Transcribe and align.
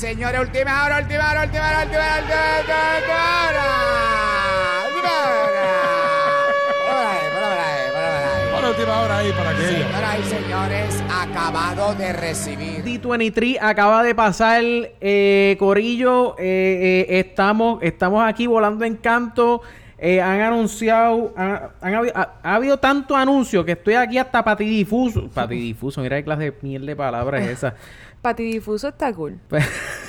Señores, 0.00 0.40
última 0.40 0.84
hora, 0.86 0.98
última 1.00 1.30
hora, 1.30 1.42
última 1.44 1.60
hora, 1.68 1.82
última 1.82 2.00
hora, 2.00 2.16
última 2.56 3.20
hora. 3.50 3.66
Última 4.86 5.12
hora. 7.92 8.60
La 8.62 8.68
última 8.70 9.00
hora 9.02 9.18
ahí 9.18 9.32
para 9.32 9.50
aquello. 9.50 9.68
Señoras 9.68 10.18
y 10.18 10.22
señores, 10.24 11.02
acabado 11.22 11.94
de 11.96 12.12
recibir. 12.14 12.82
D23 12.84 13.58
acaba 13.60 14.02
de 14.02 14.14
pasar, 14.14 14.62
eh, 14.64 15.56
Corillo. 15.58 16.34
eh, 16.38 17.06
eh, 17.10 17.18
estamos, 17.18 17.82
estamos 17.82 18.24
aquí 18.26 18.46
volando 18.46 18.84
en 18.86 18.96
canto. 18.96 19.60
Eh, 20.02 20.22
han 20.22 20.40
anunciado, 20.40 21.34
han, 21.36 21.60
han 21.82 21.92
habi- 21.92 22.12
ha, 22.14 22.36
ha 22.42 22.54
habido 22.54 22.78
tanto 22.78 23.14
anuncio 23.14 23.66
que 23.66 23.72
estoy 23.72 23.94
aquí 23.96 24.16
hasta 24.16 24.42
patidifuso. 24.42 25.28
Patidifuso, 25.28 26.00
mira 26.00 26.16
qué 26.16 26.24
clase 26.24 26.44
de 26.44 26.54
miel 26.62 26.86
de 26.86 26.96
palabras 26.96 27.42
es 27.42 27.48
esa. 27.50 27.74
Patidifuso 28.22 28.88
está 28.88 29.12
cool. 29.12 29.38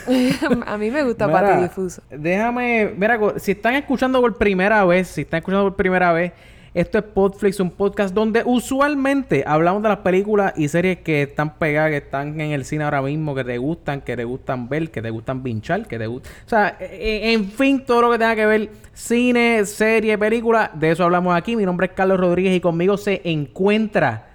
Pues, 0.04 0.40
a 0.66 0.78
mí 0.80 0.90
me 0.90 1.04
gusta 1.04 1.28
Mira, 1.28 1.42
patidifuso. 1.42 2.02
Déjame, 2.10 2.92
mira, 2.98 3.20
si 3.38 3.52
están 3.52 3.76
escuchando 3.76 4.20
por 4.20 4.36
primera 4.36 4.84
vez, 4.84 5.10
si 5.10 5.22
están 5.22 5.38
escuchando 5.38 5.66
por 5.66 5.76
primera 5.76 6.12
vez, 6.12 6.34
esto 6.74 6.98
es 6.98 7.04
Podflix, 7.04 7.60
un 7.60 7.70
podcast 7.70 8.12
donde 8.12 8.42
usualmente 8.44 9.44
hablamos 9.46 9.84
de 9.84 9.90
las 9.90 10.00
películas 10.00 10.54
y 10.56 10.70
series 10.70 11.02
que 11.02 11.22
están 11.24 11.56
pegadas, 11.60 11.92
que 11.92 11.98
están 11.98 12.40
en 12.42 12.52
el 12.52 12.66
cine 12.66 12.84
ahora 12.86 13.02
mismo, 13.04 13.36
que 13.36 13.44
te 13.44 13.58
gustan, 13.60 14.02
que 14.02 14.16
te 14.18 14.24
gustan 14.24 14.70
ver, 14.70 14.90
que 14.90 15.02
te 15.04 15.10
gustan 15.12 15.44
pinchar, 15.44 15.86
que 15.86 16.00
te 16.00 16.08
gustan... 16.08 16.32
O 16.46 16.50
sea, 16.50 16.78
e- 16.80 17.34
en 17.34 17.46
fin, 17.52 17.86
todo 17.86 18.02
lo 18.02 18.12
que 18.12 18.18
tenga 18.18 18.36
que 18.36 18.46
ver 18.48 18.70
cine, 18.94 19.66
serie, 19.66 20.18
película, 20.18 20.72
de 20.74 20.92
eso 20.92 21.04
hablamos 21.04 21.36
aquí. 21.36 21.56
Mi 21.56 21.66
nombre 21.66 21.88
es 21.88 21.94
Carlos 21.94 22.20
Rodríguez 22.20 22.56
y 22.56 22.60
conmigo 22.60 22.98
se 22.98 23.22
encuentra 23.26 24.30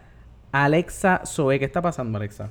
Alexa 0.52 1.22
Zoe. 1.24 1.58
¿Qué 1.58 1.64
está 1.64 1.82
pasando, 1.82 2.18
Alexa? 2.18 2.50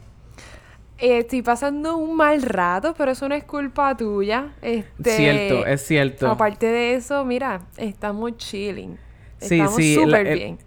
Eh, 0.97 1.19
estoy 1.19 1.41
pasando 1.41 1.97
un 1.97 2.15
mal 2.15 2.41
rato, 2.41 2.93
pero 2.97 3.11
eso 3.11 3.27
no 3.27 3.35
es 3.35 3.43
culpa 3.43 3.95
tuya. 3.97 4.53
Este, 4.61 5.11
Cierto, 5.17 5.65
es 5.65 5.81
cierto. 5.85 6.27
Aparte 6.29 6.67
de 6.67 6.95
eso, 6.95 7.25
mira, 7.25 7.61
estamos 7.77 8.37
chilling. 8.37 8.97
Sí, 9.39 9.55
estamos 9.59 9.75
sí, 9.75 9.95
súper 9.95 10.27
el- 10.27 10.37
bien. 10.37 10.57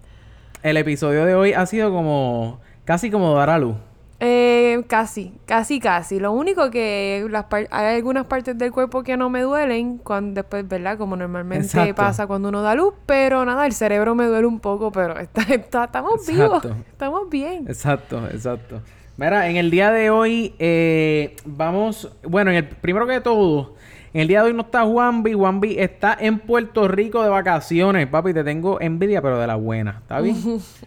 El 0.62 0.76
episodio 0.76 1.24
de 1.24 1.34
hoy 1.34 1.52
ha 1.52 1.64
sido 1.66 1.90
como... 1.92 2.60
Casi 2.84 3.10
como 3.10 3.34
dar 3.34 3.50
a 3.50 3.58
luz. 3.58 3.76
Eh, 4.20 4.82
casi, 4.88 5.32
casi, 5.46 5.78
casi. 5.78 6.18
Lo 6.18 6.32
único 6.32 6.70
que 6.70 7.24
las 7.30 7.46
hay 7.70 7.96
algunas 7.96 8.26
partes 8.26 8.58
del 8.58 8.72
cuerpo 8.72 9.02
que 9.04 9.16
no 9.16 9.30
me 9.30 9.42
duelen 9.42 9.98
cuando 9.98 10.40
después, 10.42 10.66
¿verdad? 10.66 10.98
Como 10.98 11.14
normalmente 11.14 11.66
Exacto. 11.66 11.94
pasa 11.94 12.26
cuando 12.26 12.48
uno 12.48 12.62
da 12.62 12.74
luz, 12.74 12.94
pero 13.06 13.44
nada, 13.44 13.64
el 13.66 13.72
cerebro 13.72 14.14
me 14.16 14.26
duele 14.26 14.46
un 14.46 14.58
poco, 14.58 14.90
pero 14.90 15.16
está, 15.20 15.42
está- 15.42 15.84
estamos 15.84 16.26
vivos, 16.26 16.64
estamos 16.64 17.30
bien. 17.30 17.66
Exacto, 17.68 18.26
exacto. 18.32 18.82
Mira, 19.18 19.50
en 19.50 19.56
el 19.56 19.72
día 19.72 19.90
de 19.90 20.10
hoy 20.10 20.54
eh, 20.60 21.34
vamos... 21.44 22.08
Bueno, 22.22 22.52
en 22.52 22.58
el 22.58 22.68
primero 22.68 23.04
que 23.04 23.20
todo... 23.20 23.74
En 24.14 24.20
el 24.20 24.28
día 24.28 24.42
de 24.42 24.50
hoy 24.50 24.54
no 24.54 24.62
está 24.62 24.84
Juanvi. 24.84 25.32
Juanvi 25.32 25.76
está 25.76 26.16
en 26.18 26.38
Puerto 26.38 26.86
Rico 26.86 27.20
de 27.24 27.28
vacaciones. 27.28 28.06
Papi, 28.06 28.32
te 28.32 28.44
tengo 28.44 28.80
envidia, 28.80 29.20
pero 29.20 29.40
de 29.40 29.48
la 29.48 29.56
buena. 29.56 29.98
¿Está 30.02 30.20
bien? 30.20 30.36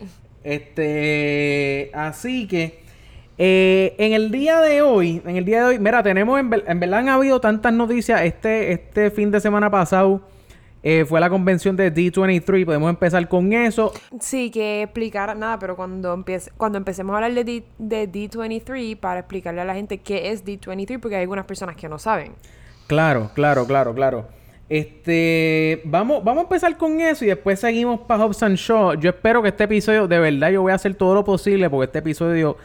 este... 0.46 1.92
Así 1.94 2.48
que... 2.48 2.80
eh, 3.38 3.96
en 3.98 4.14
el 4.14 4.32
día 4.32 4.62
de 4.62 4.82
hoy, 4.82 5.22
en 5.26 5.36
el 5.36 5.44
día 5.44 5.60
de 5.60 5.66
hoy, 5.66 5.80
mira, 5.80 6.02
tenemos, 6.02 6.40
en, 6.40 6.50
en 6.66 6.80
verdad 6.80 7.00
han 7.00 7.10
habido 7.10 7.42
tantas 7.42 7.74
noticias. 7.74 8.22
Este, 8.22 8.72
este 8.72 9.12
fin 9.12 9.30
de 9.30 9.42
semana 9.42 9.70
pasado 9.70 10.22
eh, 10.84 11.06
fue 11.06 11.20
la 11.20 11.30
convención 11.30 11.76
de 11.76 11.94
D23. 11.94 12.66
Podemos 12.66 12.90
empezar 12.90 13.28
con 13.28 13.54
eso. 13.54 13.94
Sí, 14.20 14.50
que 14.50 14.84
explicar 14.84 15.36
nada, 15.38 15.60
pero 15.60 15.76
cuando 15.76 16.14
empiece, 16.14 16.52
cuando 16.58 16.78
empecemos 16.78 17.14
a 17.14 17.18
hablar 17.18 17.34
de, 17.34 17.44
D, 17.44 17.64
de 17.78 18.12
D23, 18.12 18.98
para 18.98 19.20
explicarle 19.20 19.62
a 19.62 19.66
la 19.66 19.76
gente 19.76 20.00
qué 20.00 20.32
es 20.32 20.44
D23, 20.46 21.00
porque 21.00 21.16
hay 21.16 21.22
algunas 21.22 21.46
personas 21.46 21.76
que 21.76 21.88
no 21.88 22.00
saben. 22.00 22.34
Claro, 22.88 23.32
claro, 23.34 23.66
claro, 23.66 23.94
claro. 23.94 24.28
Este, 24.68 25.82
vamos, 25.84 26.24
vamos 26.24 26.40
a 26.40 26.44
empezar 26.44 26.78
con 26.78 27.02
eso 27.02 27.26
y 27.26 27.28
después 27.28 27.60
seguimos 27.60 28.00
para 28.02 28.24
Hobbs 28.24 28.42
and 28.42 28.56
Shaw. 28.56 28.94
Yo 28.96 29.10
espero 29.10 29.42
que 29.42 29.50
este 29.50 29.66
episodio, 29.66 30.08
de 30.08 30.18
verdad, 30.18 30.50
yo 30.50 30.62
voy 30.62 30.72
a 30.72 30.76
hacer 30.76 30.96
todo 30.96 31.14
lo 31.14 31.26
posible 31.26 31.70
porque 31.70 31.86
este 31.86 32.00
episodio 32.00 32.56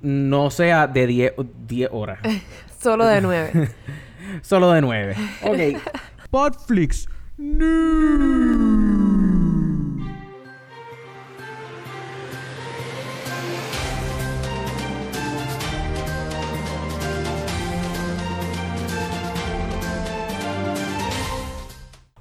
no 0.00 0.50
sea 0.50 0.86
de 0.86 1.06
10 1.06 1.32
10 1.66 1.90
horas. 1.92 2.20
Solo 2.80 3.06
de 3.06 3.20
nueve. 3.20 3.70
Solo 4.42 4.70
de 4.70 4.80
9. 4.80 5.16
Ok. 5.42 5.82
Podflix. 6.30 7.08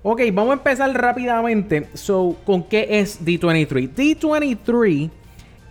Ok, 0.03 0.21
vamos 0.33 0.49
a 0.49 0.53
empezar 0.53 0.91
rápidamente. 0.93 1.87
So, 1.93 2.35
¿con 2.43 2.63
qué 2.63 2.87
es 2.99 3.23
D23? 3.23 3.93
D23 3.93 5.11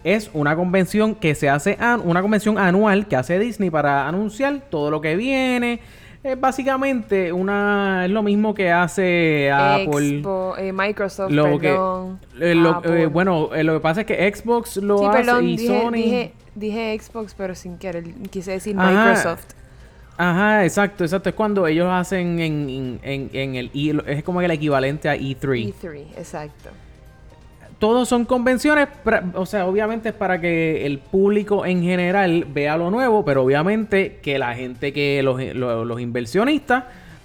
es 0.05 0.31
una 0.33 0.55
convención 0.55 1.17
que 1.17 1.35
se 1.35 1.51
hace, 1.51 1.77
una 2.05 2.23
convención 2.23 2.57
anual 2.57 3.09
que 3.09 3.17
hace 3.17 3.39
Disney 3.41 3.71
para 3.71 4.07
anunciar 4.07 4.61
todo 4.71 4.91
lo 4.91 5.01
que 5.01 5.17
viene. 5.17 5.81
Es 6.23 6.39
básicamente 6.39 7.33
una, 7.33 8.05
es 8.05 8.11
lo 8.11 8.23
mismo 8.23 8.53
que 8.53 8.71
hace 8.71 9.51
Apple. 9.51 10.17
Expo, 10.17 10.55
eh, 10.59 10.71
Microsoft, 10.73 11.31
Lo 11.31 11.59
que, 11.59 11.69
perdón. 11.69 12.21
eh, 12.39 12.55
lo- 12.55 12.71
Apple. 12.73 13.03
eh, 13.03 13.07
bueno, 13.07 13.55
eh, 13.55 13.65
lo 13.65 13.73
que 13.75 13.81
pasa 13.81 14.01
es 14.03 14.07
que 14.07 14.31
Xbox 14.35 14.77
lo 14.77 14.99
sí, 14.99 15.05
hace 15.07 15.17
perdón, 15.19 15.49
y 15.49 15.57
dije, 15.57 15.81
Sony. 15.81 15.93
dije, 15.93 16.33
dije 16.55 16.99
Xbox, 17.01 17.35
pero 17.35 17.55
sin 17.55 17.79
querer. 17.79 18.05
Quise 18.31 18.51
decir 18.53 18.77
Ajá. 18.79 18.91
Microsoft. 19.07 19.47
Ajá, 20.19 20.65
exacto, 20.67 21.05
exacto. 21.05 21.31
Es 21.31 21.35
cuando 21.35 21.67
ellos 21.67 21.89
hacen 21.91 22.39
en, 22.41 22.69
en, 22.69 23.01
en, 23.03 23.31
en 23.33 23.55
el 23.55 23.71
es 24.07 24.23
como 24.23 24.43
el 24.43 24.51
equivalente 24.51 25.09
a 25.09 25.17
E3. 25.17 25.73
E3, 25.75 26.05
exacto. 26.19 26.69
Todos 27.81 28.09
son 28.09 28.25
convenciones, 28.27 28.89
o 29.35 29.47
sea, 29.47 29.67
obviamente 29.67 30.11
es 30.11 30.15
para 30.15 30.41
que 30.41 30.85
el 30.87 30.99
público 30.99 31.65
en 31.67 31.83
general 31.83 32.45
vea 32.53 32.77
lo 32.77 32.91
nuevo, 32.91 33.25
pero 33.25 33.43
obviamente 33.43 34.19
que 34.23 34.39
la 34.39 34.55
gente 34.55 34.93
que 34.93 35.23
los, 35.25 35.43
los, 35.55 35.87
los 35.87 36.01
inversionistas 36.01 36.85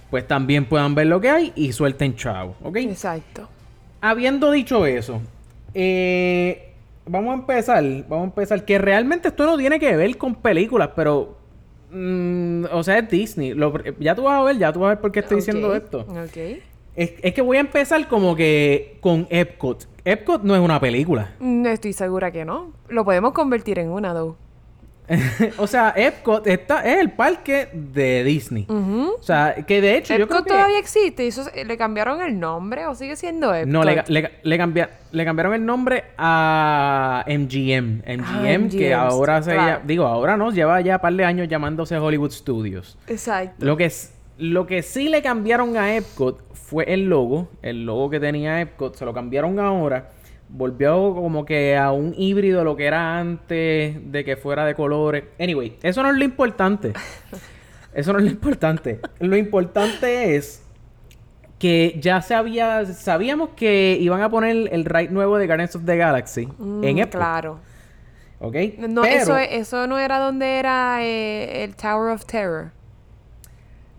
pues 0.09 0.25
también 0.25 0.65
puedan 0.65 0.95
ver 0.95 1.07
lo 1.07 1.19
que 1.19 1.29
hay 1.29 1.51
y 1.55 1.73
suelten 1.73 2.15
chavo, 2.15 2.55
¿ok? 2.63 2.77
Exacto. 2.77 3.49
Habiendo 3.99 4.49
dicho 4.49 4.85
eso, 4.85 5.21
eh, 5.73 6.71
vamos 7.05 7.31
a 7.31 7.33
empezar, 7.33 7.83
vamos 8.07 8.21
a 8.21 8.29
empezar, 8.29 8.63
que 8.63 8.77
realmente 8.77 9.27
esto 9.27 9.45
no 9.45 9.57
tiene 9.57 9.77
que 9.77 9.93
ver 9.97 10.17
con 10.17 10.35
películas, 10.35 10.91
pero, 10.95 11.35
mm, 11.91 12.65
o 12.71 12.81
sea, 12.81 12.99
es 12.99 13.09
Disney. 13.09 13.53
Lo- 13.53 13.73
ya 13.99 14.15
tú 14.15 14.23
vas 14.23 14.39
a 14.39 14.43
ver, 14.43 14.57
ya 14.57 14.71
tú 14.71 14.79
vas 14.79 14.87
a 14.87 14.89
ver 14.93 15.01
por 15.01 15.11
qué 15.11 15.19
estoy 15.19 15.37
diciendo 15.37 15.75
esto. 15.75 15.99
Ok. 16.07 16.61
Es, 16.95 17.13
es 17.21 17.33
que 17.33 17.41
voy 17.41 17.57
a 17.57 17.59
empezar 17.59 18.07
como 18.07 18.37
que 18.37 18.97
con 19.01 19.27
Epcot. 19.29 19.85
Epcot 20.05 20.43
no 20.43 20.55
es 20.55 20.61
una 20.61 20.79
película. 20.79 21.31
No 21.39 21.67
estoy 21.67 21.91
segura 21.93 22.31
que 22.31 22.45
no. 22.45 22.71
Lo 22.89 23.03
podemos 23.03 23.33
convertir 23.33 23.79
en 23.79 23.89
una, 23.89 24.13
though. 24.13 24.37
o 25.57 25.67
sea, 25.67 25.93
Epcot 25.95 26.47
está, 26.47 26.81
es 26.81 26.99
el 26.99 27.11
parque 27.11 27.69
de 27.73 28.23
Disney. 28.23 28.65
O 28.69 29.21
sea, 29.21 29.55
que 29.67 29.79
de 29.81 29.97
hecho 29.97 30.15
yo 30.15 30.27
creo 30.27 30.39
Epcot 30.39 30.43
que... 30.45 30.49
todavía 30.51 30.79
existe. 30.79 31.27
Eso, 31.27 31.43
¿Le 31.53 31.77
cambiaron 31.77 32.21
el 32.21 32.39
nombre 32.39 32.85
o 32.87 32.95
sigue 32.95 33.15
siendo 33.15 33.53
Epcot? 33.53 33.71
No, 33.71 33.83
le, 33.83 34.03
le, 34.07 34.31
le, 34.41 34.57
cambia- 34.57 34.89
le 35.11 35.25
cambiaron 35.25 35.53
el 35.53 35.65
nombre 35.65 36.05
a 36.17 37.23
MGM. 37.27 38.03
MGM, 38.05 38.69
que 38.69 38.89
MGM, 38.89 38.93
ahora 38.93 39.41
se 39.41 39.53
claro. 39.53 39.81
digo, 39.85 40.05
ahora 40.05 40.37
no, 40.37 40.51
lleva 40.51 40.81
ya 40.81 40.95
un 40.95 41.01
par 41.01 41.13
de 41.13 41.25
años 41.25 41.47
llamándose 41.47 41.97
Hollywood 41.97 42.31
Studios. 42.31 42.97
Exacto. 43.07 43.65
Lo 43.65 43.77
que, 43.77 43.91
lo 44.37 44.65
que 44.65 44.81
sí 44.81 45.09
le 45.09 45.21
cambiaron 45.21 45.77
a 45.77 45.95
Epcot 45.95 46.54
fue 46.65 46.91
el 46.93 47.05
logo. 47.09 47.49
El 47.61 47.85
logo 47.85 48.09
que 48.09 48.19
tenía 48.19 48.59
Epcot, 48.61 48.95
se 48.95 49.05
lo 49.05 49.13
cambiaron 49.13 49.59
ahora. 49.59 50.09
Volvió 50.49 51.13
como 51.15 51.43
que 51.45 51.75
a 51.77 51.91
un 51.91 52.13
híbrido 52.17 52.59
de 52.59 52.65
lo 52.65 52.75
que 52.75 52.85
era 52.85 53.17
antes 53.19 54.11
de 54.11 54.23
que 54.25 54.35
fuera 54.35 54.65
de 54.65 54.75
colores. 54.75 55.23
Anyway, 55.39 55.77
eso 55.83 56.01
no 56.03 56.09
es 56.09 56.15
lo 56.17 56.23
importante. 56.23 56.93
Eso 57.93 58.11
no 58.11 58.19
es 58.19 58.25
lo 58.25 58.31
importante. 58.31 58.99
Lo 59.19 59.37
importante 59.37 60.35
es 60.35 60.61
que 61.57 61.97
ya 62.01 62.21
se 62.21 62.35
había, 62.35 62.83
sabíamos 62.87 63.51
que 63.55 63.97
iban 64.01 64.21
a 64.21 64.29
poner 64.29 64.67
el 64.73 64.83
ride 64.83 65.07
nuevo 65.11 65.37
de 65.37 65.47
Guardians 65.47 65.77
of 65.77 65.85
the 65.85 65.95
Galaxy 65.95 66.45
Mm, 66.57 66.83
en 66.83 66.97
Epcot. 66.99 67.21
Claro. 67.21 67.59
¿Ok? 68.41 68.55
No, 68.89 69.03
Pero- 69.03 69.15
eso, 69.15 69.37
eso 69.37 69.87
no 69.87 69.97
era 69.97 70.19
donde 70.19 70.59
era 70.59 70.97
eh, 71.05 71.63
el 71.63 71.77
Tower 71.77 72.11
of 72.11 72.25
Terror. 72.25 72.71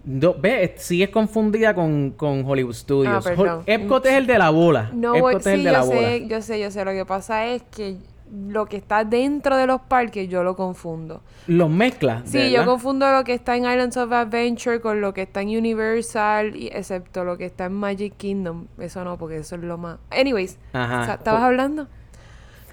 No, 0.06 0.34
ve, 0.34 0.74
sigues 0.78 1.10
confundida 1.10 1.74
con, 1.74 2.12
con 2.12 2.44
Hollywood 2.44 2.74
Studios. 2.74 3.26
Ah, 3.26 3.60
Epcot 3.66 4.06
es 4.06 4.12
el 4.12 4.26
de 4.26 4.38
la 4.38 4.50
bola. 4.50 4.90
No, 4.94 5.16
Epcot 5.16 5.40
es 5.40 5.46
el 5.48 5.58
sí, 5.58 5.64
de 5.64 5.64
yo 5.64 5.72
la 5.72 5.82
bola. 5.82 6.00
sé, 6.00 6.26
yo 6.28 6.42
sé, 6.42 6.60
yo 6.60 6.70
sé. 6.70 6.84
Lo 6.84 6.92
que 6.92 7.04
pasa 7.04 7.46
es 7.46 7.62
que 7.74 7.96
lo 8.32 8.66
que 8.66 8.76
está 8.76 9.04
dentro 9.04 9.56
de 9.56 9.66
los 9.66 9.80
parques 9.80 10.28
yo 10.28 10.44
lo 10.44 10.54
confundo. 10.54 11.22
Los 11.48 11.70
mezclas. 11.70 12.22
Sí, 12.26 12.50
yo 12.52 12.64
confundo 12.64 13.10
lo 13.10 13.24
que 13.24 13.34
está 13.34 13.56
en 13.56 13.64
Islands 13.64 13.96
of 13.96 14.12
Adventure 14.12 14.80
con 14.80 15.00
lo 15.00 15.12
que 15.12 15.22
está 15.22 15.42
en 15.42 15.48
Universal, 15.48 16.54
y, 16.54 16.68
excepto 16.68 17.24
lo 17.24 17.36
que 17.36 17.46
está 17.46 17.66
en 17.66 17.72
Magic 17.72 18.16
Kingdom. 18.16 18.66
Eso 18.78 19.04
no, 19.04 19.18
porque 19.18 19.38
eso 19.38 19.56
es 19.56 19.62
lo 19.62 19.76
más... 19.76 19.98
Anyways, 20.10 20.56
Ajá. 20.72 21.14
¿estabas 21.14 21.40
Po- 21.40 21.46
hablando? 21.46 21.88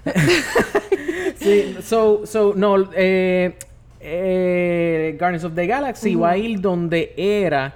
Sí, 1.36 1.76
so, 1.82 2.26
so, 2.26 2.52
no, 2.54 2.76
eh, 2.94 3.56
eh, 4.04 5.16
Guardians 5.18 5.44
of 5.44 5.54
the 5.54 5.66
Galaxy 5.66 6.14
va 6.14 6.30
a 6.30 6.36
ir 6.36 6.60
donde 6.60 7.14
era, 7.16 7.74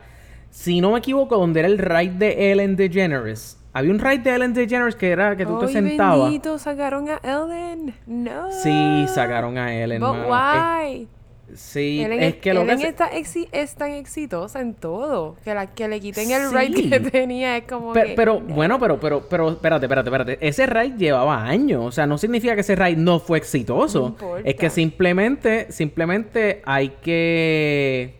si 0.50 0.80
no 0.80 0.92
me 0.92 0.98
equivoco, 0.98 1.36
donde 1.38 1.60
era 1.60 1.68
el 1.68 1.78
ride 1.78 2.18
de 2.18 2.52
Ellen 2.52 2.76
DeGeneres. 2.76 3.58
Había 3.72 3.90
un 3.92 3.98
ride 3.98 4.18
de 4.18 4.34
Ellen 4.34 4.54
DeGeneres 4.54 4.94
que 4.94 5.10
era 5.10 5.36
que 5.36 5.46
tú 5.46 5.58
te 5.58 5.68
sentabas. 5.68 6.24
bendito, 6.24 6.58
sacaron 6.58 7.08
a 7.08 7.20
Ellen. 7.22 7.94
No. 8.06 8.52
Sí, 8.52 9.06
sacaron 9.08 9.56
a 9.58 9.74
Ellen. 9.74 10.00
But 10.00 10.26
why? 10.28 11.08
Sí, 11.54 12.02
Ellen, 12.04 12.22
es 12.22 12.34
que 12.36 12.52
lo 12.52 12.64
que 12.66 12.72
Ellen 12.72 12.86
está 12.86 13.10
exi- 13.10 13.48
es 13.52 13.74
tan 13.74 13.92
exitosa 13.92 14.60
en 14.60 14.74
todo 14.74 15.36
que 15.44 15.54
la 15.54 15.66
que 15.66 15.88
le 15.88 15.98
quiten 15.98 16.30
el 16.30 16.48
Sí. 16.48 16.54
ride 16.56 16.90
que 16.90 17.00
tenía 17.10 17.56
es 17.56 17.64
como 17.64 17.92
Pero, 17.94 18.06
que 18.08 18.14
pero, 18.14 18.40
bueno, 18.40 18.78
pero, 18.78 19.00
pero, 19.00 19.26
pero, 19.28 19.48
espérate, 19.50 19.86
espérate, 19.86 20.08
espérate. 20.10 20.38
Ese 20.46 20.66
raid 20.66 20.94
llevaba 20.96 21.42
años. 21.44 21.84
O 21.86 21.90
sea, 21.92 22.06
no 22.06 22.18
significa 22.18 22.54
que 22.54 22.60
ese 22.60 22.76
raid 22.76 22.98
no 22.98 23.18
fue 23.18 23.38
exitoso. 23.38 24.16
No 24.20 24.36
es 24.44 24.54
que 24.56 24.68
simplemente, 24.68 25.72
simplemente 25.72 26.60
hay 26.66 26.90
que. 27.02 28.16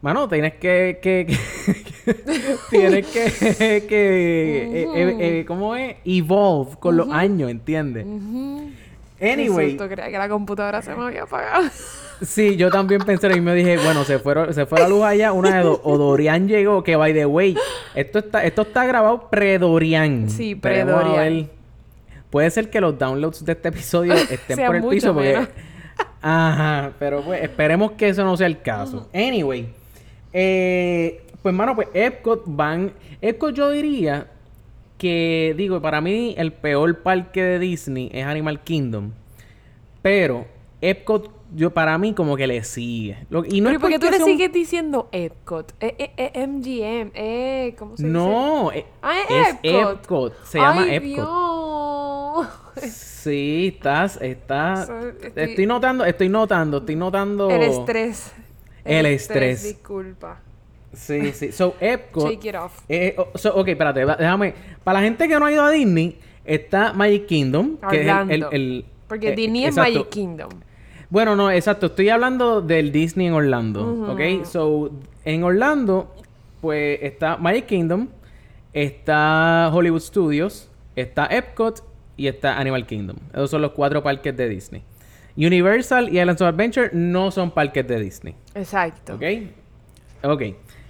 Bueno, 0.00 0.28
tienes 0.28 0.54
que. 0.54 0.98
que, 1.02 1.26
que- 1.26 2.14
tienes 2.70 3.06
que. 3.08 3.84
que 3.88 4.62
eh, 4.82 4.88
eh, 4.94 5.16
eh, 5.40 5.44
¿Cómo 5.46 5.74
es? 5.76 5.96
Evolve 6.04 6.76
con 6.78 6.96
los 6.96 7.10
años, 7.10 7.50
¿entiendes? 7.50 8.06
Anyway. 9.20 9.72
Resultó, 9.72 9.88
creía 9.88 10.10
que 10.10 10.18
la 10.18 10.28
computadora 10.28 10.80
se 10.82 10.94
me 10.94 11.04
había 11.04 11.24
apagado. 11.24 11.68
Sí, 12.22 12.56
yo 12.56 12.70
también 12.70 13.00
pensé 13.02 13.34
y 13.34 13.40
me 13.40 13.54
dije, 13.54 13.78
bueno, 13.78 14.04
se 14.04 14.18
fueron, 14.18 14.52
se 14.52 14.66
fue 14.66 14.80
la 14.80 14.88
luz 14.88 15.02
allá, 15.04 15.32
una 15.32 15.56
de 15.58 15.64
dos, 15.64 15.80
o 15.82 15.96
Dorian 15.96 16.48
llegó, 16.48 16.82
que 16.82 16.96
by 16.96 17.14
the 17.14 17.26
way, 17.26 17.56
esto 17.94 18.18
está, 18.18 18.44
esto 18.44 18.62
está 18.62 18.84
grabado 18.84 19.30
pre-Dorian. 19.30 20.28
Sí, 20.28 20.54
pre-Dorian. 20.54 21.48
Puede 22.30 22.50
ser 22.50 22.70
que 22.70 22.80
los 22.80 22.98
downloads 22.98 23.44
de 23.44 23.52
este 23.52 23.68
episodio 23.68 24.14
estén 24.30 24.64
por 24.64 24.76
el 24.76 24.84
piso 24.84 25.14
porque. 25.14 25.32
menos. 25.32 25.48
Ajá, 26.22 26.92
pero 26.98 27.22
pues 27.22 27.42
esperemos 27.42 27.92
que 27.92 28.08
eso 28.08 28.24
no 28.24 28.36
sea 28.36 28.46
el 28.46 28.60
caso. 28.60 29.08
Anyway, 29.14 29.68
eh, 30.32 31.22
pues 31.42 31.54
mano, 31.54 31.74
pues 31.74 31.88
Epcot 31.94 32.42
van. 32.46 32.92
Epcot 33.20 33.54
yo 33.54 33.70
diría 33.70 34.26
que, 34.98 35.54
digo, 35.56 35.80
para 35.80 36.00
mí 36.00 36.34
el 36.36 36.52
peor 36.52 36.98
parque 36.98 37.42
de 37.42 37.58
Disney 37.58 38.10
es 38.12 38.24
Animal 38.26 38.60
Kingdom. 38.60 39.12
Pero 40.02 40.46
Epcot, 40.80 41.30
yo 41.54 41.70
para 41.70 41.96
mí 41.98 42.14
como 42.14 42.36
que 42.36 42.46
le 42.46 42.62
sigue. 42.64 43.26
Lo- 43.30 43.44
y 43.44 43.60
no 43.60 43.68
Pero 43.68 43.70
es 43.70 43.74
¿y 43.74 43.78
por 43.80 43.90
qué 43.90 43.98
tú 43.98 44.06
porque 44.06 44.18
le 44.18 44.24
sigues 44.24 44.52
diciendo 44.52 45.08
Epcot? 45.12 45.74
Eh, 45.80 45.94
eh, 45.98 46.30
eh, 46.34 46.46
MGM, 46.46 47.10
eh, 47.14 47.74
¿cómo 47.78 47.96
se 47.96 48.02
dice? 48.04 48.12
No, 48.12 48.70
eh, 48.72 48.86
Ah, 49.02 49.18
es 49.28 49.48
Epcot. 49.62 49.92
Epcot. 50.00 50.44
Se 50.44 50.58
llama 50.58 50.86
Epcot. 50.94 51.02
Dios. 51.02 52.48
Sí, 52.92 53.72
estás, 53.76 54.18
estás. 54.22 54.86
So, 54.86 54.98
estoy... 55.08 55.32
estoy- 55.36 55.66
notando, 55.66 56.04
estoy 56.04 56.28
notando, 56.28 56.78
estoy 56.78 56.96
notando. 56.96 57.50
El 57.50 57.62
estrés. 57.62 58.32
El 58.84 59.06
estrés. 59.06 59.62
Disculpa. 59.62 60.40
Sí, 60.92 61.32
sí. 61.32 61.52
So, 61.52 61.74
Epcot. 61.80 62.30
Shake 62.30 62.44
it 62.48 62.54
off. 62.56 62.80
eh, 62.88 63.14
oh, 63.18 63.28
so, 63.36 63.54
ok, 63.54 63.68
espérate, 63.68 64.04
déjame. 64.06 64.54
Para 64.82 65.00
la 65.00 65.04
gente 65.04 65.28
que 65.28 65.38
no 65.38 65.46
ha 65.46 65.52
ido 65.52 65.62
a 65.62 65.70
Disney, 65.70 66.18
está 66.44 66.92
Magic 66.92 67.26
Kingdom. 67.26 67.76
Que 67.90 68.02
es 68.08 68.14
el- 68.28 68.46
el, 68.50 68.84
Porque 69.08 69.28
eh, 69.30 69.36
Disney 69.36 69.66
es. 69.66 69.76
Magic 69.76 70.08
Kingdom. 70.08 70.50
Bueno, 71.10 71.36
no, 71.36 71.50
exacto. 71.50 71.86
Estoy 71.86 72.08
hablando 72.08 72.62
del 72.62 72.92
Disney 72.92 73.26
en 73.26 73.34
Orlando. 73.34 74.12
¿Ok? 74.12 74.44
So, 74.44 74.90
en 75.24 75.42
Orlando, 75.42 76.14
pues 76.60 77.00
está 77.02 77.36
Magic 77.36 77.66
Kingdom, 77.66 78.08
está 78.72 79.70
Hollywood 79.72 80.00
Studios, 80.00 80.70
está 80.94 81.26
Epcot 81.26 81.82
y 82.16 82.28
está 82.28 82.58
Animal 82.58 82.86
Kingdom. 82.86 83.16
Esos 83.32 83.50
son 83.50 83.62
los 83.62 83.72
cuatro 83.72 84.02
parques 84.02 84.36
de 84.36 84.48
Disney. 84.48 84.82
Universal 85.36 86.08
y 86.08 86.20
Islands 86.20 86.42
of 86.42 86.48
Adventure 86.48 86.90
no 86.92 87.30
son 87.30 87.50
parques 87.50 87.86
de 87.86 88.00
Disney. 88.00 88.34
Exacto. 88.54 89.14
¿Ok? 89.14 89.22
Ok. 90.22 90.42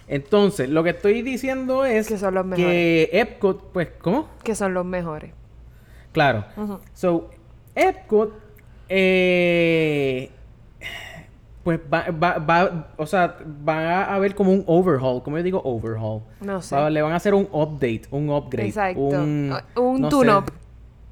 Entonces, 0.09 0.69
lo 0.69 0.83
que 0.83 0.91
estoy 0.91 1.23
diciendo 1.23 1.85
es 1.85 2.09
Que 2.09 2.19
son 2.19 2.35
los 2.35 2.47
que 2.57 3.09
Epcot, 3.13 3.71
pues, 3.73 3.89
¿cómo? 4.01 4.29
Que 4.43 4.57
son 4.57 4.75
los 4.75 4.85
mejores. 4.85 5.33
Claro. 6.13 6.45
So, 6.95 7.31
Epcot, 7.77 8.35
eh, 8.91 10.31
pues 11.63 11.79
va, 11.93 12.07
va, 12.11 12.39
va, 12.39 12.89
o 12.97 13.07
sea, 13.07 13.37
va 13.69 14.05
a 14.05 14.15
haber 14.15 14.35
como 14.35 14.51
un 14.53 14.65
overhaul. 14.67 15.23
¿Cómo 15.23 15.37
yo 15.37 15.43
digo 15.43 15.61
overhaul? 15.65 16.23
No 16.41 16.61
sé. 16.61 16.75
Va- 16.75 16.91
le 16.91 17.01
van 17.03 17.13
a 17.13 17.17
hacer 17.17 17.35
un 17.35 17.49
update, 17.53 18.03
un 18.11 18.31
upgrade. 18.31 18.69
Exacto. 18.69 19.01
Un, 19.01 19.55
un 19.77 20.01
no 20.01 20.09
tune-up. 20.09 20.45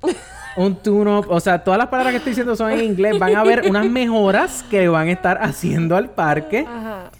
Un 0.57 0.75
tune-up. 0.75 1.27
O 1.29 1.39
sea, 1.39 1.63
todas 1.63 1.79
las 1.79 1.87
palabras 1.87 2.13
que 2.13 2.17
estoy 2.17 2.31
diciendo 2.33 2.57
son 2.57 2.73
en 2.73 2.81
inglés. 2.83 3.17
Van 3.17 3.37
a 3.37 3.41
haber 3.43 3.69
unas 3.71 3.87
mejoras 3.89 4.65
que 4.69 4.89
van 4.89 5.07
a 5.07 5.13
estar 5.13 5.39
haciendo 5.41 5.95
al 5.97 6.11
parque. 6.11 6.65
Ajá. 6.67 7.11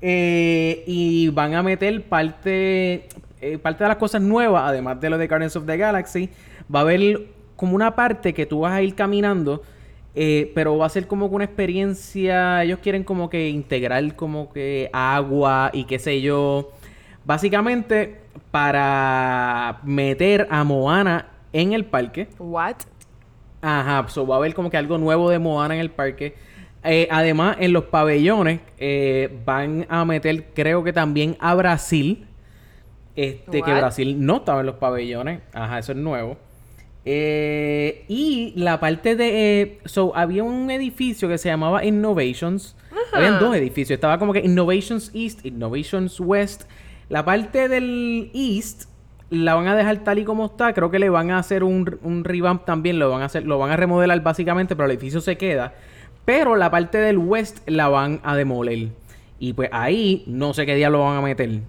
Eh, 0.00 0.82
y 0.84 1.28
van 1.28 1.54
a 1.54 1.62
meter 1.62 2.02
parte, 2.08 3.06
eh, 3.40 3.58
parte 3.62 3.84
de 3.84 3.88
las 3.88 3.98
cosas 3.98 4.20
nuevas, 4.20 4.64
además 4.66 5.00
de 5.00 5.10
lo 5.10 5.18
de 5.18 5.28
Guardians 5.28 5.54
of 5.54 5.64
the 5.66 5.76
Galaxy. 5.76 6.28
Va 6.74 6.80
a 6.80 6.82
haber 6.82 7.26
como 7.54 7.76
una 7.76 7.94
parte 7.94 8.34
que 8.34 8.46
tú 8.46 8.60
vas 8.60 8.72
a 8.72 8.82
ir 8.82 8.96
caminando, 8.96 9.62
eh, 10.20 10.50
pero 10.52 10.76
va 10.76 10.86
a 10.86 10.88
ser 10.88 11.06
como 11.06 11.28
que 11.28 11.36
una 11.36 11.44
experiencia. 11.44 12.64
Ellos 12.64 12.80
quieren 12.82 13.04
como 13.04 13.30
que 13.30 13.48
integrar 13.48 14.16
como 14.16 14.52
que 14.52 14.90
agua 14.92 15.70
y 15.72 15.84
qué 15.84 16.00
sé 16.00 16.20
yo. 16.20 16.72
Básicamente 17.24 18.16
para 18.50 19.78
meter 19.84 20.48
a 20.50 20.64
Moana 20.64 21.26
en 21.52 21.72
el 21.72 21.84
parque. 21.84 22.26
What? 22.36 22.78
Ajá, 23.62 24.08
so 24.08 24.26
va 24.26 24.34
a 24.34 24.38
haber 24.38 24.54
como 24.54 24.70
que 24.70 24.76
algo 24.76 24.98
nuevo 24.98 25.30
de 25.30 25.38
Moana 25.38 25.74
en 25.74 25.80
el 25.80 25.90
parque. 25.92 26.34
Eh, 26.82 27.06
además, 27.12 27.56
en 27.60 27.72
los 27.72 27.84
pabellones 27.84 28.58
eh, 28.78 29.38
van 29.44 29.86
a 29.88 30.04
meter, 30.04 30.46
creo 30.52 30.82
que 30.82 30.92
también 30.92 31.36
a 31.38 31.54
Brasil. 31.54 32.26
Este, 33.14 33.62
que? 33.62 33.72
Brasil 33.72 34.16
no 34.18 34.38
estaba 34.38 34.60
en 34.60 34.66
los 34.66 34.76
pabellones. 34.76 35.42
Ajá, 35.52 35.78
eso 35.78 35.92
es 35.92 35.98
nuevo. 35.98 36.36
Eh, 37.04 38.04
y 38.08 38.52
la 38.56 38.80
parte 38.80 39.16
de... 39.16 39.60
eh, 39.62 39.78
so, 39.84 40.14
había 40.14 40.44
un 40.44 40.70
edificio 40.70 41.28
que 41.28 41.38
se 41.38 41.48
llamaba 41.48 41.84
Innovations. 41.84 42.76
Habían 43.12 43.38
dos 43.38 43.56
edificios. 43.56 43.96
Estaba 43.96 44.18
como 44.18 44.32
que 44.32 44.40
Innovations 44.40 45.10
East, 45.14 45.46
Innovations 45.46 46.20
West. 46.20 46.64
La 47.08 47.24
parte 47.24 47.68
del 47.68 48.30
East 48.34 48.84
la 49.30 49.54
van 49.54 49.66
a 49.68 49.76
dejar 49.76 50.04
tal 50.04 50.18
y 50.18 50.24
como 50.24 50.46
está. 50.46 50.74
Creo 50.74 50.90
que 50.90 50.98
le 50.98 51.08
van 51.08 51.30
a 51.30 51.38
hacer 51.38 51.64
un, 51.64 51.98
un 52.02 52.24
revamp 52.24 52.64
también. 52.64 52.98
Lo 52.98 53.10
van 53.10 53.22
a 53.22 53.26
hacer, 53.26 53.46
lo 53.46 53.58
van 53.58 53.70
a 53.70 53.76
remodelar 53.76 54.22
básicamente, 54.22 54.76
pero 54.76 54.86
el 54.86 54.92
edificio 54.92 55.20
se 55.20 55.38
queda. 55.38 55.74
Pero 56.24 56.56
la 56.56 56.70
parte 56.70 56.98
del 56.98 57.16
West 57.16 57.66
la 57.66 57.88
van 57.88 58.20
a 58.22 58.36
demoler. 58.36 58.88
Y 59.38 59.54
pues 59.54 59.70
ahí 59.72 60.24
no 60.26 60.52
sé 60.52 60.66
qué 60.66 60.74
día 60.74 60.90
lo 60.90 61.00
van 61.00 61.16
a 61.16 61.22
meter. 61.22 61.60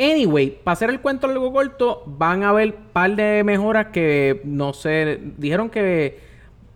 Anyway, 0.00 0.58
para 0.64 0.72
hacer 0.72 0.88
el 0.88 1.00
cuento 1.00 1.26
largo 1.26 1.52
corto, 1.52 2.02
van 2.06 2.42
a 2.42 2.48
haber 2.48 2.74
par 2.74 3.14
de 3.14 3.44
mejoras 3.44 3.88
que 3.88 4.40
no 4.44 4.72
sé. 4.72 5.20
Dijeron 5.36 5.68
que 5.68 6.18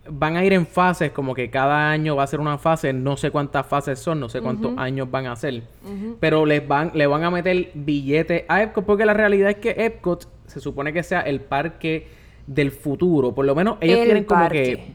van 0.07 0.37
a 0.37 0.45
ir 0.45 0.53
en 0.53 0.67
fases, 0.67 1.11
como 1.11 1.33
que 1.33 1.49
cada 1.49 1.89
año 1.89 2.15
va 2.15 2.21
a 2.21 2.27
ser 2.27 2.39
una 2.39 2.59
fase, 2.59 2.93
no 2.93 3.17
sé 3.17 3.31
cuántas 3.31 3.65
fases 3.65 3.97
son, 3.97 4.19
no 4.19 4.29
sé 4.29 4.41
cuántos 4.41 4.77
años 4.77 5.09
van 5.09 5.25
a 5.25 5.35
ser. 5.35 5.63
Pero 6.19 6.45
les 6.45 6.67
van, 6.67 6.91
le 6.93 7.07
van 7.07 7.23
a 7.23 7.31
meter 7.31 7.71
billetes 7.73 8.43
a 8.47 8.61
Epcot, 8.61 8.85
porque 8.85 9.05
la 9.05 9.15
realidad 9.15 9.49
es 9.49 9.57
que 9.57 9.71
Epcot 9.71 10.27
se 10.45 10.59
supone 10.59 10.93
que 10.93 11.01
sea 11.01 11.21
el 11.21 11.41
parque 11.41 12.07
del 12.45 12.69
futuro. 12.69 13.33
Por 13.33 13.45
lo 13.45 13.55
menos 13.55 13.77
ellos 13.81 13.97
El 13.99 14.05
tienen 14.05 14.23
como 14.25 14.49
que. 14.49 14.93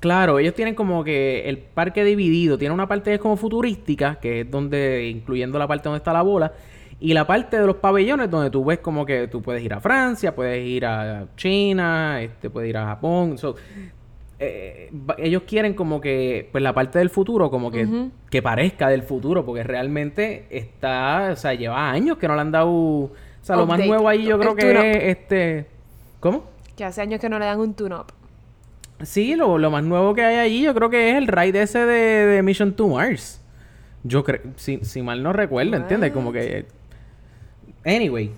Claro, 0.00 0.38
ellos 0.38 0.54
tienen 0.54 0.74
como 0.74 1.04
que 1.04 1.48
el 1.48 1.58
parque 1.58 2.02
dividido. 2.02 2.56
Tiene 2.56 2.72
una 2.72 2.86
parte 2.86 3.10
que 3.10 3.14
es 3.16 3.20
como 3.20 3.36
futurística, 3.36 4.18
que 4.20 4.42
es 4.42 4.50
donde, 4.50 5.08
incluyendo 5.08 5.58
la 5.58 5.66
parte 5.66 5.84
donde 5.84 5.98
está 5.98 6.14
la 6.14 6.22
bola. 6.22 6.52
Y 6.98 7.12
la 7.12 7.26
parte 7.26 7.60
de 7.60 7.66
los 7.66 7.76
pabellones 7.76 8.30
donde 8.30 8.50
tú 8.50 8.64
ves 8.64 8.78
como 8.78 9.04
que 9.04 9.28
tú 9.28 9.42
puedes 9.42 9.62
ir 9.62 9.74
a 9.74 9.80
Francia, 9.80 10.34
puedes 10.34 10.66
ir 10.66 10.86
a 10.86 11.26
China, 11.36 12.22
este, 12.22 12.48
puedes 12.48 12.70
ir 12.70 12.76
a 12.78 12.86
Japón. 12.86 13.36
So, 13.36 13.54
eh, 14.38 14.90
ellos 15.18 15.42
quieren 15.46 15.74
como 15.74 16.00
que, 16.00 16.48
pues 16.52 16.64
la 16.64 16.72
parte 16.72 16.98
del 16.98 17.10
futuro, 17.10 17.50
como 17.50 17.70
que, 17.70 18.08
que 18.30 18.40
parezca 18.40 18.88
del 18.88 19.02
futuro, 19.02 19.44
porque 19.44 19.62
realmente 19.62 20.46
está, 20.48 21.30
o 21.32 21.36
sea, 21.36 21.52
lleva 21.52 21.90
años 21.90 22.16
que 22.16 22.28
no 22.28 22.34
le 22.34 22.40
han 22.40 22.52
dado, 22.52 22.70
o 22.70 23.12
sea, 23.42 23.56
lo 23.56 23.66
más 23.66 23.78
nuevo 23.78 24.08
ahí 24.08 24.24
yo 24.24 24.36
El 24.36 24.40
creo 24.40 24.54
que 24.54 24.90
es 24.90 25.18
este, 25.18 25.66
¿cómo? 26.20 26.44
Que 26.76 26.84
hace 26.84 27.02
años 27.02 27.20
que 27.20 27.28
no 27.28 27.38
le 27.38 27.44
dan 27.44 27.60
un 27.60 27.74
tune-up. 27.74 28.06
Sí, 29.02 29.36
lo, 29.36 29.58
lo 29.58 29.70
más 29.70 29.84
nuevo 29.84 30.14
que 30.14 30.22
hay 30.22 30.36
allí 30.36 30.62
yo 30.62 30.74
creo 30.74 30.88
que 30.88 31.10
es 31.10 31.16
el 31.16 31.26
ride 31.26 31.60
ese 31.60 31.80
de, 31.80 32.26
de 32.26 32.42
Mission 32.42 32.72
to 32.72 32.88
Mars. 32.88 33.42
Yo 34.02 34.24
creo, 34.24 34.40
si, 34.56 34.78
si 34.82 35.02
mal 35.02 35.22
no 35.22 35.34
recuerdo, 35.34 35.76
¿entiendes? 35.76 36.12
Como 36.12 36.32
que... 36.32 36.66
Anyway. 37.86 38.30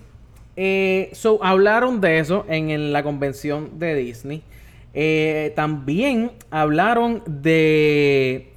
Eh, 0.57 1.11
so, 1.13 1.43
hablaron 1.43 2.01
de 2.01 2.19
eso 2.19 2.45
en, 2.49 2.93
la 2.93 3.03
convención 3.03 3.79
de 3.79 3.95
Disney. 3.95 4.43
Eh, 4.93 5.53
también 5.57 6.33
hablaron 6.51 7.23
de, 7.27 8.53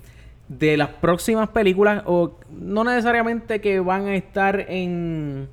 de 0.50 0.78
las 0.78 0.90
próximas 0.90 1.50
películas, 1.50 2.04
o 2.06 2.34
no 2.50 2.84
necesariamente 2.84 3.62
que 3.62 3.80
van 3.80 4.08
a 4.08 4.16
estar 4.16 4.66
en, 4.68 5.48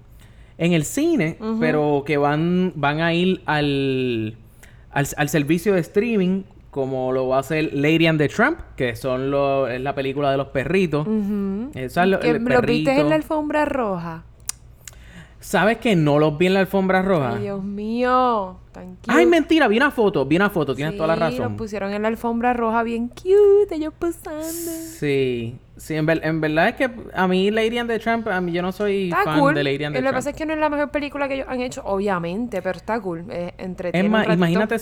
en 0.56 0.72
el 0.72 0.84
cine, 0.84 1.36
pero 1.60 2.02
que 2.06 2.16
van, 2.16 2.72
van 2.74 3.00
a 3.00 3.12
ir 3.12 3.42
al, 3.44 4.36
al, 4.90 5.06
al 5.16 5.28
servicio 5.28 5.74
de 5.74 5.80
streaming 5.80 6.42
como 6.70 7.12
lo 7.12 7.28
va 7.28 7.36
a 7.36 7.40
hacer 7.40 7.70
Lady 7.72 8.06
and 8.06 8.18
the 8.18 8.28
Tramp, 8.28 8.60
que 8.76 8.94
son 8.94 9.30
lo, 9.30 9.68
es 9.68 9.80
la 9.80 9.94
película 9.94 10.30
de 10.30 10.36
los 10.36 10.48
perritos. 10.48 11.06
Esa 11.74 12.04
es 12.04 12.08
lo, 12.08 12.20
¿Que 12.20 12.30
el 12.30 12.44
¿Lo 12.44 12.62
viste 12.62 13.00
en 13.00 13.08
la 13.08 13.14
alfombra 13.16 13.64
roja? 13.64 14.24
¿Sabes 15.40 15.78
que 15.78 15.94
no 15.94 16.18
los 16.18 16.36
vi 16.36 16.46
en 16.46 16.54
la 16.54 16.60
alfombra 16.60 17.00
roja? 17.00 17.34
Ay, 17.36 17.42
Dios 17.42 17.62
mío. 17.62 18.58
Tan 18.72 18.96
cute. 18.96 19.06
Ay, 19.12 19.24
mentira, 19.24 19.68
vi 19.68 19.76
una 19.76 19.90
foto, 19.92 20.26
vi 20.26 20.34
una 20.36 20.50
foto, 20.50 20.74
tienes 20.74 20.96
toda 20.96 21.06
la 21.08 21.14
Sí, 21.14 21.20
razón. 21.20 21.38
los 21.52 21.52
pusieron 21.52 21.92
en 21.92 22.02
la 22.02 22.08
alfombra 22.08 22.52
roja 22.54 22.82
bien 22.82 23.08
cute, 23.08 23.72
ellos 23.74 23.94
pasando. 23.98 24.42
Sí, 24.42 25.56
sí, 25.76 25.94
en, 25.94 26.06
ver- 26.06 26.20
en 26.24 26.40
verdad 26.40 26.68
es 26.70 26.74
que 26.74 26.90
a 27.14 27.28
mí 27.28 27.50
Lady 27.52 27.78
and 27.78 27.88
the 27.88 27.98
Tramp, 28.00 28.26
a 28.28 28.40
mí 28.40 28.50
yo 28.52 28.62
no 28.62 28.72
soy 28.72 29.10
Está 29.10 29.22
fan 29.24 29.38
cool. 29.40 29.54
de 29.54 29.62
Lady 29.64 29.84
and 29.84 29.94
the 29.94 30.00
Eh, 30.00 30.02
Lo 30.02 30.06
que 30.08 30.10
Tramp. 30.10 30.14
pasa 30.16 30.30
es 30.30 30.36
que 30.36 30.44
no 30.44 30.52
es 30.54 30.58
la 30.58 30.68
mejor 30.68 30.90
película 30.90 31.28
que 31.28 31.34
ellos 31.34 31.46
han 31.48 31.60
hecho, 31.60 31.82
obviamente, 31.84 32.60
pero 32.60 32.76
está 32.76 33.00
cool. 33.00 33.24
Eh, 33.30 33.54
entretiene 33.58 34.06
Es 34.06 34.10
más, 34.12 34.26
imagínate, 34.28 34.76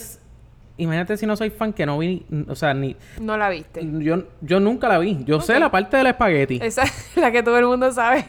imagínate 0.77 1.17
si 1.17 1.25
no 1.27 1.35
soy 1.35 1.51
fan 1.51 1.71
que 1.71 1.85
no 1.85 1.99
vi, 1.99 2.25
o 2.47 2.55
sea, 2.55 2.73
ni 2.73 2.95
No 3.21 3.37
la 3.37 3.49
viste. 3.49 3.87
yo, 3.99 4.23
yo 4.41 4.59
nunca 4.59 4.87
la 4.87 4.97
vi. 4.97 5.23
Yo 5.23 5.39
sé 5.39 5.59
la 5.59 5.69
parte 5.71 5.97
del 5.97 6.07
espagueti. 6.07 6.59
Esa 6.63 6.81
es 6.83 7.11
la 7.15 7.31
que 7.31 7.43
todo 7.43 7.57
el 7.59 7.65
mundo 7.65 7.91
sabe. 7.91 8.25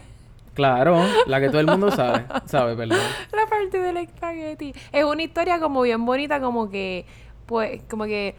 Claro, 0.58 1.00
la 1.26 1.40
que 1.40 1.50
todo 1.50 1.60
el 1.60 1.68
mundo 1.68 1.88
sabe, 1.92 2.24
sabe, 2.46 2.74
perdón. 2.74 2.98
La 3.32 3.46
parte 3.48 3.78
del 3.78 3.96
espagueti. 3.98 4.74
Es 4.90 5.04
una 5.04 5.22
historia 5.22 5.60
como 5.60 5.82
bien 5.82 6.04
bonita, 6.04 6.40
como 6.40 6.68
que, 6.68 7.06
pues, 7.46 7.80
como 7.88 8.06
que 8.06 8.34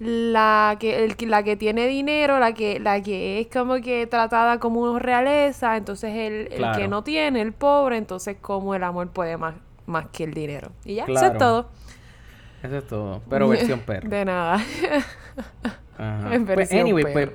la 0.00 0.76
que, 0.80 1.04
el, 1.04 1.14
la 1.30 1.44
que 1.44 1.54
tiene 1.54 1.86
dinero, 1.86 2.40
la 2.40 2.54
que, 2.54 2.80
la 2.80 3.00
que 3.00 3.38
es 3.38 3.46
como 3.46 3.76
que 3.80 4.08
tratada 4.08 4.58
como 4.58 4.80
una 4.80 4.98
realeza, 4.98 5.76
entonces 5.76 6.10
el, 6.12 6.52
el 6.52 6.72
que 6.76 6.88
no 6.88 7.04
tiene, 7.04 7.40
el 7.40 7.52
pobre, 7.52 7.98
entonces 7.98 8.36
como 8.40 8.74
el 8.74 8.82
amor 8.82 9.10
puede 9.10 9.36
más, 9.36 9.54
más 9.86 10.06
que 10.12 10.24
el 10.24 10.34
dinero. 10.34 10.72
Y 10.84 10.96
ya, 10.96 11.04
eso 11.04 11.12
Claro. 11.12 11.26
es 11.32 11.38
todo. 11.38 11.68
Eso 12.64 12.76
es 12.78 12.86
todo, 12.88 13.22
pero 13.30 13.48
versión 13.48 13.78
perro. 13.78 14.08
De 14.08 14.24
nada. 14.24 14.54
Ajá. 15.96 16.30
Pues, 16.54 16.72
anyway, 16.72 17.04
perro. 17.04 17.12
pues, 17.12 17.30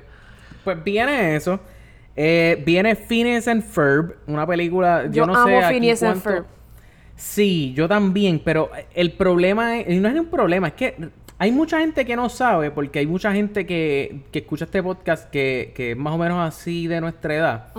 pues 0.64 0.84
viene 0.84 1.36
eso. 1.36 1.58
Eh, 2.16 2.62
viene 2.64 2.96
Phineas 2.96 3.46
and 3.46 3.62
Ferb, 3.62 4.16
una 4.26 4.46
película, 4.46 5.04
yo, 5.04 5.10
Yo 5.12 5.26
no 5.26 5.34
sé 5.34 5.54
amo 5.56 5.66
aquí 5.66 5.74
Phineas 5.74 6.02
and 6.02 6.22
cuánto- 6.22 6.30
Ferb. 6.30 6.56
Sí, 7.14 7.72
yo 7.74 7.88
también, 7.88 8.40
pero 8.44 8.70
el 8.94 9.12
problema 9.12 9.78
es, 9.78 10.00
no 10.00 10.08
es 10.08 10.18
un 10.18 10.26
problema, 10.26 10.68
es 10.68 10.74
que 10.74 11.10
hay 11.38 11.50
mucha 11.52 11.78
gente 11.80 12.04
que 12.04 12.14
no 12.16 12.28
sabe, 12.28 12.70
porque 12.70 12.98
hay 12.98 13.06
mucha 13.06 13.32
gente 13.32 13.66
que, 13.66 14.22
que 14.32 14.40
escucha 14.40 14.64
este 14.66 14.82
podcast 14.82 15.30
que, 15.30 15.72
que 15.74 15.92
es 15.92 15.96
más 15.96 16.14
o 16.14 16.18
menos 16.18 16.38
así 16.46 16.86
de 16.86 17.00
nuestra 17.00 17.34
edad. 17.34 17.72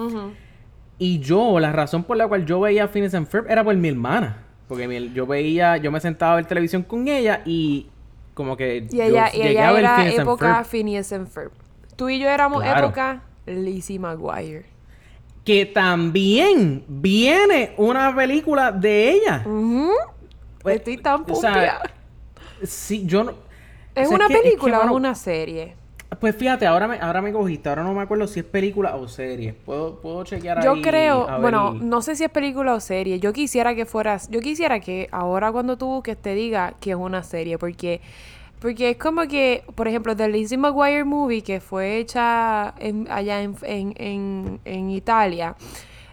Y 0.99 1.19
yo, 1.19 1.59
la 1.59 1.71
razón 1.71 2.03
por 2.03 2.17
la 2.17 2.27
cual 2.27 2.45
yo 2.45 2.59
veía 2.59 2.87
Phineas 2.87 3.13
and 3.13 3.27
Ferb 3.27 3.45
era 3.49 3.63
por 3.63 3.75
mi 3.75 3.87
hermana. 3.89 4.43
Porque 4.67 4.87
mi- 4.87 5.13
yo 5.13 5.25
veía, 5.27 5.77
yo 5.77 5.91
me 5.91 5.99
sentaba 5.99 6.33
a 6.33 6.35
ver 6.37 6.45
televisión 6.45 6.81
con 6.83 7.07
ella 7.07 7.41
y 7.45 7.87
como 8.33 8.57
que 8.57 8.87
Y 8.91 9.01
ella, 9.01 9.31
yo 9.31 9.39
y 9.39 9.47
ella 9.47 9.69
a 9.69 9.71
ver 9.71 9.79
era 9.81 9.95
Phineas 9.97 10.13
and 10.19 10.21
época 10.27 10.55
Ferb. 10.55 10.65
Phineas 10.65 11.13
and 11.13 11.27
Ferb. 11.27 11.51
Tú 11.95 12.09
y 12.09 12.19
yo 12.19 12.27
éramos 12.27 12.61
Claro. 12.63 12.85
época 12.87 13.21
Lizzie 13.47 13.99
McGuire. 13.99 14.65
Que 15.43 15.65
también 15.65 16.83
viene 16.87 17.73
una 17.77 18.13
película 18.15 18.71
de 18.71 19.11
ella. 19.11 19.45
Pues, 20.61 20.75
Estoy 20.77 20.97
tan 20.97 21.23
o 21.29 21.35
sea. 21.35 21.81
Sí, 22.63 23.05
yo 23.05 23.23
no... 23.23 23.31
¿Es 23.95 24.05
o 24.07 24.09
sea, 24.09 24.15
una 24.17 24.27
que- 24.27 24.33
que, 24.35 24.41
película 24.41 24.77
o 24.77 24.81
es 24.81 24.85
mano, 24.87 24.97
una 24.97 25.15
serie? 25.15 25.75
Pues 26.19 26.35
fíjate, 26.35 26.65
ahora 26.65 26.87
me, 26.87 26.97
ahora 26.99 27.21
me 27.21 27.31
cogiste, 27.33 27.67
ahora 27.67 27.83
no 27.83 27.93
me 27.93 28.01
acuerdo 28.01 28.27
si 28.27 28.39
es 28.39 28.45
película 28.45 28.95
o 28.95 29.07
serie. 29.07 29.53
Puedo, 29.53 29.99
puedo 29.99 30.23
chequear 30.23 30.63
Yo 30.63 30.73
ahí, 30.73 30.81
creo, 30.81 31.27
a 31.29 31.37
bueno, 31.39 31.73
no 31.73 32.01
sé 32.01 32.15
si 32.15 32.23
es 32.23 32.29
película 32.29 32.73
o 32.73 32.79
serie. 32.79 33.19
Yo 33.19 33.33
quisiera 33.33 33.75
que 33.75 33.85
fueras, 33.85 34.29
yo 34.29 34.39
quisiera 34.39 34.79
que 34.79 35.09
ahora 35.11 35.51
cuando 35.51 35.77
tú 35.77 35.87
busques 35.87 36.17
te 36.17 36.33
diga 36.33 36.75
que 36.79 36.91
es 36.91 36.95
una 36.95 37.23
serie, 37.23 37.57
porque 37.57 38.01
porque 38.59 38.91
es 38.91 38.97
como 38.97 39.27
que, 39.27 39.63
por 39.75 39.87
ejemplo, 39.87 40.15
The 40.15 40.29
Lizzie 40.29 40.57
McGuire 40.57 41.03
Movie, 41.03 41.41
que 41.43 41.59
fue 41.59 41.97
hecha 41.97 42.73
en- 42.79 43.07
allá 43.09 43.41
en, 43.41 43.55
en, 43.63 43.93
en, 43.97 44.59
en 44.65 44.89
Italia, 44.89 45.55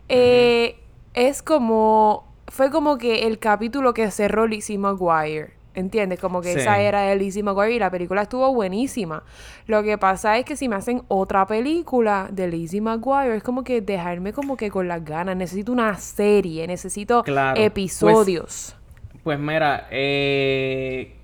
eh, 0.09 0.77
es 1.15 1.43
como, 1.43 2.27
fue 2.49 2.71
como 2.71 2.99
que 2.99 3.27
el 3.27 3.39
capítulo 3.39 3.95
que 3.95 4.11
cerró 4.11 4.47
Lizzie 4.47 4.79
McGuire. 4.79 5.55
¿Entiendes? 5.77 6.21
Como 6.21 6.41
que 6.41 6.53
Sí. 6.53 6.61
esa 6.61 6.79
era 6.79 7.01
de 7.01 7.17
Lizzie 7.17 7.43
McGuire 7.43 7.73
y 7.75 7.79
la 7.81 7.91
película 7.91 8.23
estuvo 8.23 8.55
buenísima. 8.55 9.25
Lo 9.67 9.83
que 9.83 9.99
pasa 9.99 10.39
es 10.39 10.45
que 10.45 10.55
si 10.55 10.69
me 10.69 10.77
hacen 10.77 11.03
otra 11.09 11.49
película 11.49 12.29
de 12.31 12.47
Lizzie 12.47 12.81
McGuire, 12.81 13.35
es 13.35 13.43
como 13.43 13.65
que 13.65 13.81
dejarme 13.81 14.33
como 14.33 14.57
que 14.57 14.71
con 14.71 14.87
las 14.87 15.05
ganas. 15.05 15.37
Necesito 15.37 15.73
una 15.73 15.97
serie, 15.99 16.65
necesito 16.69 17.25
Claro, 17.25 17.61
episodios. 17.61 18.77
Pues 19.25 19.37
mira, 19.41 19.89
eh, 19.91 21.17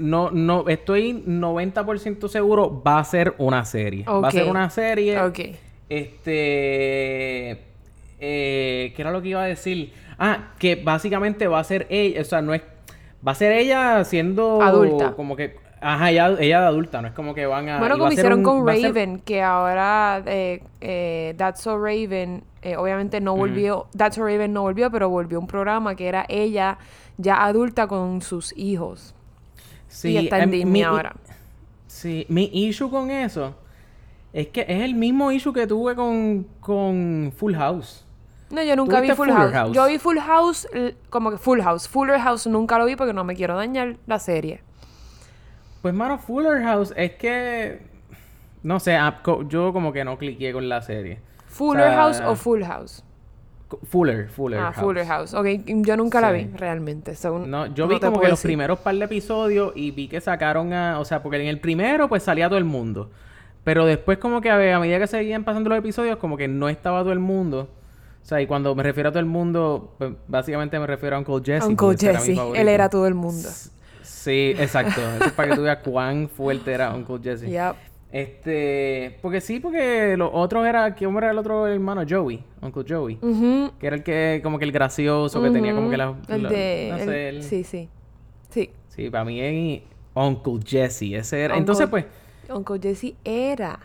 no, 0.00 0.30
no, 0.30 0.68
estoy 0.68 1.22
90% 1.26 2.28
seguro 2.28 2.82
va 2.82 2.98
a 2.98 3.04
ser 3.04 3.34
una 3.38 3.64
serie. 3.64 4.04
Va 4.04 4.28
a 4.28 4.30
ser 4.30 4.48
una 4.50 4.70
serie. 4.70 5.20
Ok. 5.20 5.40
Este, 5.88 7.50
eh, 8.20 8.92
¿qué 8.94 9.02
era 9.02 9.10
lo 9.10 9.22
que 9.22 9.28
iba 9.28 9.42
a 9.42 9.46
decir? 9.46 9.92
Ah, 10.18 10.52
que 10.58 10.76
básicamente 10.76 11.46
va 11.48 11.58
a 11.60 11.64
ser 11.64 11.86
ella, 11.90 12.20
o 12.20 12.24
sea, 12.24 12.40
no 12.42 12.54
es, 12.54 12.62
va 13.26 13.32
a 13.32 13.34
ser 13.34 13.52
ella 13.52 14.04
siendo 14.04 14.62
Adulta. 14.62 15.12
como 15.12 15.36
que, 15.36 15.56
ajá, 15.80 16.10
ella, 16.10 16.28
ella 16.38 16.60
de 16.60 16.66
adulta, 16.66 17.02
no 17.02 17.08
es 17.08 17.14
como 17.14 17.34
que 17.34 17.46
van 17.46 17.68
a. 17.68 17.78
Bueno, 17.78 17.98
como 17.98 18.12
hicieron 18.12 18.38
un- 18.38 18.44
con 18.44 18.66
ser- 18.76 18.84
Raven, 18.92 19.18
que 19.20 19.42
ahora 19.42 20.22
eh, 20.26 20.62
eh, 20.80 21.34
That's 21.36 21.60
So 21.62 21.76
Raven, 21.78 22.44
eh, 22.62 22.76
obviamente 22.76 23.20
no 23.20 23.34
volvió, 23.36 23.86
That's 23.96 24.16
So 24.16 24.22
Raven 24.24 24.52
no 24.52 24.62
volvió, 24.62 24.90
pero 24.90 25.08
volvió 25.08 25.38
un 25.40 25.46
programa 25.46 25.94
que 25.96 26.06
era 26.08 26.24
ella 26.28 26.78
ya 27.18 27.44
adulta 27.44 27.86
con 27.86 28.22
sus 28.22 28.56
hijos. 28.56 29.14
Sí, 29.94 30.10
y 30.10 30.16
está 30.18 30.38
en 30.38 30.42
em, 30.44 30.50
Disney 30.50 30.72
mi- 30.72 30.82
ahora. 30.82 31.14
Sí, 31.86 32.26
mi 32.28 32.50
issue 32.52 32.90
con 32.90 33.10
eso 33.10 33.54
es 34.32 34.48
que 34.48 34.62
es 34.62 34.82
el 34.82 34.94
mismo 34.96 35.30
issue 35.30 35.52
que 35.52 35.66
tuve 35.66 35.94
con, 35.94 36.44
con 36.60 37.32
Full 37.36 37.54
House. 37.54 38.04
No, 38.50 38.62
yo 38.62 38.74
nunca 38.74 39.00
vi 39.00 39.06
¿Tuviste 39.08 39.14
Full 39.16 39.30
House? 39.30 39.52
House? 39.52 39.72
Yo 39.76 39.86
vi 39.86 39.98
Full 39.98 40.18
House, 40.18 40.68
como 41.10 41.30
que 41.30 41.38
Full 41.38 41.60
House. 41.60 41.88
Fuller 41.88 42.18
House 42.20 42.46
nunca 42.48 42.78
lo 42.78 42.86
vi 42.86 42.96
porque 42.96 43.12
no 43.12 43.22
me 43.22 43.36
quiero 43.36 43.56
dañar 43.56 43.96
la 44.06 44.18
serie. 44.18 44.62
Pues, 45.82 45.94
mano, 45.94 46.18
Fuller 46.18 46.62
House 46.62 46.92
es 46.96 47.12
que. 47.12 47.82
No 48.62 48.80
sé, 48.80 48.98
yo 49.48 49.72
como 49.72 49.92
que 49.92 50.04
no 50.04 50.18
cliqué 50.18 50.52
con 50.52 50.68
la 50.68 50.82
serie. 50.82 51.20
¿Fuller 51.46 51.90
sea, 51.90 51.96
House 51.96 52.20
o 52.26 52.34
Full 52.34 52.64
House? 52.64 53.03
Fuller, 53.82 54.28
Fuller 54.28 54.60
ah, 54.60 54.72
House. 54.72 54.84
Fuller 54.84 55.06
House. 55.06 55.34
Ok, 55.34 55.46
yo 55.66 55.96
nunca 55.96 56.20
la 56.20 56.32
Sí. 56.32 56.44
vi 56.44 56.56
realmente. 56.56 57.14
so, 57.14 57.38
No, 57.40 57.66
yo 57.66 57.86
no 57.86 57.94
vi 57.94 58.00
como 58.00 58.20
que 58.20 58.28
los 58.28 58.42
primeros 58.42 58.78
par 58.78 58.94
de 58.94 59.04
episodios 59.04 59.72
y 59.74 59.90
vi 59.90 60.08
que 60.08 60.20
sacaron 60.20 60.72
a... 60.72 61.00
O 61.00 61.04
sea, 61.04 61.22
porque 61.22 61.40
en 61.40 61.48
el 61.48 61.60
primero 61.60 62.08
pues 62.08 62.22
salía 62.22 62.48
todo 62.48 62.58
el 62.58 62.64
mundo. 62.64 63.10
Pero 63.64 63.86
después 63.86 64.18
como 64.18 64.40
que 64.40 64.50
a, 64.50 64.78
medida 64.78 64.98
que 64.98 65.06
seguían 65.06 65.44
pasando 65.44 65.70
los 65.70 65.78
episodios 65.78 66.18
como 66.18 66.36
que 66.36 66.48
no 66.48 66.68
estaba 66.68 67.00
todo 67.00 67.12
el 67.12 67.18
mundo. 67.18 67.70
O 68.22 68.26
sea, 68.26 68.40
y 68.40 68.46
cuando 68.46 68.74
me 68.74 68.82
refiero 68.82 69.08
a 69.08 69.12
todo 69.12 69.20
el 69.20 69.26
mundo, 69.26 69.94
pues 69.98 70.12
básicamente 70.28 70.78
me 70.78 70.86
refiero 70.86 71.16
a 71.16 71.18
Uncle 71.18 71.40
Jesse. 71.44 71.64
Uncle 71.64 71.96
era 72.00 72.20
Jesse. 72.20 72.38
Él 72.54 72.68
era 72.68 72.88
todo 72.88 73.06
el 73.06 73.14
mundo. 73.14 73.48
Sí, 74.02 74.54
exacto. 74.58 75.00
Eso 75.16 75.24
es 75.26 75.32
para 75.32 75.50
que 75.50 75.56
tú 75.56 75.62
veas 75.62 75.78
cuán 75.78 76.28
fuerte 76.28 76.72
era 76.72 76.94
Uncle 76.94 77.18
Jesse. 77.22 77.48
Yep. 77.48 77.93
Este... 78.14 79.18
Porque 79.22 79.40
sí, 79.40 79.58
porque 79.58 80.16
los 80.16 80.30
otros 80.32 80.64
era... 80.66 80.94
¿Quién 80.94 81.16
era 81.16 81.32
el 81.32 81.38
otro 81.38 81.66
hermano? 81.66 82.02
Joey. 82.08 82.44
Uncle 82.62 82.84
Joey. 82.88 83.16
Que 83.80 83.86
era 83.88 83.96
el 83.96 84.02
que... 84.04 84.40
Como 84.42 84.58
que 84.58 84.64
el 84.64 84.70
gracioso 84.72 85.42
que 85.42 85.50
tenía 85.50 85.74
como 85.74 85.90
que 85.90 85.96
la... 85.96 86.14
El 86.28 86.42
la- 86.44 86.48
de... 86.48 86.88
no 86.92 86.96
el- 86.98 87.04
sé, 87.08 87.28
el- 87.28 87.42
Sí, 87.42 87.64
sí. 87.64 87.88
Sí. 88.50 88.70
Sí, 88.88 89.10
para 89.10 89.24
mí 89.24 89.40
es 89.40 89.82
Uncle 90.14 90.60
Jesse. 90.64 91.02
Ese 91.14 91.40
era. 91.40 91.54
Uncle- 91.54 91.58
Entonces, 91.58 91.88
pues, 91.88 92.04
Uncle 92.48 92.78
Jesse 92.80 93.14
era 93.24 93.80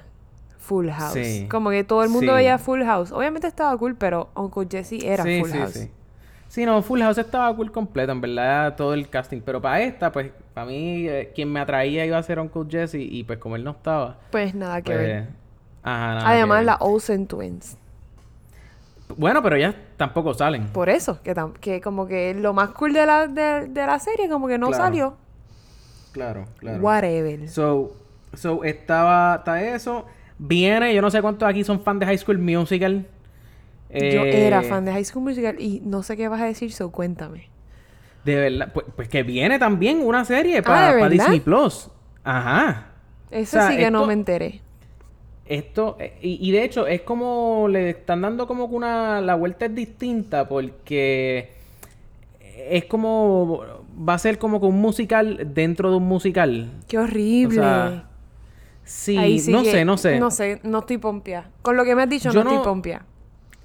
Full 0.59 0.89
House. 0.89 1.13
Sí. 1.13 1.48
Como 1.50 1.71
que 1.71 1.83
todo 1.83 2.03
el 2.03 2.09
mundo 2.09 2.31
Sí. 2.33 2.36
veía 2.38 2.59
Full 2.59 2.83
House. 2.83 3.12
Obviamente 3.12 3.48
estaba 3.48 3.75
cool, 3.79 3.95
pero 3.95 4.29
Uncle 4.36 4.67
Jesse 4.69 5.03
era 5.03 5.24
sí, 5.24 5.39
Full 5.41 5.50
House. 5.57 5.71
sí. 5.74 5.79
Sí, 5.86 5.91
no, 6.58 6.82
Full 6.82 7.00
House 7.01 7.18
estaba 7.20 7.56
cool 7.56 7.72
completo, 7.72 8.12
en 8.12 8.22
verdad, 8.22 8.75
todo 8.75 8.94
el 8.94 9.08
casting. 9.10 9.41
Pero 9.41 9.62
para 9.62 9.82
esta, 9.82 10.12
pues, 10.12 10.32
para 10.53 10.65
mí, 10.68 11.08
eh, 11.08 11.32
quien 11.36 11.51
me 11.51 11.60
atraía 11.60 12.06
iba 12.06 12.18
a 12.18 12.24
ser 12.24 12.39
Uncle 12.39 12.63
Jesse. 12.70 12.96
Y 12.96 13.24
pues, 13.24 13.38
como 13.39 13.56
él 13.56 13.63
no 13.63 13.72
estaba, 13.72 14.18
Pues 14.32 14.56
nada 14.56 14.82
que 14.82 14.91
pues. 14.91 14.98
ver. 15.08 15.27
Ajá, 15.84 16.15
nada 16.15 16.29
Además, 16.29 16.56
que 16.56 16.60
ver. 16.60 16.65
la 16.65 16.75
Olsen 16.77 17.27
Twins. 17.27 17.77
Bueno, 19.18 19.41
pero 19.41 19.56
ellas 19.56 19.75
tampoco 19.98 20.34
salen. 20.34 20.68
Por 20.68 20.89
eso, 20.89 21.22
que, 21.24 21.36
que 21.62 21.82
como 21.82 22.08
que 22.08 22.34
lo 22.36 22.53
más 22.53 22.70
cool 22.72 22.94
de 22.94 23.06
la, 23.06 23.27
de, 23.27 23.68
de 23.68 23.86
la 23.86 23.98
serie 24.00 24.29
como 24.29 24.48
que 24.48 24.58
no 24.58 24.68
Claro. 24.68 24.84
salió. 24.84 25.18
Claro, 26.12 26.46
claro. 26.58 26.79
Whatever. 26.82 27.48
So, 27.50 27.96
so 28.34 28.63
estaba, 28.63 29.36
está 29.38 29.62
eso. 29.63 30.06
Viene, 30.38 30.94
yo 30.94 31.01
no 31.01 31.10
sé 31.12 31.22
cuántos 31.22 31.48
aquí 31.48 31.63
son 31.63 31.82
fan 31.82 32.00
de 32.00 32.06
High 32.06 32.18
School 32.20 32.38
Musical. 32.39 33.06
Yo 33.91 33.98
Eh, 34.24 34.46
era 34.48 34.62
fan 34.62 34.86
de 34.86 34.91
High 34.91 35.05
School 35.05 35.24
Musical 35.24 35.60
y 35.60 35.81
no 35.84 36.03
sé 36.03 36.15
qué 36.15 36.27
vas 36.27 36.41
a 36.41 36.46
decir, 36.46 36.72
so 36.72 36.91
cuéntame. 36.91 37.50
De 38.24 38.36
verdad, 38.36 38.72
pues, 38.74 38.86
pues 38.96 39.08
que 39.10 39.24
viene 39.24 39.58
también 39.58 40.01
una 40.05 40.25
serie 40.25 40.60
Ah, 40.60 40.63
para. 40.63 41.10
Disney 41.10 41.39
Plus. 41.39 41.89
Ajá. 42.24 42.91
Eso 43.31 43.58
O 43.58 43.62
sea, 43.62 43.72
sí 43.72 43.77
que 43.77 43.89
no 43.89 44.05
me 44.05 44.13
enteré. 44.13 44.62
Esto, 45.46 45.98
eh, 46.00 46.17
y, 46.22 46.48
y 46.48 46.51
de 46.51 46.63
hecho, 46.63 46.86
es 46.86 47.01
como 47.01 47.67
le 47.69 47.89
están 47.91 48.22
dando 48.22 48.46
como 48.46 48.69
que 48.69 48.75
una. 48.75 49.22
La 49.22 49.34
vuelta 49.36 49.65
es 49.65 49.74
distinta 49.74 50.48
porque 50.48 51.50
es 52.69 52.86
como. 52.86 53.63
Va 54.08 54.13
a 54.13 54.19
ser 54.19 54.38
como 54.38 54.60
que 54.60 54.67
un 54.67 54.79
musical 54.79 55.51
dentro 55.53 55.89
de 55.89 55.98
un 55.98 56.03
musical. 56.08 56.69
Qué 56.88 57.00
horrible. 57.00 57.60
O 57.60 57.63
sea, 57.63 58.10
sí, 58.84 59.39
sí 59.39 59.51
no 59.51 59.63
que- 59.63 59.72
sé, 59.72 59.86
no 59.86 59.98
sé. 59.98 60.19
No 60.19 60.29
sé, 60.29 60.60
no 60.63 60.79
estoy 60.79 61.00
pompia. 61.00 61.50
Con 61.63 61.75
lo 61.77 61.84
que 61.84 61.96
me 61.96 62.03
has 62.03 62.10
dicho, 62.10 62.29
Yo 62.31 62.43
no, 62.43 62.50
no- 62.51 62.55
estoy 62.58 62.65
pompia. 62.72 63.05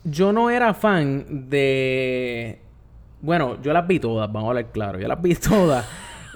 Yo 0.05 0.33
no 0.33 0.51
era 0.51 0.75
fan 0.75 1.49
de. 1.49 2.61
Bueno, 3.23 3.57
yo 3.63 3.73
las 3.73 3.87
vi 3.87 3.99
todas, 4.01 4.31
vamos 4.31 4.49
a 4.49 4.51
hablar 4.51 4.67
claro. 4.73 4.99
Yo 4.99 5.09
las 5.09 5.21
vi 5.21 5.35
todas. 5.35 5.87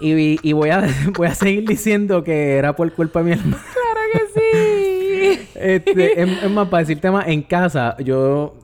Y, 0.01 0.39
y 0.49 0.53
voy, 0.53 0.71
a, 0.71 0.87
voy 1.17 1.27
a 1.27 1.35
seguir 1.35 1.67
diciendo 1.69 2.23
que 2.25 2.57
era 2.57 2.75
por 2.77 2.91
culpa 2.93 3.21
de 3.21 3.25
mi 3.25 3.33
hermano. 3.33 3.57
Claro 3.73 4.01
que 4.13 4.41
sí. 4.41 5.49
Este, 5.55 6.23
es, 6.23 6.43
es 6.45 6.51
más, 6.51 6.69
para 6.69 6.81
decirte 6.83 7.11
más, 7.11 7.27
en 7.29 7.43
casa, 7.43 7.97
yo. 7.99 8.55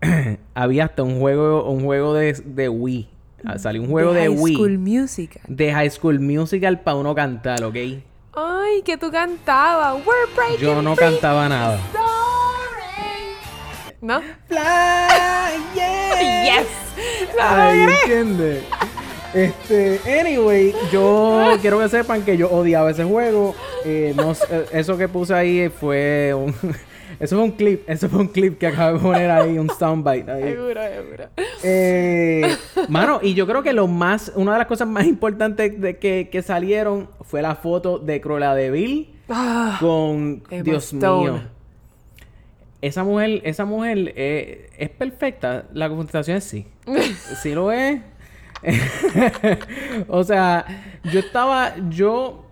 había 0.54 0.84
hasta 0.84 1.02
un 1.02 1.18
juego, 1.20 1.70
un 1.70 1.84
juego 1.84 2.12
de, 2.14 2.32
de 2.44 2.68
Wii. 2.68 3.08
Ah, 3.46 3.58
Salió 3.58 3.82
un 3.82 3.88
juego 3.88 4.12
de, 4.12 4.20
High 4.22 4.28
Wii. 4.28 4.54
School 4.54 4.78
Musical. 4.78 5.42
De 5.48 5.72
High 5.72 5.90
School 5.90 6.20
Musical 6.20 6.80
para 6.80 6.96
uno 6.96 7.14
cantar, 7.14 7.62
¿ok? 7.64 7.76
Ay, 8.34 8.82
que 8.84 8.96
tú 8.98 9.10
cantabas. 9.10 9.94
We're 10.06 10.34
breaking 10.34 10.58
Yo 10.58 10.82
no 10.82 10.94
free. 10.96 11.06
cantaba 11.06 11.48
nada. 11.48 11.78
¿No? 11.94 12.23
Fly, 14.04 14.58
yeah. 15.74 16.20
Yes. 16.44 16.66
Ay. 17.40 17.80
¿entiendes? 18.02 18.64
Este, 19.32 19.98
anyway, 20.20 20.74
yo 20.92 21.56
quiero 21.60 21.78
que 21.80 21.88
sepan 21.88 22.22
que 22.22 22.36
yo 22.36 22.50
odiaba 22.50 22.90
ese 22.90 23.04
juego. 23.04 23.54
Eh, 23.84 24.12
no 24.14 24.32
eh, 24.32 24.66
eso 24.72 24.98
que 24.98 25.08
puse 25.08 25.34
ahí 25.34 25.68
fue 25.70 26.32
un. 26.34 26.54
eso 27.20 27.36
fue 27.36 27.44
un 27.44 27.52
clip. 27.52 27.88
Eso 27.88 28.08
fue 28.10 28.20
un 28.20 28.28
clip 28.28 28.58
que 28.58 28.66
acabo 28.66 28.98
de 28.98 29.02
poner 29.02 29.30
ahí, 29.30 29.58
un 29.58 29.70
soundbite. 29.70 30.30
Ahí. 30.30 30.42
Seguro, 30.52 30.80
seguro. 30.82 31.24
Eh, 31.62 32.56
mano, 32.88 33.20
y 33.22 33.32
yo 33.34 33.46
creo 33.46 33.62
que 33.62 33.72
lo 33.72 33.88
más. 33.88 34.32
Una 34.36 34.52
de 34.52 34.58
las 34.58 34.66
cosas 34.68 34.86
más 34.86 35.06
importantes 35.06 35.80
de 35.80 35.96
que, 35.96 36.28
que 36.30 36.42
salieron 36.42 37.08
fue 37.22 37.40
la 37.40 37.54
foto 37.56 37.98
de 37.98 38.20
Cruella 38.20 38.54
de 38.54 39.08
Ah, 39.30 39.78
con. 39.80 40.42
Dios 40.62 40.92
Stone. 40.92 41.30
mío. 41.30 41.53
Esa 42.84 43.02
mujer, 43.02 43.40
esa 43.44 43.64
mujer 43.64 44.12
eh, 44.16 44.68
es 44.78 44.90
perfecta. 44.90 45.64
La 45.72 45.88
contestación 45.88 46.36
es 46.36 46.44
sí. 46.44 46.66
Sí 47.42 47.54
lo 47.54 47.72
es. 47.72 48.00
o 50.08 50.22
sea, 50.24 50.64
yo 51.12 51.20
estaba, 51.20 51.74
yo, 51.90 52.44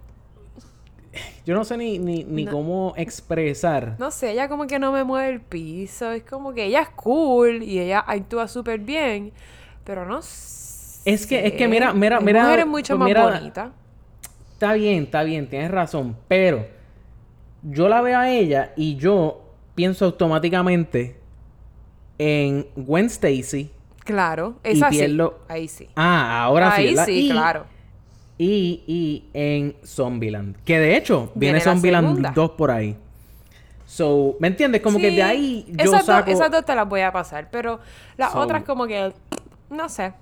yo 1.44 1.54
no 1.54 1.64
sé 1.64 1.76
ni, 1.76 1.98
ni, 1.98 2.24
ni 2.24 2.44
No. 2.44 2.52
cómo 2.52 2.94
expresar. 2.96 3.96
no 3.98 4.10
sé, 4.10 4.30
ella 4.32 4.48
como 4.48 4.66
que 4.66 4.78
no 4.78 4.92
me 4.92 5.04
mueve 5.04 5.30
el 5.34 5.40
piso. 5.40 6.10
Es 6.12 6.22
como 6.22 6.52
que 6.54 6.64
ella 6.64 6.80
es 6.82 6.88
cool 6.90 7.62
y 7.62 7.78
ella 7.80 8.00
actúa 8.06 8.48
súper 8.48 8.80
bien. 8.80 9.32
Pero 9.84 10.06
no 10.06 10.22
sé. 10.22 11.02
Es 11.04 11.26
que- 11.26 11.46
es 11.46 11.52
que 11.54 11.66
mira, 11.68 11.92
mira, 11.92 12.20
mira, 12.20 12.44
mujeres 12.44 12.66
mucho 12.66 12.92
pues 12.94 12.98
más 13.00 13.08
mira- 13.08 13.24
bonitas. 13.38 13.70
Está 14.54 14.72
bien, 14.74 15.02
está 15.04 15.24
bien, 15.24 15.48
tienes 15.48 15.70
razón, 15.72 16.16
pero 16.28 16.64
yo 17.64 17.88
la 17.88 18.00
veo 18.00 18.16
a 18.18 18.30
ella 18.30 18.72
y 18.76 18.94
yo 18.94 19.41
pienso 19.74 20.04
automáticamente 20.06 21.16
en 22.18 22.66
Gwen 22.76 23.06
Stacy. 23.06 23.70
Claro, 24.04 24.56
Y 24.64 24.70
esa 24.70 24.90
sí. 24.90 24.98
pierdo- 24.98 25.38
Ahí 25.48 25.68
sí. 25.68 25.88
Ah, 25.96 26.42
ahora 26.44 26.74
sí. 26.76 26.82
Ahí 26.82 26.88
¿verdad? 26.90 27.06
sí, 27.06 27.26
Y- 27.26 27.30
claro. 27.30 27.64
Y, 28.38 28.82
y 28.86 29.24
en 29.34 29.76
Zombieland. 29.84 30.56
Que 30.64 30.78
de 30.80 30.96
hecho, 30.96 31.30
viene, 31.34 31.54
Viene 31.54 31.58
la 31.58 31.64
Zombieland 31.64 32.06
segunda. 32.08 32.32
2 32.34 32.50
por 32.52 32.70
ahí. 32.72 32.96
So, 33.86 34.36
¿me 34.40 34.48
entiendes? 34.48 34.80
Como 34.80 34.98
que 34.98 35.10
de 35.10 35.22
ahí 35.22 35.66
yo 35.68 35.84
esas, 35.84 36.06
saco... 36.06 36.30
dos, 36.30 36.40
esas 36.40 36.50
dos 36.50 36.64
te 36.64 36.74
las 36.74 36.88
voy 36.88 37.02
a 37.02 37.12
pasar, 37.12 37.48
pero 37.52 37.78
las 38.16 38.32
So- 38.32 38.38
otras 38.40 38.64
como 38.64 38.86
que, 38.86 39.12
no 39.70 39.88
sé. 39.88 40.12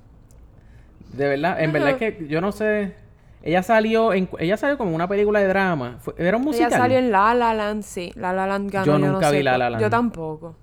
De 1.12 1.28
verdad, 1.28 1.60
en 1.62 1.72
verdad 1.72 1.90
es 1.90 1.96
que 1.96 2.26
yo 2.28 2.40
no 2.40 2.52
sé... 2.52 2.94
Ella 3.42 3.62
salió 3.62 4.12
en... 4.12 4.28
Ella 4.38 4.56
salió 4.56 4.76
como 4.76 4.94
una 4.94 5.08
película 5.08 5.40
de 5.40 5.46
drama. 5.48 5.96
Fue- 6.00 6.14
¿Era 6.18 6.36
un 6.36 6.44
musical? 6.44 6.68
Ella 6.68 6.76
salió 6.78 6.98
en 6.98 7.10
La 7.10 7.34
La 7.34 7.54
Land, 7.54 7.82
sí. 7.82 8.12
La 8.14 8.32
La 8.32 8.46
Land 8.46 8.70
ganó, 8.70 8.84
Yo 8.86 8.92
yo, 8.98 8.98
nunca 8.98 9.26
no 9.26 9.32
vi 9.32 9.38
sé 9.38 9.42
La 9.44 9.58
La 9.58 9.70
Land. 9.70 9.82
Yo 9.82 9.90
tampoco. 9.90 10.56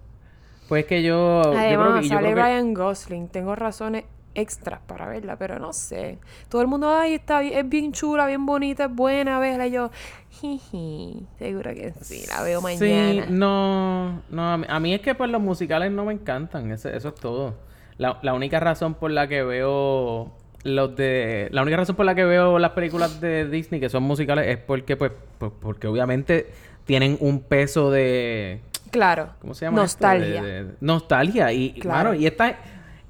Pues 0.70 0.86
que 0.86 1.02
yo... 1.02 1.42
yo 1.44 1.52
creo 1.52 1.58
Además, 1.60 2.04
yo 2.04 2.10
sale 2.10 2.30
que- 2.30 2.36
Ryan 2.36 2.74
Gosling. 2.74 3.28
Tengo 3.30 3.56
razones 3.56 4.04
extras 4.36 4.80
para 4.86 5.08
verla, 5.08 5.36
pero 5.38 5.58
no 5.58 5.74
sé. 5.74 6.20
Todo 6.50 6.62
el 6.62 6.68
mundo, 6.68 6.94
ay, 6.94 7.16
está 7.16 7.40
bien, 7.40 7.58
es 7.58 7.68
bien 7.68 7.92
chula, 7.92 8.28
bien 8.28 8.46
bonita, 8.46 8.86
es 8.86 8.94
buena, 8.94 9.40
verla. 9.40 9.66
Y 9.66 9.72
yo, 9.72 9.90
jiji, 10.30 11.26
seguro 11.40 11.74
que 11.74 11.94
sí, 12.02 12.24
la 12.28 12.44
veo 12.44 12.62
mañana. 12.62 13.26
Sí, 13.26 13.34
no, 13.34 14.22
no, 14.30 14.44
a 14.68 14.80
mí, 14.80 14.94
es 14.94 15.02
que 15.02 15.16
pues 15.16 15.32
los 15.32 15.42
musicales 15.42 15.92
no 15.92 16.06
me 16.06 16.13
encantan, 16.13 16.72
ese- 16.72 16.96
eso 16.96 17.10
es 17.10 17.16
todo. 17.16 17.56
La, 17.98 18.20
la 18.22 18.36
única 18.36 18.60
razón 18.60 18.94
por 18.94 19.10
la 19.10 19.28
que 19.28 19.42
veo 19.42 20.32
los 20.63 20.96
de, 20.96 21.48
la 21.52 21.62
única 21.62 21.78
razón 21.78 21.96
por 21.96 22.06
la 22.06 22.15
que 22.15 22.26
veo 22.26 22.60
las 22.60 22.72
películas 22.72 23.22
de 23.22 23.50
Disney 23.50 23.80
que 23.80 23.89
son 23.89 24.04
musicales 24.04 24.48
es 24.48 24.58
porque 24.58 24.98
pues, 24.98 25.12
pues, 25.38 25.52
porque 25.62 25.88
obviamente 25.88 26.48
tienen 26.86 27.17
un 27.20 27.41
peso 27.41 27.91
de, 27.91 28.62
Claro. 28.91 29.30
¿cómo 29.41 29.54
se 29.54 29.65
llama? 29.65 29.82
Nostalgia. 29.82 30.41
De- 30.41 30.63
de- 30.65 30.74
nostalgia 30.82 31.52
y 31.54 31.72
Claro. 31.74 32.13
y 32.13 32.26
esta 32.26 32.58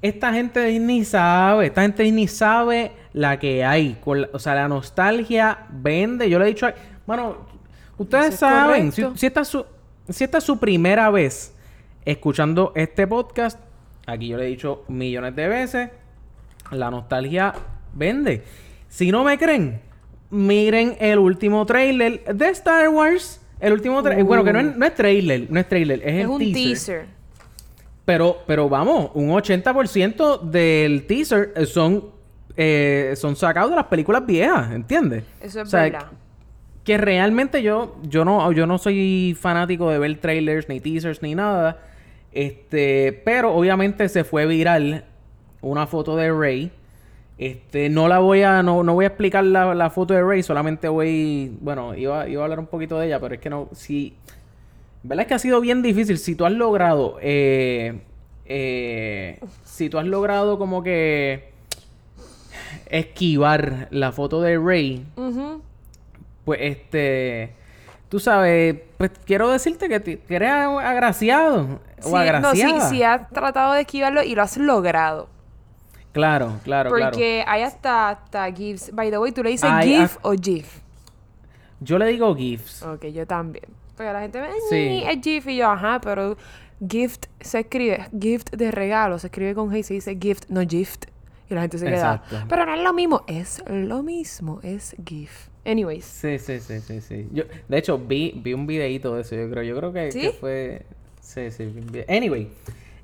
esta 0.00 0.32
gente 0.32 0.60
de 0.60 0.66
Disney 0.68 1.04
sabe, 1.04 1.66
esta 1.66 1.82
gente 1.82 1.98
de 1.98 2.04
Disney 2.04 2.28
sabe 2.28 2.92
la 3.12 3.38
que 3.40 3.64
hay, 3.64 3.98
la- 4.06 4.28
o 4.32 4.38
sea, 4.38 4.54
la 4.54 4.68
nostalgia 4.68 5.66
vende. 5.70 6.30
Yo 6.30 6.38
le 6.38 6.44
he 6.44 6.48
dicho, 6.48 6.66
a- 6.66 6.74
mano, 7.06 7.48
ustedes 7.96 8.34
es 8.34 8.38
saben, 8.40 8.92
si, 8.92 9.02
esta 9.26 9.40
es 9.40 9.48
su 9.48 9.66
si 10.08 10.22
esta 10.24 10.38
es 10.38 10.44
su 10.44 10.58
primera 10.60 11.10
vez 11.10 11.52
escuchando 12.04 12.72
este 12.76 13.06
podcast, 13.06 13.58
aquí 14.06 14.28
yo 14.28 14.36
le 14.38 14.44
he 14.44 14.48
dicho 14.48 14.84
millones 14.88 15.34
de 15.36 15.48
veces, 15.48 15.90
la 16.70 16.90
nostalgia 16.90 17.54
vende. 17.94 18.42
Si 18.88 19.10
no 19.10 19.24
me 19.24 19.38
creen, 19.38 19.80
miren 20.30 20.96
el 21.00 21.18
último 21.18 21.64
trailer 21.66 22.24
de 22.34 22.48
Star 22.50 22.88
Wars. 22.88 23.40
El 23.60 23.72
último 23.72 24.02
trailer, 24.02 24.24
bueno, 24.24 24.44
que 24.44 24.52
no 24.52 24.60
es, 24.60 24.76
no 24.76 24.86
es 24.86 24.94
trailer, 24.94 25.46
no 25.50 25.58
es 25.60 25.68
trailer, 25.68 26.00
es, 26.00 26.14
Es 26.14 26.20
el 26.22 26.26
un 26.28 26.38
teaser. 26.38 26.54
teaser. 26.54 27.06
Pero, 28.04 28.38
pero 28.46 28.68
vamos, 28.68 29.10
un 29.14 29.30
80% 29.30 30.40
del 30.42 31.06
teaser 31.06 31.66
son, 31.66 32.04
eh, 32.56 33.12
son 33.16 33.36
sacados 33.36 33.70
de 33.70 33.76
las 33.76 33.86
películas 33.86 34.24
viejas, 34.24 34.70
¿entiendes? 34.72 35.24
Eso 35.40 35.60
es 35.62 35.66
O 35.66 35.70
sea, 35.70 35.82
verdad. 35.82 36.06
Que 36.84 36.96
realmente 36.96 37.62
yo, 37.62 37.96
yo 38.04 38.24
no, 38.24 38.50
yo 38.52 38.66
no 38.66 38.78
soy 38.78 39.36
fanático 39.38 39.90
de 39.90 39.98
ver 39.98 40.16
trailers, 40.18 40.68
ni 40.70 40.80
teasers, 40.80 41.20
ni 41.20 41.34
nada. 41.34 41.82
Este, 42.32 43.20
pero 43.24 43.52
obviamente 43.54 44.08
se 44.08 44.24
fue 44.24 44.46
viral 44.46 45.04
una 45.60 45.86
foto 45.86 46.16
de 46.16 46.32
Rey. 46.32 46.70
Este, 47.38 47.88
no 47.88 48.08
la 48.08 48.18
voy 48.18 48.42
a, 48.42 48.62
no, 48.64 48.82
no 48.82 48.94
voy 48.94 49.04
a 49.04 49.08
explicar 49.08 49.44
la, 49.44 49.72
la 49.74 49.90
foto 49.90 50.12
de 50.14 50.22
Rey, 50.24 50.42
solamente 50.42 50.88
voy, 50.88 51.56
bueno, 51.60 51.94
iba, 51.94 52.28
iba 52.28 52.42
a 52.42 52.44
hablar 52.44 52.58
un 52.58 52.66
poquito 52.66 52.98
de 52.98 53.06
ella, 53.06 53.20
pero 53.20 53.34
es 53.34 53.40
que 53.40 53.48
no, 53.48 53.68
si, 53.72 54.14
¿verdad? 55.04 55.22
Es 55.22 55.28
que 55.28 55.34
ha 55.34 55.38
sido 55.38 55.60
bien 55.60 55.80
difícil. 55.82 56.18
Si 56.18 56.34
tú 56.34 56.44
has 56.46 56.52
logrado, 56.52 57.16
eh, 57.22 58.00
eh, 58.46 59.38
si 59.64 59.88
tú 59.88 59.98
has 59.98 60.06
logrado 60.06 60.58
como 60.58 60.82
que 60.82 61.52
esquivar 62.86 63.88
la 63.90 64.12
foto 64.12 64.40
de 64.40 64.58
Rey, 64.58 65.04
pues 66.44 66.58
este, 66.62 67.52
tú 68.08 68.18
sabes, 68.18 68.76
pues 68.96 69.10
quiero 69.24 69.48
decirte 69.50 69.88
que, 69.88 70.00
te- 70.00 70.18
que 70.18 70.34
eres 70.36 70.50
agraciado 70.50 71.78
Sí, 72.00 72.08
o 72.08 72.10
no, 72.40 72.50
sí, 72.54 72.80
sí 72.96 73.02
has 73.02 73.28
tratado 73.30 73.74
de 73.74 73.82
esquivarlo 73.82 74.22
y 74.22 74.34
lo 74.34 74.42
has 74.42 74.56
logrado. 74.56 75.28
Claro, 76.18 76.60
claro, 76.64 76.90
claro. 76.90 77.10
Porque 77.12 77.44
hay 77.46 77.62
hasta, 77.62 78.10
hasta 78.10 78.50
GIFs. 78.52 78.90
By 78.92 79.10
the 79.10 79.18
way, 79.18 79.30
¿tú 79.32 79.42
le 79.42 79.50
dices 79.50 79.70
Hay 79.70 79.88
GIF 79.96 80.16
o 80.22 80.32
GIF? 80.32 80.80
Yo 81.80 81.96
le 81.98 82.06
digo 82.06 82.34
GIFs. 82.34 82.82
Ok, 82.82 83.06
yo 83.06 83.24
también. 83.26 83.64
Pero 83.96 84.12
la 84.12 84.20
gente 84.22 84.40
me 84.40 84.48
dice, 84.48 84.68
Sí. 84.68 85.02
es 85.08 85.20
GIF 85.22 85.46
y 85.46 85.56
yo, 85.56 85.70
ajá, 85.70 86.00
pero 86.00 86.36
gift 86.88 87.26
se 87.40 87.60
escribe, 87.60 88.08
gift 88.20 88.50
de 88.54 88.70
regalo, 88.70 89.18
se 89.18 89.28
escribe 89.28 89.54
con 89.54 89.70
G 89.70 89.78
y 89.78 89.82
se 89.84 89.94
dice 89.94 90.16
gift, 90.20 90.44
no 90.48 90.60
gift. 90.62 91.06
Y 91.50 91.54
la 91.54 91.62
gente 91.62 91.78
se 91.78 91.86
queda, 91.86 92.16
Exacto. 92.24 92.46
pero 92.48 92.66
no 92.66 92.74
es 92.74 92.82
lo 92.82 92.92
mismo, 92.92 93.24
es 93.26 93.62
lo 93.68 94.02
mismo, 94.02 94.60
es 94.62 94.94
GIF. 95.04 95.48
Anyways, 95.64 96.04
Sí, 96.04 96.38
sí, 96.38 96.60
sí, 96.60 96.80
sí, 96.80 97.00
sí. 97.00 97.28
Yo, 97.32 97.44
de 97.68 97.78
hecho, 97.78 97.98
vi, 97.98 98.32
vi 98.42 98.54
un 98.54 98.66
videito 98.66 99.14
de 99.14 99.22
eso, 99.22 99.34
yo 99.36 99.50
creo. 99.50 99.62
Yo 99.62 99.76
creo 99.76 99.92
que, 99.92 100.10
¿Sí? 100.12 100.20
que 100.20 100.30
fue. 100.32 100.86
Sí, 101.20 101.50
sí. 101.50 101.72
Anyway. 102.08 102.48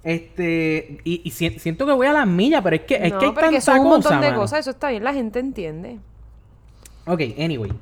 Este. 0.05 0.99
Y, 1.05 1.23
y 1.25 1.31
si- 1.31 1.59
siento 1.59 1.87
que 1.87 1.93
voy 1.93 2.07
a 2.07 2.13
las 2.13 2.27
millas, 2.27 2.63
pero 2.63 2.77
es 2.77 2.83
que, 2.83 2.95
es 2.97 3.13
no, 3.13 3.19
que 3.19 3.27
hay 3.27 3.33
tanta 3.35 3.61
son 3.61 3.79
un 3.81 3.85
montón 3.89 4.03
cosa, 4.13 4.21
de 4.21 4.29
mano. 4.29 4.41
cosas, 4.41 4.61
eso 4.61 4.71
está 4.71 4.91
bien, 4.91 5.03
la 5.03 5.15
gente 5.15 5.39
entiende. 5.39 5.99
Ok, 7.07 7.21
anyway. 7.39 7.73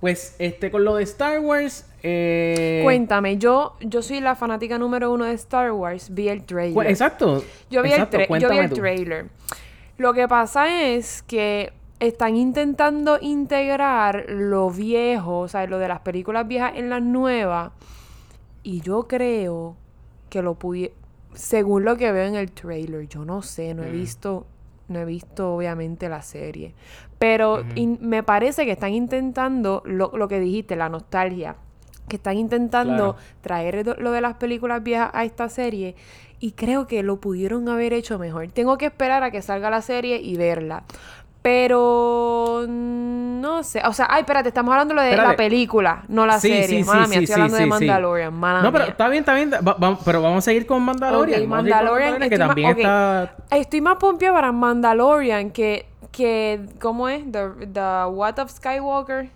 Pues, 0.00 0.34
este, 0.38 0.70
con 0.70 0.84
lo 0.84 0.96
de 0.96 1.04
Star 1.04 1.40
Wars. 1.40 1.86
Eh, 2.02 2.80
Cuéntame, 2.82 3.36
yo, 3.36 3.76
yo 3.80 4.02
soy 4.02 4.20
la 4.20 4.34
fanática 4.34 4.78
número 4.78 5.12
uno 5.12 5.26
de 5.26 5.34
Star 5.34 5.72
Wars, 5.72 6.12
vi 6.12 6.28
el 6.28 6.44
trailer. 6.44 6.72
cu- 6.74 6.82
exacto. 6.82 7.44
Yo 7.70 7.82
vi, 7.82 7.90
exacto, 7.90 8.16
el, 8.18 8.40
yo 8.40 8.48
vi 8.50 8.68
tú. 8.68 8.74
trailer. 8.76 9.26
Lo 9.98 10.14
que 10.14 10.26
pasa 10.26 10.82
es 10.88 11.22
que 11.22 11.72
están 11.98 12.34
intentando 12.36 13.18
integrar 13.20 14.24
lo 14.30 14.70
viejo, 14.70 15.40
o 15.40 15.48
sea, 15.48 15.66
lo 15.66 15.78
de 15.78 15.88
las 15.88 16.00
películas 16.00 16.48
viejas 16.48 16.72
en 16.76 16.88
las 16.88 17.02
nuevas. 17.02 17.72
Y 18.62 18.80
yo 18.80 19.06
creo 19.06 19.76
que 20.30 20.40
lo 20.40 20.54
pude, 20.54 20.94
según 21.34 21.84
lo 21.84 21.96
que 21.96 22.10
veo 22.12 22.26
en 22.26 22.34
el 22.34 22.50
trailer, 22.52 23.08
yo 23.08 23.24
no 23.24 23.42
sé, 23.42 23.74
no 23.74 23.82
he 23.84 23.90
Mm. 23.90 23.92
visto 23.92 24.46
no 24.88 24.98
he 24.98 25.04
visto 25.04 25.54
obviamente 25.54 26.08
la 26.08 26.20
serie. 26.20 26.74
Pero 27.20 27.62
in- 27.76 27.98
me 28.00 28.24
parece 28.24 28.64
que 28.64 28.72
están 28.72 28.92
intentando 28.92 29.82
lo, 29.86 30.10
lo 30.16 30.26
que 30.26 30.40
dijiste, 30.40 30.74
la 30.74 30.88
nostalgia. 30.88 31.54
Que 32.08 32.16
están 32.16 32.36
intentando 32.36 33.14
Claro. 33.14 33.16
traer 33.40 33.98
lo 34.00 34.10
de 34.10 34.20
las 34.20 34.34
películas 34.34 34.82
viejas 34.82 35.10
a 35.14 35.24
esta 35.24 35.48
serie. 35.48 35.94
Y 36.40 36.52
creo 36.52 36.88
que 36.88 37.04
lo 37.04 37.20
pudieron 37.20 37.68
haber 37.68 37.92
hecho 37.92 38.18
mejor. 38.18 38.48
Tengo 38.48 38.78
que 38.78 38.86
esperar 38.86 39.22
a 39.22 39.30
que 39.30 39.42
salga 39.42 39.70
la 39.70 39.80
serie 39.80 40.20
y 40.20 40.36
verla. 40.36 40.82
Pero 41.42 42.66
no 42.68 43.62
sé. 43.62 43.80
O 43.86 43.92
sea, 43.92 44.06
ay, 44.10 44.20
espérate, 44.20 44.48
estamos 44.48 44.72
hablando 44.72 44.94
de 45.00 45.16
la 45.16 45.36
película, 45.36 46.04
no 46.08 46.26
la 46.26 46.38
Sí, 46.38 46.48
serie. 46.48 46.82
sí, 46.82 46.84
Mala 46.84 47.04
sí, 47.04 47.10
mía, 47.10 47.18
sí, 47.18 47.24
estoy 47.24 47.34
hablando 47.34 47.56
de. 47.56 47.66
Mandalorian. 47.66 48.34
Mala 48.34 48.62
No, 48.62 48.72
pero 48.72 48.84
mía. 48.84 48.90
está 48.92 49.08
bien, 49.08 49.20
está 49.22 49.34
bien. 49.34 49.50
Va- 49.52 49.74
va- 49.74 49.98
pero 50.04 50.20
vamos 50.22 50.38
a 50.38 50.42
seguir 50.42 50.66
con 50.66 50.82
Mandalorian. 50.82 51.42
Ok, 51.42 51.48
Vamos 51.48 51.58
a 51.58 51.62
seguir 51.62 51.74
con 51.74 51.82
Mandalorian, 51.90 52.30
que 52.30 52.38
también 52.38 52.70
está... 52.78 53.34
Estoy 53.50 53.80
más 53.80 53.96
pompeada 53.96 54.34
para 54.34 54.52
Mandalorian 54.52 55.50
que, 55.50 55.86
que 56.12 56.60
¿cómo 56.80 57.08
es? 57.08 57.22
The, 57.32 57.48
the 57.72 58.04
What 58.10 58.38
of 58.38 58.50
Skywalker. 58.50 59.30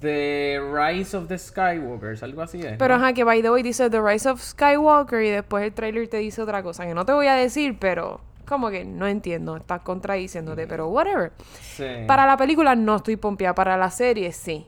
The 0.00 0.60
Rise 0.72 1.16
of 1.16 1.28
the 1.28 1.38
Skywalkers, 1.38 2.22
algo 2.22 2.42
así 2.42 2.60
es. 2.60 2.76
Pero 2.78 2.96
¿no? 2.98 3.04
ajá, 3.04 3.14
que 3.14 3.24
by 3.24 3.42
the 3.42 3.50
way 3.50 3.62
dice 3.62 3.88
The 3.90 4.00
Rise 4.00 4.28
of 4.28 4.40
Skywalker 4.40 5.22
y 5.22 5.30
después 5.30 5.64
el 5.64 5.72
trailer 5.72 6.08
te 6.08 6.18
dice 6.18 6.40
otra 6.42 6.62
cosa 6.62 6.86
que 6.86 6.94
no 6.94 7.04
te 7.04 7.12
voy 7.12 7.26
a 7.26 7.34
decir, 7.34 7.76
pero 7.80 8.20
como 8.52 8.70
que 8.70 8.84
no 8.84 9.06
entiendo, 9.08 9.56
estás 9.56 9.80
contradiciéndote, 9.80 10.66
pero 10.68 10.88
whatever. 10.88 11.32
Sí. 11.60 11.84
Para 12.06 12.26
la 12.26 12.36
película 12.36 12.74
no 12.76 12.96
estoy 12.96 13.16
pompeada, 13.16 13.54
para 13.54 13.76
la 13.76 13.90
serie 13.90 14.30
sí. 14.32 14.66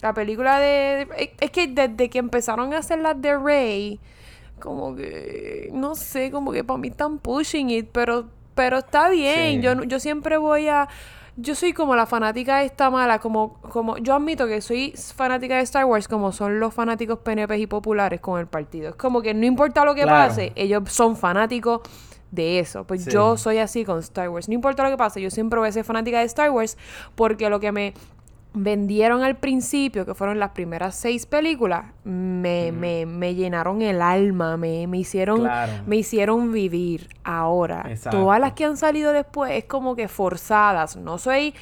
La 0.00 0.14
película 0.14 0.60
de... 0.60 1.08
es- 1.16 1.30
Es 1.40 1.50
que 1.50 1.66
desde 1.66 2.08
que 2.08 2.18
empezaron 2.18 2.72
a 2.72 2.78
hacer 2.78 3.00
las 3.00 3.20
de 3.20 3.36
Rey, 3.36 3.98
como 4.60 4.94
que... 4.94 5.70
No 5.72 5.94
sé, 5.96 6.30
como 6.30 6.52
que 6.52 6.62
para 6.62 6.78
mí 6.78 6.88
están 6.88 7.18
pushing 7.18 7.70
it, 7.70 7.88
pero, 7.92 8.26
pero 8.54 8.78
está 8.78 9.08
bien. 9.08 9.56
Sí. 9.56 9.60
Yo, 9.62 9.82
yo 9.84 9.98
siempre 9.98 10.36
voy 10.36 10.68
a... 10.68 10.88
Yo 11.40 11.54
soy 11.54 11.72
como 11.72 11.94
la 11.94 12.04
fanática 12.06 12.64
esta 12.64 12.90
mala, 12.90 13.20
como, 13.20 13.54
como... 13.60 13.96
Yo 13.98 14.14
admito 14.14 14.48
que 14.48 14.60
soy 14.60 14.92
fanática 15.14 15.54
de 15.56 15.62
Star 15.62 15.84
Wars 15.84 16.08
como 16.08 16.32
son 16.32 16.58
los 16.58 16.74
fanáticos 16.74 17.20
PNP 17.20 17.58
y 17.58 17.66
populares 17.68 18.20
con 18.20 18.40
el 18.40 18.48
partido. 18.48 18.88
Es 18.90 18.94
como 18.96 19.22
que 19.22 19.34
no 19.34 19.46
importa 19.46 19.84
lo 19.84 19.94
que 19.94 20.02
Claro. 20.02 20.28
pase, 20.28 20.52
ellos 20.56 20.82
son 20.92 21.16
fanáticos 21.16 21.80
de 22.30 22.58
eso. 22.58 22.84
Pues 22.84 23.04
Sí. 23.04 23.10
yo 23.10 23.36
soy 23.36 23.58
así 23.58 23.84
con 23.84 23.98
Star 24.00 24.28
Wars. 24.28 24.48
No 24.48 24.54
importa 24.54 24.82
lo 24.84 24.90
que 24.90 24.96
pase, 24.96 25.20
yo 25.20 25.30
siempre 25.30 25.58
voy 25.58 25.68
a 25.68 25.72
ser 25.72 25.84
fanática 25.84 26.18
de 26.18 26.24
Star 26.26 26.50
Wars 26.50 26.76
porque 27.14 27.48
lo 27.50 27.60
que 27.60 27.72
me 27.72 27.94
vendieron 28.54 29.22
al 29.22 29.36
principio, 29.36 30.04
que 30.06 30.14
fueron 30.14 30.38
las 30.38 30.50
primeras 30.50 30.94
seis 30.96 31.26
películas, 31.26 31.84
me, 32.04 32.72
me, 32.72 33.04
me 33.06 33.34
llenaron 33.34 33.82
el 33.82 34.00
alma, 34.02 34.56
me, 34.56 34.86
me 34.86 34.98
hicieron 34.98 35.40
Claro. 35.40 35.72
me 35.86 35.96
hicieron 35.96 36.50
vivir. 36.50 37.08
Ahora, 37.24 37.84
Exacto. 37.88 38.18
todas 38.18 38.40
las 38.40 38.54
que 38.54 38.64
han 38.64 38.76
salido 38.76 39.12
después 39.12 39.52
es 39.52 39.64
como 39.64 39.94
que 39.94 40.08
forzadas. 40.08 40.96
No 40.96 41.18
soy, 41.18 41.54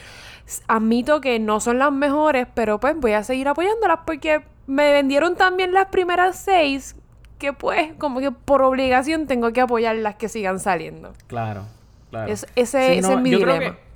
admito 0.68 1.20
que 1.20 1.38
no 1.38 1.60
son 1.60 1.78
las 1.78 1.92
mejores, 1.92 2.46
pero 2.54 2.78
pues 2.80 2.96
voy 2.98 3.12
a 3.12 3.24
seguir 3.24 3.48
apoyándolas 3.48 4.00
porque 4.06 4.44
me 4.66 4.92
vendieron 4.92 5.34
también 5.36 5.72
las 5.72 5.86
primeras 5.86 6.36
seis 6.38 6.96
que 7.38 7.52
pues 7.52 7.92
como 7.98 8.20
que 8.20 8.30
por 8.30 8.62
obligación 8.62 9.26
tengo 9.26 9.52
que 9.52 9.60
apoyar 9.60 9.96
las 9.96 10.14
que 10.16 10.28
sigan 10.28 10.58
saliendo. 10.60 11.12
Claro, 11.26 11.64
claro. 12.10 12.32
Es- 12.32 12.46
ese- 12.56 12.98
ese 12.98 13.12
es 13.12 13.20
mi 13.20 13.30
yo 13.30 13.40
creo 13.40 13.54
dilema. 13.54 13.76
que- 13.76 13.86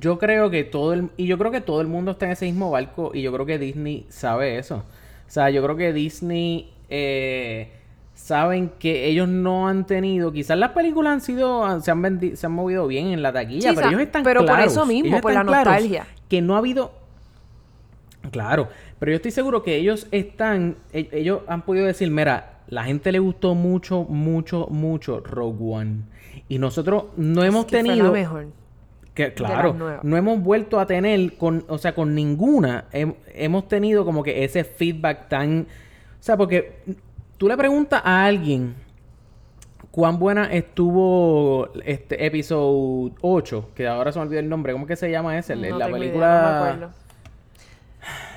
yo 0.00 0.18
creo 0.18 0.50
que 0.50 0.64
todo 0.64 0.92
el... 0.94 1.10
Y 1.16 1.26
yo 1.26 1.38
creo 1.38 1.52
que 1.52 1.60
todo 1.60 1.80
el 1.80 1.86
mundo 1.86 2.10
está 2.12 2.26
en 2.26 2.32
ese 2.32 2.46
mismo 2.46 2.70
barco 2.72 3.12
y 3.14 3.22
yo 3.22 3.32
creo 3.32 3.46
que 3.46 3.56
Disney 3.58 4.04
sabe 4.08 4.58
eso. 4.58 4.78
O 4.78 5.30
sea, 5.30 5.48
yo 5.50 5.62
creo 5.62 5.76
que 5.76 5.92
Disney... 5.92 6.72
eh, 6.88 7.70
saben 8.14 8.72
que 8.80 9.06
ellos 9.06 9.28
no 9.28 9.68
han 9.68 9.86
tenido... 9.86 10.32
Quizás 10.32 10.58
las 10.58 10.70
películas 10.72 11.12
han 11.12 11.20
sido... 11.20 11.80
Se 11.82 11.90
han, 11.92 12.02
vendi- 12.02 12.34
se 12.34 12.46
han 12.46 12.52
movido 12.52 12.86
bien 12.88 13.08
en 13.08 13.22
la 13.22 13.32
taquilla, 13.32 13.70
Sí, 13.70 13.76
pero 13.76 13.88
ellos 13.90 14.00
están 14.00 14.22
pero 14.24 14.40
por 14.40 14.46
claros. 14.56 14.72
eso 14.72 14.86
mismo, 14.86 15.20
por 15.20 15.32
la 15.34 15.44
nostalgia. 15.44 16.06
Que 16.28 16.40
no 16.42 16.54
ha 16.56 16.58
habido... 16.58 16.92
Claro, 18.32 18.68
pero 18.98 19.12
yo 19.12 19.16
estoy 19.16 19.30
seguro 19.30 19.62
que 19.62 19.76
ellos 19.76 20.06
están, 20.10 20.76
e- 20.92 21.08
ellos 21.12 21.40
han 21.46 21.62
podido 21.62 21.86
decir, 21.86 22.10
mira, 22.10 22.60
la 22.68 22.84
gente 22.84 23.12
le 23.12 23.18
gustó 23.18 23.54
mucho, 23.54 24.04
mucho, 24.04 24.66
mucho 24.70 25.20
Rogue 25.20 25.58
One. 25.74 25.96
Y 26.48 26.58
nosotros 26.58 27.04
no 27.16 27.42
hemos 27.44 27.66
que 27.66 27.78
fue 27.78 27.82
la 27.82 27.88
tenido, 27.94 28.12
mejor. 28.12 28.46
que 29.14 29.32
claro, 29.32 29.72
no 30.02 30.16
hemos 30.16 30.40
vuelto 30.42 30.78
a 30.80 30.86
tener 30.86 31.36
con, 31.36 31.64
o 31.68 31.78
sea, 31.78 31.94
con 31.94 32.14
ninguna 32.14 32.84
hem- 32.92 33.14
hemos 33.34 33.68
tenido 33.68 34.04
como 34.04 34.22
que 34.22 34.44
ese 34.44 34.64
feedback 34.64 35.28
tan, 35.28 35.60
o 35.60 36.22
sea, 36.22 36.36
porque 36.36 36.80
tú 37.38 37.48
le 37.48 37.56
preguntas 37.56 38.02
a 38.04 38.24
alguien 38.24 38.74
cuán 39.90 40.18
buena 40.18 40.52
estuvo 40.52 41.68
este 41.84 42.26
episodio 42.26 43.14
8, 43.22 43.70
que 43.74 43.86
ahora 43.86 44.12
se 44.12 44.18
me 44.18 44.24
olvidó 44.26 44.40
el 44.40 44.48
nombre, 44.48 44.72
¿cómo 44.72 44.86
que 44.86 44.96
se 44.96 45.10
llama 45.10 45.38
ese? 45.38 45.56
No 45.56 45.62
la 45.78 45.86
idea, 45.88 45.90
película 45.98 46.26
no 46.26 46.42
me 46.42 46.56
acuerdo. 46.56 47.05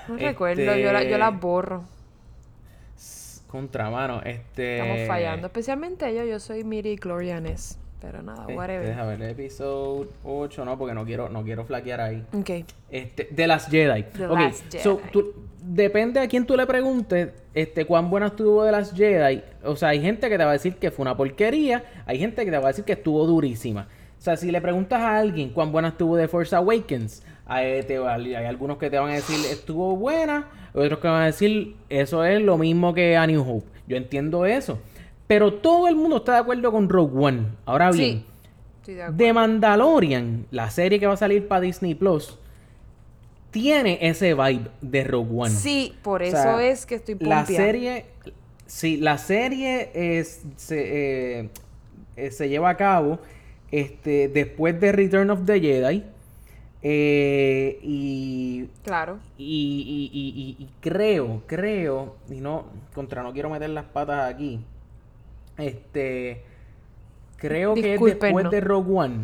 No 0.10 0.18
recuerdo, 0.18 0.64
yo, 0.76 0.92
la- 0.92 1.02
yo 1.04 1.08
Este- 1.08 1.18
las 1.18 1.40
borro. 1.40 1.84
Contra 3.48 3.90
mano, 3.90 4.22
este. 4.24 4.78
Estamos 4.80 5.08
fallando. 5.08 5.48
Especialmente 5.48 6.14
yo, 6.16 6.24
yo 6.24 6.40
soy 6.40 6.64
Miri 6.64 6.96
Glorianes. 6.98 7.80
Pero 8.02 8.22
nada, 8.22 8.44
Este, 8.44 8.56
whatever. 8.56 8.88
deja 8.88 9.06
ver, 9.06 9.22
el 9.22 9.30
episodio 9.32 10.08
8, 10.24 10.64
no, 10.64 10.78
porque 10.78 10.94
no 10.94 11.04
quiero, 11.04 11.28
no 11.28 11.44
quiero 11.44 11.66
flaquear 11.66 12.00
ahí. 12.00 12.24
Ok. 12.32 12.50
Este, 12.90 13.28
de 13.30 13.46
las 13.48 13.68
Jedi. 13.68 14.04
The 14.04 14.26
ok, 14.28 14.40
Last 14.40 14.74
so, 14.78 15.00
Jedi. 15.00 15.12
tú- 15.12 15.34
depende 15.62 16.22
a 16.22 16.28
quién 16.30 16.46
tú 16.46 16.56
le 16.56 16.66
preguntes, 16.66 17.34
este, 17.54 17.84
cuán 17.86 18.10
buena 18.10 18.28
estuvo 18.28 18.64
de 18.64 18.72
las 18.72 18.94
Jedi. 18.94 19.44
O 19.66 19.76
sea, 19.76 19.90
hay 19.90 20.02
gente 20.02 20.30
que 20.30 20.38
te 20.38 20.44
va 20.46 20.52
a 20.52 20.54
decir 20.54 20.76
que 20.76 20.92
fue 20.92 21.04
una 21.04 21.18
porquería, 21.18 21.84
hay 22.06 22.18
gente 22.20 22.46
que 22.46 22.52
te 22.52 22.58
va 22.58 22.66
a 22.66 22.68
decir 22.70 22.86
que 22.86 22.94
estuvo 22.94 23.26
durísima. 23.26 23.90
O 24.18 24.22
sea, 24.22 24.38
si 24.38 24.50
le 24.50 24.62
preguntas 24.62 25.02
a 25.02 25.18
alguien 25.18 25.50
cuán 25.50 25.74
buena 25.74 25.90
estuvo 25.90 26.16
de 26.16 26.30
Force 26.30 26.56
Awakens, 26.56 27.22
hay, 27.50 27.84
te 27.84 28.00
va- 28.00 28.14
hay 28.16 28.34
algunos 28.36 28.78
que 28.78 28.90
te 28.90 28.98
van 28.98 29.10
a 29.12 29.16
decir 29.16 29.36
estuvo 29.52 29.96
buena, 29.98 30.48
otros 30.74 31.00
que 31.00 31.08
van 31.08 31.24
a 31.24 31.26
decir 31.26 31.76
eso 31.90 32.24
es 32.24 32.42
lo 32.42 32.58
mismo 32.58 32.94
que 32.94 33.18
A 33.18 33.28
New 33.28 33.42
Hope. 33.42 33.66
Yo 33.88 33.98
entiendo 33.98 34.46
eso. 34.46 34.80
Pero 35.28 35.54
todo 35.56 35.88
el 35.88 35.96
mundo 35.96 36.18
está 36.18 36.34
de 36.34 36.38
acuerdo 36.40 36.72
con 36.72 36.88
Rogue 36.90 37.14
One. 37.18 37.42
Ahora 37.66 37.92
bien, 37.92 38.24
Sí. 38.86 38.96
De 39.14 39.34
Mandalorian, 39.34 40.46
la 40.50 40.70
serie 40.72 41.00
que 41.00 41.06
va 41.06 41.14
a 41.14 41.18
salir 41.18 41.48
para 41.48 41.62
Disney 41.62 41.94
Plus, 41.94 42.40
tiene 43.52 44.00
ese 44.02 44.34
vibe 44.34 44.70
de 44.82 45.04
Rogue 45.04 45.30
One. 45.32 45.50
Sí, 45.52 45.94
por 46.02 46.22
O 46.22 46.26
eso 46.26 46.38
sea, 46.38 46.64
es 46.68 46.86
que 46.86 46.96
estoy 46.96 47.16
La 47.20 47.38
pompia. 47.38 47.58
serie, 47.58 48.06
sí, 48.66 48.98
la 48.98 49.18
serie 49.18 49.92
es, 49.94 50.42
se, 50.56 51.40
eh, 51.42 51.50
eh, 52.16 52.32
se 52.32 52.50
lleva 52.50 52.70
a 52.70 52.78
cabo 52.78 53.20
este, 53.72 54.28
después 54.30 54.80
de 54.80 54.92
Return 54.92 55.30
of 55.30 55.46
the 55.46 55.60
Jedi. 55.60 56.04
Eh, 56.82 57.80
y 57.84 58.68
Claro. 58.84 59.20
y, 59.38 60.10
y- 60.14 60.20
y- 60.20 60.64
y- 60.64 60.70
creo, 60.80 61.44
creo, 61.46 62.16
y 62.30 62.40
no, 62.42 62.66
contra 62.94 63.22
no 63.24 63.34
quiero 63.34 63.50
meter 63.50 63.70
las 63.70 63.86
patas 63.86 64.34
aquí. 64.34 64.60
Este, 65.58 66.44
creo 67.38 67.74
que 67.74 67.96
es 67.96 68.02
después 68.02 68.50
de 68.50 68.62
Rogue 68.62 68.94
One. 68.94 69.16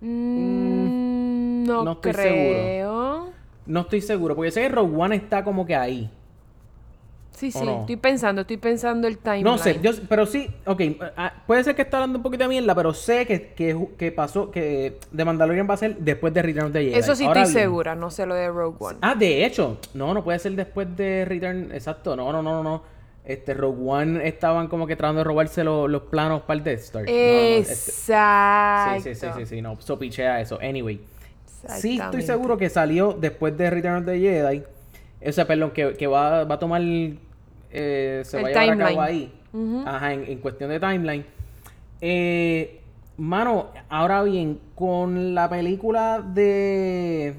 Mm, 0.00 1.64
no, 1.64 1.84
no 1.84 1.92
estoy 1.92 2.12
seguro. 2.14 2.58
creo. 2.62 3.32
No 3.64 3.80
estoy 3.80 4.00
seguro, 4.00 4.34
porque 4.36 4.50
sé 4.50 4.62
que 4.62 4.68
Rogue 4.68 4.96
One 4.96 5.16
está 5.16 5.44
como 5.44 5.64
que 5.64 5.74
ahí. 5.76 6.10
Sí, 7.42 7.50
¿O 7.56 7.60
sí. 7.60 7.66
no? 7.66 7.80
Estoy 7.80 7.96
pensando, 7.96 8.42
estoy 8.42 8.56
pensando 8.56 9.08
el 9.08 9.18
timeline. 9.18 9.42
No 9.42 9.58
sé, 9.58 9.80
yo, 9.82 9.90
pero 10.08 10.26
sí, 10.26 10.48
ok, 10.64 10.80
ah, 11.16 11.32
puede 11.44 11.64
ser 11.64 11.74
que 11.74 11.82
está 11.82 11.96
hablando 11.96 12.18
un 12.18 12.22
poquito 12.22 12.44
de 12.44 12.48
mierda, 12.48 12.72
pero 12.72 12.94
sé 12.94 13.26
que, 13.26 13.48
que, 13.48 13.88
que 13.98 14.12
pasó, 14.12 14.52
que 14.52 15.00
The 15.16 15.24
Mandalorian 15.24 15.68
va 15.68 15.74
a 15.74 15.76
ser 15.76 15.96
después 15.96 16.32
de 16.32 16.40
Return 16.40 16.66
of 16.66 16.72
the 16.72 16.84
Jedi. 16.84 16.94
Eso 16.94 17.16
sí 17.16 17.24
Ahora 17.24 17.40
estoy 17.40 17.54
bien, 17.54 17.64
segura, 17.64 17.96
no 17.96 18.12
sé 18.12 18.26
lo 18.26 18.36
de 18.36 18.46
Rogue 18.48 18.76
One. 18.78 18.98
Ah, 19.00 19.16
de 19.16 19.44
hecho, 19.44 19.78
no, 19.94 20.14
no 20.14 20.22
puede 20.22 20.38
ser 20.38 20.52
después 20.52 20.96
de 20.96 21.24
Return, 21.24 21.72
exacto, 21.72 22.14
no, 22.14 22.30
no, 22.30 22.44
no, 22.44 22.62
no. 22.62 22.84
Este, 23.24 23.54
Rogue 23.54 23.82
One 23.90 24.28
estaban 24.28 24.68
como 24.68 24.86
que 24.86 24.94
tratando 24.94 25.18
de 25.18 25.24
robarse 25.24 25.64
lo- 25.64 25.88
los 25.88 26.02
planos 26.02 26.42
para 26.42 26.58
el 26.58 26.64
Death 26.64 26.78
Star. 26.80 27.02
No, 27.06 27.10
no, 27.10 27.16
no, 27.16 27.38
este- 27.56 27.72
Exacto. 27.72 29.02
Sí, 29.02 29.14
sí, 29.14 29.20
sí, 29.20 29.26
sí, 29.36 29.46
sí, 29.46 29.62
no, 29.62 29.80
so 29.80 29.98
pichea 29.98 30.40
eso. 30.40 30.60
Anyway, 30.62 31.00
sí 31.80 31.98
estoy 32.00 32.22
seguro 32.22 32.56
que 32.56 32.68
salió 32.70 33.12
después 33.12 33.56
de 33.58 33.68
Return 33.68 33.96
of 33.96 34.06
the 34.06 34.16
Jedi. 34.16 34.62
O 35.24 35.32
sea, 35.32 35.44
perdón, 35.46 35.70
que, 35.72 35.94
que 35.94 36.06
va, 36.06 36.44
va 36.44 36.54
a 36.56 36.58
tomar, 36.58 36.82
eh, 37.72 38.22
se 38.24 38.38
El 38.38 38.44
va 38.44 38.48
a 38.48 38.52
llevar 38.52 38.82
a 38.82 38.86
cabo 38.88 39.00
ahí. 39.02 39.32
Ajá, 39.86 40.12
en, 40.12 40.24
en 40.24 40.38
cuestión 40.38 40.70
de 40.70 40.80
timeline. 40.80 41.24
Eh, 42.00 42.80
mano, 43.16 43.68
ahora 43.88 44.22
bien, 44.22 44.58
con 44.74 45.34
la 45.34 45.48
película 45.48 46.20
de 46.20 47.34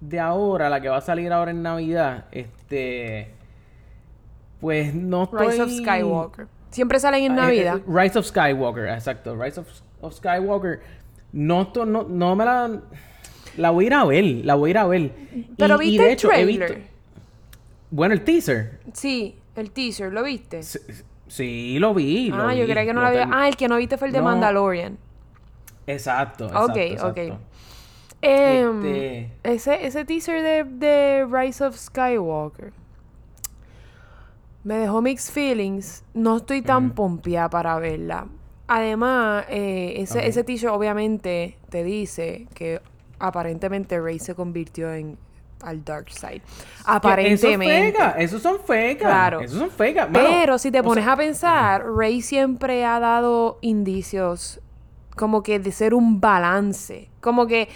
de 0.00 0.20
ahora, 0.20 0.68
la 0.68 0.80
que 0.80 0.88
va 0.88 0.98
a 0.98 1.00
salir 1.00 1.32
ahora 1.32 1.50
en 1.50 1.62
Navidad, 1.62 2.26
este, 2.30 3.30
pues 4.60 4.94
no 4.94 5.24
estoy... 5.24 5.46
Rise 5.48 5.62
of 5.62 5.70
Skywalker. 5.70 6.46
Siempre 6.70 7.00
salen 7.00 7.24
en 7.24 7.32
Ah, 7.32 7.42
Navidad. 7.42 7.76
eh, 7.78 7.82
eh, 7.86 8.02
Rise 8.02 8.18
of 8.18 8.26
Skywalker, 8.26 8.88
exacto. 8.88 9.34
Rise 9.36 9.60
of, 9.60 9.66
of 10.02 10.14
Skywalker. 10.14 10.80
No, 11.32 11.70
no, 11.86 12.02
no 12.04 12.36
me 12.36 12.44
la. 12.44 12.80
La 13.56 13.70
voy 13.70 13.84
a 13.84 13.86
ir 13.86 13.94
a 13.94 14.04
ver. 14.04 14.24
La 14.44 14.54
voy 14.54 14.68
a 14.68 14.72
ir 14.72 14.78
a 14.78 14.86
ver. 14.86 15.10
Pero 15.56 15.80
Y- 15.80 15.86
y 15.86 15.90
viste 15.90 16.02
de 16.02 16.08
el 16.08 16.12
hecho, 16.14 16.28
he 16.28 16.34
trailer. 16.42 16.74
visto- 16.74 16.90
Bueno, 17.90 18.14
el 18.14 18.20
teaser. 18.22 18.80
Sí, 18.92 19.36
el 19.56 19.70
teaser, 19.70 20.12
¿lo 20.12 20.22
viste? 20.22 20.62
Sí, 20.62 20.78
sí, 21.28 21.78
lo 21.78 21.94
vi. 21.94 22.28
lo 22.30 22.46
ah, 22.48 22.54
yo 22.54 22.64
creía 22.64 22.84
que 22.84 22.92
no 22.94 23.00
lo 23.00 23.06
había. 23.08 23.28
Ah, 23.32 23.48
el 23.48 23.56
que 23.56 23.68
no 23.68 23.76
viste 23.76 23.96
fue 23.98 24.08
el 24.08 24.12
de 24.12 24.18
No. 24.20 24.24
Mandalorian. 24.26 24.98
Exacto, 25.86 26.46
exacto. 26.46 26.72
Ok, 27.10 27.10
ok. 27.10 27.38
Em, 28.22 28.84
Este- 28.84 29.30
ese, 29.42 29.86
ese 29.86 30.04
teaser 30.04 30.42
de, 30.42 30.64
de 30.64 31.26
Rise 31.30 31.64
of 31.64 31.76
Skywalker 31.76 32.72
me 34.64 34.76
dejó 34.78 35.00
mixed 35.00 35.32
feelings. 35.32 36.02
No 36.12 36.38
estoy 36.38 36.62
tan 36.62 36.90
pompeada 36.92 37.48
para 37.48 37.78
verla. 37.78 38.26
Además, 38.66 39.44
eh, 39.48 39.94
ese, 39.98 40.18
Ok. 40.18 40.24
ese 40.24 40.42
teaser 40.44 40.70
obviamente 40.70 41.56
te 41.68 41.84
dice 41.84 42.48
que 42.54 42.80
aparentemente 43.20 44.00
Rey 44.00 44.18
se 44.18 44.34
convirtió 44.34 44.92
en 44.92 45.18
al 45.62 45.84
dark 45.84 46.10
side. 46.10 46.42
Aparentemente. 46.84 47.98
Eso 48.18 48.38
fega, 48.38 48.40
son 48.40 48.60
fegas. 48.60 49.10
Claro. 49.10 49.40
Esos 49.40 49.58
son. 49.58 49.70
Mano, 50.10 50.10
Pero 50.12 50.58
si 50.58 50.70
te 50.70 50.82
pones 50.82 51.04
sea, 51.04 51.12
a 51.14 51.16
pensar, 51.16 51.86
Rey 51.96 52.20
siempre 52.22 52.84
ha 52.84 53.00
dado 53.00 53.58
indicios 53.62 54.60
como 55.16 55.42
que 55.42 55.58
de 55.58 55.72
ser 55.72 55.94
un 55.94 56.20
balance. 56.20 57.10
Como 57.20 57.46
que 57.46 57.68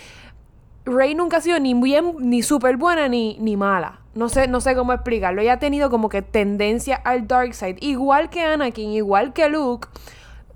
Rey 0.84 1.14
nunca 1.14 1.38
ha 1.38 1.40
sido 1.40 1.58
ni 1.58 1.74
bien, 1.74 2.16
ni 2.20 2.42
súper 2.42 2.76
buena, 2.76 3.08
ni, 3.08 3.36
ni 3.40 3.56
mala. 3.56 4.00
No 4.14 4.28
sé, 4.28 4.48
no 4.48 4.60
sé 4.60 4.74
cómo 4.74 4.92
explicarlo. 4.92 5.40
Ella 5.40 5.54
ha 5.54 5.58
tenido 5.58 5.90
como 5.90 6.08
que 6.08 6.22
tendencia 6.22 6.96
al 6.96 7.26
dark 7.26 7.54
side. 7.54 7.76
Igual 7.80 8.28
que 8.28 8.42
Anakin, 8.42 8.90
igual 8.90 9.32
que 9.32 9.48
Luke. 9.48 9.88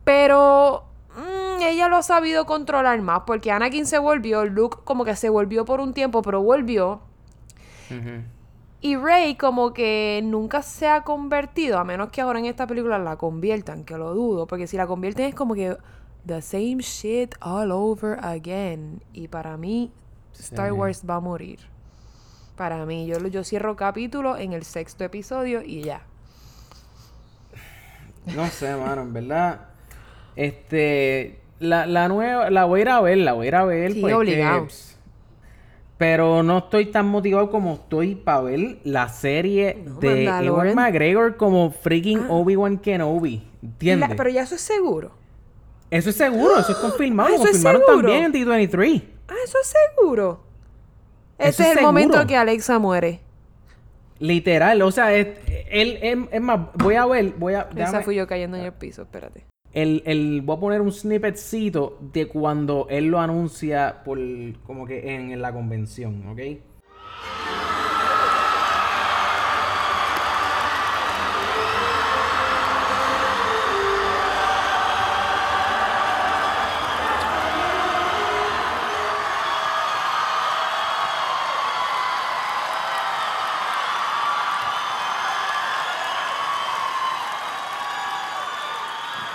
Pero 0.05 0.85
mm, 1.17 1.63
ella 1.63 1.89
lo 1.89 1.97
ha 1.97 2.03
sabido 2.03 2.47
controlar 2.47 3.01
más. 3.01 3.23
Porque 3.27 3.51
Anakin 3.51 3.87
se 3.87 3.99
volvió, 3.99 4.45
Luke 4.45 4.79
como 4.85 5.05
que 5.05 5.17
se 5.17 5.29
volvió 5.29 5.65
por 5.65 5.81
un 5.81 5.95
tiempo, 5.95 6.23
pero 6.23 6.43
volvió. 6.43 7.01
Y 8.81 8.97
Rey 8.97 9.37
como 9.37 9.73
que 9.73 10.20
nunca 10.23 10.62
se 10.62 10.87
ha 10.88 11.03
convertido, 11.03 11.79
a 11.79 11.85
menos 11.85 12.11
que 12.11 12.20
ahora 12.20 12.38
en 12.38 12.44
esta 12.47 12.66
película 12.66 12.99
la 12.99 13.16
conviertan, 13.16 13.85
que 13.85 13.97
lo 13.97 14.12
dudo, 14.12 14.47
porque 14.47 14.66
si 14.66 14.77
la 14.77 14.87
convierten 14.87 15.27
es 15.27 15.35
como 15.35 15.55
que 15.55 15.77
the 16.27 16.42
same 16.42 16.79
shit 16.81 17.35
all 17.40 17.70
over 17.73 18.18
again. 18.23 19.03
Y 19.12 19.29
para 19.29 19.57
mí, 19.57 19.90
Star 20.38 20.68
Sí. 20.68 20.73
Wars 20.73 21.03
va 21.09 21.16
a 21.16 21.20
morir. 21.20 21.61
Para 22.57 22.85
mí, 22.87 23.07
yo, 23.07 23.18
yo 23.29 23.42
cierro 23.42 23.75
capítulo 23.75 24.37
en 24.37 24.53
el 24.53 24.64
sexto 24.64 25.03
episodio 25.05 25.62
y 25.62 25.83
ya. 25.83 26.03
No 28.35 28.47
sé, 28.49 28.75
mano, 28.77 29.03
en 29.03 29.12
verdad. 29.12 29.61
Este. 30.37 31.40
La, 31.59 31.87
la 31.87 32.09
nueva. 32.09 32.51
La 32.51 32.64
voy 32.64 32.81
a 32.81 32.83
ir 32.83 32.88
a 32.88 33.01
ver, 33.01 33.18
la 33.18 33.33
voy 33.33 33.47
a 33.47 33.49
ir 33.49 33.55
a 33.55 33.64
ver. 33.64 33.92
Sí, 33.92 34.01
porque. 34.16 34.94
Pero 35.97 36.43
no 36.43 36.59
estoy 36.59 36.87
tan 36.87 37.07
motivado 37.07 37.51
como 37.51 37.75
estoy 37.75 38.17
para 38.17 38.41
ver 38.43 38.79
la 38.85 39.09
serie 39.09 39.83
No, 39.87 40.01
de. 40.01 40.25
Ewan 40.25 40.75
McGregor 40.75 41.37
como 41.37 41.71
freaking 41.71 42.27
Obi-Wan 42.29 42.79
Kenobi. 42.79 43.49
¿Entiendes? 43.63 44.11
La- 44.11 44.17
pero 44.17 44.31
ya 44.31 44.43
eso 44.43 44.57
es 44.57 44.61
seguro. 44.61 45.13
Eso 45.91 46.11
es 46.11 46.17
seguro, 46.17 46.59
eso 46.59 46.73
es 46.73 46.79
confirmado. 46.83 47.29
Ah, 47.31 47.35
eso 47.35 47.45
es 47.45 47.51
confirmaron 47.63 47.83
también 47.87 48.25
en 48.25 48.33
D23. 48.33 49.03
Ah, 49.29 49.35
eso 49.45 49.59
es 49.63 49.73
seguro. 49.97 50.41
Este 51.39 51.63
es 51.63 51.71
es 51.71 51.77
el 51.77 51.83
momento 51.83 52.15
seguro. 52.15 52.29
que 52.29 52.37
Alexa 52.37 52.79
muere. 52.79 53.21
Literal, 54.19 54.81
o 54.83 54.91
sea, 54.93 55.13
es, 55.15 55.29
él, 55.71 55.99
es, 56.01 56.17
es 56.31 56.41
más, 56.41 56.61
voy 56.75 56.95
a 56.95 57.05
ver, 57.07 57.35
voy 57.37 57.55
a... 57.55 57.69
Esa 57.77 58.01
fui 58.03 58.15
yo 58.15 58.27
cayendo 58.27 58.57
en 58.57 58.65
el 58.65 58.73
piso, 58.73 59.03
espérate. 59.03 59.45
El, 59.75 60.03
el- 60.07 60.43
voy 60.43 60.57
a 60.57 60.61
poner 60.61 60.81
un 60.81 60.93
snippetcito 60.93 61.99
de 62.13 62.27
cuando 62.29 62.87
él 62.91 63.07
lo 63.09 63.21
anuncia 63.21 64.03
por 64.05 64.19
como 64.67 64.87
que 64.87 65.15
en, 65.15 65.33
en 65.33 65.43
la 65.43 65.53
convención, 65.53 66.27
¿ok? 66.29 66.41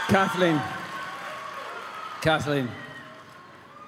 Kathleen. 0.10 0.60
Kathleen. 2.22 2.68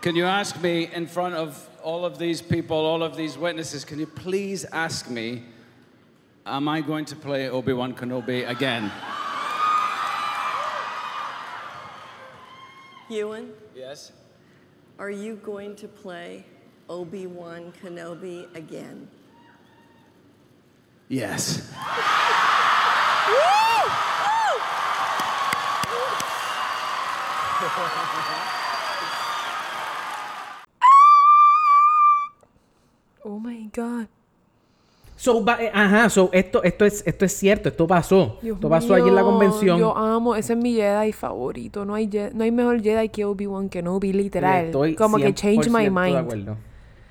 Can 0.02 0.16
you 0.16 0.26
ask 0.26 0.62
me 0.62 0.88
in 0.94 1.08
front 1.08 1.34
of 1.34 1.68
all 1.82 2.06
of 2.06 2.20
these 2.20 2.44
people, 2.44 2.78
all 2.78 3.02
of 3.02 3.18
these 3.18 3.40
witnesses, 3.40 3.84
can 3.84 3.98
you 3.98 4.06
please 4.06 4.64
ask 4.66 5.10
me, 5.10 5.42
am 6.46 6.68
I 6.68 6.82
going 6.82 7.06
to 7.06 7.16
play 7.16 7.50
Obi 7.50 7.74
Wan 7.74 7.96
Kenobi 7.96 8.48
again? 8.48 8.92
Ewan, 13.10 13.52
Yes? 13.76 14.12
are 15.00 15.10
you 15.10 15.38
going 15.38 15.76
to 15.78 15.88
play 15.88 16.46
Obi 16.88 17.26
Wan 17.26 17.74
Kenobi 17.84 18.46
again? 18.56 19.08
Yes. 21.10 21.68
Oh 33.24 33.40
my 33.40 33.70
God. 33.76 34.08
So, 35.16 35.46
eh, 35.60 35.70
ajá, 35.72 36.10
so, 36.10 36.32
esto, 36.34 36.64
esto, 36.64 36.84
es, 36.84 37.04
esto 37.06 37.26
es 37.26 37.34
cierto, 37.34 37.70
esto 37.70 37.86
pasó. 37.86 38.40
Dios 38.42 38.56
esto 38.56 38.68
pasó 38.68 38.96
allí 38.96 39.08
en 39.08 39.14
la 39.14 39.22
convención. 39.22 39.78
Yo 39.78 39.96
amo, 39.96 40.36
ese 40.36 40.54
es 40.54 40.60
mi 40.60 40.74
Jedi 40.74 41.12
favorito. 41.12 41.86
No 41.86 41.94
hay, 41.94 42.10
no 42.34 42.44
hay 42.44 42.52
mejor 42.52 42.82
Jedi 42.82 43.10
que 43.10 43.24
Obi-Wan 43.24 43.70
Kenobi, 43.70 44.14
literal. 44.14 44.66
Estoy 44.66 44.96
Como 44.96 45.18
que 45.18 45.32
change 45.36 45.70
my 45.70 45.82
100% 45.82 45.84
de 45.84 45.90
mind. 45.92 46.18
acuerdo. 46.18 46.58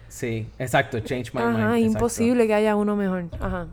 Sí, 0.08 0.48
exacto, 0.58 0.98
change 0.98 1.32
my 1.32 1.40
mind. 1.40 1.56
Ajá, 1.56 1.78
imposible 1.78 2.48
que 2.48 2.54
haya 2.54 2.74
uno 2.74 2.96
mejor. 2.96 3.26
Ajá. 3.38 3.68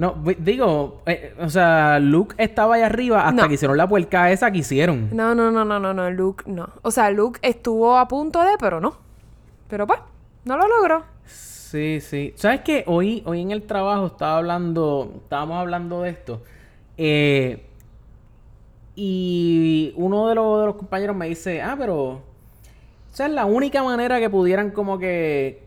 No, 0.00 0.14
digo, 0.38 1.02
eh, 1.04 1.34
o 1.38 1.50
sea, 1.50 1.98
Luke 1.98 2.34
estaba 2.38 2.76
allá 2.76 2.86
arriba 2.86 3.28
hasta 3.28 3.42
No. 3.42 3.48
que 3.48 3.54
hicieron 3.54 3.76
la 3.76 3.86
puerca 3.86 4.30
esa 4.30 4.50
que 4.50 4.58
hicieron. 4.58 5.10
No, 5.14 5.34
no, 5.34 5.50
no, 5.50 5.62
no, 5.64 5.78
no, 5.78 5.92
no, 5.92 6.10
Luke 6.10 6.44
no. 6.46 6.70
O 6.80 6.90
sea, 6.90 7.10
Luke 7.10 7.38
estuvo 7.42 7.98
a 7.98 8.08
punto 8.08 8.40
de, 8.42 8.52
pero 8.58 8.80
no. 8.80 8.96
Pero 9.68 9.86
pues, 9.86 10.00
no 10.46 10.56
lo 10.56 10.66
logró. 10.66 11.04
Sí, 11.26 12.00
sí. 12.00 12.32
¿Sabes 12.36 12.62
qué? 12.62 12.82
Hoy, 12.86 13.22
hoy 13.26 13.42
en 13.42 13.50
el 13.50 13.62
trabajo 13.64 14.06
estaba 14.06 14.38
hablando, 14.38 15.12
estábamos 15.22 15.58
hablando 15.58 16.00
de 16.02 16.10
esto. 16.10 16.42
eh, 16.96 17.66
y 18.96 19.92
uno 19.96 20.28
de 20.28 20.34
los, 20.34 20.60
de 20.60 20.66
los 20.66 20.74
compañeros 20.76 21.16
me 21.16 21.28
dice, 21.28 21.62
ah, 21.62 21.74
pero... 21.78 22.22
Esa 23.12 23.26
es 23.26 23.32
la 23.32 23.44
única 23.44 23.82
manera 23.82 24.20
que 24.20 24.30
pudieran 24.30 24.70
como 24.70 24.98
que 24.98 25.62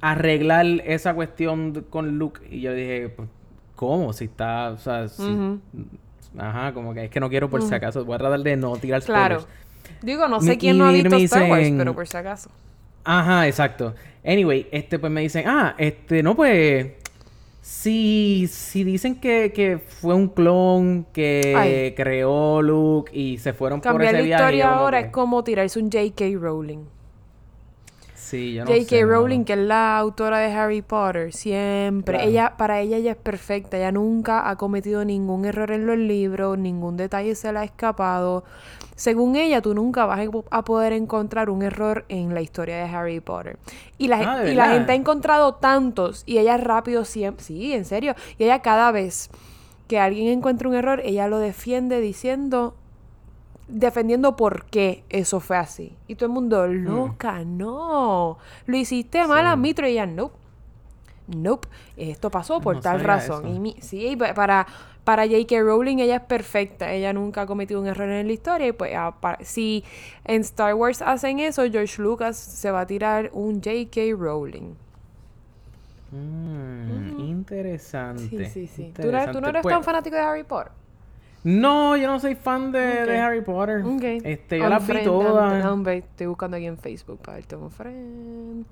arreglar 0.00 0.66
esa 0.84 1.14
cuestión 1.14 1.86
con 1.90 2.18
Luke. 2.18 2.40
Y 2.50 2.60
yo 2.60 2.72
dije, 2.74 3.08
pues, 3.08 3.28
¿cómo? 3.76 4.12
Si 4.12 4.24
está, 4.24 4.70
o 4.70 4.78
sea, 4.78 5.08
si-. 5.08 5.58
Ajá, 6.38 6.72
como 6.72 6.94
que 6.94 7.04
es 7.04 7.10
que 7.10 7.20
no 7.20 7.28
quiero 7.28 7.50
por 7.50 7.62
si 7.62 7.74
acaso. 7.74 8.04
Voy 8.04 8.14
a 8.14 8.18
tratar 8.18 8.40
de 8.40 8.56
no 8.56 8.76
tirar 8.76 9.02
Claro. 9.02 9.40
spoilers. 9.40 9.62
Digo, 10.02 10.28
no 10.28 10.40
sé 10.40 10.56
quién 10.58 10.78
no 10.78 10.86
ha 10.86 10.92
visto 10.92 11.14
Star 11.16 11.50
Wars, 11.50 11.70
pero 11.76 11.94
por 11.94 12.06
si 12.08 12.16
acaso. 12.16 12.50
Ajá, 13.04 13.46
exacto. 13.48 13.94
Anyway, 14.24 14.66
este 14.70 14.98
pues 14.98 15.12
me 15.12 15.20
dicen, 15.20 15.44
ah, 15.46 15.74
este, 15.78 16.22
no, 16.22 16.34
pues. 16.34 16.92
Si, 17.60 18.48
si 18.50 18.82
dicen 18.82 19.20
que, 19.20 19.52
que 19.54 19.78
fue 19.78 20.14
un 20.16 20.28
clon 20.28 21.06
que 21.12 21.54
Ay. 21.56 21.94
creó 21.94 22.60
Luke 22.60 23.16
y 23.16 23.38
se 23.38 23.52
fueron 23.52 23.80
por 23.80 23.92
Cambiar 23.92 24.14
ese 24.16 24.22
la 24.22 24.26
viaje. 24.26 24.42
yo 24.42 24.46
historia 24.46 24.68
como 24.70 24.80
ahora 24.80 24.98
que- 25.00 25.06
es 25.06 25.12
como 25.12 25.44
tirarse 25.44 25.78
un 25.78 25.84
J.K. 25.90 26.24
Rowling. 26.40 26.80
Sí, 28.32 28.54
yo 28.54 28.64
no 28.64 28.70
J.K. 28.70 28.88
sé, 28.88 29.04
Rowling, 29.04 29.44
que 29.44 29.52
es 29.52 29.58
la 29.58 29.98
autora 29.98 30.38
de 30.38 30.50
Harry 30.52 30.80
Potter, 30.82 31.32
siempre. 31.34 32.14
Claro. 32.16 32.30
Ella, 32.30 32.54
para 32.56 32.80
ella, 32.80 32.96
ella 32.96 33.10
es 33.12 33.16
perfecta. 33.18 33.76
Ella 33.76 33.92
nunca 33.92 34.48
ha 34.48 34.56
cometido 34.56 35.04
ningún 35.04 35.44
error 35.44 35.70
en 35.70 35.86
los 35.86 35.98
libros, 35.98 36.56
ningún 36.58 36.96
detalle 36.96 37.34
se 37.34 37.52
le 37.52 37.58
ha 37.58 37.64
escapado. 37.64 38.44
Según 38.96 39.36
ella, 39.36 39.60
tú 39.60 39.74
nunca 39.74 40.06
vas 40.06 40.26
a 40.26 40.30
po- 40.30 40.44
a 40.50 40.64
poder 40.64 40.92
encontrar 40.94 41.50
un 41.50 41.62
error 41.62 42.04
en 42.08 42.32
la 42.34 42.40
historia 42.40 42.76
de 42.76 42.84
Harry 42.84 43.20
Potter. 43.20 43.58
Y 43.98 44.08
la, 44.08 44.16
Ah, 44.20 44.68
gente 44.70 44.92
ha 44.92 44.94
encontrado 44.94 45.54
tantos, 45.56 46.22
y 46.26 46.38
ella 46.38 46.56
rápido 46.56 47.04
siempre. 47.04 47.44
Sí, 47.44 47.72
en 47.74 47.84
serio. 47.84 48.14
Y 48.38 48.44
ella 48.44 48.60
cada 48.60 48.92
vez 48.92 49.28
que 49.88 49.98
alguien 49.98 50.28
encuentra 50.28 50.68
un 50.68 50.74
error, 50.74 51.02
ella 51.04 51.28
lo 51.28 51.38
defiende 51.38 52.00
diciendo 52.00 52.74
defendiendo 53.68 54.36
por 54.36 54.64
qué 54.66 55.04
eso 55.08 55.40
fue 55.40 55.56
así. 55.56 55.96
Y 56.08 56.14
todo 56.16 56.26
el 56.26 56.32
mundo, 56.32 56.66
loca, 56.66 57.44
no. 57.44 58.38
Lo 58.66 58.76
hiciste 58.76 59.26
mal, 59.26 59.44
Mm. 59.44 59.48
Sí. 59.48 59.52
admito. 59.52 59.82
Y 59.82 59.86
ella, 59.92 60.06
nope. 60.06 60.36
Nope. 61.28 61.68
Esto 61.96 62.30
pasó 62.30 62.60
por 62.60 62.76
No 62.76 62.80
tal 62.82 63.00
razón. 63.00 63.46
eso. 63.46 63.54
Y 63.54 63.60
mi- 63.60 63.76
sí, 63.80 64.16
pa- 64.16 64.34
para, 64.34 64.66
para 65.04 65.24
J.K. 65.26 65.60
Rowling 65.60 65.98
ella 65.98 66.16
es 66.16 66.22
perfecta. 66.22 66.92
Ella 66.92 67.12
nunca 67.12 67.42
ha 67.42 67.46
cometido 67.46 67.80
un 67.80 67.86
error 67.86 68.08
en 68.10 68.26
la 68.26 68.32
historia. 68.32 68.66
Y 68.68 68.72
pues, 68.72 68.92
si 69.40 69.84
en 70.24 70.40
Star 70.42 70.74
Wars 70.74 71.00
hacen 71.00 71.38
eso, 71.40 71.62
George 71.70 72.02
Lucas 72.02 72.36
se 72.36 72.70
va 72.70 72.80
a 72.80 72.86
tirar 72.86 73.30
un 73.32 73.62
J.K. 73.62 74.00
Rowling. 74.18 74.74
Mm, 76.10 77.20
Interesante. 77.20 78.22
Sí, 78.28 78.44
sí, 78.46 78.66
sí. 78.66 78.92
¿Tú, 78.94 79.02
no- 79.02 79.08
tú 79.08 79.12
no 79.12 79.18
interesante. 79.18 79.48
eres 79.48 79.62
Pues, 79.62 79.74
tan 79.74 79.84
fanático 79.84 80.16
de 80.16 80.22
Harry 80.22 80.44
Potter? 80.44 80.72
No, 81.44 81.96
yo 81.96 82.06
no 82.06 82.20
soy 82.20 82.36
fan 82.36 82.70
de, 82.70 83.18
Harry 83.18 83.40
Potter. 83.40 83.82
Ok. 83.84 84.02
Este, 84.24 84.58
yo 84.58 84.68
las 84.68 84.86
vi 84.86 85.02
todas. 85.02 85.86
Estoy 85.88 86.26
buscando 86.28 86.56
aquí 86.56 86.66
en 86.66 86.78
Facebook 86.78 87.18
para 87.20 87.38
darte 87.38 87.56
un 87.56 87.70
friend. 87.70 88.64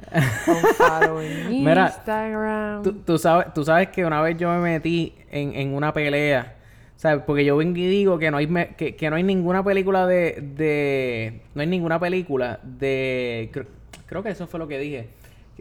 Un 0.46 0.54
follow 0.76 1.20
en 1.20 1.48
Mira, 1.64 1.87
Instagram. 1.87 2.83
Tú, 2.85 2.92
tú 3.04 3.18
sabes, 3.18 3.52
tú 3.54 3.64
sabes 3.64 3.88
que 3.88 4.04
una 4.04 4.22
vez 4.22 4.37
yo 4.37 4.50
me 4.52 4.61
metí 4.61 5.14
en, 5.33 5.52
en 5.54 5.74
una 5.74 5.92
pelea, 5.92 6.54
¿sabes? 6.94 7.24
Porque 7.26 7.44
yo 7.44 7.56
vengo 7.56 7.76
y 7.76 7.87
digo 7.88 8.18
que 8.20 8.30
no 8.30 8.37
hay, 8.37 8.46
me- 8.46 8.68
que, 8.76 8.94
que 8.94 9.11
no 9.11 9.16
hay 9.16 9.24
ninguna 9.24 9.64
película 9.64 10.06
de, 10.06 10.40
de... 10.56 11.40
No 11.56 11.62
hay 11.62 11.66
ninguna 11.66 11.98
película 11.98 12.61
de... 12.62 13.50
Creo, 13.52 13.66
creo 14.06 14.22
que 14.22 14.30
eso 14.30 14.46
fue 14.46 14.61
lo 14.61 14.68
que 14.68 14.78
dije. 14.78 15.09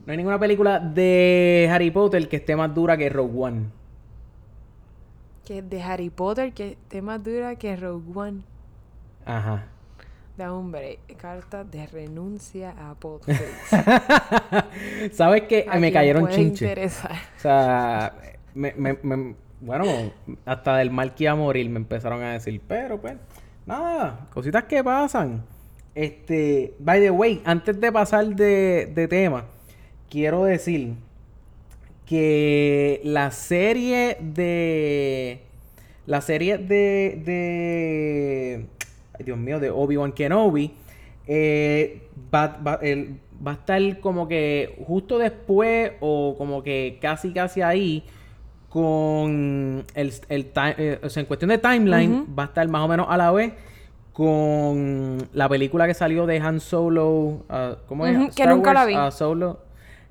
No 0.06 0.12
hay 0.12 0.18
ninguna 0.18 0.40
película 0.40 0.80
de 0.80 1.68
Harry 1.72 1.90
Potter 1.90 2.30
que 2.30 2.36
esté 2.38 2.56
más 2.56 2.74
dura 2.74 2.96
que 2.98 3.10
Rogue 3.10 3.34
One. 3.36 3.62
Que 5.50 5.64
de 5.64 5.82
Harry 5.82 6.12
Potter, 6.12 6.54
que 6.54 6.74
esté 6.74 7.02
más 7.02 7.24
dura 7.24 7.56
que 7.56 7.76
Rogue 7.76 8.04
One. 8.14 8.42
Ajá. 9.26 9.66
Da 10.38 10.54
hombre, 10.54 11.00
carta 11.18 11.64
de 11.64 11.88
renuncia 11.88 12.76
a 12.78 12.94
Potter. 12.94 13.36
¿Sabes 15.12 15.42
qué? 15.50 15.66
A 15.68 15.80
Me 15.80 15.92
cayeron 15.92 16.28
chinches. 16.30 17.00
O 17.04 17.40
sea, 17.40 18.14
me, 18.54 18.74
me- 18.74 19.00
me- 19.02 19.34
bueno, 19.60 19.86
hasta 20.46 20.78
del 20.78 20.92
mal 20.92 21.16
que 21.16 21.24
iba 21.24 21.32
a 21.34 21.36
morir 21.36 21.68
me 21.68 21.78
empezaron 21.78 22.22
a 22.22 22.34
decir, 22.34 22.62
pero 22.68 23.02
pues, 23.02 23.16
nada, 23.66 24.28
cositas 24.32 24.66
que 24.66 24.84
pasan. 24.84 25.44
Este, 25.96 26.76
by 26.78 27.00
the 27.00 27.10
way, 27.10 27.42
antes 27.44 27.82
de 27.82 27.92
pasar 27.92 28.28
de, 28.36 28.86
de 28.94 29.08
tema, 29.08 29.46
quiero 30.12 30.44
decir 30.44 30.94
que 32.10 33.02
la 33.04 33.30
serie 33.30 34.18
de. 34.20 35.42
La 36.08 36.22
serie 36.22 36.58
de. 36.58 37.22
de 37.24 38.66
ay, 39.18 39.24
Dios 39.26 39.38
mío, 39.38 39.60
de 39.60 39.70
Obi-Wan 39.70 40.12
Kenobi. 40.14 40.74
eh, 41.28 42.02
va, 42.34 42.58
va- 42.66 42.80
el- 42.82 43.20
va 43.46 43.52
a 43.52 43.54
estar 43.54 44.00
como 44.00 44.28
que 44.28 44.84
justo 44.88 45.20
después 45.20 45.92
o 46.00 46.34
como 46.38 46.64
que 46.64 46.98
casi 47.00 47.32
casi 47.32 47.62
ahí 47.62 48.04
con 48.70 49.86
el, 49.94 50.14
el 50.30 50.52
eh, 50.78 51.00
o 51.04 51.10
sea, 51.10 51.22
en 51.22 51.28
cuestión 51.28 51.50
de 51.50 51.58
timeline 51.60 52.26
va 52.38 52.44
a 52.44 52.46
estar 52.48 52.68
más 52.68 52.82
o 52.82 52.88
menos 52.88 53.06
a 53.10 53.16
la 53.18 53.32
vez 53.32 53.54
con 54.14 55.30
la 55.34 55.48
película 55.48 55.88
que 55.88 55.94
salió 55.94 56.26
de 56.26 56.40
Han 56.40 56.60
Solo 56.60 57.46
ah, 57.50 57.78
¿cómo 57.88 58.06
es? 58.08 58.16
Ujú, 58.18 58.26
que 58.26 58.42
Star 58.44 58.50
nunca 58.50 58.74
la 58.74 58.86
vi. 58.86 58.94
ah, 58.98 59.12
Solo 59.12 59.60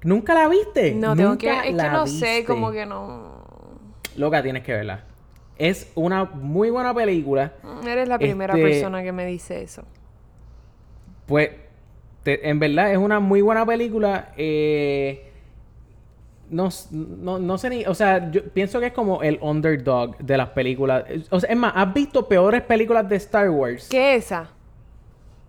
¿Nunca 0.02 0.34
la 0.34 0.48
viste? 0.48 0.92
No, 0.94 1.16
tengo 1.16 1.36
que. 1.38 1.50
Es 1.50 1.62
que 1.62 1.72
no 1.72 2.06
sé, 2.06 2.44
como 2.46 2.70
que 2.70 2.86
no. 2.86 3.38
Loca, 4.16 4.42
tienes 4.42 4.62
que 4.62 4.72
verla. 4.72 5.04
Es 5.56 5.90
una 5.96 6.24
muy 6.24 6.70
buena 6.70 6.94
película. 6.94 7.52
Eres 7.84 8.08
la 8.08 8.18
primera 8.18 8.54
Este- 8.54 8.68
persona 8.68 9.02
que 9.02 9.10
me 9.12 9.26
dice 9.26 9.62
eso. 9.62 9.82
Pues, 11.26 11.50
te- 12.22 12.48
en 12.48 12.58
verdad, 12.60 12.92
es 12.92 12.98
una 12.98 13.18
muy 13.20 13.42
buena 13.42 13.66
película. 13.66 14.32
eh, 14.36 15.24
no, 16.50 16.70
no, 16.92 17.38
no 17.38 17.58
sé 17.58 17.68
ni... 17.68 17.84
O 17.84 17.94
sea, 17.94 18.30
yo 18.30 18.42
pienso 18.44 18.80
que 18.80 18.86
es 18.86 18.92
como 18.94 19.22
el 19.22 19.38
underdog 19.42 20.16
de 20.16 20.36
las 20.38 20.48
películas. 20.50 21.04
O 21.28 21.38
sea, 21.40 21.50
es 21.50 21.56
más, 21.58 21.72
¿has 21.76 21.92
visto 21.92 22.26
peores 22.26 22.62
películas 22.62 23.06
de 23.06 23.16
Star 23.16 23.50
Wars? 23.50 23.88
¿Qué 23.90 24.14
es 24.14 24.24
esa? 24.26 24.48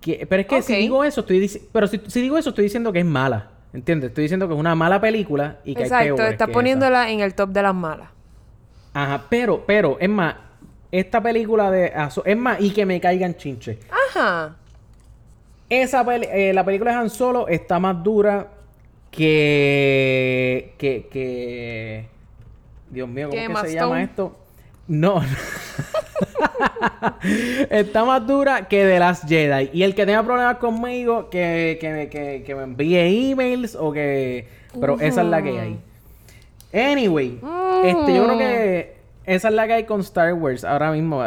Que- 0.02 0.26
pero 0.28 0.42
es 0.42 0.48
que 0.48 0.62
si 0.62 0.76
digo 0.76 1.04
eso, 1.06 1.22
estoy 1.22 1.40
dici- 1.40 1.62
Pero 1.72 1.88
si, 1.88 2.02
si 2.08 2.22
digo 2.22 2.38
eso, 2.38 2.50
estoy 2.50 2.66
diciendo 2.66 2.92
que 2.92 3.00
es 3.00 3.06
mala. 3.06 3.52
¿Entiendes? 3.74 4.10
Estoy 4.10 4.24
diciendo 4.24 4.48
que 4.48 4.54
es 4.54 4.60
una 4.60 4.76
mala 4.76 5.00
película 5.00 5.60
y 5.64 5.76
que 5.76 5.84
hay 5.84 6.08
peores 6.08 6.32
estás 6.32 6.48
que 6.48 6.54
poniéndola 6.54 7.10
en 7.12 7.20
el 7.20 7.36
top 7.36 7.50
de 7.50 7.62
las 7.62 7.76
malas. 7.76 8.10
Ajá, 8.94 9.26
pero, 9.30 9.64
pero, 9.66 9.98
es 10.00 10.10
más, 10.10 10.36
esta 10.92 11.22
película 11.22 11.70
de... 11.70 11.94
Es 12.26 12.38
más, 12.38 12.60
y 12.60 12.72
que 12.72 12.86
me 12.86 13.00
caigan 13.00 13.36
chinches. 13.36 13.78
Ajá. 14.16 14.56
Esa 15.70 16.04
peli- 16.04 16.28
eh, 16.32 16.52
la 16.52 16.66
película 16.66 16.92
de 16.92 16.98
Han 16.98 17.10
Solo 17.12 17.48
está 17.48 17.80
más 17.80 18.04
dura 18.04 18.48
que. 19.12 20.74
que. 20.80 21.08
que. 21.12 22.08
Dios 22.90 23.08
mío, 23.08 23.30
¿cómo 23.30 23.62
¿Que 23.62 23.68
se 23.70 23.76
llama 23.76 24.02
esto? 24.02 24.36
No. 24.88 25.22
está 27.70 28.06
más 28.06 28.26
dura 28.26 28.68
que 28.68 28.86
de 28.86 29.00
las 29.00 29.22
Jedi. 29.24 29.70
Y 29.74 29.84
el 29.84 29.96
que 29.96 30.06
tenga 30.06 30.24
problemas 30.24 30.58
conmigo, 30.58 31.30
que, 31.30 31.78
que, 31.80 31.90
me- 31.92 32.10
que, 32.10 32.44
que 32.46 32.56
me 32.56 32.64
envíe 32.64 33.32
emails 33.32 33.76
o 33.76 33.92
que. 33.92 34.48
Pero 34.80 35.00
esa 35.00 35.22
es 35.22 35.28
la 35.28 35.42
que 35.42 35.60
hay. 35.60 35.80
Anyway, 36.72 37.40
este, 37.84 38.14
yo 38.16 38.26
creo 38.26 38.38
que 38.38 38.98
esa 39.26 39.48
es 39.48 39.54
la 39.54 39.66
que 39.68 39.74
hay 39.74 39.84
con 39.86 40.02
Star 40.02 40.34
Wars 40.34 40.64
ahora 40.64 40.92
mismo. 40.92 41.24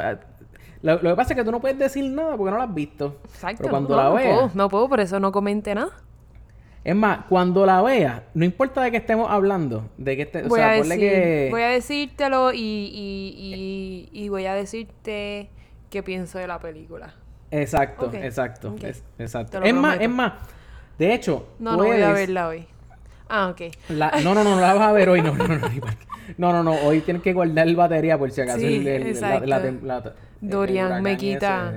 Lo, 0.82 0.94
lo 1.02 1.10
que 1.10 1.16
pasa 1.16 1.32
es 1.32 1.38
que 1.38 1.44
tú 1.44 1.50
no 1.52 1.60
puedes 1.60 1.78
decir 1.78 2.04
nada 2.04 2.36
porque 2.36 2.50
no 2.52 2.58
la 2.58 2.64
has 2.64 2.74
visto. 2.74 3.16
Exacto. 3.24 3.58
Pero 3.62 3.70
cuando 3.70 3.90
no, 3.90 3.96
la 3.96 4.08
no 4.08 4.14
veas. 4.14 4.34
puedo, 4.34 4.50
no 4.54 4.68
puedo, 4.68 4.88
por 4.88 5.00
eso 5.00 5.18
no 5.20 5.32
comenté 5.32 5.74
nada. 5.74 5.90
Es 6.84 6.96
más, 6.96 7.26
cuando 7.28 7.64
la 7.64 7.80
veas, 7.80 8.22
no 8.34 8.44
importa 8.44 8.82
de 8.82 8.90
qué 8.90 8.96
estemos 8.96 9.30
hablando, 9.30 9.88
de 9.98 10.16
que 10.16 10.22
este, 10.22 10.44
o 10.44 10.48
Voy, 10.48 10.58
sea, 10.58 10.70
a 10.70 10.74
decir, 10.74 10.98
que 10.98 11.48
voy 11.52 11.62
a 11.62 11.68
decírtelo 11.68 12.52
y, 12.52 12.58
y, 12.58 14.08
y, 14.12 14.24
y 14.24 14.28
voy 14.28 14.46
a 14.46 14.54
decirte 14.54 15.48
qué 15.90 16.02
pienso 16.02 16.38
de 16.38 16.48
la 16.48 16.58
película. 16.58 17.14
exacto, 17.52 18.10
exacto, 18.14 18.74
es- 18.82 19.04
exacto. 19.18 19.62
Es 19.62 19.74
más, 19.74 20.00
es 20.00 20.08
más. 20.10 20.32
De 20.98 21.14
hecho, 21.14 21.46
No, 21.60 21.72
no 21.72 21.76
voy 21.78 21.88
a 21.88 21.90
puedes- 22.10 22.14
verla 22.14 22.48
hoy. 22.48 22.66
Ah, 23.28 23.48
ok. 23.48 23.60
la- 23.90 24.10
no, 24.24 24.34
no, 24.34 24.42
no, 24.44 24.56
no 24.56 24.60
la 24.60 24.74
vas 24.74 24.88
a 24.88 24.92
ver 24.92 25.08
hoy, 25.08 25.22
no, 25.22 25.34
no, 25.34 25.46
no, 25.48 25.56
no, 25.58 25.68
no, 26.36 26.52
no, 26.52 26.62
no, 26.64 26.72
hoy 26.82 27.00
tienes 27.00 27.22
que 27.22 27.32
guardar 27.32 27.72
batería 27.74 28.18
por 28.18 28.30
si 28.32 28.40
acaso 28.40 28.58
Sí, 28.58 28.76
el- 28.76 28.86
el- 28.88 29.06
exacto. 29.06 29.46
la 29.46 29.56
el- 29.58 29.68
el 29.68 30.02
Dorian 30.40 31.00
me 31.02 31.16
quita. 31.16 31.72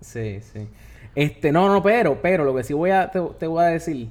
ese. 0.00 0.40
Sí, 0.40 0.40
sí. 0.52 0.68
Este, 1.14 1.52
no, 1.52 1.68
no, 1.68 1.82
pero, 1.82 2.20
pero 2.20 2.44
lo 2.44 2.54
que 2.54 2.64
sí 2.64 2.74
voy 2.74 2.90
a, 2.90 3.10
te, 3.10 3.20
te 3.38 3.46
voy 3.46 3.62
a 3.62 3.68
decir, 3.68 4.10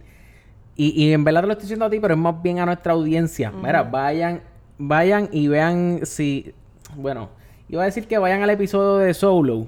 y, 0.76 1.04
y 1.06 1.14
en 1.14 1.24
verdad 1.24 1.42
te 1.42 1.48
lo 1.48 1.54
estoy 1.54 1.64
diciendo 1.64 1.86
a 1.86 1.90
ti, 1.90 2.00
pero 2.00 2.14
es 2.16 2.20
más 2.20 2.42
bien 2.42 2.60
a 2.60 2.66
nuestra 2.66 2.94
audiencia. 2.94 3.52
Mira, 3.52 3.84
vayan, 3.84 4.42
vayan 4.78 5.30
y 5.32 5.48
vean 5.48 6.00
si, 6.04 6.54
bueno, 6.96 7.30
iba 7.70 7.82
a 7.84 7.86
decir 7.86 8.08
que 8.08 8.18
vayan 8.18 8.42
al 8.44 8.50
episodio 8.50 8.98
de 8.98 9.14
Solo 9.14 9.68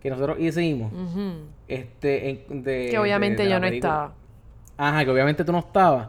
que 0.00 0.10
nosotros 0.10 0.38
hicimos. 0.38 0.92
Este, 1.68 2.30
en- 2.48 2.62
de, 2.62 2.88
Que 2.90 2.98
obviamente 2.98 3.42
de- 3.42 3.48
de 3.48 3.50
yo 3.54 3.58
no 3.60 3.66
película. 3.66 4.12
estaba. 4.76 4.88
Ajá, 4.90 5.04
que 5.04 5.10
obviamente 5.10 5.44
tú 5.44 5.52
no 5.52 5.58
estabas. 5.58 6.08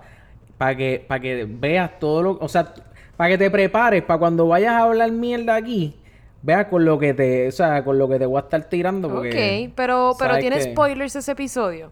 Para 0.57 0.75
que, 0.75 1.03
para 1.07 1.19
que 1.19 1.45
veas 1.49 1.99
todo 1.99 2.21
lo... 2.23 2.31
O 2.39 2.47
sea, 2.47 2.73
para 3.15 3.29
que 3.31 3.37
te 3.37 3.49
prepares, 3.49 4.03
para 4.03 4.19
cuando 4.19 4.47
vayas 4.47 4.73
a 4.73 4.83
hablar 4.83 5.11
mierda 5.11 5.55
aquí, 5.55 5.95
veas 6.43 6.65
con 6.65 6.83
lo 6.85 6.99
que 6.99 7.13
te... 7.13 7.47
O 7.47 7.51
sea, 7.51 7.83
con 7.83 7.97
lo 7.97 8.07
que 8.07 8.19
te 8.19 8.25
voy 8.25 8.37
a 8.37 8.41
estar 8.41 8.63
tirando. 8.65 9.09
Porque, 9.09 9.65
ok, 9.67 9.73
pero, 9.75 10.15
pero 10.19 10.37
tiene 10.37 10.57
que- 10.57 10.71
spoilers 10.73 11.15
ese 11.15 11.31
episodio. 11.31 11.91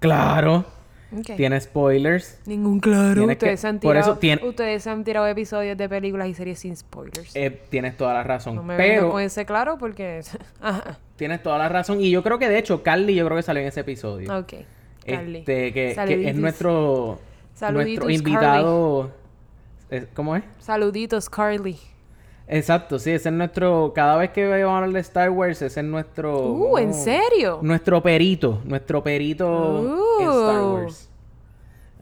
Claro. 0.00 0.64
Tiene 1.36 1.60
spoilers. 1.60 2.40
Ningún 2.46 2.80
claro. 2.80 3.26
Que- 3.26 3.32
Ustedes, 3.32 3.60
se 3.60 3.68
han 3.68 3.78
por 3.80 3.92
tirado, 3.92 4.10
eso 4.12 4.18
tiene- 4.18 4.44
ustedes 4.46 4.82
se 4.82 4.90
han 4.90 5.04
tirado 5.04 5.26
episodios 5.26 5.76
de 5.76 5.88
películas 5.88 6.28
y 6.28 6.34
series 6.34 6.58
sin 6.58 6.76
spoilers. 6.76 7.34
Eh, 7.36 7.50
tienes 7.68 7.96
toda 7.96 8.14
la 8.14 8.22
razón. 8.22 8.56
no 8.56 8.62
me 8.62 8.76
pero 8.76 9.10
con 9.10 9.20
ese 9.22 9.44
claro 9.44 9.76
porque... 9.78 10.20
Ajá. 10.60 10.98
tienes 11.16 11.42
toda 11.42 11.58
la 11.58 11.68
razón. 11.68 12.00
Y 12.00 12.10
yo 12.10 12.22
creo 12.22 12.38
que 12.38 12.48
de 12.48 12.58
hecho, 12.58 12.82
Carly, 12.82 13.14
yo 13.14 13.24
creo 13.26 13.36
que 13.36 13.42
salió 13.42 13.62
en 13.62 13.68
ese 13.68 13.80
episodio. 13.80 14.36
Ok. 14.38 14.54
Carly. 15.06 15.38
Este, 15.40 15.72
que, 15.72 15.94
que 16.06 16.28
es 16.30 16.36
nuestro... 16.36 17.18
Saluditos, 17.54 18.06
nuestro 18.06 18.10
invitado... 18.30 19.10
¿Cómo 20.14 20.36
es? 20.36 20.42
Saluditos, 20.58 21.28
Carly. 21.28 21.78
Exacto, 22.48 22.98
sí, 22.98 23.10
ese 23.10 23.28
es 23.28 23.34
nuestro. 23.34 23.92
Cada 23.94 24.16
vez 24.16 24.30
que 24.30 24.46
vamos 24.46 24.68
a 24.72 24.76
hablar 24.78 24.92
de 24.92 25.00
Star 25.00 25.30
Wars, 25.30 25.62
ese 25.62 25.80
es 25.80 25.86
nuestro. 25.86 26.52
Uh, 26.52 26.78
¿en 26.78 26.92
serio? 26.92 27.60
Nuestro 27.62 28.02
perito, 28.02 28.60
nuestro 28.64 29.02
perito 29.02 29.78
en 30.20 30.28
Star 30.28 30.60
Uh. 30.60 30.74
Wars. 30.74 31.08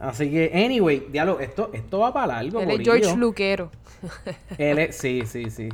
Así 0.01 0.31
que, 0.31 0.51
anyway, 0.55 1.07
diálogo, 1.13 1.41
esto, 1.41 1.71
esto 1.75 1.99
va 1.99 2.13
para 2.13 2.43
largo, 2.43 2.61
Él 2.61 2.71
es. 2.71 2.81
George 2.83 3.17
Luquero. 3.17 3.71
Él 4.59 4.79
es- 4.79 4.97
sí, 4.97 5.23
sí, 5.27 5.51
sí. 5.51 5.69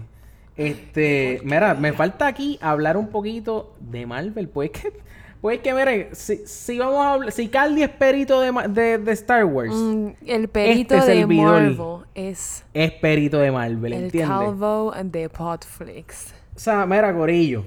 Este, 0.57 1.41
mira, 1.45 1.75
me 1.75 1.93
falta 1.93 2.27
aquí 2.27 2.59
hablar 2.61 2.97
un 2.97 3.09
poquito 3.09 3.75
de 3.79 4.05
Marvel. 4.07 4.49
Pues 4.49 4.71
que, 4.71 4.93
pues 5.41 5.61
que, 5.61 5.73
mire, 5.75 6.09
si, 6.13 6.39
si 6.47 6.79
vamos 6.79 7.05
a 7.05 7.13
hablar, 7.13 7.31
si 7.33 7.49
Carly 7.49 7.83
es 7.85 7.91
perito 7.91 8.41
de, 8.41 8.51
de, 8.71 8.99
de 8.99 9.13
Star 9.13 9.45
Wars, 9.45 9.75
Mm, 9.75 10.09
el 10.27 10.49
perito 10.49 10.95
Este 10.97 11.15
de. 11.15 11.27
Marvel 11.27 11.79
es 12.15 12.65
es 12.75 12.91
perito 12.93 13.39
de 13.39 13.53
Marvel, 13.53 13.93
el 13.93 14.05
¿entiendes? 14.05 14.29
calvo 14.39 14.93
de 15.05 15.29
Podflix. 15.29 16.33
O 16.57 16.59
sea, 16.59 16.85
mira, 16.87 17.15
Corillo. 17.15 17.65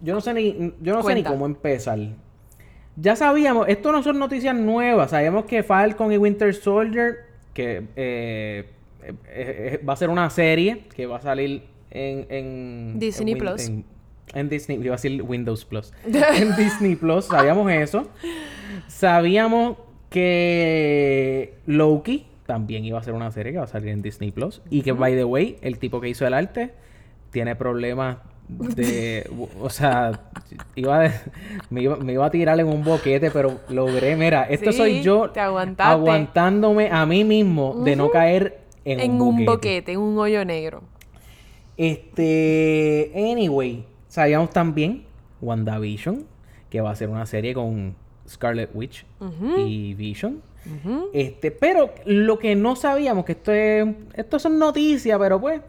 Yo 0.00 0.14
no 0.14 0.20
sé 0.20 0.32
ni, 0.34 0.72
yo 0.80 0.94
no 0.94 1.02
sé 1.02 1.14
ni 1.14 1.24
cómo 1.24 1.46
empezar. 1.46 1.98
Ya 2.96 3.14
sabíamos, 3.14 3.68
esto 3.68 3.92
no 3.92 4.02
son 4.02 4.18
noticias 4.18 4.54
nuevas. 4.54 5.10
Sabíamos 5.10 5.44
que 5.44 5.62
Falcon 5.62 6.12
y 6.12 6.18
Winter 6.18 6.54
Soldier, 6.54 7.26
que 7.52 7.84
eh, 7.96 8.64
eh, 9.02 9.14
eh, 9.28 9.80
va 9.86 9.92
a 9.92 9.96
ser 9.96 10.08
una 10.08 10.30
serie 10.30 10.84
que 10.94 11.06
va 11.06 11.16
a 11.16 11.20
salir 11.20 11.64
en, 11.90 12.26
en 12.30 12.98
Disney 12.98 13.34
en 13.34 13.38
Plus. 13.38 13.68
En, 13.68 13.84
en 14.34 14.48
Disney, 14.48 14.78
iba 14.78 14.94
a 14.94 14.96
decir 14.96 15.22
Windows 15.22 15.64
Plus. 15.64 15.92
en 16.06 16.56
Disney 16.56 16.96
Plus, 16.96 17.26
sabíamos 17.26 17.70
eso. 17.70 18.08
Sabíamos 18.88 19.76
que 20.08 21.54
Loki 21.66 22.26
también 22.46 22.84
iba 22.84 22.98
a 22.98 23.02
ser 23.02 23.12
una 23.12 23.30
serie 23.30 23.52
que 23.52 23.58
va 23.58 23.64
a 23.64 23.68
salir 23.68 23.90
en 23.90 24.00
Disney 24.00 24.30
Plus. 24.30 24.62
Y 24.70 24.82
que, 24.82 24.92
by 24.92 25.14
the 25.14 25.24
way, 25.24 25.58
el 25.60 25.78
tipo 25.78 26.00
que 26.00 26.08
hizo 26.08 26.26
el 26.26 26.32
arte 26.32 26.72
tiene 27.30 27.56
problemas 27.56 28.18
de... 28.48 29.28
o 29.60 29.68
sea, 29.70 30.20
iba 30.74 31.04
a- 31.06 31.12
me, 31.70 31.82
iba, 31.82 31.96
me 31.96 32.12
iba 32.12 32.26
a 32.26 32.30
tirar 32.30 32.58
en 32.60 32.68
un 32.68 32.84
boquete, 32.84 33.30
pero 33.30 33.60
logré. 33.68 34.16
Mira, 34.16 34.44
esto 34.44 34.70
Sí, 34.72 34.78
soy 34.78 35.02
yo 35.02 35.30
aguantándome 35.78 36.90
a 36.90 37.04
mí 37.06 37.24
mismo 37.24 37.82
de 37.84 37.96
no 37.96 38.10
caer 38.10 38.60
en, 38.84 39.00
En 39.00 39.20
un 39.20 39.44
boquete, 39.44 39.92
en 39.92 39.98
un 40.00 40.18
hoyo 40.18 40.44
negro. 40.44 40.82
Este, 41.76 43.12
anyway, 43.14 43.84
sabíamos 44.08 44.50
también 44.50 45.04
WandaVision, 45.40 46.24
que 46.70 46.80
va 46.80 46.90
a 46.90 46.96
ser 46.96 47.08
una 47.08 47.26
serie 47.26 47.54
con 47.54 47.94
Scarlet 48.28 48.70
Witch 48.74 49.04
y 49.58 49.94
Vision. 49.94 50.42
Este, 51.12 51.52
pero 51.52 51.90
lo 52.06 52.38
que 52.40 52.56
no 52.56 52.74
sabíamos, 52.74 53.24
que 53.24 53.32
esto 53.32 53.52
es, 53.52 53.86
esto 54.14 54.38
son 54.40 54.58
noticias, 54.58 55.16
pero 55.18 55.40
pues, 55.40 55.60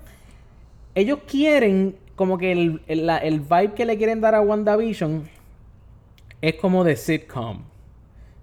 ellos 0.96 1.20
quieren, 1.30 1.96
como 2.18 2.38
que 2.38 2.52
el, 2.52 2.82
el, 2.88 3.06
la- 3.08 3.20
el 3.20 3.40
vibe 3.40 3.74
que 3.74 3.86
le 3.86 3.98
quieren 3.98 4.20
dar 4.20 4.36
a 4.36 4.42
WandaVision 4.42 5.24
es 6.42 6.56
como 6.56 6.84
de 6.84 6.98
sitcom. 6.98 7.60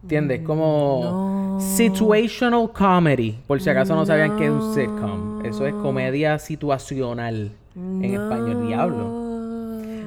¿Entiendes? 0.02 0.40
Como 0.42 1.58
situational 1.60 2.70
comedy. 2.72 3.38
Por 3.46 3.60
si 3.62 3.70
acaso 3.70 3.94
no 3.94 4.04
sabían 4.04 4.36
que 4.36 4.44
es 4.46 4.50
un 4.50 4.74
sitcom. 4.74 5.44
Eso 5.46 5.66
es 5.66 5.72
comedia 5.74 6.38
situacional 6.38 7.52
en 7.74 8.04
español. 8.04 8.66
Diablo. 8.66 9.08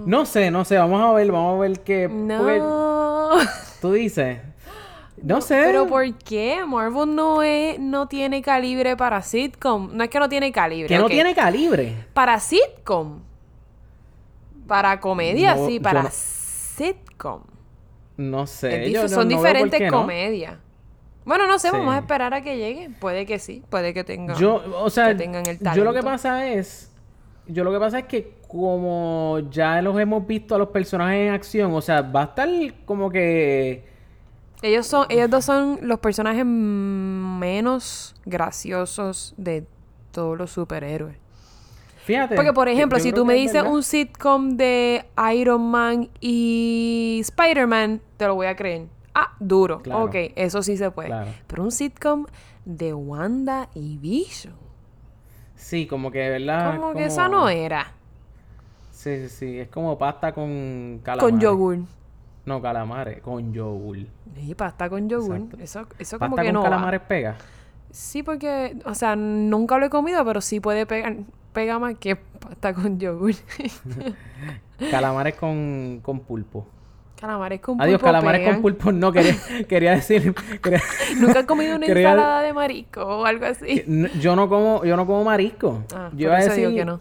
No 0.05 0.25
sé, 0.25 0.51
no 0.51 0.65
sé. 0.65 0.77
Vamos 0.77 1.01
a 1.01 1.11
ver, 1.13 1.31
vamos 1.31 1.55
a 1.57 1.59
ver 1.61 1.79
qué. 1.81 2.07
No. 2.07 3.37
Tú 3.81 3.91
dices. 3.93 4.37
No 5.21 5.41
sé. 5.41 5.63
Pero 5.65 5.87
¿por 5.87 6.13
qué? 6.19 6.59
Marvel 6.67 7.15
no 7.15 7.41
es, 7.41 7.79
no 7.79 8.07
tiene 8.07 8.43
calibre 8.43 8.95
para 8.95 9.23
sitcom. 9.23 9.89
No 9.93 10.03
es 10.03 10.09
que 10.11 10.19
no 10.19 10.29
tiene 10.29 10.51
calibre. 10.51 10.87
que 10.87 10.99
no 10.99 11.07
tiene 11.07 11.33
calibre. 11.33 12.05
Para 12.13 12.39
sitcom. 12.39 13.21
Para 14.67 14.99
comedia, 14.99 15.55
No, 15.55 15.65
sí. 15.67 15.79
Para 15.79 16.03
no- 16.03 16.09
sitcom. 16.11 17.41
No 18.17 18.47
sé. 18.47 18.89
Yo 18.91 19.03
dif- 19.03 19.09
son 19.09 19.27
no 19.29 19.37
diferentes 19.37 19.91
comedias. 19.91 20.55
Bueno, 21.25 21.45
no 21.45 21.59
sé, 21.59 21.71
vamos 21.71 21.93
a 21.93 21.99
esperar 21.99 22.33
a 22.33 22.41
que 22.41 22.55
llegue. 22.57 22.89
Puede 22.99 23.25
que 23.25 23.37
sí, 23.37 23.61
puede 23.69 23.93
que 23.93 24.03
tenga. 24.03 24.33
Yo, 24.35 24.61
o 24.81 24.89
sea, 24.89 25.09
que 25.09 25.15
tengan 25.15 25.45
el 25.45 25.57
yo 25.59 25.83
lo 25.83 25.91
que 25.91 25.99
talento. 25.99 26.05
pasa 26.05 26.47
es, 26.47 26.91
yo 27.47 27.63
lo 27.65 27.71
que 27.71 27.79
pasa 27.79 27.99
es 27.99 28.05
que 28.05 28.37
como 28.47 29.39
ya 29.51 29.81
los 29.81 29.99
hemos 29.99 30.25
visto 30.25 30.55
a 30.55 30.57
los 30.57 30.69
personajes 30.69 31.27
en 31.27 31.33
acción, 31.33 31.73
o 31.73 31.81
sea, 31.81 32.01
va 32.01 32.21
a 32.21 32.25
estar 32.25 32.47
como 32.85 33.09
que, 33.09 33.85
Ellos 34.61 34.87
son, 34.87 35.05
ellos 35.09 35.29
dos 35.29 35.43
son 35.45 35.79
los 35.81 35.99
personajes 35.99 36.45
menos 36.45 38.15
graciosos 38.25 39.33
de 39.37 39.65
todos 40.11 40.37
los 40.37 40.51
superhéroes. 40.51 41.17
Fíjate. 42.07 42.35
Porque, 42.35 42.53
por 42.53 42.69
ejemplo, 42.69 42.99
si 42.99 43.11
tú 43.11 43.25
me 43.25 43.33
dices 43.35 43.61
un 43.63 43.83
sitcom 43.83 44.55
de 44.55 45.05
Iron 45.35 45.69
Man 45.69 46.09
y 46.21 47.19
Spider-Man, 47.21 48.01
te 48.15 48.25
lo 48.25 48.35
voy 48.35 48.47
a 48.47 48.55
creer. 48.55 48.87
Ah, 49.13 49.33
duro. 49.39 49.81
Claro. 49.81 50.05
Ok, 50.05 50.15
eso 50.35 50.63
sí 50.63 50.77
se 50.77 50.89
puede. 50.89 51.09
Claro. 51.09 51.31
Pero 51.47 51.63
un 51.63 51.71
sitcom 51.71 52.25
de 52.65 52.93
Wanda 52.93 53.69
y 53.75 53.97
Vision. 53.97 54.55
Sí, 55.55 55.85
como 55.85 56.11
que, 56.11 56.29
¿verdad? 56.29 56.77
como 56.79 56.93
que 56.93 57.05
esa 57.05 57.27
no 57.27 57.49
era. 57.49 57.91
Sí, 58.91 59.17
sí, 59.17 59.29
sí, 59.29 59.59
es 59.59 59.67
como 59.69 59.97
pasta 59.97 60.33
con 60.33 61.01
calamares. 61.03 61.31
Con 61.31 61.39
yogur. 61.39 61.79
No, 62.45 62.61
calamares, 62.61 63.21
con 63.21 63.51
yogur. 63.53 63.97
Sí, 64.35 64.55
pasta 64.55 64.89
con 64.89 65.09
yogur. 65.09 65.35
Exacto. 65.35 65.57
Eso, 65.59 65.87
eso 65.99 66.19
como 66.19 66.35
Pasta 66.35 66.43
que 66.43 66.47
con 66.47 66.53
no 66.53 66.61
va. 66.61 66.69
calamares 66.69 67.01
pega. 67.01 67.35
Sí, 67.91 68.21
porque, 68.23 68.77
o 68.85 68.93
sea, 68.93 69.15
nunca 69.15 69.77
lo 69.77 69.85
he 69.85 69.89
comido, 69.89 70.23
pero 70.25 70.41
sí 70.41 70.59
puede 70.59 70.85
pegar, 70.85 71.17
pega 71.57 71.79
más 71.79 71.95
que 71.97 72.15
pasta 72.15 72.71
con 72.71 72.99
yogur. 72.99 73.33
Calamares 74.91 75.33
con, 75.33 76.01
con 76.03 76.19
pulpo. 76.19 76.67
calamares 77.19 77.59
con 77.61 77.81
Adiós, 77.81 77.95
pulpo 77.97 78.05
calamares 78.05 78.41
pegan. 78.41 78.53
con 78.53 78.61
pulpo. 78.61 78.91
No, 78.91 79.11
quería, 79.11 79.35
quería 79.67 79.91
decir... 79.93 80.35
quería- 80.61 80.83
¿Nunca 81.19 81.39
has 81.39 81.45
comido 81.47 81.75
una 81.75 81.87
quería- 81.87 82.11
ensalada 82.11 82.41
de 82.43 82.53
marisco 82.53 83.01
o 83.01 83.25
algo 83.25 83.47
así? 83.47 83.83
Yo 84.21 84.35
no 84.35 84.47
como, 84.49 84.85
yo 84.85 84.95
no 84.95 85.07
como 85.07 85.23
marisco. 85.23 85.81
Ah, 85.95 86.09
yo 86.11 86.11
por 86.11 86.19
iba 86.21 86.35
a 86.35 86.43
decir, 86.43 86.67
digo 86.67 86.77
que 86.77 86.85
no. 86.85 86.97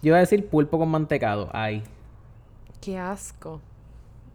Yo 0.00 0.08
iba 0.08 0.16
a 0.16 0.20
decir 0.20 0.46
pulpo 0.48 0.78
con 0.78 0.88
mantecado. 0.88 1.50
Ahí. 1.52 1.82
Qué 2.80 2.96
asco. 2.98 3.60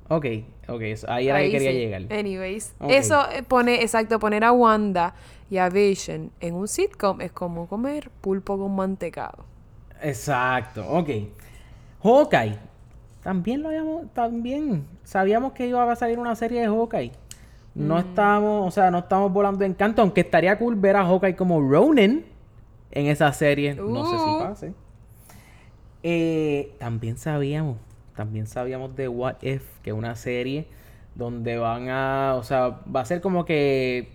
Ok, 0.10 0.26
ok. 0.68 0.82
Ahí 1.08 1.28
era 1.28 1.38
Ahí 1.38 1.52
que 1.52 1.58
quería 1.58 1.72
sí. 1.72 1.78
llegar. 1.80 2.02
Anyways, 2.14 2.76
eso 2.88 3.26
eh, 3.32 3.42
pone, 3.42 3.82
exacto, 3.82 4.20
poner 4.20 4.44
a 4.44 4.52
Wanda 4.52 5.16
y 5.50 5.58
a 5.58 5.70
Vision 5.70 6.32
en 6.40 6.56
un 6.56 6.68
sitcom 6.68 7.22
es 7.22 7.32
como 7.32 7.68
comer 7.68 8.10
pulpo 8.22 8.58
con 8.58 8.76
mantecado. 8.76 9.46
Exacto, 10.02 10.86
ok. 10.88 11.10
Hawkeye. 12.04 12.58
También 13.24 13.62
lo 13.62 13.70
habíamos, 13.70 14.14
también 14.14 14.86
sabíamos 15.04 15.54
que 15.54 15.68
iba 15.68 15.90
a 15.92 15.96
salir 15.96 16.20
una 16.20 16.36
serie 16.36 16.62
de 16.62 16.68
Hawkeye. 16.68 17.12
Mm. 17.76 17.88
No 17.88 18.00
estábamos, 18.00 18.68
o 18.68 18.72
sea, 18.72 18.90
no 18.92 19.00
estamos 19.00 19.32
volando 19.34 19.66
en 19.66 19.74
canto, 19.74 20.02
aunque 20.02 20.22
estaría 20.22 20.58
cool 20.58 20.76
ver 20.76 20.96
a 20.96 21.04
Hawkeye 21.06 21.36
como 21.36 21.60
Ronin 21.62 22.26
en 22.92 23.06
esa 23.08 23.32
serie. 23.34 23.76
No 23.76 24.06
sé 24.06 24.18
si 24.18 24.30
Uh. 24.30 24.40
pase. 24.40 24.74
Eh, 26.04 26.76
también 26.80 27.18
sabíamos, 27.18 27.78
también 28.16 28.48
sabíamos 28.48 28.96
de 28.96 29.08
What 29.08 29.38
If, 29.42 29.64
que 29.82 29.90
es 29.90 29.96
una 29.96 30.16
serie 30.16 30.68
donde 31.16 31.58
van 31.58 31.90
a, 31.90 32.36
o 32.38 32.44
sea, 32.44 32.80
va 32.94 33.02
a 33.02 33.06
ser 33.06 33.20
como 33.20 33.44
que, 33.46 34.10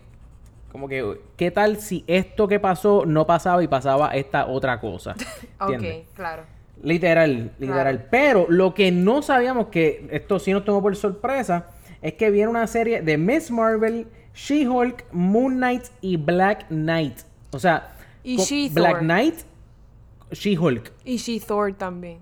como 0.73 0.89
que, 0.89 1.21
¿qué 1.37 1.51
tal 1.51 1.77
si 1.77 2.03
esto 2.07 2.49
que 2.49 2.59
pasó 2.59 3.05
no 3.05 3.27
pasaba 3.27 3.63
y 3.63 3.69
pasaba 3.69 4.15
esta 4.15 4.47
otra 4.47 4.81
cosa? 4.81 5.15
¿Entiendes? 5.61 6.07
Ok, 6.09 6.15
claro. 6.17 6.43
Literal, 6.83 7.53
literal. 7.59 8.09
Pero 8.11 8.47
lo 8.49 8.73
que 8.73 8.91
no 8.91 9.21
sabíamos, 9.21 9.67
que 9.67 10.09
esto 10.11 10.39
sí 10.39 10.51
nos 10.53 10.65
tomó 10.65 10.81
por 10.81 10.97
sorpresa, 10.97 11.67
es 12.01 12.15
que 12.15 12.31
viene 12.31 12.49
una 12.49 12.67
serie 12.67 13.03
de 13.03 13.19
Miss 13.19 13.51
Marvel, 13.51 14.09
She-Hulk, 14.35 15.05
Moon 15.13 15.57
Knight 15.57 15.85
y 16.01 16.17
Black 16.17 16.67
Knight. 16.69 17.19
O 17.53 17.59
sea, 17.59 17.95
Y. 18.25 18.71
Black 18.71 19.01
Knight, 19.01 19.35
She-Hulk. 20.33 20.91
Y 21.05 21.19
She-Thor 21.19 21.75
también. 21.75 22.21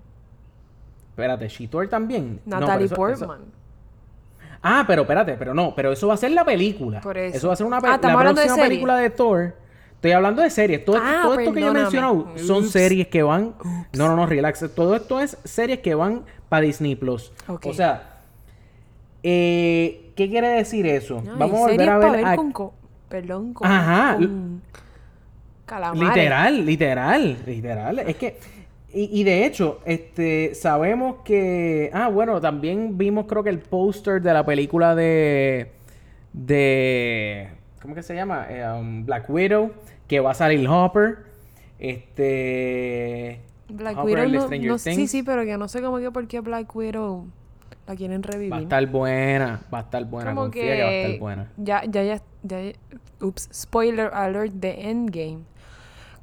Espérate, 1.11 1.47
She-Thor 1.47 1.87
también. 1.87 2.41
No, 2.45 2.59
Natalie 2.59 2.85
eso- 2.87 2.95
Portman. 2.95 3.60
Ah, 4.63 4.83
pero 4.85 5.01
espérate, 5.03 5.33
pero 5.33 5.53
no, 5.53 5.73
pero 5.75 5.91
eso 5.91 6.07
va 6.07 6.13
a 6.13 6.17
ser 6.17 6.31
la 6.31 6.45
película. 6.45 7.01
Por 7.01 7.17
eso. 7.17 7.47
va 7.47 7.53
a 7.53 7.57
ser 7.57 7.65
una 7.65 7.77
Ah, 7.77 7.81
la 7.81 7.97
de 7.97 8.33
próxima 8.33 8.55
película 8.57 8.97
de 8.97 9.09
Thor. 9.09 9.55
Estoy 9.95 10.11
hablando 10.11 10.41
de 10.41 10.49
series. 10.49 10.83
Todo, 10.85 10.97
Ah, 10.99 11.19
todo 11.23 11.39
esto 11.39 11.53
que 11.53 11.61
yo 11.61 11.69
he 11.69 11.73
mencionado 11.73 12.33
son 12.37 12.67
series 12.67 13.07
que 13.07 13.21
van. 13.23 13.53
No, 13.93 14.07
no, 14.07 14.15
no, 14.15 14.25
relax. 14.25 14.65
Todo 14.75 14.95
esto 14.95 15.19
es 15.19 15.37
series 15.43 15.79
que 15.79 15.93
van 15.95 16.23
para 16.49 16.63
Disney 16.65 16.95
Plus. 16.95 17.31
Ok. 17.47 17.67
O 17.67 17.73
sea, 17.73 18.19
eh, 19.23 20.11
¿qué 20.15 20.29
quiere 20.29 20.47
decir 20.49 20.85
eso? 20.87 21.19
Ay, 21.23 21.29
Vamos 21.37 21.55
a 21.57 21.59
volver 21.61 21.75
series 21.77 21.89
a 21.89 21.99
pa' 21.99 22.11
ver. 22.11 22.25
a- 22.25 22.35
con, 22.35 22.51
co- 22.51 22.73
perdón, 23.09 23.53
con, 23.53 23.67
Ajá. 23.69 24.15
con 24.17 24.61
calamares. 25.65 26.15
Literal, 26.15 26.65
literal, 26.65 27.37
literal. 27.45 27.99
Es 27.99 28.15
que, 28.15 28.39
y, 28.93 29.19
y 29.19 29.23
de 29.23 29.45
hecho, 29.45 29.79
este, 29.85 30.55
sabemos 30.55 31.17
que, 31.23 31.89
ah, 31.93 32.09
bueno, 32.09 32.39
también 32.41 32.97
vimos 32.97 33.25
creo 33.27 33.43
que 33.43 33.49
el 33.49 33.59
póster 33.59 34.21
de 34.21 34.33
la 34.33 34.45
película 34.45 34.95
de, 34.95 35.71
de, 36.33 37.49
¿cómo 37.81 37.95
que 37.95 38.03
se 38.03 38.15
llama? 38.15 38.47
Eh, 38.49 38.65
um, 38.69 39.05
Black 39.05 39.29
Widow, 39.29 39.71
que 40.07 40.19
va 40.19 40.31
a 40.31 40.33
salir 40.33 40.67
Hopper, 40.67 41.19
este, 41.79 43.39
Black 43.69 43.97
Hopper, 43.97 44.27
Widow 44.27 44.49
no, 44.61 44.77
sí, 44.77 45.07
sí, 45.07 45.23
pero 45.23 45.43
que 45.43 45.57
no 45.57 45.67
sé 45.67 45.81
cómo 45.81 45.99
que 45.99 46.11
por 46.11 46.27
qué 46.27 46.39
Black 46.41 46.75
Widow 46.75 47.27
la 47.87 47.95
quieren 47.95 48.23
revivir. 48.23 48.53
Va 48.53 48.57
a 48.57 48.61
estar 48.61 48.85
buena, 48.87 49.61
va 49.73 49.79
a 49.79 49.81
estar 49.81 50.05
buena, 50.05 50.31
como 50.31 50.41
confía 50.43 50.63
que, 50.63 50.69
que... 50.69 50.81
va 50.83 50.87
a 50.87 50.91
estar 50.91 51.19
buena. 51.19 51.51
Ya, 51.57 51.83
ya, 51.85 52.03
ya, 52.03 52.21
ya, 52.43 52.71
ups, 53.21 53.49
spoiler 53.53 54.09
alert 54.13 54.53
de 54.53 54.89
Endgame. 54.89 55.50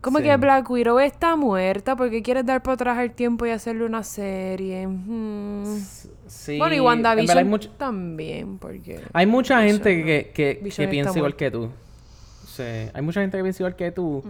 Como 0.00 0.18
Sí. 0.18 0.24
que 0.24 0.36
Black 0.36 0.70
Widow 0.70 1.00
está 1.00 1.34
muerta 1.34 1.96
porque 1.96 2.22
quieres 2.22 2.46
dar 2.46 2.62
para 2.62 2.74
atrás 2.74 2.98
el 2.98 3.10
tiempo 3.12 3.46
y 3.46 3.50
hacerle 3.50 3.84
una 3.84 4.04
serie. 4.04 4.86
Hmm. 4.86 5.64
Sí, 6.28 6.56
bueno, 6.58 6.74
y 6.74 6.80
WandaVision 6.80 7.60
también, 7.76 8.58
porque... 8.58 9.00
Hay 9.12 9.26
mucha 9.26 9.60
Vision 9.60 9.80
gente 9.82 9.98
no- 9.98 10.06
que, 10.06 10.30
que, 10.70 10.86
piensa 10.88 11.16
igual 11.18 11.34
que 11.34 11.50
tú. 11.50 11.70
Sí, 12.46 12.62
hay 12.62 13.02
mucha 13.02 13.20
gente 13.20 13.36
que 13.38 13.42
piensa 13.42 13.62
igual 13.62 13.74
que 13.76 13.90
tú. 13.90 14.22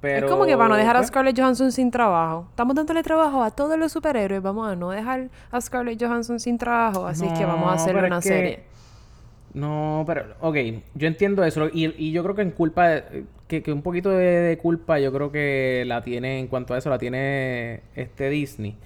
Pero... 0.00 0.26
Es 0.26 0.32
como 0.32 0.44
que 0.44 0.56
para 0.56 0.68
no 0.68 0.76
dejar 0.76 0.96
a 0.96 1.00
pues, 1.00 1.08
Scarlett 1.08 1.38
Johansson 1.38 1.72
sin 1.72 1.90
trabajo. 1.90 2.46
Estamos 2.50 2.74
dándole 2.76 3.02
trabajo 3.02 3.42
a 3.42 3.50
todos 3.50 3.78
los 3.78 3.92
superhéroes. 3.92 4.42
Vamos 4.42 4.68
a 4.70 4.76
no 4.76 4.90
dejar 4.90 5.28
a 5.50 5.60
Scarlett 5.60 6.00
Johansson 6.02 6.38
sin 6.40 6.58
trabajo. 6.58 7.06
Así 7.06 7.26
que 7.34 7.44
vamos 7.44 7.64
a 7.68 7.76
No, 7.76 7.82
hacerle 7.82 8.06
una 8.06 8.20
que- 8.20 8.28
serie. 8.28 8.60
No, 9.54 10.04
pero, 10.06 10.34
ok, 10.40 10.56
yo 10.94 11.06
entiendo 11.08 11.42
eso. 11.44 11.68
Y, 11.72 11.86
y 11.96 12.12
yo 12.12 12.22
creo 12.22 12.34
que 12.34 12.42
en 12.42 12.50
culpa, 12.50 12.88
de- 12.88 13.24
que, 13.48 13.62
que 13.62 13.72
un 13.72 13.82
poquito 13.82 14.10
de, 14.10 14.24
de 14.24 14.58
culpa 14.58 14.98
yo 14.98 15.12
creo 15.12 15.30
que 15.30 15.84
la 15.86 16.02
tiene, 16.02 16.38
en 16.40 16.46
cuanto 16.48 16.74
a 16.74 16.78
eso, 16.78 16.90
la 16.90 16.98
tiene 16.98 17.80
este 17.94 18.28
Disney. 18.30 18.76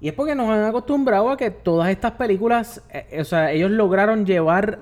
Y 0.00 0.08
es 0.08 0.14
porque 0.14 0.34
nos 0.34 0.48
han 0.48 0.64
acostumbrado 0.64 1.28
a 1.30 1.36
que 1.36 1.50
todas 1.50 1.90
estas 1.90 2.12
películas, 2.12 2.82
eh, 2.92 3.18
o 3.20 3.24
sea, 3.24 3.52
ellos 3.52 3.70
lograron 3.70 4.24
llevar 4.24 4.78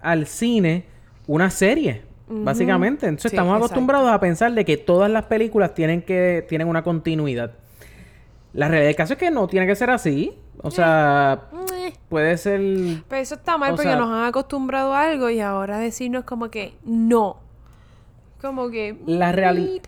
al 0.00 0.26
cine 0.26 0.84
una 1.26 1.50
serie, 1.50 2.02
básicamente. 2.28 3.06
Entonces 3.06 3.30
Sí, 3.30 3.36
estamos 3.36 3.50
exacto. 3.52 3.66
acostumbrados 3.66 4.10
a 4.10 4.18
pensar 4.20 4.52
de 4.52 4.64
que 4.64 4.76
todas 4.78 5.10
las 5.10 5.24
películas 5.24 5.74
tienen 5.74 6.00
que, 6.00 6.44
tienen 6.48 6.66
una 6.68 6.82
continuidad. 6.82 7.52
La 8.54 8.68
realidad 8.68 8.86
del 8.88 8.96
caso 8.96 9.14
es 9.14 9.18
que 9.18 9.30
no 9.30 9.48
tiene 9.48 9.66
que 9.66 9.74
ser 9.76 9.90
así. 9.90 10.32
O 10.62 10.70
sea, 10.70 11.42
Eh, 11.76 11.92
puede 12.08 12.38
ser... 12.38 12.60
Pero 13.08 13.20
eso 13.20 13.34
está 13.34 13.58
mal 13.58 13.72
porque 13.72 13.88
sea- 13.88 13.96
nos 13.96 14.08
han 14.08 14.24
acostumbrado 14.24 14.94
a 14.94 15.02
algo 15.02 15.28
y 15.28 15.40
ahora 15.40 15.78
decirnos 15.78 16.24
como 16.24 16.48
que 16.50 16.72
no. 16.84 17.40
Como 18.44 18.70
que... 18.70 18.94
La, 19.06 19.32
reali- 19.32 19.80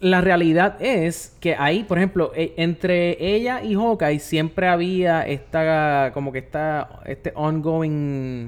la 0.00 0.22
realidad 0.22 0.80
es 0.80 1.36
que 1.38 1.54
ahí, 1.54 1.84
por 1.84 1.98
ejemplo, 1.98 2.32
e- 2.34 2.54
entre 2.56 3.22
ella 3.22 3.62
y 3.62 3.74
Hawkeye 3.74 4.20
siempre 4.20 4.68
había 4.68 5.26
esta, 5.26 6.12
como 6.14 6.32
que 6.32 6.38
esta, 6.38 7.00
este 7.04 7.30
ongoing, 7.34 8.44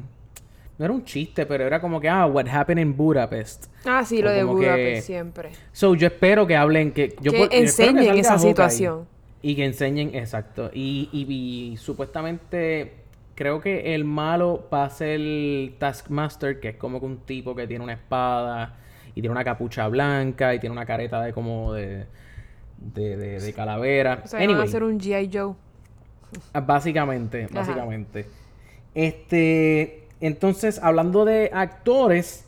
no 0.78 0.84
era 0.86 0.94
un 0.94 1.04
chiste, 1.04 1.44
pero 1.44 1.64
era 1.66 1.82
como 1.82 2.00
que, 2.00 2.08
ah, 2.08 2.24
what 2.24 2.46
happened 2.48 2.80
in 2.80 2.96
Budapest. 2.96 3.66
Ah, 3.84 4.02
sí, 4.06 4.22
lo 4.22 4.30
de 4.30 4.38
que- 4.38 4.44
Budapest 4.44 5.06
siempre. 5.06 5.50
So, 5.72 5.94
yo 5.94 6.06
espero 6.06 6.46
que 6.46 6.56
hablen, 6.56 6.90
que... 6.92 7.14
Yo 7.20 7.30
Que 7.32 7.38
por- 7.40 7.50
yo 7.50 7.58
espero 7.58 7.90
enseñen 7.90 8.16
esa 8.16 8.38
situación. 8.38 9.06
Y 9.42 9.54
que 9.54 9.66
enseñen, 9.66 10.14
exacto. 10.14 10.70
Y, 10.72 11.10
y- 11.12 11.72
y 11.72 11.76
supuestamente 11.76 12.94
creo 13.34 13.60
que 13.60 13.94
el 13.94 14.04
malo 14.06 14.66
va 14.72 14.84
a 14.86 14.88
ser 14.88 15.08
el 15.20 15.74
Taskmaster, 15.78 16.58
que 16.58 16.70
es 16.70 16.76
como 16.76 17.00
que 17.00 17.04
un 17.06 17.18
tipo 17.18 17.54
que 17.54 17.66
tiene 17.66 17.84
una 17.84 17.92
espada 17.92 18.76
y 19.14 19.20
tiene 19.20 19.30
una 19.30 19.44
capucha 19.44 19.86
blanca 19.88 20.54
y 20.54 20.58
tiene 20.60 20.72
una 20.72 20.86
careta 20.86 21.20
de 21.22 21.32
como 21.32 21.72
de, 21.72 22.06
de, 22.78 23.16
de- 23.16 23.40
de 23.40 23.52
calavera. 23.52 24.22
O 24.24 24.28
sea, 24.28 24.38
van 24.40 24.48
a 24.48 24.52
Anyway, 24.52 24.68
hacer 24.68 24.82
un 24.82 24.98
G.I. 25.00 25.30
Joe. 25.32 25.54
básicamente, 26.66 27.48
básicamente. 27.52 28.26
Este, 28.94 30.06
entonces, 30.20 30.78
hablando 30.82 31.24
de 31.24 31.50
actores, 31.52 32.44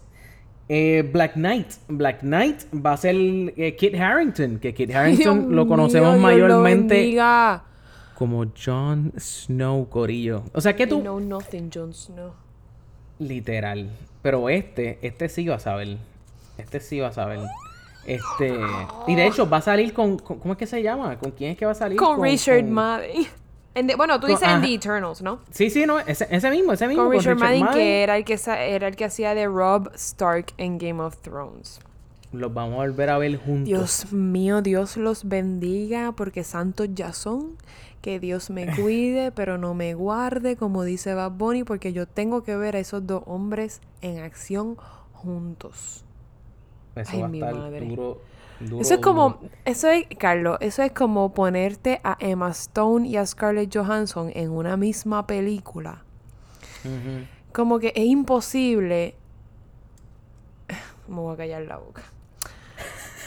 eh, 0.69 1.09
Black 1.13 1.35
Knight. 1.35 1.69
Black 1.89 2.21
Knight 2.21 2.63
va 2.75 2.93
a 2.93 2.97
ser 2.97 3.15
eh, 3.17 3.77
Kit 3.79 3.95
Harrington, 3.95 4.59
que 4.59 4.75
Kit 4.75 4.91
Harrington 4.95 5.41
Dios 5.41 5.53
lo 5.53 5.67
conocemos 5.67 6.11
mío, 6.13 6.19
lo 6.19 6.23
mayormente 6.23 6.95
bendiga. 6.95 7.65
como 8.15 8.45
Jon 8.55 9.13
Snow 9.19 9.89
Corillo. 9.89 10.45
O 10.53 10.61
sea 10.61 10.75
que 10.77 10.87
tú, 10.87 11.01
know 11.01 11.19
nothing, 11.21 11.71
Jon 11.73 11.93
Snow. 11.93 12.33
literal. 13.19 13.91
Pero 14.23 14.49
este, 14.49 14.99
este 15.03 15.29
sí 15.29 15.47
va 15.49 15.57
a 15.57 15.59
saber. 15.59 15.97
Este 16.63 16.81
sí 16.81 17.01
va 17.01 17.09
a 17.09 17.13
saber. 17.13 17.41
Este, 18.07 18.53
y 19.07 19.15
de 19.15 19.27
hecho 19.27 19.49
va 19.49 19.59
a 19.59 19.61
salir 19.61 19.93
con, 19.93 20.19
con- 20.19 20.39
¿cómo 20.41 20.53
es 20.55 20.59
que 20.59 20.67
se 20.67 20.83
llama? 20.83 21.17
¿Con 21.19 21.31
quién 21.33 21.53
es 21.53 21.57
que 21.59 21.67
va 21.67 21.73
a 21.73 21.75
salir? 21.77 21.99
Con, 21.99 22.21
Richard 22.23 22.61
con- 22.63 22.73
Madden. 22.73 23.27
En 23.75 23.87
the- 23.87 23.95
bueno, 23.97 24.21
tú 24.21 24.27
dices 24.27 24.47
en. 24.47 24.61
The 24.61 24.75
Eternals, 24.75 25.23
¿no? 25.23 25.39
Sí, 25.51 25.71
sí, 25.71 25.87
no, 25.87 25.99
ese, 25.99 26.27
ese 26.31 26.51
mismo, 26.51 26.75
ese 26.75 26.87
mismo. 26.89 27.05
Con 27.05 27.13
Richard, 27.13 27.39
Madden, 27.39 27.61
Madden. 27.61 27.75
que 27.79 28.03
era 28.03 28.17
el 28.19 28.25
que, 28.27 28.39
era 28.47 28.87
el 28.89 28.97
que 28.97 29.05
hacía 29.07 29.35
de 29.35 29.47
Rob 29.47 29.91
Stark 29.95 30.53
en 30.59 30.77
Game 30.77 31.01
of 31.03 31.17
Thrones. 31.23 31.81
Los 32.33 32.53
vamos 32.53 32.75
a 32.75 32.77
volver 32.79 33.09
a 33.09 33.17
ver 33.17 33.39
juntos. 33.39 33.65
Dios 33.65 34.13
mío, 34.13 34.61
Dios 34.61 34.99
los 34.99 35.27
bendiga 35.27 36.13
porque 36.13 36.45
santos 36.45 36.89
ya 36.93 37.15
son. 37.15 37.57
Que 38.03 38.21
Dios 38.21 38.51
me 38.51 38.67
cuide, 38.77 39.33
pero 39.33 39.57
no 39.57 39.73
me 39.73 39.95
guarde, 39.95 40.57
como 40.57 40.83
dice 40.85 41.15
Bad 41.15 41.31
Bunny, 41.33 41.65
porque 41.65 41.95
yo 41.95 42.07
tengo 42.07 42.43
que 42.43 42.57
ver 42.57 42.77
a 42.77 42.79
esos 42.79 43.07
dos 43.07 43.23
hombres 43.27 43.81
en 44.03 44.19
acción 44.19 44.77
juntos. 45.15 46.05
Eso 46.97 47.11
Ay, 47.15 47.21
va 47.21 47.27
a 47.27 47.31
estar 47.33 47.55
madre. 47.55 47.81
duro, 47.87 48.21
duro, 48.61 48.81
Eso 48.83 48.95
es 48.95 49.01
como, 49.01 49.31
duro. 49.41 49.51
eso 49.65 49.89
es, 49.89 50.07
Carlos, 50.19 50.59
eso 50.61 50.83
es 50.83 50.93
como 50.93 51.33
ponerte 51.33 52.01
a 52.05 52.17
Emma 52.21 52.51
Stone 52.51 53.09
y 53.09 53.17
a 53.17 53.25
Scarlett 53.27 53.75
Johansson 53.75 54.31
en 54.35 54.51
una 54.51 54.77
misma 54.77 55.27
película. 55.27 56.03
Como 57.53 57.79
que 57.79 57.93
es 57.95 58.05
imposible. 58.05 59.15
Me 61.09 61.17
voy 61.17 61.35
a 61.35 61.37
callar 61.37 61.63
la 61.63 61.77
boca. 61.79 62.03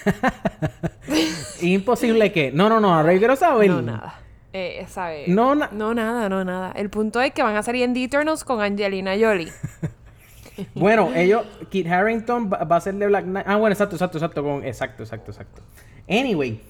Imposible 1.62 2.32
que. 2.32 2.52
No, 2.52 2.70
no, 2.70 2.80
no, 2.80 2.94
ahora 2.94 3.14
yo 3.14 3.20
quiero 3.20 3.36
saber. 3.36 3.70
No, 3.70 3.82
nada. 3.82 4.20
Eh, 4.54 4.86
¿sabe? 4.88 5.26
No, 5.28 5.54
na- 5.56 5.70
no, 5.72 5.94
nada, 5.94 6.30
no, 6.30 6.46
nada. 6.46 6.72
El 6.74 6.90
punto 6.90 7.20
es 7.22 7.34
que 7.34 7.44
van 7.44 7.56
a 7.56 7.64
salir 7.64 7.84
en 7.84 7.94
The 7.94 8.04
Eternals 8.06 8.44
con 8.44 8.62
Angelina 8.62 9.14
Jolie. 9.20 9.52
Bueno, 10.76 11.12
ellos, 11.16 11.46
Kit 11.70 11.88
Harrington 11.88 12.50
va, 12.52 12.64
va 12.64 12.78
a 12.78 12.82
ser 12.82 12.96
de 12.96 13.08
Black 13.08 13.26
Knight. 13.26 13.46
Ah, 13.48 13.58
bueno, 13.58 13.74
exacto, 13.74 13.96
exacto, 13.96 14.18
exacto, 14.18 14.44
con, 14.44 14.64
exacto, 14.64 15.04
exacto, 15.04 15.32
exacto. 15.32 15.62
Anyway, 16.10 16.62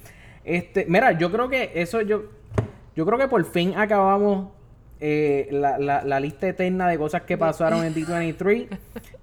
este, 0.43 0.85
mira, 0.87 1.11
yo 1.11 1.31
creo 1.31 1.49
que 1.49 1.71
eso, 1.75 2.01
yo, 2.01 2.23
yo 2.95 3.05
creo 3.05 3.17
que 3.17 3.27
por 3.27 3.43
fin 3.45 3.73
acabamos 3.75 4.49
eh, 4.99 5.49
la, 5.51 5.77
la, 5.77 6.03
la 6.03 6.19
lista 6.19 6.47
eterna 6.47 6.87
de 6.87 6.97
cosas 6.97 7.23
que 7.23 7.37
pasaron 7.37 7.83
en 7.83 7.93
D23. 7.93 8.67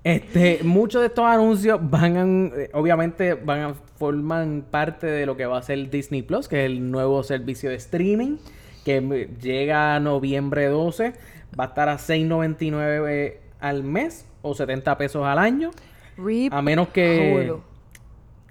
Este, 0.05 0.65
muchos 0.65 1.01
de 1.01 1.07
estos 1.07 1.25
anuncios 1.25 1.79
van 1.81 2.17
a, 2.17 2.57
eh, 2.57 2.71
obviamente, 2.73 3.35
van 3.35 3.61
a 3.61 3.75
forman 3.75 4.65
parte 4.69 5.07
de 5.07 5.27
lo 5.27 5.37
que 5.37 5.47
va 5.47 5.59
a 5.59 5.63
ser 5.63 5.91
Disney 5.91 6.23
Plus, 6.23 6.49
que 6.49 6.65
es 6.65 6.67
el 6.67 6.91
nuevo 6.91 7.23
servicio 7.23 7.71
de 7.71 7.77
streaming 7.77 8.39
que 8.85 9.29
llega 9.41 9.95
a 9.95 10.01
noviembre 10.01 10.67
12. 10.67 11.13
Va 11.59 11.65
a 11.65 11.67
estar 11.69 11.89
a 11.89 11.99
6.99 11.99 13.37
al 13.61 13.85
mes 13.85 14.27
o 14.43 14.55
70 14.55 14.99
pesos 14.99 15.25
al 15.25 15.39
año. 15.39 15.71
Rip 16.17 16.53
A 16.53 16.61
menos 16.61 16.89
que. 16.89 17.43
Hulu. 17.45 17.63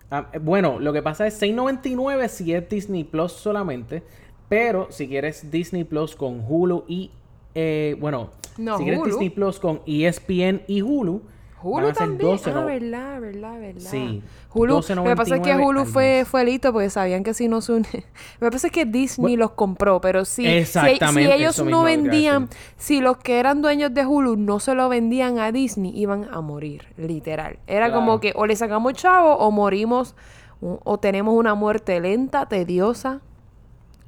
Ah, 0.10 0.28
eh, 0.34 0.40
bueno, 0.40 0.80
lo 0.80 0.92
que 0.92 1.02
pasa 1.02 1.28
es 1.28 1.42
6.99 1.42 2.28
si 2.28 2.54
es 2.54 2.68
Disney 2.68 3.04
Plus 3.04 3.32
solamente. 3.32 4.04
Pero 4.50 4.88
si 4.90 5.08
quieres 5.08 5.50
Disney 5.52 5.84
Plus 5.84 6.16
con 6.16 6.44
Hulu 6.48 6.84
y. 6.88 7.12
eh, 7.56 7.96
bueno, 8.00 8.32
No, 8.58 8.78
si 8.78 8.84
quieres. 8.84 9.04
Disney 9.06 9.30
Plus 9.30 9.60
con 9.60 9.82
ESPN 9.86 10.64
y 10.68 10.82
Hulu. 10.82 11.22
Van 11.64 11.74
Hulu 11.74 11.88
a 11.88 11.94
ser 11.94 12.08
también. 12.08 12.30
12, 12.32 12.50
ah, 12.50 12.54
no- 12.54 12.66
verdad, 12.66 13.22
verdad, 13.22 13.60
verdad. 13.60 13.90
Sí, 13.92 14.22
Hulu. 14.54 14.74
Lo 14.96 15.04
que 15.04 15.16
pasa 15.16 15.36
es 15.36 15.42
que 15.42 15.54
12.99 15.56 15.66
Hulu 15.68 15.86
fue, 15.86 16.26
fue 16.26 16.44
listo 16.46 16.74
porque 16.74 16.90
sabían 16.90 17.24
que 17.24 17.34
si 17.34 17.48
no 17.48 17.62
se 17.62 17.74
une. 17.74 17.88
Lo 18.40 18.48
que 18.48 18.52
pasa 18.52 18.68
es 18.68 18.74
que 18.74 18.86
Disney 18.86 19.38
los 19.38 19.52
compró, 19.52 20.02
pero 20.02 20.26
si, 20.26 20.44
si- 20.44 20.50
si, 20.50 20.56
Exactamente, 20.58 21.36
ellos 21.36 21.64
no 21.64 21.84
vendían, 21.84 22.50
si 22.78 23.00
los 23.02 23.18
que 23.18 23.40
eran 23.40 23.62
dueños 23.62 23.94
de 23.94 24.06
Hulu 24.06 24.36
no 24.38 24.60
se 24.60 24.74
lo 24.76 24.90
vendían 24.90 25.40
a 25.40 25.52
Disney, 25.52 25.92
iban 25.98 26.28
a 26.32 26.42
morir, 26.42 26.86
literal. 26.98 27.60
Era 27.68 27.88
Claro. 27.88 28.02
como 28.02 28.20
que 28.20 28.34
o 28.36 28.46
le 28.46 28.56
sacamos 28.56 28.94
chavo 28.94 29.36
o 29.36 29.52
morimos 29.52 30.16
o, 30.62 30.80
o 30.84 31.00
tenemos 31.00 31.34
una 31.36 31.56
muerte 31.56 32.00
lenta, 32.00 32.46
tediosa. 32.48 33.22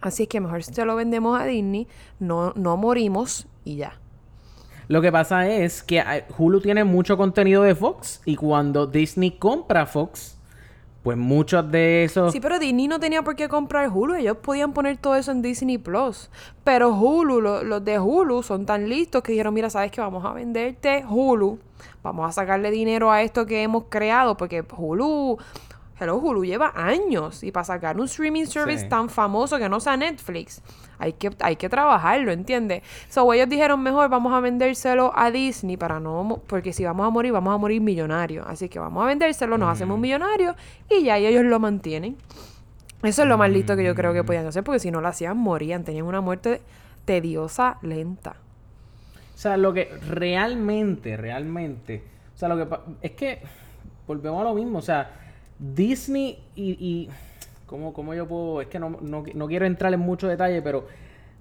Así 0.01 0.23
es 0.23 0.29
que 0.29 0.41
mejor 0.41 0.63
si 0.63 0.73
se 0.73 0.83
lo 0.83 0.95
vendemos 0.97 1.39
a 1.39 1.45
Disney, 1.45 1.87
no, 2.19 2.51
no 2.55 2.75
morimos 2.75 3.47
y 3.63 3.77
ya. 3.77 3.99
Lo 4.87 5.01
que 5.01 5.11
pasa 5.11 5.47
es 5.47 5.81
que 5.83 5.99
ah, 5.99 6.23
Hulu 6.37 6.61
tiene 6.61 6.83
mucho 6.83 7.17
contenido 7.17 7.63
de 7.63 7.75
Fox. 7.75 8.21
Y 8.25 8.35
cuando 8.35 8.85
Disney 8.87 9.31
compra 9.31 9.85
Fox, 9.85 10.37
pues 11.03 11.17
muchos 11.17 11.69
de 11.71 12.03
esos. 12.05 12.31
Sí, 12.31 12.39
pero 12.39 12.59
Disney 12.59 12.87
no 12.87 12.99
tenía 12.99 13.21
por 13.23 13.35
qué 13.35 13.49
comprar 13.49 13.89
Hulu. 13.89 14.15
Ellos 14.15 14.37
podían 14.37 14.73
poner 14.73 14.97
todo 14.97 15.15
eso 15.15 15.31
en 15.31 15.41
Disney 15.41 15.77
Plus. 15.77 16.29
Pero 16.63 16.89
Hulu, 16.95 17.41
lo- 17.41 17.63
los 17.63 17.83
de 17.83 17.99
Hulu 17.99 18.43
son 18.43 18.65
tan 18.65 18.87
listos 18.87 19.21
que 19.23 19.31
dijeron, 19.33 19.53
mira, 19.53 19.69
¿sabes 19.69 19.91
qué? 19.91 19.99
Vamos 20.01 20.23
a 20.25 20.33
venderte 20.33 21.03
Hulu. 21.07 21.59
Vamos 22.03 22.29
a 22.29 22.31
sacarle 22.31 22.71
dinero 22.71 23.11
a 23.11 23.21
esto 23.21 23.45
que 23.45 23.63
hemos 23.63 23.85
creado. 23.89 24.37
Porque 24.37 24.63
Hulu... 24.77 25.37
Hello, 26.03 26.17
Hulu 26.17 26.43
lleva 26.43 26.73
años. 26.75 27.43
Y 27.43 27.51
para 27.51 27.63
sacar 27.63 27.97
un 27.97 28.05
streaming 28.05 28.45
service 28.45 28.83
Sí. 28.83 28.89
tan 28.89 29.09
famoso 29.09 29.57
que 29.57 29.69
no 29.69 29.79
sea 29.79 29.95
Netflix, 29.95 30.61
hay 30.99 31.13
que, 31.13 31.31
hay 31.39 31.55
que 31.55 31.69
trabajarlo, 31.69 32.31
¿entiendes? 32.31 32.83
So, 33.09 33.31
ellos 33.33 33.47
dijeron, 33.47 33.81
mejor 33.81 34.09
vamos 34.09 34.33
a 34.33 34.41
vendérselo 34.41 35.13
a 35.15 35.31
Disney 35.31 35.77
para 35.77 36.01
no... 36.01 36.41
Porque 36.47 36.73
si 36.73 36.83
vamos 36.83 37.07
a 37.07 37.09
morir, 37.09 37.31
vamos 37.31 37.55
a 37.55 37.57
morir 37.57 37.81
millonarios. 37.81 38.45
Así 38.47 38.67
que 38.67 38.79
vamos 38.79 39.01
a 39.03 39.07
vendérselo, 39.07 39.57
nos 39.57 39.69
hacemos 39.69 39.97
millonarios 39.97 40.55
y 40.89 41.03
ya 41.03 41.17
y 41.19 41.25
ellos 41.25 41.45
lo 41.45 41.59
mantienen. 41.59 42.17
Eso 43.01 43.23
es 43.23 43.27
lo 43.27 43.37
más 43.37 43.49
listo 43.49 43.75
que 43.75 43.83
yo 43.83 43.95
creo 43.95 44.13
que 44.13 44.23
podían 44.23 44.45
hacer, 44.45 44.63
porque 44.63 44.79
si 44.79 44.91
no 44.91 44.99
lo 45.01 45.07
hacían, 45.07 45.37
morían. 45.37 45.83
Tenían 45.83 46.05
una 46.05 46.21
muerte 46.21 46.61
tediosa, 47.05 47.77
lenta. 47.81 48.35
O 49.35 49.37
sea, 49.37 49.57
lo 49.57 49.73
que 49.73 49.89
realmente, 50.09 51.17
realmente. 51.17 52.03
O 52.35 52.37
sea, 52.37 52.49
lo 52.49 52.57
que 52.57 52.77
es 53.01 53.11
que 53.11 53.41
volvemos 54.07 54.41
a 54.41 54.43
lo 54.45 54.53
mismo. 54.53 54.79
O 54.79 54.81
sea, 54.81 55.22
Disney 55.73 56.39
y. 56.55 56.71
y 56.79 57.09
¿cómo, 57.65 57.93
cómo 57.93 58.13
yo 58.13 58.27
puedo.? 58.27 58.61
Es 58.61 58.67
que 58.67 58.79
no, 58.79 58.97
no, 59.01 59.23
no 59.33 59.47
quiero 59.47 59.65
entrar 59.65 59.93
en 59.93 59.99
mucho 60.01 60.27
detalle, 60.27 60.61
pero 60.61 60.87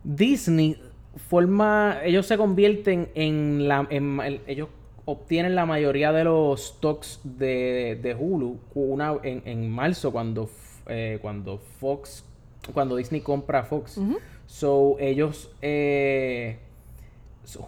Disney 0.05 0.81
forma. 1.29 1.99
Ellos 2.05 2.27
se 2.27 2.37
convierten 2.37 3.09
en 3.15 3.67
la. 3.69 3.87
en- 3.91 4.21
en- 4.21 4.41
ellos 4.47 4.69
obtienen 5.05 5.57
la 5.57 5.67
mayoría 5.67 6.13
de 6.13 6.23
los 6.25 6.69
stocks 6.69 7.21
de, 7.25 7.99
de 8.01 8.15
Hulu 8.15 8.59
una, 8.75 9.15
en, 9.25 9.43
en 9.47 9.69
marzo 9.69 10.13
cuando, 10.13 10.49
eh, 10.87 11.19
cuando 11.21 11.59
Fox. 11.59 12.25
Cuando 12.73 12.95
Disney 12.97 13.21
compra 13.21 13.65
Fox. 13.65 13.99
So, 14.47 14.97
ellos. 15.01 15.51
eh, 15.61 16.59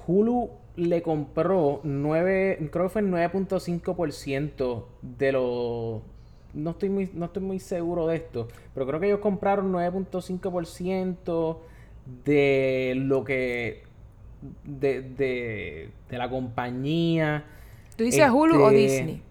Hulu 0.06 0.50
le 0.76 1.02
compró 1.02 1.80
9, 1.82 2.68
creo 2.70 2.84
que 2.84 2.88
fue 2.90 3.00
el 3.02 3.10
9.5% 3.10 4.84
de 5.02 5.32
los... 5.32 6.02
No 6.54 6.70
estoy, 6.70 6.88
muy, 6.88 7.10
no 7.14 7.26
estoy 7.26 7.42
muy 7.42 7.58
seguro 7.58 8.06
de 8.06 8.16
esto, 8.16 8.48
pero 8.72 8.86
creo 8.86 9.00
que 9.00 9.06
ellos 9.06 9.18
compraron 9.20 9.72
9.5% 9.72 11.56
de 12.24 12.94
lo 12.96 13.24
que... 13.24 13.82
De, 14.62 15.00
de, 15.02 15.88
de 16.10 16.18
la 16.18 16.28
compañía. 16.28 17.44
¿Tú 17.96 18.04
dices 18.04 18.28
Hulu 18.30 18.62
o 18.62 18.70
Este, 18.70 18.76
Disney? 18.78 19.22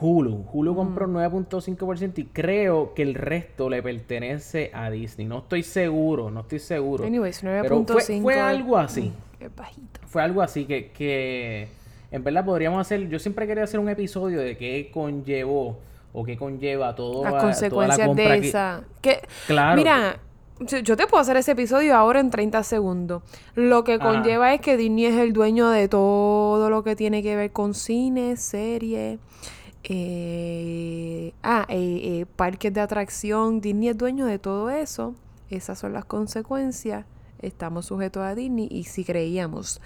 Hulu. 0.00 0.46
Hulu 0.50 0.74
compró 0.74 1.06
9.5% 1.06 2.18
y 2.18 2.24
creo 2.26 2.94
que 2.94 3.02
el 3.02 3.14
resto 3.14 3.68
le 3.68 3.82
pertenece 3.82 4.70
a 4.72 4.90
Disney. 4.90 5.26
No 5.26 5.40
estoy 5.40 5.62
seguro, 5.62 6.30
no 6.30 6.40
estoy 6.40 6.58
seguro. 6.58 7.04
Anyways, 7.04 7.40
Pero 7.42 7.84
fue, 7.84 8.02
9.5. 8.02 8.22
fue 8.22 8.40
algo 8.40 8.78
así. 8.78 9.12
Es 9.38 9.54
bajito. 9.54 10.00
Fue 10.06 10.22
algo 10.22 10.40
así 10.40 10.64
que, 10.64 10.90
que 10.90 11.68
en 12.10 12.24
verdad 12.24 12.44
podríamos 12.44 12.80
hacer. 12.80 13.08
Yo 13.08 13.18
siempre 13.18 13.46
quería 13.46 13.64
hacer 13.64 13.78
un 13.78 13.90
episodio 13.90 14.40
de 14.40 14.56
qué 14.56 14.90
conllevó 14.92 15.78
o 16.12 16.24
qué 16.24 16.36
conlleva 16.36 16.94
todo 16.94 17.22
Las 17.22 17.32
toda 17.32 17.32
la 17.32 17.40
consecuencias 17.40 18.06
compra 18.06 18.30
de 18.30 18.48
esa. 18.48 18.82
Que, 19.00 19.20
Claro. 19.46 19.76
Mira, 19.76 20.20
yo 20.60 20.96
te 20.96 21.06
puedo 21.06 21.20
hacer 21.20 21.36
ese 21.36 21.52
episodio 21.52 21.96
ahora 21.96 22.20
en 22.20 22.30
30 22.30 22.62
segundos. 22.64 23.22
Lo 23.54 23.82
que 23.84 23.94
Ajá. 23.94 24.04
conlleva 24.04 24.52
es 24.52 24.60
que 24.60 24.76
Disney 24.76 25.06
es 25.06 25.16
el 25.16 25.32
dueño 25.32 25.70
de 25.70 25.88
todo 25.88 26.68
lo 26.68 26.84
que 26.84 26.96
tiene 26.96 27.22
que 27.22 27.34
ver 27.34 27.50
con 27.50 27.72
cine, 27.74 28.36
serie, 28.36 29.18
eh, 29.84 31.32
ah, 31.42 31.64
eh, 31.68 32.00
eh, 32.20 32.26
parques 32.36 32.74
de 32.74 32.80
atracción. 32.80 33.60
Disney 33.60 33.88
es 33.88 33.98
dueño 33.98 34.26
de 34.26 34.38
todo 34.38 34.68
eso. 34.68 35.14
Esas 35.48 35.78
son 35.78 35.94
las 35.94 36.04
consecuencias. 36.04 37.06
Estamos 37.40 37.86
sujetos 37.86 38.22
a 38.22 38.34
Disney 38.34 38.68
y 38.70 38.84
si 38.84 39.02
creíamos 39.02 39.80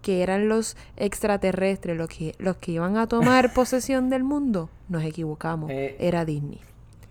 que 0.00 0.22
eran 0.22 0.48
los 0.48 0.76
extraterrestres 0.96 1.96
los 1.96 2.08
que, 2.08 2.34
los 2.38 2.56
que 2.56 2.72
iban 2.72 2.96
a 2.96 3.06
tomar 3.06 3.52
posesión 3.54 4.10
del 4.10 4.24
mundo, 4.24 4.70
nos 4.88 5.04
equivocamos. 5.04 5.70
Eh, 5.70 5.96
Era 6.00 6.24
Disney. 6.24 6.60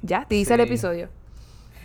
Ya, 0.01 0.25
te 0.27 0.35
dice 0.35 0.53
el 0.55 0.61
episodio. 0.61 1.09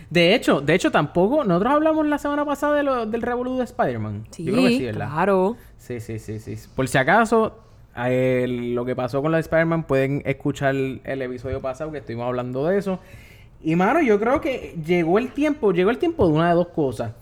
De 0.09 0.35
hecho, 0.35 0.61
de 0.61 0.73
hecho 0.75 0.91
tampoco. 0.91 1.43
Nosotros 1.43 1.73
hablamos 1.73 2.05
la 2.07 2.17
semana 2.17 2.45
pasada 2.45 2.75
de 2.75 2.83
lo- 2.83 3.05
del 3.05 3.21
revolú 3.21 3.57
de 3.57 3.63
Spider-Man. 3.63 4.27
Sí, 4.31 4.43
Yo 4.43 4.53
creo 4.53 4.63
que 4.67 4.77
sí, 4.77 4.85
¿verdad? 4.85 5.07
claro. 5.07 5.57
Sí, 5.77 5.99
sí, 5.99 6.19
sí, 6.19 6.39
sí. 6.39 6.55
Por 6.75 6.87
si 6.87 6.97
acaso, 6.97 7.57
lo 7.95 8.85
que 8.85 8.95
pasó 8.95 9.21
con 9.21 9.31
la 9.31 9.37
de 9.37 9.41
Spider-Man, 9.41 9.83
pueden 9.83 10.21
escuchar 10.25 10.75
el 10.75 11.21
episodio 11.21 11.59
pasado 11.61 11.91
que 11.91 11.97
estuvimos 11.99 12.25
hablando 12.27 12.65
de 12.67 12.77
eso. 12.77 12.99
Y 13.63 13.75
mano, 13.75 14.01
yo 14.01 14.19
creo 14.19 14.41
que 14.41 14.77
llegó 14.85 15.17
el 15.17 15.31
tiempo, 15.31 15.71
llegó 15.71 15.89
el 15.89 15.97
tiempo 15.97 16.27
de 16.27 16.33
una 16.33 16.49
de 16.49 16.55
dos 16.55 16.67
cosas. 16.67 17.13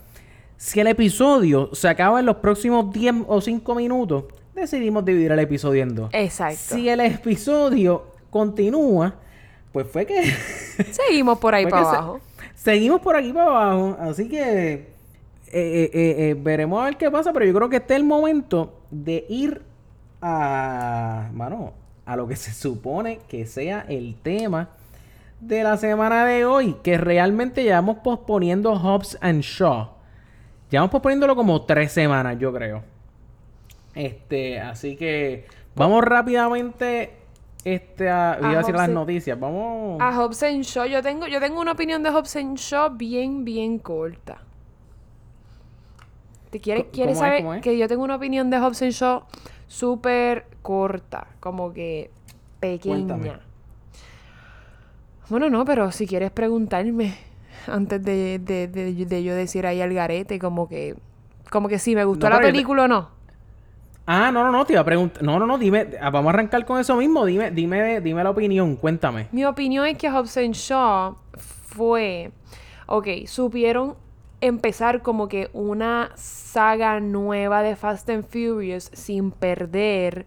Si 0.64 0.80
el 0.80 0.86
episodio 0.86 1.68
se 1.74 1.88
acaba 1.88 2.20
en 2.20 2.24
los 2.26 2.36
próximos 2.36 2.90
10 2.90 3.16
o 3.26 3.38
5 3.42 3.74
minutos, 3.74 4.24
decidimos 4.54 5.04
dividir 5.04 5.30
el 5.30 5.38
episodio 5.40 5.82
en 5.82 5.94
dos. 5.94 6.08
Exacto. 6.14 6.56
Si 6.74 6.88
el 6.88 7.00
episodio 7.00 8.06
continúa, 8.30 9.14
pues 9.72 9.86
fue 9.86 10.06
que 10.06 10.22
Seguimos 10.90 11.38
por 11.38 11.54
ahí 11.54 11.66
para 11.66 11.82
se- 11.82 11.88
abajo. 11.96 12.20
seguimos 12.54 13.02
por 13.02 13.14
aquí 13.14 13.30
para 13.30 13.46
abajo. 13.50 13.96
Así 14.00 14.26
que 14.26 14.72
eh, 14.72 14.86
eh, 15.52 15.90
eh, 15.92 16.36
veremos 16.40 16.80
a 16.80 16.86
ver 16.86 16.96
qué 16.96 17.10
pasa. 17.10 17.30
Pero 17.34 17.44
yo 17.44 17.52
creo 17.52 17.68
que 17.68 17.76
este 17.76 17.92
es 17.92 18.00
el 18.00 18.06
momento 18.06 18.80
de 18.90 19.26
ir 19.28 19.60
a. 20.22 21.28
Mano, 21.34 21.74
a 22.06 22.16
lo 22.16 22.26
que 22.26 22.36
se 22.36 22.52
supone 22.54 23.18
que 23.28 23.44
sea 23.44 23.84
el 23.86 24.16
tema 24.22 24.70
de 25.40 25.62
la 25.62 25.76
semana 25.76 26.24
de 26.24 26.46
hoy. 26.46 26.76
Que 26.82 26.96
realmente 26.96 27.62
llevamos 27.64 27.98
posponiendo 27.98 28.74
Hobbs 28.78 29.18
and 29.20 29.42
Shaw. 29.42 29.93
Llevamos 30.74 30.90
posponiéndolo 30.90 31.36
como 31.36 31.62
tres 31.62 31.92
semanas, 31.92 32.36
yo 32.36 32.52
creo. 32.52 32.82
Este, 33.94 34.58
así 34.58 34.96
que 34.96 35.46
vamos 35.76 36.02
rápidamente. 36.02 37.14
Este, 37.64 38.10
a, 38.10 38.38
iba 38.40 38.50
a 38.50 38.56
decir 38.56 38.74
las 38.74 38.88
noticias. 38.88 39.38
Vamos. 39.38 40.00
A 40.00 40.12
Hobbs 40.16 40.42
and 40.42 40.64
Shaw, 40.64 40.86
yo 40.86 41.00
tengo, 41.00 41.28
yo 41.28 41.38
tengo 41.38 41.60
una 41.60 41.70
opinión 41.70 42.02
de 42.02 42.10
Hobbs 42.10 42.34
and 42.34 42.58
Shaw 42.58 42.90
bien, 42.96 43.44
bien 43.44 43.78
corta. 43.78 44.38
¿Te 46.50 46.58
quieres, 46.58 46.86
quieres 46.90 47.12
es? 47.12 47.18
saber 47.20 47.60
que 47.60 47.78
yo 47.78 47.86
tengo 47.86 48.02
una 48.02 48.16
opinión 48.16 48.50
de 48.50 48.58
Hobbs 48.58 48.82
and 48.82 48.90
Shaw 48.90 49.22
súper 49.68 50.44
corta, 50.60 51.28
como 51.38 51.72
que 51.72 52.10
pequeña? 52.58 53.14
Cuéntame. 53.14 53.32
Bueno, 55.28 55.48
no, 55.50 55.64
pero 55.64 55.92
si 55.92 56.08
quieres 56.08 56.32
preguntarme 56.32 57.14
antes 57.68 58.02
de, 58.02 58.38
de, 58.38 58.68
de- 58.68 58.92
de 59.06 59.22
yo 59.24 59.34
decir 59.34 59.66
ahí 59.66 59.80
al 59.80 59.92
garete, 59.94 60.38
como 60.38 60.68
que, 60.68 60.96
como 61.50 61.68
que 61.68 61.78
si 61.78 61.94
me 61.94 62.04
gustó 62.04 62.28
No, 62.28 62.36
la 62.36 62.40
película 62.42 62.84
o 62.84 62.88
no. 62.88 63.08
Ah, 64.06 64.30
no, 64.30 64.44
no, 64.44 64.52
no, 64.52 64.66
te 64.66 64.74
iba 64.74 64.82
a 64.82 64.84
preguntar. 64.84 65.22
No, 65.22 65.38
no, 65.38 65.46
no, 65.46 65.56
dime. 65.56 65.88
ah, 66.00 66.10
Vamos 66.10 66.30
a 66.30 66.34
arrancar 66.34 66.64
con 66.66 66.78
eso 66.78 66.94
mismo. 66.96 67.24
Dime, 67.24 67.50
dime, 67.50 68.00
dime 68.02 68.22
la 68.22 68.30
opinión. 68.30 68.76
Cuéntame. 68.76 69.28
Mi 69.32 69.44
opinión 69.46 69.86
es 69.86 69.96
que 69.96 70.10
Hobbs 70.10 70.36
and 70.36 70.54
Shaw 70.54 71.16
fue. 71.38 72.30
Ok, 72.86 73.08
supieron 73.26 73.94
empezar 74.42 75.00
como 75.00 75.26
que 75.28 75.48
una 75.54 76.10
saga 76.16 77.00
nueva 77.00 77.62
de 77.62 77.76
Fast 77.76 78.10
and 78.10 78.24
Furious 78.26 78.90
sin 78.92 79.30
perder. 79.30 80.26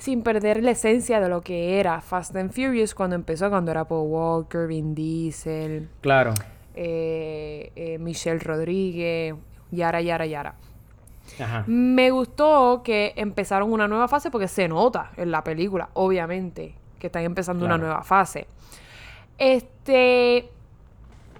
Sin 0.00 0.22
perder 0.22 0.62
la 0.62 0.70
esencia 0.70 1.20
de 1.20 1.28
lo 1.28 1.42
que 1.42 1.78
era 1.78 2.00
Fast 2.00 2.34
and 2.34 2.52
Furious 2.52 2.94
cuando 2.94 3.16
empezó, 3.16 3.50
cuando 3.50 3.70
era 3.70 3.84
Paul 3.86 4.08
Walker, 4.10 4.66
Vin 4.66 4.94
Diesel, 4.94 5.90
Claro. 6.00 6.32
eh, 6.74 7.70
eh, 7.76 7.98
Michelle 7.98 8.38
Rodríguez, 8.40 9.34
Yara, 9.70 10.00
Yara, 10.00 10.24
Yara. 10.24 10.54
Ajá. 11.38 11.64
Me 11.66 12.10
gustó 12.10 12.80
que 12.82 13.12
empezaron 13.16 13.70
una 13.72 13.86
nueva 13.86 14.08
fase 14.08 14.30
porque 14.30 14.48
se 14.48 14.68
nota 14.68 15.12
en 15.18 15.30
la 15.30 15.44
película, 15.44 15.90
obviamente, 15.92 16.74
que 16.98 17.08
están 17.08 17.22
empezando 17.24 17.66
una 17.66 17.76
nueva 17.76 18.02
fase. 18.02 18.46
Este. 19.36 20.48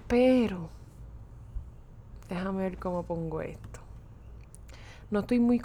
Pero. 0.07 0.69
Déjame 2.29 2.61
ver 2.63 2.77
cómo 2.77 3.03
pongo 3.03 3.41
esto. 3.41 3.79
No 5.09 5.21
estoy 5.21 5.39
muy, 5.39 5.59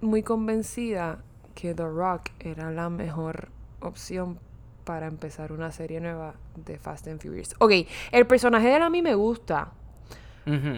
muy 0.00 0.22
convencida 0.22 1.18
que 1.56 1.74
The 1.74 1.88
Rock 1.88 2.30
era 2.38 2.70
la 2.70 2.88
mejor 2.90 3.48
opción 3.80 4.38
para 4.84 5.06
empezar 5.06 5.50
una 5.50 5.72
serie 5.72 6.00
nueva 6.00 6.34
de 6.54 6.78
Fast 6.78 7.08
and 7.08 7.20
Furious. 7.20 7.56
Ok, 7.58 7.72
el 8.12 8.26
personaje 8.26 8.68
de 8.68 8.76
él 8.76 8.82
a 8.82 8.90
mí 8.90 9.02
me 9.02 9.16
gusta. 9.16 9.72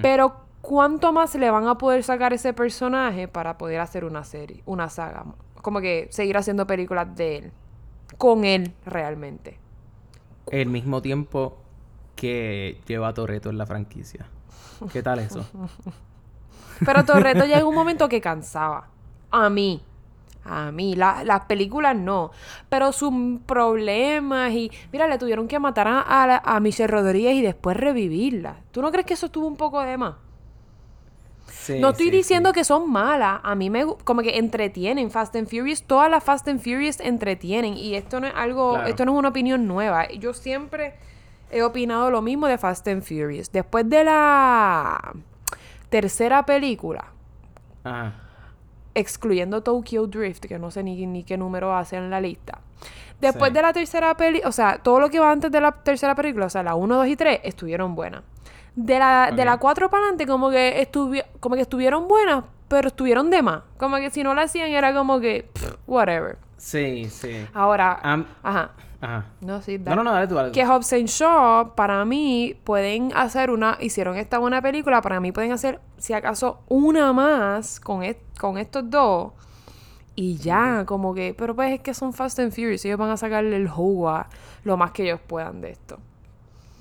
Pero 0.01 0.35
¿cuánto 0.63 1.13
más 1.13 1.35
le 1.35 1.51
van 1.51 1.67
a 1.67 1.77
poder 1.77 2.03
sacar 2.03 2.33
ese 2.33 2.55
personaje 2.55 3.29
para 3.29 3.59
poder 3.59 3.81
hacer 3.81 4.07
una 4.07 4.25
serie, 4.25 4.63
una 4.65 4.89
saga? 4.89 5.27
Como 5.61 5.83
que 5.83 6.09
seguir 6.11 6.39
haciendo 6.39 6.67
películas 6.67 7.15
de 7.15 7.37
él. 7.37 7.53
Con 8.17 8.47
él 8.47 8.73
realmente. 8.87 9.59
El 10.51 10.71
mismo 10.71 11.03
tiempo 11.03 11.59
que 12.17 12.81
lleva 12.87 13.13
Toreto 13.13 13.51
en 13.51 13.59
la 13.59 13.67
franquicia. 13.67 14.27
¿Qué 14.91 15.03
tal 15.03 15.19
eso? 15.19 15.47
Pero 16.87 17.05
Torreto 17.05 17.45
llega 17.45 17.67
un 17.67 17.75
momento 17.75 18.09
que 18.09 18.23
cansaba. 18.23 18.89
A 19.31 19.51
mí. 19.51 19.83
A 20.45 20.73
mí. 20.73 20.95
La- 20.95 21.25
las 21.25 21.43
películas 21.47 21.95
no. 21.97 22.31
Pero 22.69 22.93
sus 22.93 23.13
problemas 23.47 24.53
y... 24.53 24.71
Mira, 24.93 25.07
le 25.07 25.19
tuvieron 25.19 25.47
que 25.49 25.59
matar 25.59 25.87
a, 25.89 26.01
a, 26.01 26.57
a 26.57 26.61
Michelle 26.61 26.87
Rodríguez 26.89 27.35
y 27.35 27.43
después 27.43 27.77
revivirla. 27.77 28.57
¿Tú 28.73 28.81
no 28.83 28.91
crees 28.91 29.07
que 29.07 29.15
eso 29.15 29.27
estuvo 29.27 29.47
un 29.47 29.57
poco 29.57 29.81
de 29.83 29.97
más? 29.99 30.15
Sí, 31.51 31.79
No 31.81 31.91
estoy 31.91 32.07
sí, 32.07 32.13
diciendo 32.13 32.51
sí. 32.51 32.55
que 32.55 32.65
son 32.65 32.91
malas. 32.91 33.41
A 33.43 33.55
mí 33.55 33.69
me 33.69 33.85
como 34.05 34.23
que 34.23 34.39
entretienen. 34.39 35.11
Fast 35.11 35.37
and 35.37 35.49
Furious, 35.49 35.83
todas 35.83 36.11
las 36.11 36.25
Fast 36.25 36.49
and 36.49 36.61
Furious 36.61 36.99
entretienen. 37.01 37.75
Y 37.77 37.95
esto 37.95 38.21
no 38.21 38.27
es 38.27 38.33
algo, 38.35 38.73
Claro. 38.75 38.89
esto 38.89 39.05
no 39.05 39.13
es 39.13 39.19
una 39.19 39.29
opinión 39.29 39.67
nueva. 39.67 40.09
Yo 40.13 40.33
siempre 40.33 40.95
he 41.51 41.63
opinado 41.63 42.11
lo 42.11 42.23
mismo 42.23 42.47
de 42.47 42.57
Fast 42.59 42.89
and 42.89 43.03
Furious. 43.03 43.51
Después 43.53 43.89
de 43.89 44.05
la 44.05 45.13
tercera 45.91 46.45
película, 46.47 47.07
Ajá. 47.85 48.15
Excluyendo 48.99 49.63
Tokyo 49.63 50.07
Drift, 50.07 50.45
que 50.47 50.59
no 50.59 50.71
sé 50.71 50.83
ni, 50.83 51.07
ni 51.07 51.25
qué 51.25 51.37
número 51.39 51.75
hace 51.77 51.97
en 51.97 52.11
la 52.11 52.21
lista. 52.21 52.61
Después 53.21 53.51
Sí. 53.51 53.55
de 53.55 53.63
la 53.63 53.73
tercera 53.73 54.17
peli, 54.17 54.41
o 54.45 54.53
sea, 54.53 54.79
todo 54.79 55.01
lo 55.01 55.11
que 55.11 55.19
va 55.19 55.31
antes 55.33 55.51
de 55.51 55.61
la 55.61 55.73
tercera 55.73 56.15
película, 56.15 56.47
o 56.47 56.51
sea, 56.51 56.63
la 56.63 56.75
1, 56.75 56.97
2 56.97 57.07
y 57.09 57.17
3, 57.17 57.41
estuvieron 57.43 57.95
buenas. 57.95 58.23
De 58.77 58.99
la, 58.99 59.33
de 59.35 59.45
la 59.45 59.57
4 59.59 59.91
para 59.91 60.03
adelante, 60.05 60.27
como 60.27 60.51
que, 60.51 60.81
estuvi 60.81 61.21
como 61.41 61.57
que 61.57 61.63
estuvieron 61.63 62.07
buenas, 62.07 62.45
pero 62.69 62.89
estuvieron 62.89 63.29
de 63.31 63.43
más. 63.43 63.63
Como 63.77 63.97
que 63.97 64.11
si 64.11 64.23
no 64.23 64.35
la 64.35 64.43
hacían 64.43 64.71
era 64.71 64.95
como 64.95 65.19
que, 65.19 65.49
pff, 65.53 65.75
whatever. 65.89 66.39
Sí, 66.59 67.07
sí. 67.11 67.45
Ahora, 67.55 67.99
ajá. 68.43 68.71
Ajá. 69.01 69.27
No, 69.41 69.63
sí, 69.63 69.79
No, 69.79 69.95
no, 69.95 70.03
no, 70.05 70.13
dale 70.13 70.27
tú, 70.27 70.35
dale 70.35 70.49
tú. 70.51 70.55
que 70.55 70.67
Hobbs 70.67 70.93
and 70.93 71.07
Shaw, 71.07 71.75
para 71.77 72.05
mí, 72.05 72.57
pueden 72.65 73.13
hacer 73.15 73.51
una. 73.51 73.79
Hicieron 73.81 74.17
esta 74.17 74.39
buena 74.39 74.61
película, 74.61 75.01
para 75.03 75.21
mí 75.21 75.31
pueden 75.31 75.53
hacer, 75.53 75.79
si 75.99 76.15
acaso, 76.15 76.61
una 76.69 77.13
más 77.13 77.79
con, 77.79 78.03
est- 78.03 78.21
con 78.41 78.59
estos 78.59 78.91
dos. 78.91 79.33
Y 80.17 80.37
ya, 80.39 80.85
como 80.85 81.15
que. 81.15 81.33
Pero 81.39 81.55
pues 81.55 81.73
es 81.75 81.81
que 81.81 81.95
son 81.95 82.13
Fast 82.13 82.41
and 82.41 82.51
Furious. 82.51 82.85
Ellos 82.85 82.99
van 82.99 83.11
a 83.11 83.17
sacarle 83.17 83.55
el 83.55 83.69
jugo 83.69 84.09
a 84.09 84.29
lo 84.65 84.77
más 84.77 84.91
que 84.91 85.05
ellos 85.05 85.21
puedan 85.25 85.61
de 85.61 85.71
esto. 85.71 85.99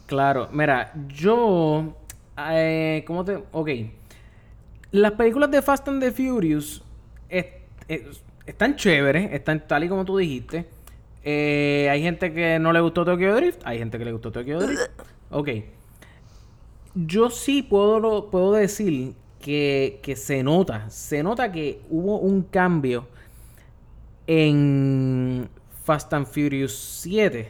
Claro, 0.07 0.49
mira, 0.51 0.91
yo. 1.09 1.93
Eh, 2.49 3.03
¿Cómo 3.05 3.23
te.? 3.23 3.43
Ok. 3.51 3.69
Las 4.91 5.11
películas 5.11 5.51
de 5.51 5.61
Fast 5.61 5.87
and 5.87 6.01
the 6.01 6.11
Furious 6.11 6.83
es- 7.29 7.45
es- 7.87 8.23
están 8.47 8.75
chéveres, 8.75 9.31
están 9.33 9.67
tal 9.67 9.83
y 9.83 9.89
como 9.89 10.03
tú 10.03 10.17
dijiste. 10.17 10.67
Eh, 11.23 11.87
hay 11.91 12.01
gente 12.01 12.31
que 12.33 12.57
no 12.59 12.71
le 12.71 12.79
gustó 12.79 13.03
Tokyo 13.03 13.35
Drift, 13.35 13.61
hay 13.65 13.77
gente 13.79 13.97
que 13.97 14.05
le 14.05 14.11
gustó 14.11 14.31
Tokyo 14.31 14.59
Drift. 14.59 14.81
Ok. 15.31 15.49
Yo 16.95 17.29
sí 17.29 17.61
puedo, 17.63 18.29
puedo 18.29 18.53
decir 18.53 19.13
que, 19.39 19.99
que 20.01 20.15
se 20.15 20.41
nota, 20.43 20.89
se 20.89 21.21
nota 21.23 21.51
que 21.51 21.81
hubo 21.89 22.17
un 22.19 22.41
cambio 22.43 23.07
en 24.25 25.49
Fast 25.83 26.13
and 26.13 26.25
Furious 26.25 26.73
7. 27.01 27.49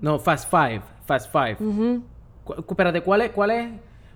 No, 0.00 0.18
Fast 0.18 0.50
5. 0.50 0.84
Fast 1.06 1.30
5. 1.32 1.58
Cu- 2.44 2.54
cu- 2.54 2.72
espérate, 2.72 3.00
¿cuál 3.00 3.22
es, 3.22 3.30
cuál 3.30 3.50
es, 3.50 3.68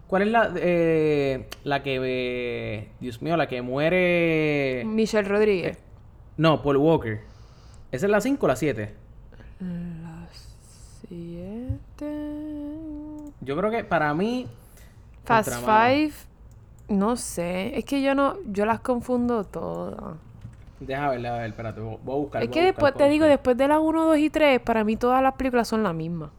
cuál 0.06 0.22
es 0.22 0.28
la, 0.28 0.52
eh, 0.56 1.48
la 1.64 1.82
que, 1.82 1.98
eh, 2.02 2.88
Dios 3.00 3.20
mío, 3.22 3.36
la 3.36 3.48
que 3.48 3.62
muere... 3.62 4.84
Michelle 4.86 5.28
Rodríguez. 5.28 5.78
No, 6.36 6.62
Paul 6.62 6.76
Walker. 6.76 7.20
¿Esa 7.92 8.06
es 8.06 8.10
la 8.12 8.20
5 8.20 8.44
o 8.44 8.48
la 8.48 8.56
7? 8.56 8.94
Siete. 11.08 12.40
Yo 13.40 13.56
creo 13.56 13.70
que 13.70 13.84
para 13.84 14.12
mí... 14.14 14.46
Fast. 15.24 15.52
Five. 15.64 16.12
No 16.88 17.16
sé. 17.16 17.76
Es 17.78 17.84
que 17.84 18.02
yo 18.02 18.14
no. 18.14 18.36
Yo 18.46 18.64
las 18.66 18.80
confundo 18.80 19.44
todas. 19.44 20.16
Deja 20.80 21.10
ver, 21.10 21.20
deja 21.20 21.34
ver, 21.36 21.50
espérate, 21.50 21.80
voy 21.80 21.94
a 21.94 21.98
buscar. 22.18 22.42
Es 22.42 22.48
que 22.48 22.60
a 22.60 22.64
después 22.64 22.94
te 22.94 23.08
digo, 23.08 23.26
después 23.26 23.56
de 23.56 23.68
las 23.68 23.78
1, 23.80 24.04
2 24.06 24.18
y 24.18 24.30
3, 24.30 24.60
para 24.60 24.82
mí 24.82 24.96
todas 24.96 25.22
las 25.22 25.34
películas 25.34 25.68
son 25.68 25.82
la 25.82 25.92
misma. 25.92 26.30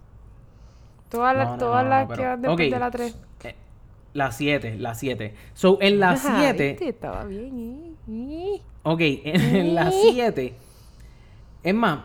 Todas 1.09 1.35
las, 1.37 1.45
No, 1.45 1.51
no, 1.53 1.57
todas 1.59 1.83
no, 1.83 1.89
las 1.89 2.03
no, 2.07 2.09
que 2.09 2.15
pero- 2.17 2.29
van 2.29 2.41
después 2.41 2.67
ok. 2.67 2.73
de 2.73 2.79
la 2.79 2.91
3. 2.91 3.17
Eh, 3.43 3.55
La 4.13 4.31
7, 4.31 4.75
la 4.77 4.95
7. 4.95 5.35
So, 5.53 5.77
en 5.79 5.99
la 5.99 6.17
7... 6.17 6.77
Estaba 6.87 7.23
bien. 7.25 7.95
¿eh? 8.09 8.61
Ok, 8.83 8.99
en 9.25 9.75
la 9.75 9.91
7. 9.91 10.53
Es 11.63 11.73
más, 11.75 11.99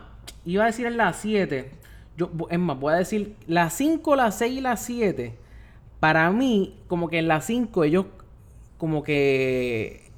iba 0.44 0.64
a 0.64 0.66
decir 0.66 0.86
en 0.86 0.96
la 0.96 1.12
7. 1.12 1.70
Yo, 2.16 2.30
es 2.50 2.58
más, 2.58 2.78
voy 2.78 2.94
a 2.94 2.96
decir 2.96 3.36
la 3.46 3.70
5, 3.70 4.16
la 4.16 4.30
6 4.32 4.58
y 4.58 4.60
la 4.60 4.76
7. 4.76 5.34
Para 6.00 6.30
mí, 6.30 6.78
como 6.88 7.08
que 7.08 7.18
en 7.18 7.28
la 7.28 7.40
5 7.40 7.84
ellos 7.84 8.06
como 8.78 9.02
que 9.02 10.10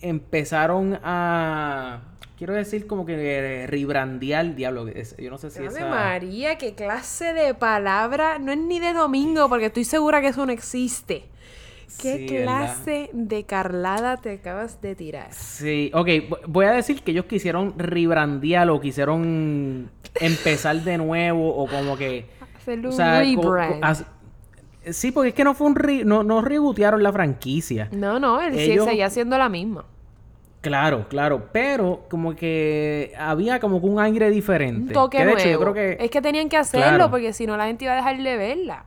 empezaron 0.00 0.98
a... 1.02 2.02
Quiero 2.36 2.54
decir 2.54 2.86
como 2.88 3.06
que 3.06 3.66
rebrandear, 3.68 4.56
diablo. 4.56 4.88
es- 4.88 5.16
yo 5.16 5.30
no 5.30 5.38
sé 5.38 5.50
si 5.50 5.62
esa... 5.64 5.88
María, 5.88 6.58
qué 6.58 6.74
clase 6.74 7.32
de 7.32 7.54
palabra. 7.54 8.38
No 8.40 8.50
es 8.50 8.58
ni 8.58 8.80
de 8.80 8.92
domingo, 8.92 9.48
porque 9.48 9.66
estoy 9.66 9.84
segura 9.84 10.20
que 10.20 10.28
eso 10.28 10.44
no 10.44 10.52
existe. 10.52 11.24
¿Qué 12.00 12.26
Sí, 12.28 12.34
¿verdad? 12.34 12.74
clase 12.74 13.10
de 13.12 13.44
carlada 13.44 14.16
te 14.16 14.32
acabas 14.32 14.80
de 14.80 14.94
tirar? 14.94 15.32
Sí, 15.32 15.90
ok, 15.94 16.06
vo- 16.28 16.38
voy 16.46 16.66
a 16.66 16.72
decir 16.72 17.02
que 17.02 17.10
ellos 17.12 17.26
quisieron 17.26 17.74
rebrandear 17.78 18.68
o 18.70 18.80
quisieron 18.80 19.90
empezar 20.20 20.76
de 20.82 20.98
nuevo 20.98 21.54
o 21.54 21.66
como 21.68 21.96
que... 21.96 22.26
Hacerle 22.56 22.86
O 22.88 22.90
un 22.90 22.96
sea, 22.96 23.20
rebrand. 23.20 24.04
sí, 24.90 25.10
porque 25.12 25.30
es 25.30 25.34
que 25.34 25.44
no 25.44 25.54
fue 25.54 25.66
un 25.66 25.74
re- 25.76 26.04
no, 26.04 26.22
no 26.22 26.42
rebootearon 26.42 27.02
la 27.02 27.12
franquicia. 27.12 27.88
No, 27.92 28.18
no, 28.20 28.40
él 28.40 28.56
ellos- 28.58 28.84
seguía 28.86 29.10
siendo 29.10 29.36
la 29.38 29.48
misma. 29.48 29.84
Claro, 30.60 31.08
claro, 31.08 31.48
pero 31.52 32.06
como 32.08 32.36
que 32.36 33.12
había 33.18 33.58
como 33.58 33.80
que 33.80 33.86
un 33.88 33.98
aire 33.98 34.28
Un 34.28 34.32
diferente. 34.32 34.94
toque 34.94 35.16
que 35.18 35.24
de 35.24 35.32
nuevo. 35.32 35.40
hecho 35.40 35.50
yo 35.50 35.60
creo 35.60 35.74
que 35.74 36.04
Es 36.04 36.08
que 36.10 36.22
tenían 36.22 36.48
que 36.48 36.56
hacerlo 36.56 36.86
Claro. 36.86 37.10
porque 37.10 37.32
si 37.32 37.48
no 37.48 37.56
la 37.56 37.66
gente 37.66 37.84
iba 37.84 37.94
a 37.94 37.96
dejar 37.96 38.16
de 38.22 38.36
verla. 38.36 38.84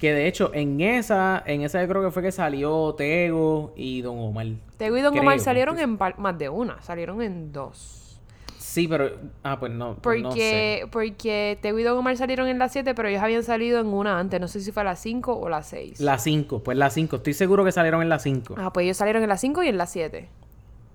Que 0.00 0.14
de 0.14 0.26
hecho 0.26 0.50
en 0.54 0.80
esa 0.80 1.42
en 1.46 1.60
esa 1.60 1.82
yo 1.82 1.88
creo 1.88 2.02
que 2.02 2.10
fue 2.10 2.22
que 2.22 2.32
salió 2.32 2.94
Tego 2.94 3.74
y 3.76 4.00
Don 4.00 4.18
Omar. 4.18 4.46
Tego 4.78 4.96
y 4.96 5.02
Don 5.02 5.12
Creo, 5.12 5.22
Omar 5.22 5.38
salieron 5.40 5.78
en 5.78 5.98
más 6.16 6.38
de 6.38 6.48
una, 6.48 6.80
salieron 6.80 7.20
en 7.20 7.52
dos. 7.52 8.18
Sí, 8.56 8.86
pero 8.88 9.10
ah, 9.42 9.58
pues 9.58 9.72
no, 9.72 9.96
pues 9.96 10.22
no 10.22 10.30
sé. 10.30 10.38
Porque, 10.38 10.88
porque 10.90 11.58
Tego 11.60 11.78
y 11.78 11.82
Don 11.82 11.98
Omar 11.98 12.16
salieron 12.16 12.48
en 12.48 12.58
la 12.58 12.68
7, 12.68 12.94
pero 12.94 13.08
ellos 13.08 13.22
habían 13.22 13.42
salido 13.42 13.80
en 13.80 13.88
una 13.88 14.18
antes. 14.18 14.40
No 14.40 14.48
sé 14.48 14.60
si 14.60 14.70
fue 14.70 14.84
la 14.84 14.96
5 14.96 15.38
o 15.38 15.48
la 15.48 15.62
6. 15.62 16.00
La 16.00 16.18
5, 16.18 16.62
pues 16.62 16.78
la 16.78 16.88
5, 16.88 17.16
estoy 17.16 17.34
seguro 17.34 17.64
que 17.64 17.72
salieron 17.72 18.00
en 18.00 18.08
la 18.08 18.20
5. 18.20 18.54
Ah, 18.56 18.72
pues 18.72 18.84
ellos 18.84 18.96
salieron 18.96 19.22
en 19.24 19.28
la 19.28 19.38
5 19.38 19.64
y 19.64 19.68
en 19.68 19.76
la 19.76 19.86
7. 19.86 20.28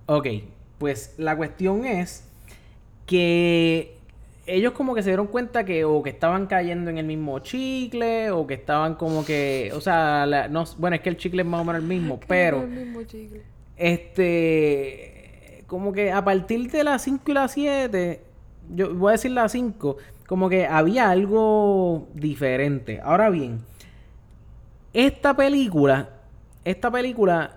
Ok, 0.06 0.26
pues 0.78 1.14
la 1.18 1.36
cuestión 1.36 1.84
es 1.84 2.26
que 3.04 3.95
ellos 4.46 4.72
como 4.72 4.94
que 4.94 5.02
se 5.02 5.10
dieron 5.10 5.26
cuenta 5.26 5.64
que 5.64 5.84
o 5.84 6.02
que 6.02 6.10
estaban 6.10 6.46
cayendo 6.46 6.88
en 6.90 6.98
el 6.98 7.06
mismo 7.06 7.38
chicle 7.40 8.30
o 8.30 8.46
que 8.46 8.54
estaban 8.54 8.94
como 8.94 9.24
que, 9.24 9.72
o 9.74 9.80
sea, 9.80 10.24
la- 10.26 10.48
no, 10.48 10.64
bueno, 10.78 10.96
es 10.96 11.02
que 11.02 11.08
el 11.08 11.16
chicle 11.16 11.42
es 11.42 11.48
más 11.48 11.60
o 11.60 11.64
menos 11.64 11.82
el 11.82 11.88
mismo, 11.88 12.20
pero 12.28 12.58
este, 13.76 15.64
como 15.66 15.92
que 15.92 16.12
a 16.12 16.24
partir 16.24 16.70
de 16.70 16.84
las 16.84 17.02
5 17.02 17.22
y 17.30 17.34
las 17.34 17.52
7, 17.52 18.20
yo 18.74 18.94
voy 18.94 19.10
a 19.10 19.12
decir 19.12 19.30
las 19.32 19.52
5, 19.52 19.96
como 20.26 20.48
que 20.48 20.66
había 20.66 21.10
algo 21.10 22.08
diferente. 22.14 23.00
Ahora 23.02 23.30
bien, 23.30 23.60
esta 24.92 25.34
película, 25.36 26.10
esta 26.64 26.90
película 26.90 27.55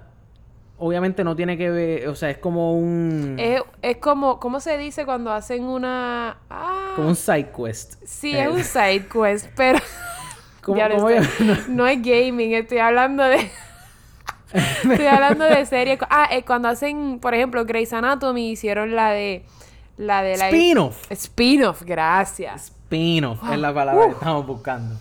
obviamente 0.79 1.23
no 1.23 1.35
tiene 1.35 1.57
que 1.57 1.69
ver, 1.69 2.07
o 2.07 2.15
sea, 2.15 2.29
es 2.29 2.37
como 2.37 2.77
un 2.77 3.35
Es, 3.37 3.61
es 3.81 3.97
como, 3.97 4.39
¿cómo 4.39 4.59
se 4.59 4.77
dice 4.77 5.05
cuando 5.05 5.31
hacen 5.31 5.63
una... 5.65 6.37
Ah, 6.49 6.93
como 6.95 7.09
un 7.09 7.15
side 7.15 7.51
quest. 7.55 7.95
sí, 8.05 8.35
Eh, 8.35 8.43
es 8.43 8.49
un 8.49 8.63
side 8.63 9.05
quest, 9.11 9.47
pero... 9.55 9.79
¿Cómo- 10.61 10.77
Ya 10.77 10.89
cómo 10.89 11.09
yo- 11.09 11.21
No 11.69 11.87
es 11.87 12.01
gaming, 12.01 12.53
estoy 12.53 12.79
hablando 12.79 13.23
de... 13.23 13.49
estoy 14.53 15.05
hablando 15.05 15.45
de 15.45 15.65
series. 15.65 15.99
Ah, 16.09 16.27
eh, 16.31 16.43
cuando 16.43 16.69
hacen, 16.69 17.19
por 17.19 17.33
ejemplo, 17.35 17.65
Grey's 17.65 17.93
Anatomy 17.93 18.51
hicieron 18.51 18.95
la 18.95 19.11
de... 19.11 19.45
La 19.97 20.23
de 20.23 20.37
la... 20.37 20.45
Spin-off. 20.47 21.11
Spin-off, 21.11 21.83
gracias. 21.83 22.67
Spin-off 22.67 23.39
es 23.51 23.59
la 23.59 23.73
palabra 23.73 24.05
que 24.05 24.11
estamos 24.13 24.47
buscando. 24.47 24.95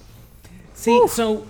Sí, 0.75 0.93
so 1.09 1.45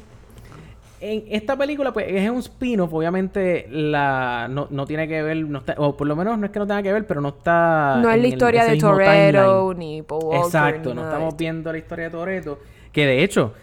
en 1.01 1.24
esta 1.28 1.57
película 1.57 1.92
pues 1.92 2.07
es 2.09 2.28
un 2.30 2.38
spin-off, 2.38 2.92
obviamente 2.92 3.66
la 3.70 4.49
no, 4.51 4.66
no 4.70 4.84
tiene 4.86 5.07
que 5.07 5.22
ver, 5.22 5.36
no 5.36 5.59
está, 5.61 5.74
o 5.78 5.96
por 5.96 6.07
lo 6.07 6.16
menos 6.16 6.38
no 6.38 6.46
es 6.46 6.51
que 6.53 6.59
no 6.59 6.66
tenga 6.66 6.82
que 6.82 6.92
ver, 6.92 7.07
pero 7.07 7.20
no 7.20 7.28
está 7.28 7.99
no 8.03 8.11
es 8.11 8.20
la 8.20 8.26
historia 8.28 8.64
de 8.64 8.76
timeline. 8.76 9.78
ni 9.78 10.03
Paul 10.03 10.24
Walker, 10.24 10.44
Exacto, 10.44 10.88
ni 10.90 10.94
no 10.96 11.05
estamos 11.05 11.36
viendo 11.36 11.70
la 11.72 11.78
historia 11.78 12.05
de 12.07 12.11
Toreto. 12.11 12.59
Que 12.92 13.07
de 13.07 13.22
hecho, 13.22 13.55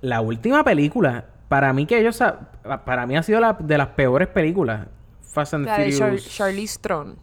la 0.00 0.20
última 0.20 0.62
película, 0.64 1.24
para 1.48 1.72
mí 1.72 1.86
que 1.86 1.98
ellos 1.98 2.22
para 2.84 3.06
mí 3.06 3.16
ha 3.16 3.22
sido 3.22 3.40
la 3.40 3.54
de 3.54 3.76
las 3.78 3.88
peores 3.88 4.28
películas. 4.28 4.86
Fast 5.22 5.54
and 5.54 5.66
La 5.66 5.78
de 5.78 5.90
Char 5.92 6.08
Furious. 6.10 6.28
Charlize 6.36 6.78
Theron. 6.80 7.16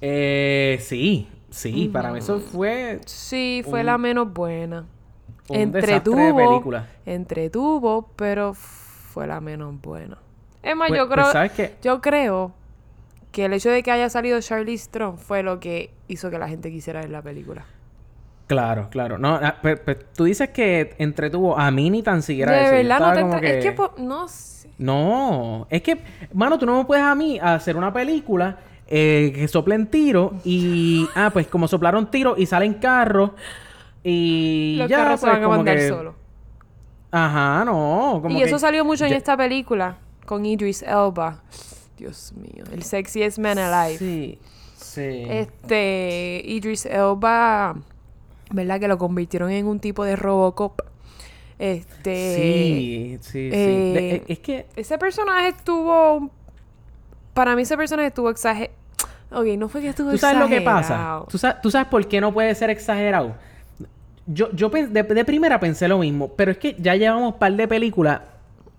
Eh, 0.00 0.78
sí, 0.80 1.28
sí, 1.50 1.88
para 1.92 2.12
mí 2.12 2.18
eso 2.18 2.38
fue 2.40 3.00
Sí, 3.06 3.62
fue 3.64 3.80
Un- 3.80 3.86
la 3.86 3.98
menos 3.98 4.32
buena. 4.32 4.84
Un 5.48 5.72
desastre 5.72 5.92
de 5.92 5.96
Entretuvo, 5.98 6.36
película. 6.36 6.88
entretuvo, 7.06 8.08
pero 8.16 8.54
fue 8.54 9.26
la 9.26 9.40
menos 9.40 9.80
buena. 9.80 10.18
Es 10.62 10.74
más, 10.76 10.88
Pues- 10.88 10.98
yo 11.00 11.06
pues, 11.08 11.18
creo, 11.20 11.32
¿sabes 11.32 11.52
qué? 11.52 11.74
yo 11.82 12.00
creo 12.00 12.52
que 13.32 13.44
el 13.46 13.52
hecho 13.52 13.70
de 13.70 13.82
que 13.82 13.90
haya 13.90 14.08
salido 14.08 14.40
Charlize 14.40 14.88
Theron 14.90 15.18
fue 15.18 15.42
lo 15.42 15.60
que 15.60 15.90
hizo 16.08 16.30
que 16.30 16.38
la 16.38 16.48
gente 16.48 16.70
quisiera 16.70 17.00
ver 17.00 17.10
la 17.10 17.20
película. 17.22 17.64
Claro, 18.46 18.88
claro. 18.90 19.18
No, 19.18 19.34
ah, 19.42 19.56
pero, 19.62 19.80
pero 19.84 20.00
tú 20.14 20.24
dices 20.24 20.50
que 20.50 20.94
entretuvo 20.98 21.58
a 21.58 21.70
mí 21.70 21.88
ni 21.90 22.02
tan 22.02 22.22
siquiera 22.22 22.52
de 22.52 22.62
eso. 22.64 22.72
Verdad, 22.72 23.00
no 23.00 23.12
te 23.12 23.20
como 23.22 23.36
Es 23.38 23.64
que, 23.64 24.02
no 24.02 24.28
sé. 24.28 24.70
No, 24.78 25.66
es 25.70 25.82
que, 25.82 25.98
mano, 26.32 26.58
tú 26.58 26.66
no 26.66 26.78
me 26.78 26.84
puedes 26.84 27.04
a 27.04 27.14
mí 27.14 27.38
hacer 27.40 27.76
una 27.76 27.92
película 27.92 28.58
eh, 28.86 29.32
que 29.34 29.48
soplen 29.48 29.86
tiro 29.86 30.34
y, 30.44 31.08
ah, 31.14 31.30
pues 31.32 31.46
como 31.46 31.66
soplaron 31.68 32.10
tiro 32.10 32.34
y 32.36 32.44
salen 32.46 32.74
carros 32.74 33.30
y 34.04 34.76
Los 34.78 34.88
ya, 34.90 34.98
carros 34.98 35.20
se 35.20 35.26
pues, 35.26 35.36
van 35.36 35.44
a 35.44 35.48
mandar 35.48 35.76
que- 35.76 35.88
solos. 35.88 36.14
Ajá, 37.10 37.64
no. 37.64 38.18
Como 38.22 38.36
Y 38.36 38.38
que 38.40 38.44
eso 38.48 38.58
salió 38.58 38.84
mucho 38.84 39.04
en 39.06 39.12
esta 39.12 39.36
película 39.36 39.98
con 40.26 40.44
Idris 40.44 40.82
Elba. 40.82 41.42
Dios 41.96 42.32
mío, 42.32 42.64
el 42.72 42.82
sexiest 42.82 43.38
man 43.38 43.56
alive. 43.58 43.98
Sí, 43.98 44.38
sí. 44.76 45.24
Este, 45.28 46.42
Idris 46.44 46.86
Elba, 46.86 47.76
¿verdad? 48.50 48.80
Que 48.80 48.88
lo 48.88 48.98
convirtieron 48.98 49.50
en 49.52 49.66
un 49.66 49.78
tipo 49.80 50.04
de 50.04 50.16
Robocop. 50.16 50.80
Este. 51.56 52.34
sí, 52.34 53.18
sí, 53.20 53.30
sí. 53.30 53.50
eh, 53.52 54.24
es- 54.26 54.38
que 54.40 54.66
Ese 54.76 54.98
personaje 54.98 55.48
estuvo. 55.48 56.30
Para 57.32 57.54
mí, 57.56 57.62
ese 57.62 57.76
personaje 57.76 58.08
estuvo 58.08 58.28
exagerado. 58.30 58.74
Ok, 59.30 59.46
no 59.56 59.68
fue 59.68 59.80
que 59.80 59.88
estuvo 59.88 60.10
¿Tú 60.10 60.18
sabes 60.18 60.38
lo 60.38 60.48
que 60.48 60.60
pasa? 60.60 60.80
exagerado. 60.80 61.26
¿Tú 61.30 61.38
sabes, 61.38 61.60
tú 61.62 61.70
sabes 61.70 61.88
por 61.88 62.06
qué 62.08 62.20
no 62.20 62.32
puede 62.34 62.54
ser 62.56 62.70
exagerado? 62.70 63.36
Yo, 64.26 64.50
yo 64.52 64.70
de, 64.70 65.02
de 65.02 65.24
primera 65.24 65.60
pensé 65.60 65.86
lo 65.88 65.98
mismo, 65.98 66.28
pero 66.34 66.50
es 66.50 66.58
que 66.58 66.74
ya 66.78 66.94
llevamos 66.96 67.34
un 67.34 67.38
par 67.38 67.52
de 67.54 67.68
películas 67.68 68.20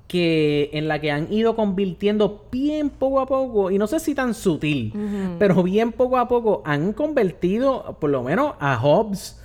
que 0.07 0.69
en 0.73 0.87
la 0.87 0.99
que 0.99 1.11
han 1.11 1.31
ido 1.33 1.55
convirtiendo 1.55 2.45
bien 2.51 2.89
poco 2.89 3.19
a 3.19 3.25
poco, 3.25 3.71
y 3.71 3.77
no 3.77 3.87
sé 3.87 3.99
si 3.99 4.13
tan 4.15 4.33
sutil, 4.33 4.93
pero 5.39 5.61
bien 5.63 5.91
poco 5.91 6.17
a 6.17 6.27
poco 6.27 6.61
han 6.65 6.93
convertido 6.93 7.97
por 7.99 8.09
lo 8.11 8.21
menos 8.23 8.53
a 8.59 8.77
Hobbs 8.79 9.39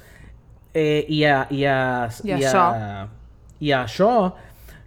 eh, 0.75 1.05
y 1.09 1.25
a 1.25 1.47
y 1.51 1.65
a, 1.65 2.09
Y 2.23 2.31
a 2.33 2.39
y 2.39 2.45
a- 2.45 2.53
Shaw. 2.53 3.09
y 3.59 3.73
a 3.73 3.87
Shaw 3.87 4.35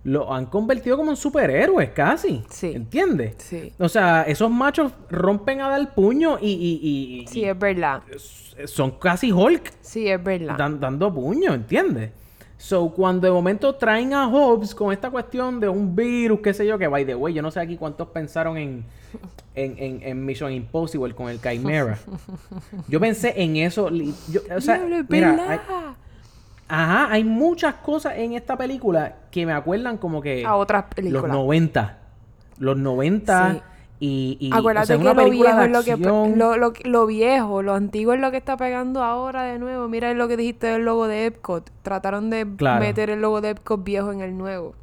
lo 0.05 0.33
han 0.33 0.45
convertido 0.47 0.97
como 0.97 1.11
en 1.11 1.17
superhéroes 1.17 1.89
casi. 1.91 2.43
Sí. 2.49 2.71
¿Entiendes? 2.75 3.35
Sí. 3.37 3.71
O 3.79 3.87
sea, 3.89 4.23
esos 4.23 4.51
machos 4.51 4.91
rompen 5.09 5.61
a 5.61 5.69
dar 5.69 5.93
puño 5.95 6.37
y, 6.41 6.49
y- 6.51 7.21
y- 7.23 7.27
Sí, 7.27 7.39
y 7.41 7.45
es 7.45 7.57
verdad. 7.57 8.01
Son 8.65 8.91
casi 8.91 9.31
Hulk 9.31 9.71
Sí, 9.81 10.07
es 10.07 10.23
verdad. 10.23 10.55
dan- 10.57 10.79
dando 10.79 11.13
puño, 11.13 11.53
¿entiendes? 11.53 12.11
So, 12.57 12.89
cuando 12.91 13.27
de 13.27 13.33
momento 13.33 13.75
traen 13.75 14.13
a 14.13 14.25
Hobbes 14.27 14.73
con 14.73 14.93
esta 14.93 15.09
cuestión 15.11 15.59
de 15.59 15.67
un 15.67 15.95
virus, 15.95 16.39
qué 16.41 16.53
sé 16.53 16.65
yo, 16.65 16.77
que 16.77 16.87
by 16.87 17.05
the 17.05 17.13
way, 17.15 17.33
yo 17.33 17.41
no 17.41 17.51
sé 17.51 17.59
aquí 17.59 17.75
cuántos 17.75 18.07
pensaron 18.09 18.55
en, 18.57 18.85
en, 19.53 19.75
en, 19.77 20.01
en 20.03 20.25
Mission 20.25 20.49
Impossible 20.51 21.13
con 21.13 21.27
el 21.29 21.41
Chimera. 21.41 21.97
Yo 22.87 22.99
pensé 23.01 23.33
en 23.35 23.57
eso. 23.57 23.89
yo- 23.89 24.41
o 24.55 24.61
sea, 24.61 24.75
Diablo, 24.77 24.95
es 24.97 25.05
mira, 25.09 25.45
hay- 25.49 25.59
ajá, 26.69 27.11
hay 27.11 27.23
muchas 27.25 27.75
cosas 27.75 28.13
en 28.17 28.33
esta 28.33 28.57
película 28.57 29.17
que 29.29 29.45
me 29.45 29.51
acuerdan 29.53 29.97
como 29.97 30.21
que 30.21 30.45
A 30.45 30.55
otras 30.55 30.85
los 30.85 30.93
películas. 30.95 31.31
90. 31.31 31.99
Los 32.59 32.77
90 32.77 33.51
Sí. 33.51 33.61
Y, 33.99 34.37
y 34.39 34.49
Acuérdate 34.53 34.83
o 34.83 34.87
sea, 34.87 34.95
que 34.97 35.01
una 35.01 35.13
lo 35.13 35.23
película 35.23 35.49
viejo 35.51 35.63
es 35.63 35.71
lo 35.71 35.83
que 35.83 35.97
lo, 36.35 36.57
lo, 36.57 36.73
lo 36.83 37.05
viejo, 37.05 37.61
lo 37.61 37.73
antiguo 37.73 38.13
es 38.13 38.19
lo 38.19 38.31
que 38.31 38.37
está 38.37 38.57
pegando 38.57 39.01
ahora 39.03 39.43
de 39.43 39.59
nuevo. 39.59 39.87
Mira 39.87 40.13
lo 40.13 40.27
que 40.27 40.35
dijiste 40.35 40.67
del 40.67 40.83
logo 40.83 41.07
de 41.07 41.27
Epcot. 41.27 41.69
Trataron 41.83 42.29
de 42.29 42.45
Claro. 42.57 42.81
meter 42.81 43.09
el 43.09 43.21
logo 43.21 43.39
de 43.41 43.49
Epcot 43.51 43.83
viejo 43.83 44.11
en 44.11 44.21
el 44.21 44.37
nuevo. 44.37 44.75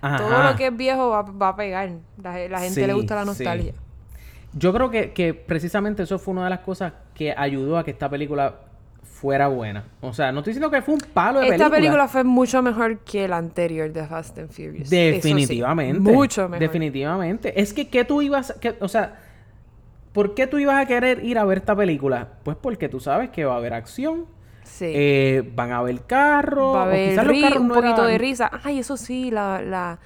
Ajá. 0.00 0.16
Todo 0.16 0.42
lo 0.42 0.56
que 0.56 0.66
es 0.68 0.76
viejo 0.76 1.10
va, 1.10 1.22
va 1.22 1.48
a 1.48 1.56
pegar. 1.56 1.90
La, 2.22 2.48
la 2.48 2.60
gente 2.60 2.86
le 2.86 2.94
gusta 2.94 3.14
la 3.14 3.22
sí. 3.22 3.26
nostalgia. 3.28 3.74
Yo 4.52 4.72
creo 4.72 4.90
que, 4.90 5.12
que 5.12 5.32
precisamente 5.34 6.02
eso 6.02 6.18
fue 6.18 6.32
una 6.32 6.44
de 6.44 6.50
las 6.50 6.60
cosas 6.60 6.92
que 7.14 7.32
ayudó 7.36 7.78
a 7.78 7.84
que 7.84 7.92
esta 7.92 8.08
película 8.08 8.54
fuera 9.20 9.48
buena. 9.48 9.84
O 10.00 10.14
sea, 10.14 10.32
no 10.32 10.38
estoy 10.40 10.52
diciendo 10.54 10.70
que 10.70 10.80
fue 10.80 10.94
un 10.94 11.00
palo 11.00 11.40
de 11.40 11.46
Esta 11.48 11.56
película. 11.68 11.76
película 11.76 12.08
fue 12.08 12.24
mucho 12.24 12.62
mejor 12.62 13.00
que 13.00 13.28
la 13.28 13.36
anterior 13.36 13.92
de 13.92 14.06
Fast 14.06 14.38
and 14.38 14.48
Furious. 14.50 14.88
Sí, 14.88 14.96
Definitivamente. 14.96 16.00
mucho 16.00 16.48
mejor. 16.48 16.58
Definitivamente. 16.60 17.60
Es 17.60 17.74
que, 17.74 17.88
¿qué 17.90 18.04
tú 18.06 18.22
ibas... 18.22 18.54
Que, 18.62 18.76
o 18.80 18.88
sea, 18.88 19.18
¿por 20.12 20.34
qué 20.34 20.46
tú 20.46 20.56
ibas 20.58 20.80
a 20.80 20.86
querer 20.86 21.22
ir 21.22 21.38
a 21.38 21.44
ver 21.44 21.58
esta 21.58 21.76
película? 21.76 22.28
Pues 22.44 22.56
porque 22.56 22.88
tú 22.88 22.98
sabes 22.98 23.28
que 23.28 23.44
va 23.44 23.54
a 23.54 23.56
haber 23.58 23.74
acción. 23.74 24.24
Sí. 24.62 24.86
eh, 24.88 25.50
van 25.54 25.72
a 25.72 25.78
haber 25.78 26.00
carros. 26.06 26.74
Va 26.74 26.82
a 26.82 26.84
o 26.84 26.88
haber 26.88 27.10
quizás 27.10 27.26
los 27.26 27.40
carros 27.42 27.58
un 27.60 27.68
no 27.68 27.74
poquito 27.74 28.04
de 28.04 28.16
risa. 28.16 28.50
Ay, 28.64 28.78
eso 28.78 28.96
sí, 28.96 29.30
la, 29.30 29.60
la, 29.60 29.98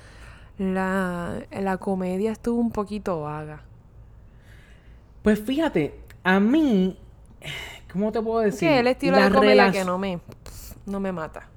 la, 0.58 1.34
la 1.52 1.76
comedia 1.76 2.32
estuvo 2.32 2.60
un 2.60 2.72
poquito 2.72 3.20
vaga. 3.20 3.62
Pues 5.22 5.38
fíjate, 5.40 5.94
a 6.24 6.40
mí... 6.40 6.98
¿Cómo 7.95 8.11
te 8.11 8.20
puedo 8.20 8.40
decir? 8.40 8.68
que 8.68 8.80
el 8.80 8.88
estilo 8.88 9.16
La 9.16 9.28
de 9.28 9.34
comedia 9.34 9.70
que 9.70 9.84
no 9.84 9.99
me, 9.99 10.18
no 10.84 10.99
me 10.99 11.12
mata. 11.12 11.49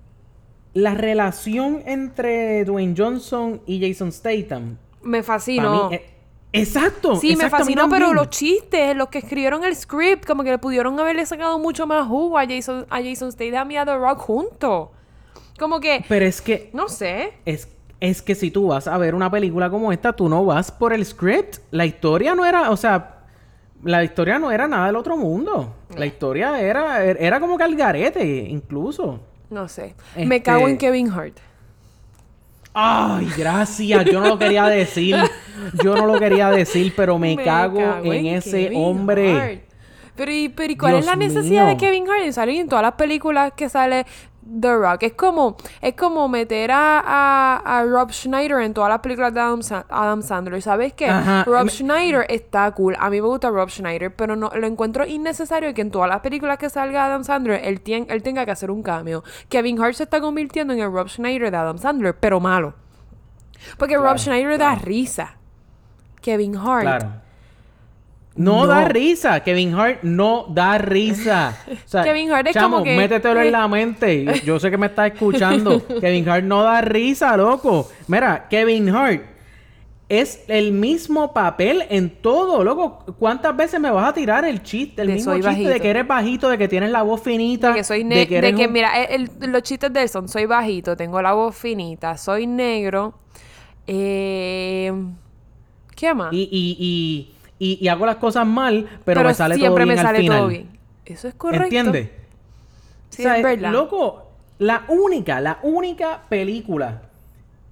La 0.75 0.93
relación 0.93 1.81
entre 1.87 2.63
Dwayne 2.63 2.93
Johnson 2.95 3.59
y 3.65 3.81
Jason 3.85 4.11
Statham... 4.11 4.77
Me 5.01 5.23
fascinó. 5.23 5.89
mí, 5.89 5.95
eh, 5.95 6.05
exacto. 6.53 7.15
Sí, 7.15 7.29
me 7.29 7.45
exacto, 7.45 7.57
fascinó, 7.57 7.89
pero 7.89 8.13
los 8.13 8.29
chistes, 8.29 8.95
los 8.95 9.07
que 9.09 9.17
escribieron 9.17 9.63
el 9.63 9.75
script, 9.75 10.25
como 10.25 10.43
que 10.43 10.51
le 10.51 10.59
pudieron 10.59 10.99
haberle 10.99 11.25
sacado 11.25 11.57
mucho 11.57 11.87
más 11.87 12.07
jugo 12.07 12.37
a 12.37 12.45
Jason, 12.45 12.85
a 12.91 13.01
Jason 13.01 13.31
Statham 13.31 13.71
y 13.71 13.77
a 13.77 13.85
The 13.85 13.97
Rock 13.97 14.19
juntos. 14.19 14.89
Como 15.57 15.79
que, 15.79 16.05
Pero 16.07 16.23
es 16.23 16.39
que... 16.39 16.69
no 16.71 16.87
sé. 16.87 17.33
Es, 17.45 17.67
es 17.99 18.21
que 18.21 18.35
si 18.35 18.51
tú 18.51 18.67
vas 18.67 18.87
a 18.87 18.95
ver 18.99 19.15
una 19.15 19.31
película 19.31 19.71
como 19.71 19.91
esta, 19.91 20.13
tú 20.13 20.29
no 20.29 20.45
vas 20.45 20.71
por 20.71 20.93
el 20.93 21.03
script. 21.03 21.57
La 21.71 21.87
historia 21.87 22.35
no 22.35 22.45
era, 22.45 22.69
o 22.69 22.77
sea, 22.77 23.16
la 23.83 24.03
historia 24.03 24.39
no 24.39 24.51
era 24.51 24.67
nada 24.67 24.87
del 24.87 24.95
otro 24.95 25.17
mundo. 25.17 25.75
La 25.95 26.05
historia 26.05 26.59
era, 26.59 27.03
er- 27.05 27.17
era 27.19 27.39
como 27.39 27.57
que 27.57 27.63
al 27.63 27.75
garete, 27.75 28.23
incluso. 28.25 29.19
No 29.49 29.67
sé. 29.67 29.95
Este- 30.09 30.25
Me 30.25 30.41
cago 30.41 30.67
en 30.67 30.77
Kevin 30.77 31.09
Hart. 31.11 31.37
Ay, 32.73 33.27
gracias. 33.35 34.05
Yo 34.05 34.19
no 34.21 34.27
lo 34.27 34.37
quería 34.37 34.65
decir. 34.67 35.15
Yo 35.83 35.95
no 35.95 36.05
lo 36.05 36.19
quería 36.19 36.51
decir, 36.51 36.93
pero 36.95 37.17
me, 37.17 37.35
cago, 37.35 37.79
en, 38.03 38.25
ese 38.27 38.65
Kevin 38.65 38.83
hombre. 38.83 39.39
Hart. 39.39 39.61
Pero 40.15 40.31
¿y, 40.31 40.49
pero, 40.49 40.73
¿y 40.73 40.77
cuál 40.77 40.95
es 40.95 41.05
la 41.05 41.15
necesidad 41.15 41.67
de. 41.67 41.77
Kevin 41.77 42.05
Hart? 42.09 42.31
Sale 42.31 42.59
en 42.59 42.67
todas 42.67 42.83
las 42.83 42.93
películas 42.93 43.53
que 43.55 43.69
sale 43.69 44.05
The 44.61 44.75
Rock. 44.75 45.03
Es 45.03 45.13
como, 45.13 45.57
es 45.81 45.93
como 45.95 46.27
meter 46.29 46.71
a, 46.71 46.99
a, 47.05 47.79
a 47.79 47.83
Rob 47.83 48.11
Schneider 48.11 48.61
en 48.61 48.73
todas 48.73 48.89
las 48.89 48.99
películas 48.99 49.33
de 49.33 49.39
Adam, 49.41 49.61
Sa- 49.61 49.85
Adam 49.89 50.21
Sandler. 50.21 50.61
¿Sabes 50.61 50.93
qué? 50.93 51.09
Ajá, 51.09 51.43
Rob 51.45 51.69
Schneider 51.69 52.25
está 52.29 52.71
cool. 52.71 52.95
A 52.99 53.09
mí 53.09 53.19
me 53.21 53.27
gusta 53.27 53.49
Rob 53.49 53.69
Schneider, 53.69 54.15
pero 54.15 54.35
no 54.35 54.49
lo 54.55 54.67
encuentro 54.67 55.05
innecesario 55.05 55.73
que 55.73 55.81
en 55.81 55.91
todas 55.91 56.09
las 56.09 56.21
películas 56.21 56.57
que 56.57 56.69
salga 56.69 57.05
Adam 57.05 57.23
Sandler 57.23 57.61
él, 57.65 57.81
él 57.85 58.23
tenga 58.23 58.45
que 58.45 58.51
hacer 58.51 58.71
un 58.71 58.81
cameo. 58.83 59.23
Kevin 59.49 59.81
Hart 59.81 59.95
se 59.95 60.03
está 60.03 60.21
convirtiendo 60.21 60.73
en 60.73 60.79
el 60.79 60.91
Rob 60.91 61.07
Schneider 61.09 61.51
de 61.51 61.57
Adam 61.57 61.77
Sandler, 61.77 62.15
pero 62.17 62.39
malo. 62.39 62.73
Porque 63.77 63.97
Rob 63.97 64.17
Schneider 64.17 64.57
da 64.57 64.75
risa. 64.75 65.35
Kevin 66.21 66.55
Hart. 66.57 66.81
Claro. 66.83 67.11
No, 68.37 68.61
No. 68.61 68.67
da 68.67 68.85
risa. 68.85 69.39
Kevin 69.43 69.73
Hart 69.73 70.03
no 70.03 70.45
da 70.49 70.77
risa. 70.77 71.57
O 71.85 71.87
sea, 71.89 72.03
Kevin 72.03 72.31
Hart 72.31 72.47
es 72.47 72.53
chamo, 72.53 72.77
como 72.77 72.83
que- 72.85 72.95
métetelo 72.95 73.41
en 73.41 73.51
la 73.51 73.67
mente. 73.67 74.25
Yo- 74.45 74.59
sé 74.59 74.69
que 74.71 74.77
me 74.77 74.85
estás 74.87 75.11
escuchando. 75.11 75.81
Kevin 76.01 76.29
Hart 76.29 76.43
no 76.45 76.61
da 76.63 76.81
risa, 76.81 77.35
loco. 77.35 77.89
Mira, 78.07 78.47
Kevin 78.49 78.89
Hart 78.89 79.21
es 80.09 80.45
el 80.47 80.71
mismo 80.71 81.33
papel 81.33 81.83
en 81.89 82.09
todo, 82.21 82.63
loco. 82.63 83.03
¿Cuántas 83.19 83.57
veces 83.57 83.77
me 83.81 83.91
vas 83.91 84.07
a 84.07 84.13
tirar 84.13 84.45
el 84.45 84.63
chiste, 84.63 85.01
el 85.01 85.09
De 85.09 85.13
mismo 85.15 85.33
soy 85.33 85.41
chiste 85.41 85.57
de 85.59 85.65
bajito. 85.65 85.81
que 85.83 85.89
eres 85.89 86.07
bajito, 86.07 86.49
de 86.49 86.57
que 86.57 86.67
tienes 86.69 86.91
la 86.91 87.01
voz 87.01 87.21
finita, 87.21 87.69
De 87.69 87.75
que 87.75 87.83
soy 87.83 88.03
negro. 88.05 88.39
De 88.47 88.53
que, 88.55 88.67
un- 88.67 88.71
mira, 88.71 89.03
el- 89.03 89.29
el- 89.41 89.51
los 89.51 89.63
chistes 89.63 89.91
de 89.91 90.03
él 90.03 90.09
son: 90.09 90.29
soy 90.29 90.45
bajito, 90.45 90.95
tengo 90.95 91.21
la 91.21 91.33
voz 91.33 91.55
finita, 91.57 92.15
soy 92.17 92.47
negro. 92.47 93.15
Eh, 93.87 94.93
¿Qué 95.95 96.13
más? 96.13 96.31
y, 96.31 96.41
y, 96.51 96.77
y, 96.79 97.33
y, 97.59 97.77
y 97.83 97.87
hago 97.87 98.05
las 98.05 98.17
cosas 98.17 98.45
mal, 98.45 98.87
pero, 99.05 99.23
me 99.23 99.33
sale 99.33 99.57
todo 99.57 99.75
bien 99.75 99.87
me 99.87 99.93
al 99.93 99.99
sale 99.99 100.19
final. 100.19 100.37
todo 100.39 100.47
bien. 100.49 100.69
Eso 101.05 101.27
es 101.27 101.33
correcto. 101.35 101.63
¿Entiendes? 101.65 102.09
Sí, 103.09 103.21
O 103.21 103.23
sea, 103.23 103.37
es 103.37 103.43
verdad. 103.43 103.71
Loco, 103.71 104.31
la 104.59 104.85
única, 104.89 105.39
la 105.41 105.59
única 105.63 106.23
película 106.29 107.01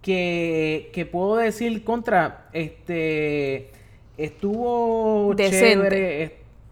que, 0.02 0.90
que 0.94 1.06
puedo 1.06 1.36
decir 1.38 1.84
contra, 1.84 2.46
este, 2.54 3.70
estuvo 4.18 5.34
Decente. 5.36 5.60
chévere, 5.60 6.24
es- 6.24 6.32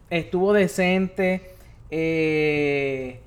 estuvo 0.09 0.53
decente, 0.53 1.41
eh, 1.89 3.19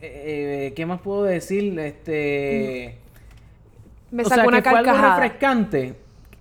eh, 0.00 0.72
¿qué 0.74 0.86
más 0.86 1.00
puedo 1.00 1.22
decir? 1.24 1.78
Este, 1.78 2.96
me 4.10 4.24
o 4.24 4.26
sea, 4.26 4.38
sacó 4.38 4.48
una 4.48 4.62
que 4.62 4.70
fue 4.70 4.78
algo 4.80 4.92
refrescante, 4.92 5.94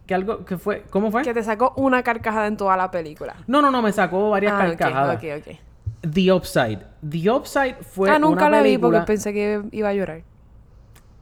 que 0.09 0.15
algo, 0.15 0.43
que 0.43 0.57
fue, 0.57 0.85
¿cómo 0.89 1.11
fue? 1.11 1.21
Que 1.21 1.35
te 1.35 1.43
sacó 1.43 1.71
una 1.75 2.01
carcajada 2.01 2.47
en 2.47 2.57
toda 2.57 2.75
la 2.75 2.89
película. 2.89 3.35
No, 3.45 3.61
no, 3.61 3.69
no, 3.69 3.83
me 3.83 3.91
sacó 3.91 4.31
varias 4.31 4.53
Ah, 4.53 4.65
carcajadas. 4.65 5.17
ok, 5.17 5.23
ok. 5.37 5.55
The 6.11 6.33
Upside. 6.33 6.79
The 7.07 7.29
Upside 7.29 7.75
fue 7.75 8.09
ah, 8.09 8.17
nunca 8.17 8.47
una 8.47 8.57
la 8.57 8.63
vi 8.63 8.79
porque 8.79 9.01
pensé 9.01 9.31
que 9.31 9.61
iba 9.71 9.89
a 9.89 9.93
llorar. 9.93 10.23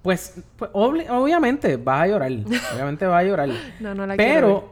Pues, 0.04 0.42
pues, 0.56 0.72
obviamente 0.74 1.76
vas 1.76 2.04
a 2.04 2.08
llorar. 2.08 2.32
obviamente 2.74 3.06
vas 3.06 3.20
a 3.20 3.24
llorar. 3.24 3.50
No, 3.82 3.94
no 3.94 4.08
la 4.08 4.16
quiero 4.16 4.70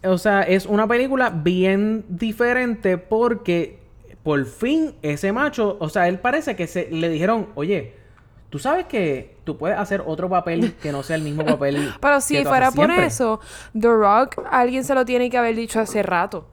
Pero, 0.00 0.14
o 0.14 0.16
sea, 0.16 0.40
es 0.40 0.64
una 0.64 0.88
película 0.88 1.28
bien 1.28 2.06
diferente 2.08 2.96
porque 2.96 3.80
por 4.22 4.46
fin 4.46 4.94
ese 5.02 5.30
macho, 5.30 5.76
o 5.78 5.90
sea, 5.90 6.08
él 6.08 6.20
parece 6.20 6.56
que 6.56 6.66
se 6.66 6.88
le 6.90 7.10
dijeron, 7.10 7.48
oye, 7.54 7.96
tú 8.48 8.58
sabes 8.58 8.86
que 8.86 9.35
tú 9.46 9.56
puedes 9.56 9.78
hacer 9.78 10.02
otro 10.04 10.28
papel 10.28 10.74
que 10.74 10.92
no 10.92 11.02
sea 11.02 11.16
el 11.16 11.22
mismo 11.22 11.42
papel. 11.46 11.94
Pero 12.00 12.14
que 12.16 12.20
si 12.20 12.42
tú 12.42 12.48
fuera 12.50 12.66
haces 12.66 12.76
por 12.76 12.86
siempre". 12.86 13.06
eso, 13.06 13.40
The 13.72 13.88
Rock, 13.88 14.42
alguien 14.50 14.84
se 14.84 14.94
lo 14.94 15.06
tiene 15.06 15.30
que 15.30 15.38
haber 15.38 15.56
dicho 15.56 15.80
hace 15.80 16.02
rato. 16.02 16.46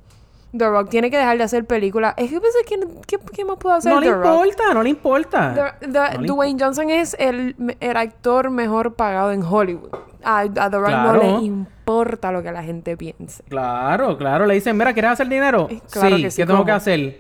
The 0.56 0.70
Rock 0.70 0.90
tiene 0.90 1.10
que 1.10 1.18
dejar 1.18 1.36
de 1.40 1.44
hacer 1.44 1.66
películas. 1.66 2.14
Es 2.16 2.30
que 2.30 2.40
pensé, 2.40 2.60
¿qué, 2.68 2.80
qué, 3.08 3.18
qué 3.34 3.44
más 3.44 3.58
puedo 3.58 3.76
hacer 3.76 3.92
No 3.92 4.00
le 4.00 4.12
Rock? 4.14 4.24
importa, 4.26 4.74
no 4.76 4.84
le 4.84 4.90
importa. 4.90 5.76
The- 5.82 5.88
the- 5.88 6.14
No 6.18 6.22
le 6.22 6.28
Dwayne 6.28 6.64
Johnson 6.64 6.90
es 6.92 7.16
el, 7.20 7.56
el 7.80 7.98
actor 7.98 8.52
mejor 8.52 8.94
pagado 8.94 9.32
en 9.32 9.42
Hollywood. 9.44 9.90
A, 10.24 10.42
a 10.42 10.50
The 10.70 10.78
Rock 10.78 10.88
Claro. 10.90 11.14
no 11.24 11.40
le 11.40 11.46
importa 11.46 12.32
lo 12.32 12.44
que 12.44 12.52
la 12.52 12.62
gente 12.64 12.96
piense. 12.96 13.44
Claro, 13.50 14.16
claro. 14.18 14.46
Le 14.46 14.54
dicen, 14.54 14.78
mira, 14.78 14.94
¿quieres 14.94 15.12
hacer 15.12 15.28
dinero? 15.28 15.68
Eh, 15.72 15.82
claro 15.92 16.18
sí, 16.18 16.22
que 16.22 16.32
sí, 16.32 16.42
¿qué 16.44 16.46
tengo 16.46 16.64
que 16.64 16.72
hacer? 16.72 17.20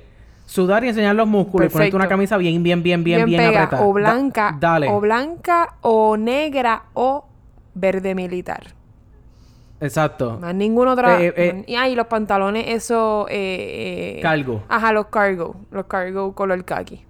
Sudar 0.54 0.84
y 0.84 0.90
enseñar 0.90 1.16
los 1.16 1.28
músculos 1.28 1.66
y 1.66 1.70
ponerte 1.70 1.78
Perfecto. 1.78 1.98
una 1.98 2.08
camisa 2.08 2.38
bien, 2.38 2.62
bien, 2.62 2.84
bien, 2.84 3.04
bien, 3.04 3.26
bien, 3.26 3.42
pega, 3.42 3.64
apretada. 3.64 3.84
o 3.84 3.88
Da- 3.88 3.94
blanca, 3.94 4.56
dale. 4.60 4.88
o 4.88 5.00
blanca, 5.02 5.76
o 5.82 6.16
negra, 6.16 6.84
o 6.94 7.26
verde 7.74 8.14
militar. 8.14 8.62
Exacto. 9.80 10.38
Más 10.40 10.54
ningún. 10.54 10.88
Eh, 10.90 11.34
eh, 11.36 11.54
man- 11.54 11.64
y 11.66 11.76
ahí 11.76 11.96
los 11.96 12.06
pantalones, 12.06 12.66
eso. 12.68 13.26
Eh, 13.32 14.18
eh, 14.18 14.22
Cargo. 14.22 14.62
Ajá, 14.70 14.94
los 14.94 15.08
cargo. 15.08 15.56
Los 15.72 15.86
cargo 15.88 16.36
color 16.36 16.64
khaki. 16.64 17.04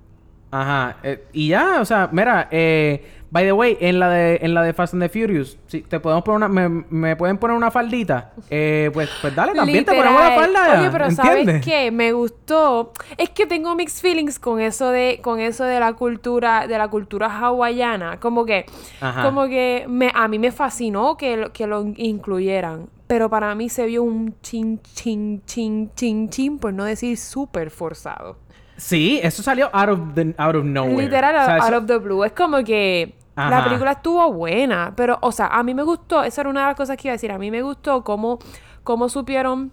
Ajá. 0.51 0.95
eh, 1.03 1.25
y 1.33 1.49
ya, 1.49 1.81
o 1.81 1.85
sea, 1.85 2.07
mira, 2.13 2.47
eh, 2.49 3.22
by 3.33 3.43
the 3.45 3.51
way, 3.51 3.75
en 3.81 3.99
la 3.99 4.09
de, 4.09 4.37
en 4.43 4.53
la 4.53 4.61
de 4.61 4.73
Fast 4.73 4.93
and 4.93 5.01
the 5.01 5.09
Furious, 5.09 5.57
si 5.65 5.81
te 5.81 5.99
podemos 5.99 6.23
poner 6.23 6.35
una, 6.37 6.47
me, 6.47 6.85
me 6.91 7.15
pueden 7.15 7.39
poner 7.39 7.57
una 7.57 7.71
faldita, 7.71 8.31
eh, 8.51 8.91
pues, 8.93 9.09
pues 9.21 9.35
dale, 9.35 9.53
también 9.53 9.83
te 9.83 9.91
ponemos 9.91 10.21
la 10.21 10.29
Literal. 10.29 10.53
falda. 10.53 10.79
Oye, 10.79 10.89
pero 10.91 11.05
¿entiendes? 11.07 11.45
¿sabes 11.47 11.65
qué? 11.65 11.89
Me 11.89 12.11
gustó. 12.11 12.93
Es 13.17 13.31
que 13.31 13.47
tengo 13.47 13.73
mixed 13.75 14.01
feelings 14.01 14.37
con 14.37 14.61
eso 14.61 14.91
de, 14.91 15.19
con 15.23 15.39
eso 15.39 15.63
de 15.63 15.79
la 15.79 15.93
cultura, 15.93 16.67
de 16.67 16.77
la 16.77 16.87
cultura 16.89 17.25
hawaiana. 17.35 18.19
Como 18.19 18.45
que, 18.45 18.67
Ajá. 19.01 19.23
como 19.23 19.47
que 19.47 19.85
me, 19.89 20.11
a 20.13 20.27
mí 20.27 20.37
me 20.37 20.51
fascinó 20.51 21.17
que 21.17 21.35
lo, 21.35 21.51
que 21.51 21.65
lo 21.65 21.83
incluyeran. 21.97 22.87
pero 23.07 23.31
para 23.31 23.55
mí 23.55 23.67
se 23.67 23.87
vio 23.87 24.03
un 24.03 24.35
chin, 24.41 24.79
chin, 24.93 25.41
chin, 25.47 25.89
chin, 25.95 26.29
chin, 26.29 26.59
por 26.59 26.71
no 26.71 26.83
decir 26.83 27.17
súper 27.17 27.71
forzado. 27.71 28.37
Sí, 28.77 29.19
eso 29.23 29.41
salió 29.43 29.69
out 29.73 29.89
of, 29.89 29.99
the, 30.15 30.33
out 30.37 30.55
of 30.55 30.63
nowhere. 30.65 31.03
Literal, 31.03 31.35
O 31.35 31.45
sea, 31.45 31.55
out 31.57 31.63
eso- 31.69 31.77
of 31.77 31.85
the 31.87 31.97
blue. 31.97 32.23
Es 32.23 32.31
como 32.33 32.63
que 32.63 33.15
la 33.35 33.63
película 33.63 33.91
estuvo 33.93 34.31
buena, 34.31 34.93
pero, 34.95 35.17
o 35.21 35.31
sea, 35.31 35.47
a 35.47 35.63
mí 35.63 35.73
me 35.73 35.83
gustó, 35.83 36.23
esa 36.23 36.41
era 36.41 36.49
una 36.49 36.61
de 36.61 36.67
las 36.67 36.75
cosas 36.75 36.97
que 36.97 37.07
iba 37.07 37.13
a 37.13 37.15
decir, 37.15 37.31
a 37.31 37.37
mí 37.37 37.49
me 37.51 37.61
gustó 37.61 38.03
cómo, 38.03 38.39
cómo 38.83 39.09
supieron, 39.09 39.71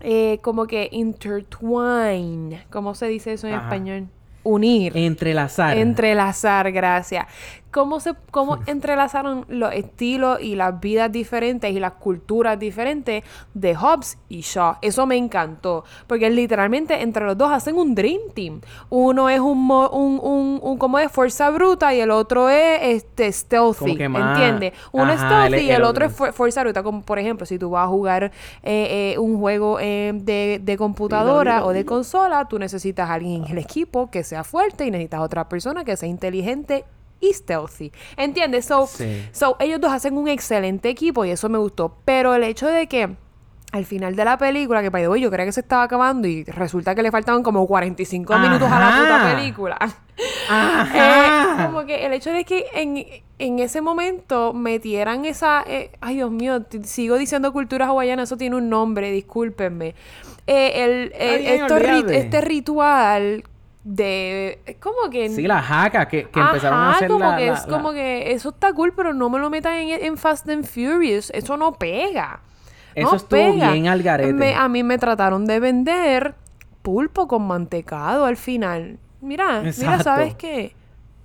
eh, 0.00 0.38
como 0.42 0.66
que 0.66 0.88
intertwine, 0.92 2.64
¿cómo 2.70 2.94
se 2.94 3.06
dice 3.06 3.34
eso 3.34 3.46
en 3.46 3.54
Ajá. 3.54 3.64
español? 3.64 4.08
Unir. 4.42 4.96
Entrelazar. 4.96 5.76
Entrelazar, 5.76 6.70
gracias. 6.70 7.26
¿Cómo, 7.72 8.00
se, 8.00 8.14
cómo 8.30 8.58
entrelazaron 8.66 9.44
los 9.48 9.70
estilos 9.74 10.40
y 10.40 10.54
las 10.54 10.80
vidas 10.80 11.12
diferentes 11.12 11.70
y 11.70 11.78
las 11.78 11.92
culturas 11.92 12.58
diferentes 12.58 13.22
de 13.52 13.74
Hobbs 13.76 14.16
y 14.30 14.40
Shaw? 14.40 14.76
Eso 14.80 15.04
me 15.06 15.16
encantó. 15.16 15.84
Porque 16.06 16.30
literalmente 16.30 17.02
entre 17.02 17.26
los 17.26 17.36
dos 17.36 17.50
hacen 17.52 17.76
un 17.76 17.94
Dream 17.94 18.20
Team. 18.34 18.62
Uno 18.88 19.28
es 19.28 19.40
un, 19.40 19.62
mo- 19.66 19.90
un, 19.90 20.18
un, 20.22 20.58
un- 20.62 20.78
como 20.78 20.98
es 20.98 21.12
fuerza 21.12 21.50
bruta 21.50 21.92
y 21.94 22.00
el 22.00 22.10
otro 22.12 22.48
es 22.48 22.80
este 22.82 23.30
stealthy. 23.30 23.84
¿Entiendes? 24.30 24.72
Uno 24.92 25.12
es 25.12 25.20
stealthy 25.20 25.56
el- 25.56 25.62
y 25.64 25.70
el 25.70 25.76
el 25.76 25.82
otro 25.82 26.06
otro. 26.06 26.06
es 26.06 26.12
fu- 26.30 26.32
fuerza 26.36 26.62
bruta. 26.62 26.82
Como 26.82 27.02
por 27.02 27.18
ejemplo, 27.18 27.44
si 27.44 27.58
tú 27.58 27.68
vas 27.70 27.84
a 27.84 27.88
jugar 27.88 28.24
eh, 28.24 28.32
eh, 28.62 29.18
un 29.18 29.38
juego 29.38 29.78
eh, 29.80 30.12
de, 30.14 30.60
de 30.62 30.76
computadora 30.78 31.64
o 31.66 31.72
de 31.74 31.84
consola, 31.84 32.46
tú 32.48 32.58
necesitas 32.58 33.10
a 33.10 33.14
alguien 33.14 33.44
en 33.44 33.50
el 33.52 33.58
equipo 33.58 34.10
que 34.10 34.24
sea 34.24 34.44
fuerte 34.44 34.86
y 34.86 34.90
necesitas 34.90 35.20
otra 35.20 35.46
persona 35.48 35.84
que 35.84 35.94
sea 35.96 36.08
inteligente 36.08 36.84
y 37.28 37.32
stealthy. 37.32 37.92
¿Entiendes? 38.16 38.66
So, 38.66 38.86
Sí. 38.86 39.26
so, 39.32 39.56
ellos 39.60 39.80
dos 39.80 39.92
hacen 39.92 40.16
un 40.16 40.28
excelente 40.28 40.88
equipo 40.88 41.24
y 41.24 41.30
eso 41.30 41.48
me 41.48 41.58
gustó. 41.58 41.96
Pero 42.04 42.34
el 42.34 42.42
hecho 42.44 42.66
de 42.68 42.86
que 42.86 43.16
al 43.72 43.84
final 43.84 44.16
de 44.16 44.24
la 44.24 44.38
película, 44.38 44.80
que 44.80 44.88
by 44.90 45.02
the 45.02 45.08
way, 45.08 45.20
yo 45.20 45.30
creía 45.30 45.44
que 45.44 45.52
se 45.52 45.60
estaba 45.60 45.82
acabando 45.82 46.26
y 46.28 46.44
resulta 46.44 46.94
que 46.94 47.02
le 47.02 47.10
faltaban 47.10 47.42
como 47.42 47.66
45 47.66 48.38
minutos 48.38 48.70
a 48.70 48.78
la 48.78 48.88
Ajá. 48.88 49.00
puta 49.02 49.36
película. 49.36 49.76
Ajá. 49.80 49.96
Eh, 51.58 51.66
como 51.66 51.84
que 51.84 52.06
el 52.06 52.12
hecho 52.14 52.30
de 52.32 52.44
que 52.44 52.64
en, 52.72 53.04
en 53.38 53.58
ese 53.58 53.80
momento 53.82 54.54
metieran 54.54 55.24
esa... 55.26 55.62
eh, 55.66 55.90
ay, 56.00 56.16
Dios 56.16 56.30
mío, 56.30 56.64
sigo 56.84 57.18
diciendo 57.18 57.52
cultura 57.52 57.86
hawaiana, 57.86 58.22
eso 58.22 58.36
tiene 58.38 58.56
un 58.56 58.70
nombre, 58.70 59.10
discúlpenme. 59.10 59.94
Eh, 60.46 60.84
el, 60.84 61.08
bien, 61.42 61.60
esto 61.62 61.76
este 61.76 62.40
ritual 62.40 63.44
de... 63.88 64.60
Es 64.66 64.76
como 64.78 65.08
que... 65.10 65.28
Sí, 65.28 65.42
la 65.46 65.62
jaca 65.62 66.08
que, 66.08 66.28
que 66.28 66.40
empezaron 66.40 66.78
a 66.80 66.90
hacer 66.90 67.08
como 67.08 67.20
la, 67.30 67.36
que 67.36 67.46
la- 67.46 67.52
es 67.52 67.66
la- 67.66 67.72
como 67.76 67.92
que 67.92 68.32
eso 68.32 68.48
está 68.48 68.72
cool, 68.72 68.92
pero 68.94 69.14
no 69.14 69.30
me 69.30 69.38
lo 69.38 69.48
metan 69.48 69.74
en, 69.74 70.04
en 70.04 70.16
Fast 70.16 70.48
and 70.48 70.64
Furious. 70.66 71.30
Eso 71.30 71.56
no 71.56 71.72
pega. 71.74 72.40
Eso 72.96 73.10
no 73.10 73.16
estuvo 73.16 73.38
pega. 73.38 73.70
bien 73.72 73.86
al 73.86 74.02
garete. 74.02 74.32
Me- 74.32 74.54
a 74.56 74.68
mí 74.68 74.82
me 74.82 74.98
trataron 74.98 75.46
de 75.46 75.60
vender 75.60 76.34
pulpo 76.82 77.28
con 77.28 77.46
mantecado 77.46 78.24
al 78.24 78.36
final. 78.36 78.98
Mira, 79.20 79.60
mira. 79.62 80.02
¿sabes 80.02 80.34
qué? 80.34 80.74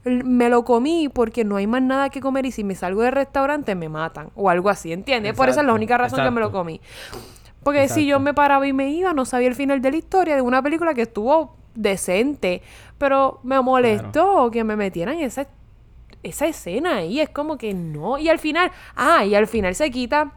Me 0.03 0.49
lo 0.49 0.63
comí 0.63 1.09
porque 1.09 1.43
no 1.43 1.55
hay 1.57 1.65
más 1.67 1.81
nada 1.81 2.09
que 2.09 2.21
comer 2.21 2.45
y 2.45 2.51
si 2.51 2.63
me 2.63 2.75
salgo 2.75 3.01
del 3.01 3.11
restaurante 3.11 3.73
me 3.75 3.89
matan 3.89 4.29
o 4.35 4.49
algo 4.49 4.69
así, 4.69 4.91
¿entiendes? 4.93 5.33
Por 5.33 5.49
esa 5.49 5.61
es 5.61 5.65
la 5.67 5.73
única 5.73 5.97
razón 5.97 6.23
que 6.23 6.31
me 6.31 6.41
lo 6.41 6.51
comí. 6.51 6.79
Porque 7.63 7.87
si 7.89 8.05
yo 8.07 8.19
me 8.19 8.33
paraba 8.33 8.65
y 8.67 8.73
me 8.73 8.89
iba, 8.91 9.13
no 9.13 9.25
sabía 9.25 9.47
el 9.47 9.55
final 9.55 9.81
de 9.81 9.91
la 9.91 9.97
historia 9.97 10.35
de 10.35 10.41
una 10.41 10.61
película 10.63 10.93
que 10.95 11.03
estuvo 11.03 11.55
decente, 11.75 12.61
pero 12.97 13.39
me 13.43 13.59
molestó 13.61 14.49
que 14.51 14.63
me 14.63 14.75
metieran 14.75 15.19
esa 15.19 15.47
esa 16.23 16.45
escena 16.45 16.97
ahí 16.97 17.19
es 17.19 17.29
como 17.29 17.57
que 17.57 17.73
no. 17.73 18.19
Y 18.19 18.29
al 18.29 18.37
final, 18.37 18.71
ah, 18.95 19.25
y 19.25 19.33
al 19.33 19.47
final 19.47 19.73
se 19.73 19.89
quita, 19.89 20.33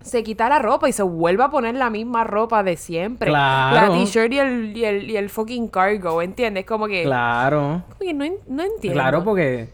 se 0.00 0.24
quita 0.24 0.48
la 0.48 0.58
ropa 0.58 0.88
y 0.88 0.92
se 0.92 1.04
vuelve 1.04 1.44
a 1.44 1.48
poner 1.48 1.76
la 1.76 1.90
misma 1.90 2.24
ropa 2.24 2.64
de 2.64 2.76
siempre. 2.76 3.28
Claro. 3.30 3.94
La 3.94 3.98
t-shirt 4.00 4.32
y 4.32 4.38
el, 4.40 4.76
y, 4.76 4.84
el, 4.84 5.08
y 5.10 5.16
el 5.16 5.30
fucking 5.30 5.68
cargo, 5.68 6.22
¿entiendes? 6.22 6.64
Como 6.64 6.88
que, 6.88 7.04
Claro. 7.04 7.84
como 7.88 8.00
que 8.00 8.14
no, 8.14 8.24
no 8.48 8.64
entiendo. 8.64 8.94
Claro, 9.00 9.22
porque 9.22 9.68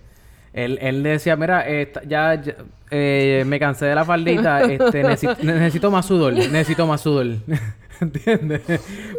él, 0.53 0.79
él 0.83 1.03
decía, 1.03 1.35
mira, 1.37 1.67
esta- 1.67 2.03
ya, 2.05 2.35
ya, 2.35 2.57
eh, 2.91 3.43
me 3.47 3.59
cansé 3.59 3.87
de 3.87 3.95
la 3.95 4.05
faldita, 4.05 4.61
este, 4.71 5.03
necesito, 5.03 5.37
necesito 5.43 5.91
más 5.91 6.05
sudor, 6.05 6.35
necesito 6.35 6.87
más 6.87 7.01
sudor. 7.01 7.27
¿Entiendes? 8.01 8.63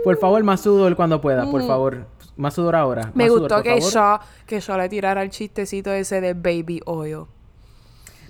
Por 0.03 0.17
favor, 0.17 0.43
más 0.43 0.61
sudor 0.61 0.95
cuando 0.95 1.21
pueda, 1.21 1.49
por 1.49 1.65
favor. 1.65 2.05
Más 2.37 2.53
sudor 2.53 2.75
ahora. 2.75 3.11
Me 3.13 3.25
más 3.29 3.33
gustó 3.39 3.63
que. 3.63 3.79
Shaw, 3.79 4.19
que 4.45 4.59
Shaw 4.59 4.77
le 4.77 4.89
tirara 4.89 5.21
el 5.23 5.29
chistecito 5.29 5.91
ese 5.91 6.19
de 6.21 6.33
baby 6.33 6.81
oil. 6.85 7.23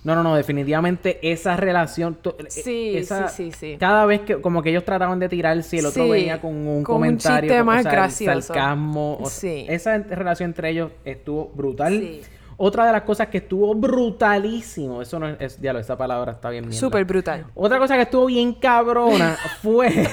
No, 0.03 0.13
no, 0.13 0.21
no, 0.21 0.35
definitivamente 0.35 1.17
esa 1.31 1.57
relación. 1.57 2.15
eh, 2.23 2.45
Sí, 2.49 2.95
esa- 2.95 3.27
sí, 3.27 3.51
sí, 3.51 3.57
sí. 3.71 3.77
Cada 3.79 4.05
vez 4.05 4.21
que, 4.21 4.39
como 4.39 4.61
que 4.61 4.69
ellos 4.69 4.85
trataban 4.85 5.17
de 5.17 5.27
tirarse 5.29 5.77
y 5.77 5.79
el 5.79 5.87
otro 5.87 6.03
Sí, 6.03 6.11
venía 6.11 6.39
con 6.39 6.51
un 6.55 6.63
con 6.83 6.97
un 6.97 7.01
comentario. 7.01 7.49
chiste 7.49 7.61
o 7.61 7.65
más 7.65 7.81
sea, 7.81 7.91
el 7.91 7.97
gracioso. 7.97 8.41
Sarcasmo. 8.53 9.17
o- 9.19 9.25
Sí. 9.27 9.65
Esa 9.67 9.97
relación 9.97 10.51
entre 10.51 10.69
ellos 10.69 10.91
estuvo 11.05 11.47
brutal. 11.55 11.93
Sí. 11.99 12.21
Otra 12.57 12.85
de 12.85 12.91
las 12.93 13.01
cosas 13.03 13.27
que 13.27 13.39
estuvo 13.39 13.73
brutalísimo. 13.75 15.01
Eso 15.01 15.19
no 15.19 15.27
es, 15.27 15.35
es- 15.39 15.61
diablo, 15.61 15.79
esa 15.81 15.97
palabra 15.97 16.31
está 16.33 16.49
bien 16.49 16.63
mierda. 16.65 16.79
Súper 16.79 17.03
brutal. 17.05 17.45
Otra 17.53 17.79
cosa 17.79 17.95
que 17.95 18.03
estuvo 18.03 18.25
bien 18.27 18.53
cabrona 18.53 19.37
fue. 19.61 19.89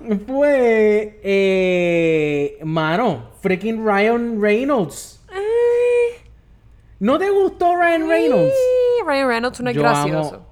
fue. 0.26 1.20
Eh, 1.22 2.58
mano, 2.64 3.30
freaking 3.40 3.84
Ryan 3.84 4.40
Reynolds. 4.40 5.14
¿No 6.98 7.18
te 7.18 7.28
gustó 7.30 7.76
Ryan 7.76 8.08
Reynolds? 8.08 8.52
Sí, 8.54 9.04
Ryan 9.06 9.28
Reynolds 9.28 9.60
no 9.60 9.68
es 9.70 9.76
Yo 9.76 9.82
gracioso. 9.82 10.34
amo- 10.36 10.46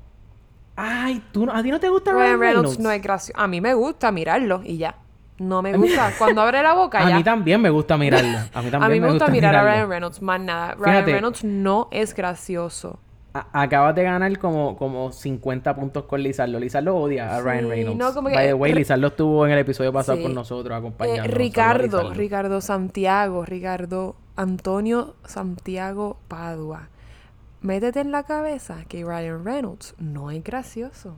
Ay, 0.76 1.22
¿tú, 1.32 1.46
no- 1.46 1.52
¿a 1.54 1.62
ti 1.62 1.70
no 1.70 1.80
te 1.80 1.88
gusta 1.88 2.10
Ryan 2.12 2.24
Ryan 2.26 2.40
Reynolds 2.40 2.56
Reynolds? 2.68 2.78
no 2.80 2.90
es 2.90 3.02
gracioso. 3.02 3.40
A 3.40 3.46
mí 3.48 3.60
me 3.60 3.72
gusta 3.74 4.12
mirarlo 4.12 4.60
y 4.62 4.76
ya. 4.76 4.96
No 5.38 5.62
me 5.62 5.76
gusta. 5.76 6.12
Cuando 6.18 6.40
abre 6.42 6.62
la 6.62 6.74
boca 6.74 7.04
A 7.04 7.08
ya. 7.10 7.16
mí 7.16 7.24
también 7.24 7.60
me 7.60 7.70
gusta 7.70 7.96
mirarlo. 7.96 8.38
A 8.52 8.62
mí 8.62 8.70
también 8.70 8.82
a 8.82 8.88
mí 8.88 9.00
me 9.00 9.10
gusta, 9.10 9.28
mirar 9.28 9.54
a. 9.56 9.62
Ryan 9.62 9.88
Reynolds, 9.88 10.22
más 10.22 10.40
nada. 10.40 10.74
Ryan 10.74 10.94
Fíjate. 10.94 11.12
Reynolds 11.12 11.44
no 11.44 11.88
es 11.90 12.14
gracioso. 12.14 12.98
Acabas 13.52 13.96
de 13.96 14.04
ganar 14.04 14.38
como, 14.38 14.76
como 14.76 15.10
50 15.10 15.74
puntos 15.74 16.04
con 16.04 16.22
Lizardo. 16.22 16.60
Lizardo 16.60 16.94
odia 16.96 17.34
a 17.34 17.40
Ryan 17.40 17.68
Reynolds. 17.68 17.98
no, 17.98 18.14
como 18.14 18.28
que- 18.28 18.34
By 18.36 18.46
the 18.46 18.54
way, 18.54 18.72
Re- 18.72 18.78
Lizardo 18.78 19.08
estuvo 19.08 19.44
en 19.44 19.50
el 19.52 19.58
episodio 19.58 19.92
pasado 19.92 20.18
Sí. 20.18 20.22
con 20.22 20.34
nosotros 20.34 20.72
Eh, 20.72 20.78
acompañándonos. 20.78 21.34
Ricardo, 21.36 21.80
Saludos, 21.82 22.00
Lizardo. 22.02 22.14
Ricardo 22.20 22.60
Santiago, 22.60 23.44
Ricardo 23.44 24.14
Antonio 24.36 25.16
Santiago 25.24 26.16
Padua. 26.28 26.90
Métete 27.60 27.98
en 28.00 28.12
la 28.12 28.22
cabeza 28.22 28.84
que 28.88 29.04
Ryan 29.04 29.44
Reynolds 29.44 29.96
no 29.98 30.30
es 30.30 30.44
gracioso. 30.44 31.16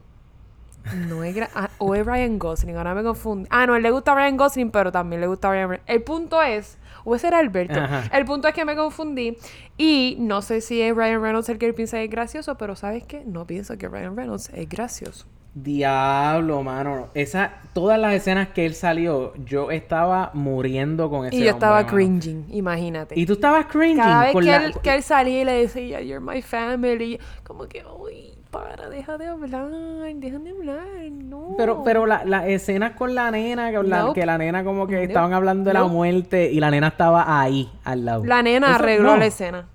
No 0.95 1.23
es 1.23 1.35
ah, 1.55 1.69
o 1.77 1.95
es 1.95 2.05
Ryan 2.05 2.39
Gosling, 2.39 2.75
ahora 2.77 2.93
me 2.95 3.03
confundí. 3.03 3.47
Ah, 3.51 3.65
no, 3.67 3.75
él 3.75 3.83
le 3.83 3.91
gusta 3.91 4.15
Ryan 4.15 4.37
Gosling, 4.37 4.71
pero 4.71 4.91
también 4.91 5.21
le 5.21 5.27
gusta 5.27 5.49
Ryan. 5.51 5.79
El 5.85 6.03
punto 6.03 6.41
es, 6.41 6.77
o 7.03 7.15
ese 7.15 7.27
era 7.27 7.39
Alberto. 7.39 7.79
Ajá. 7.79 8.03
El 8.17 8.25
punto 8.25 8.47
es 8.47 8.53
que 8.53 8.65
me 8.65 8.75
confundí 8.75 9.37
y 9.77 10.15
no 10.19 10.41
sé 10.41 10.61
si 10.61 10.81
es 10.81 10.95
Ryan 10.95 11.21
Reynolds 11.21 11.49
el 11.49 11.57
que 11.57 11.65
él 11.67 11.73
piensa 11.73 11.97
que 11.97 12.05
es 12.05 12.09
gracioso, 12.09 12.55
pero 12.57 12.75
¿sabes 12.75 13.03
qué? 13.03 13.23
No 13.25 13.45
pienso 13.45 13.77
que 13.77 13.87
Ryan 13.87 14.15
Reynolds 14.15 14.49
es 14.53 14.67
gracioso. 14.69 15.25
Diablo, 15.53 16.61
mano. 16.63 17.09
Esa, 17.15 17.51
todas 17.73 17.99
las 17.99 18.13
escenas 18.13 18.49
que 18.49 18.65
él 18.65 18.75
salió, 18.75 19.33
yo 19.43 19.71
estaba 19.71 20.29
muriendo 20.33 21.09
con 21.09 21.25
ese 21.25 21.35
Y 21.35 21.43
yo 21.43 21.49
estaba 21.51 21.79
hombre, 21.79 21.85
mano. 21.85 21.95
cringing, 22.19 22.45
imagínate. 22.49 23.19
Y 23.19 23.25
tú 23.25 23.33
estabas 23.33 23.65
cringing 23.65 23.97
Cada 23.97 24.23
vez 24.25 24.33
con 24.33 24.43
que, 24.43 24.49
la- 24.51 24.65
él, 24.65 24.73
que 24.81 24.93
él 24.95 25.03
salía 25.03 25.41
y 25.41 25.45
le 25.45 25.53
decía, 25.53 26.01
You're 26.01 26.19
my 26.23 26.41
family, 26.41 27.19
como 27.43 27.67
que, 27.67 27.83
uy, 27.85 28.36
para, 28.61 28.89
deja 28.89 29.17
de 29.17 29.27
hablar, 29.27 29.69
deja 30.15 30.39
de 30.39 30.49
hablar, 30.51 30.85
no. 31.11 31.55
Pero, 31.57 31.83
pero 31.83 32.05
la- 32.05 32.23
las 32.25 32.45
escenas 32.47 32.93
con 32.93 33.13
la 33.15 33.29
nena, 33.31 33.71
con 33.73 33.89
la- 33.89 33.99
Nope. 34.03 34.19
que 34.21 34.25
la 34.25 34.37
nena 34.37 34.63
como 34.63 34.87
que 34.87 34.95
Nope. 34.95 35.05
estaban 35.05 35.33
hablando 35.33 35.69
de 35.69 35.73
la 35.73 35.79
Nope. 35.81 35.93
muerte 35.93 36.51
y 36.51 36.59
la 36.59 36.71
nena 36.71 36.87
estaba 36.87 37.41
ahí, 37.41 37.71
al 37.83 38.05
lado. 38.05 38.25
La 38.25 38.41
nena 38.41 38.67
Eso- 38.67 38.75
arregló 38.75 39.11
no. 39.11 39.17
la 39.17 39.25
escena. 39.25 39.67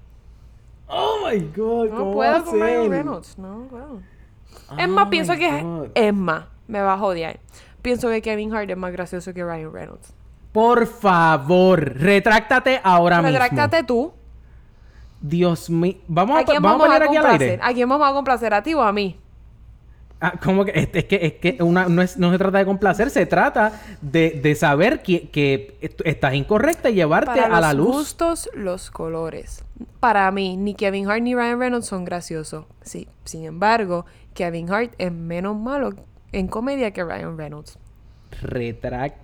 Oh 0.88 1.16
my 1.26 1.38
God, 1.56 1.88
No 1.90 1.96
¿cómo 1.96 2.06
va 2.10 2.14
puedo 2.14 2.44
con 2.44 2.60
Ryan? 2.60 2.90
Reynolds, 2.90 3.38
no 3.38 3.66
puedo. 3.70 4.00
Oh 4.70 4.74
es 4.78 4.88
más, 4.88 5.04
my 5.06 5.10
pienso 5.10 5.34
que 5.34 5.64
es 5.94 6.14
más, 6.14 6.44
me 6.68 6.80
va 6.80 6.94
a 6.94 6.98
jodear. 6.98 7.38
Pienso 7.80 8.08
que 8.10 8.20
Kevin 8.22 8.54
Hart 8.54 8.70
es 8.70 8.76
más 8.76 8.92
gracioso 8.92 9.32
que 9.32 9.42
Ryan 9.44 9.72
Reynolds. 9.72 10.14
Por 10.52 10.86
favor, 10.86 11.94
retráctate 11.98 12.80
ahora 12.84 13.22
Retráctate 13.22 13.84
tú. 13.84 14.12
Dios 15.22 15.70
mío. 15.70 15.96
Vamos 16.08 16.36
a, 16.36 16.40
¿A 16.40 16.44
quién 16.44 16.60
vamos 16.62 16.80
vamos 16.80 16.92
a 16.92 16.96
a 16.96 16.98
poner 17.06 17.08
aquí 17.08 17.16
al 17.26 17.40
aire. 17.40 17.60
¿A 17.62 17.72
quién 17.72 17.88
vamos 17.88 18.08
a 18.08 18.12
complacer? 18.12 18.52
¿A 18.52 18.62
ti 18.62 18.74
o 18.74 18.82
a 18.82 18.92
mí? 18.92 19.16
Ah, 20.24 20.34
¿cómo 20.40 20.64
que? 20.64 20.70
Es, 20.72 20.88
es 20.92 21.04
que, 21.06 21.18
es 21.26 21.32
que 21.56 21.62
una, 21.64 21.86
no, 21.88 22.00
es- 22.00 22.16
no 22.16 22.30
se 22.30 22.38
trata 22.38 22.58
de 22.58 22.64
complacer, 22.64 23.10
se 23.10 23.26
trata 23.26 23.72
de, 24.00 24.38
de 24.42 24.54
saber 24.54 25.02
que, 25.02 25.28
que 25.30 25.76
est- 25.80 26.00
estás 26.04 26.34
incorrecta 26.34 26.90
y 26.90 26.94
llevarte 26.94 27.40
Para 27.40 27.56
a 27.56 27.60
la 27.60 27.72
los 27.72 27.86
luz. 27.86 27.96
gustos, 27.96 28.50
los 28.54 28.90
colores. 28.92 29.64
Para 29.98 30.30
mí, 30.30 30.56
ni 30.56 30.74
Kevin 30.74 31.10
Hart 31.10 31.22
ni 31.22 31.34
Ryan 31.34 31.58
Reynolds 31.58 31.86
son 31.86 32.04
graciosos. 32.04 32.66
Sí, 32.82 33.08
sin 33.24 33.44
embargo, 33.44 34.06
Kevin 34.34 34.70
Hart 34.72 34.92
es 34.98 35.10
menos 35.10 35.56
malo 35.56 35.90
en 36.30 36.46
comedia 36.46 36.92
que 36.92 37.02
Ryan 37.02 37.36
Reynolds. 37.36 37.76
Retract. 38.42 39.16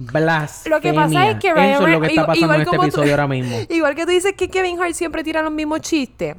Blasfemia. 0.00 0.76
Lo 0.76 0.82
que 0.82 0.92
pasa 0.94 1.30
es 1.30 1.38
que 1.38 1.52
Ryan 1.52 1.68
Eso 1.74 1.86
es 1.86 1.92
lo 1.92 2.00
que 2.00 2.06
está 2.08 2.12
igual- 2.22 2.26
pasando 2.26 2.44
igual 2.46 2.56
en 2.56 2.62
este 2.66 2.76
tú- 2.76 2.82
episodio 2.82 3.10
ahora 3.12 3.26
mismo. 3.28 3.56
Igual 3.68 3.94
que 3.94 4.04
tú 4.06 4.10
dices 4.10 4.32
que 4.34 4.48
Kevin 4.48 4.80
Hart 4.80 4.94
siempre 4.94 5.22
tira 5.22 5.42
los 5.42 5.52
mismos 5.52 5.80
chistes. 5.82 6.36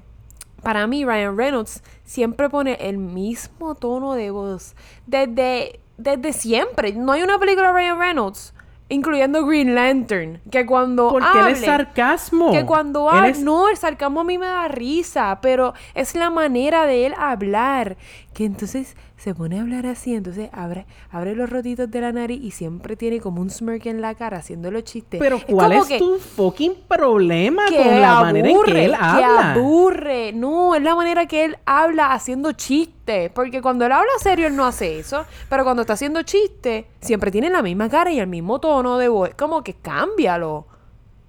para 0.64 0.86
mí 0.88 1.06
Ryan 1.06 1.38
Reynolds 1.38 1.82
siempre 2.04 2.50
pone 2.50 2.74
el 2.82 2.98
mismo 2.98 3.74
tono 3.76 4.14
de 4.14 4.30
voz. 4.32 4.76
Desde, 5.08 5.80
desde 5.98 6.34
siempre. 6.34 6.94
No 6.94 7.12
hay 7.14 7.24
una 7.24 7.40
película 7.40 7.68
de 7.70 7.74
Ryan 7.74 7.98
Reynolds, 8.00 8.54
incluyendo 8.90 9.44
Green 9.46 9.74
Lantern, 9.74 10.40
que 10.52 10.66
cuando 10.66 11.10
Porque 11.10 11.28
hable... 11.28 11.52
él 11.52 11.56
es 11.58 11.62
sarcasmo. 11.66 12.52
Que 12.52 12.66
cuando 12.66 13.10
Él 13.10 13.16
habla, 13.18 13.30
es- 13.30 13.40
no, 13.40 13.70
el 13.70 13.78
sarcasmo 13.78 14.22
a 14.22 14.24
mí 14.24 14.38
me 14.38 14.46
da 14.48 14.68
risa, 14.68 15.40
pero 15.42 15.74
es 15.96 16.14
la 16.16 16.30
manera 16.30 16.86
de 16.86 17.06
él 17.08 17.14
hablar, 17.18 17.98
que 18.34 18.46
entonces 18.46 18.96
se 19.22 19.36
pone 19.36 19.60
a 19.60 19.62
hablar 19.62 19.86
así, 19.86 20.16
entonces 20.16 20.50
abre, 20.52 20.88
abre 21.12 21.36
los 21.36 21.48
rotitos 21.48 21.92
de 21.92 22.02
la 22.02 22.12
nariz 22.12 22.42
y 22.44 22.50
siempre 22.50 22.96
tiene 22.96 23.20
como 23.20 23.40
un 23.40 23.52
smirk 23.52 23.86
en 23.86 24.02
la 24.02 24.16
cara 24.16 24.38
haciendo 24.38 24.72
los 24.72 24.84
chistes. 24.84 25.20
Pero 25.20 25.36
Es 25.36 25.46
¿cuál 25.46 25.74
es 25.74 25.86
que- 25.86 26.00
tu 26.00 26.18
fucking 26.18 26.74
problema 26.88 27.66
que 27.68 27.78
con 27.78 28.02
la 28.02 28.22
manera 28.22 28.50
en 28.50 28.64
que 28.64 28.86
él 28.86 28.92
que 28.92 28.98
habla? 28.98 29.54
aburre. 29.54 30.34
No, 30.34 30.74
es 30.74 30.82
la 30.82 30.96
manera 30.96 31.28
que 31.28 31.46
él 31.46 31.56
habla 31.66 32.14
haciendo 32.14 32.52
chistes. 32.54 33.30
Porque 33.32 33.62
cuando 33.62 33.86
él 33.86 33.92
habla 33.92 34.10
serio, 34.22 34.48
él 34.48 34.56
no 34.56 34.66
hace 34.66 34.98
eso. 34.98 35.24
Pero 35.50 35.64
cuando 35.66 35.82
está 35.82 35.94
haciendo 35.94 36.24
chistes, 36.24 36.86
siempre 37.00 37.30
tiene 37.30 37.50
la 37.52 37.62
misma 37.62 37.90
cara 37.90 38.12
y 38.12 38.20
el 38.20 38.26
mismo 38.28 38.60
tono 38.60 38.98
de 38.98 39.08
voz. 39.08 39.30
Como 39.38 39.64
que 39.64 39.76
cámbialo. 39.76 40.66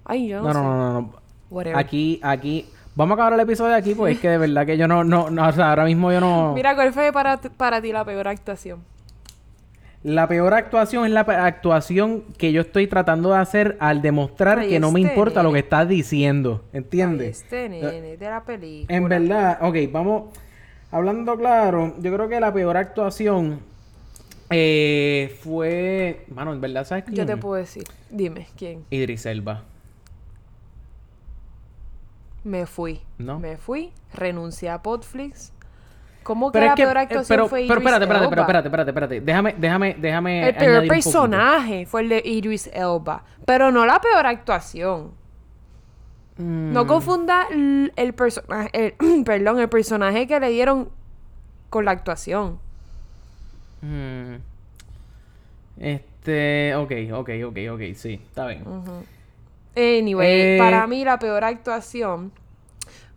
Ay, 0.03 0.29
yo 0.29 0.41
no, 0.41 0.47
No, 0.47 0.53
sé. 0.53 0.59
no, 0.59 0.77
no, 0.77 1.01
no. 1.01 1.13
Whatever. 1.51 1.77
Aquí, 1.77 2.19
aquí. 2.23 2.65
Vamos 2.95 3.11
a 3.11 3.13
acabar 3.15 3.33
el 3.33 3.39
episodio 3.39 3.75
aquí, 3.75 3.95
pues 3.95 4.15
es 4.15 4.21
que 4.21 4.29
de 4.29 4.37
verdad 4.37 4.67
que 4.67 4.77
yo 4.77 4.87
no, 4.87 5.03
no, 5.03 5.29
no, 5.31 5.47
o 5.47 5.51
sea, 5.51 5.69
ahora 5.69 5.85
mismo 5.85 6.11
yo 6.11 6.19
no. 6.19 6.53
Mira, 6.55 6.75
¿cuál 6.75 6.93
fue 6.93 7.11
para, 7.11 7.37
para 7.37 7.81
ti 7.81 7.91
la 7.91 8.05
peor 8.05 8.27
actuación? 8.27 8.81
La 10.03 10.27
peor 10.27 10.53
actuación 10.53 11.05
es 11.05 11.11
la 11.11 11.21
actuación 11.21 12.23
que 12.37 12.51
yo 12.51 12.61
estoy 12.61 12.87
tratando 12.87 13.31
de 13.31 13.37
hacer 13.37 13.77
al 13.79 14.01
demostrar 14.01 14.59
Ay, 14.59 14.69
que 14.69 14.79
no 14.79 14.91
me 14.91 14.99
importa 14.99 15.41
lo 15.41 15.53
que 15.53 15.59
estás 15.59 15.87
diciendo. 15.87 16.65
¿Entiendes? 16.73 17.41
Este 17.41 17.69
nene 17.69 18.17
de 18.17 18.29
la 18.29 18.43
película. 18.43 18.95
En 18.95 19.07
verdad, 19.07 19.59
ok, 19.61 19.77
vamos. 19.91 20.37
Hablando 20.91 21.37
claro, 21.37 21.95
yo 21.99 22.13
creo 22.13 22.27
que 22.27 22.39
la 22.39 22.53
peor 22.53 22.75
actuación 22.75 23.61
eh, 24.49 25.39
fue. 25.41 26.25
Mano, 26.35 26.53
en 26.53 26.61
verdad, 26.61 26.85
¿sabes 26.85 27.05
Yo 27.07 27.13
quién? 27.13 27.27
te 27.27 27.37
puedo 27.37 27.55
decir. 27.55 27.83
Dime, 28.11 28.47
¿quién? 28.57 28.83
Idris 28.89 29.25
Elba. 29.25 29.63
Me 32.43 32.65
fui. 32.65 33.01
¿No? 33.17 33.39
Me 33.39 33.57
fui. 33.57 33.91
Renuncié 34.13 34.69
a 34.69 34.81
Podflix. 34.81 35.51
¿Cómo 36.23 36.51
que 36.51 36.53
Pero 36.53 36.65
la 36.67 36.71
es 36.71 36.75
que. 36.77 36.83
peor 36.83 36.97
eh, 36.97 36.99
actuación 37.01 37.27
pero, 37.27 37.47
fue 37.49 37.65
pero 37.67 37.79
espérate, 37.79 38.03
espérate, 38.05 38.25
Elba? 38.25 38.41
espérate, 38.41 38.67
espérate, 38.67 38.89
espérate. 38.91 39.21
Déjame, 39.21 39.55
déjame, 39.57 39.95
déjame. 39.99 40.47
El 40.49 40.55
peor 40.55 40.81
un 40.83 40.87
personaje 40.87 41.85
fue 41.85 42.01
el 42.01 42.09
de 42.09 42.21
Idris 42.23 42.67
Elba. 42.73 43.23
Pero 43.45 43.71
no 43.71 43.85
la 43.85 43.99
peor 43.99 44.25
actuación. 44.25 45.11
Mm. 46.37 46.71
No 46.73 46.87
confunda 46.87 47.47
l- 47.51 47.91
el 47.95 48.13
personaje. 48.13 48.69
el- 48.73 49.23
perdón, 49.25 49.59
el 49.59 49.69
personaje 49.69 50.25
que 50.27 50.39
le 50.39 50.49
dieron 50.49 50.89
con 51.69 51.85
la 51.85 51.91
actuación. 51.91 52.57
Mm. 53.81 54.35
Este, 55.79 56.73
ok, 56.75 56.91
ok, 57.13 57.29
ok, 57.47 57.57
ok, 57.73 57.81
sí, 57.95 58.13
está 58.29 58.47
bien. 58.47 58.63
Anyway, 59.75 60.55
Eh, 60.55 60.57
para 60.59 60.85
mí 60.87 61.03
la 61.03 61.17
peor 61.19 61.43
actuación 61.43 62.31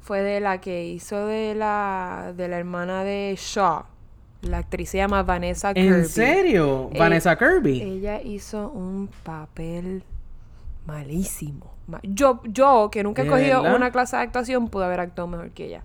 fue 0.01 0.23
de 0.23 0.41
la 0.41 0.61
que 0.61 0.87
hizo 0.87 1.27
de 1.27 1.55
la 1.55 2.33
de 2.37 2.49
la 2.49 2.59
hermana 2.59 3.05
de 3.05 3.35
Shaw. 3.39 3.85
La 4.43 4.59
actriz 4.59 4.91
se 4.91 4.99
llama 4.99 5.23
Vanessa 5.23 5.75
Kirby. 5.75 5.89
¿En 5.89 6.09
serio? 6.09 6.91
Eh, 6.93 6.99
Vanessa 6.99 7.37
Kirby. 7.37 7.83
Ella 7.83 8.21
hizo 8.23 8.69
un 8.71 9.09
papel 9.25 10.03
malísimo. 10.87 11.73
Ma- 11.89 12.01
Yo, 12.03 12.41
yo 12.45 12.89
que 12.93 13.03
nunca 13.03 13.23
he 13.23 13.25
¿De 13.25 13.31
cogido 13.31 13.63
verdad? 13.63 13.77
una 13.77 13.91
clase 13.91 14.17
de 14.17 14.23
actuación, 14.23 14.69
pude 14.69 14.85
haber 14.85 15.01
actuado 15.01 15.27
mejor 15.29 15.51
que 15.51 15.67
ella. 15.67 15.83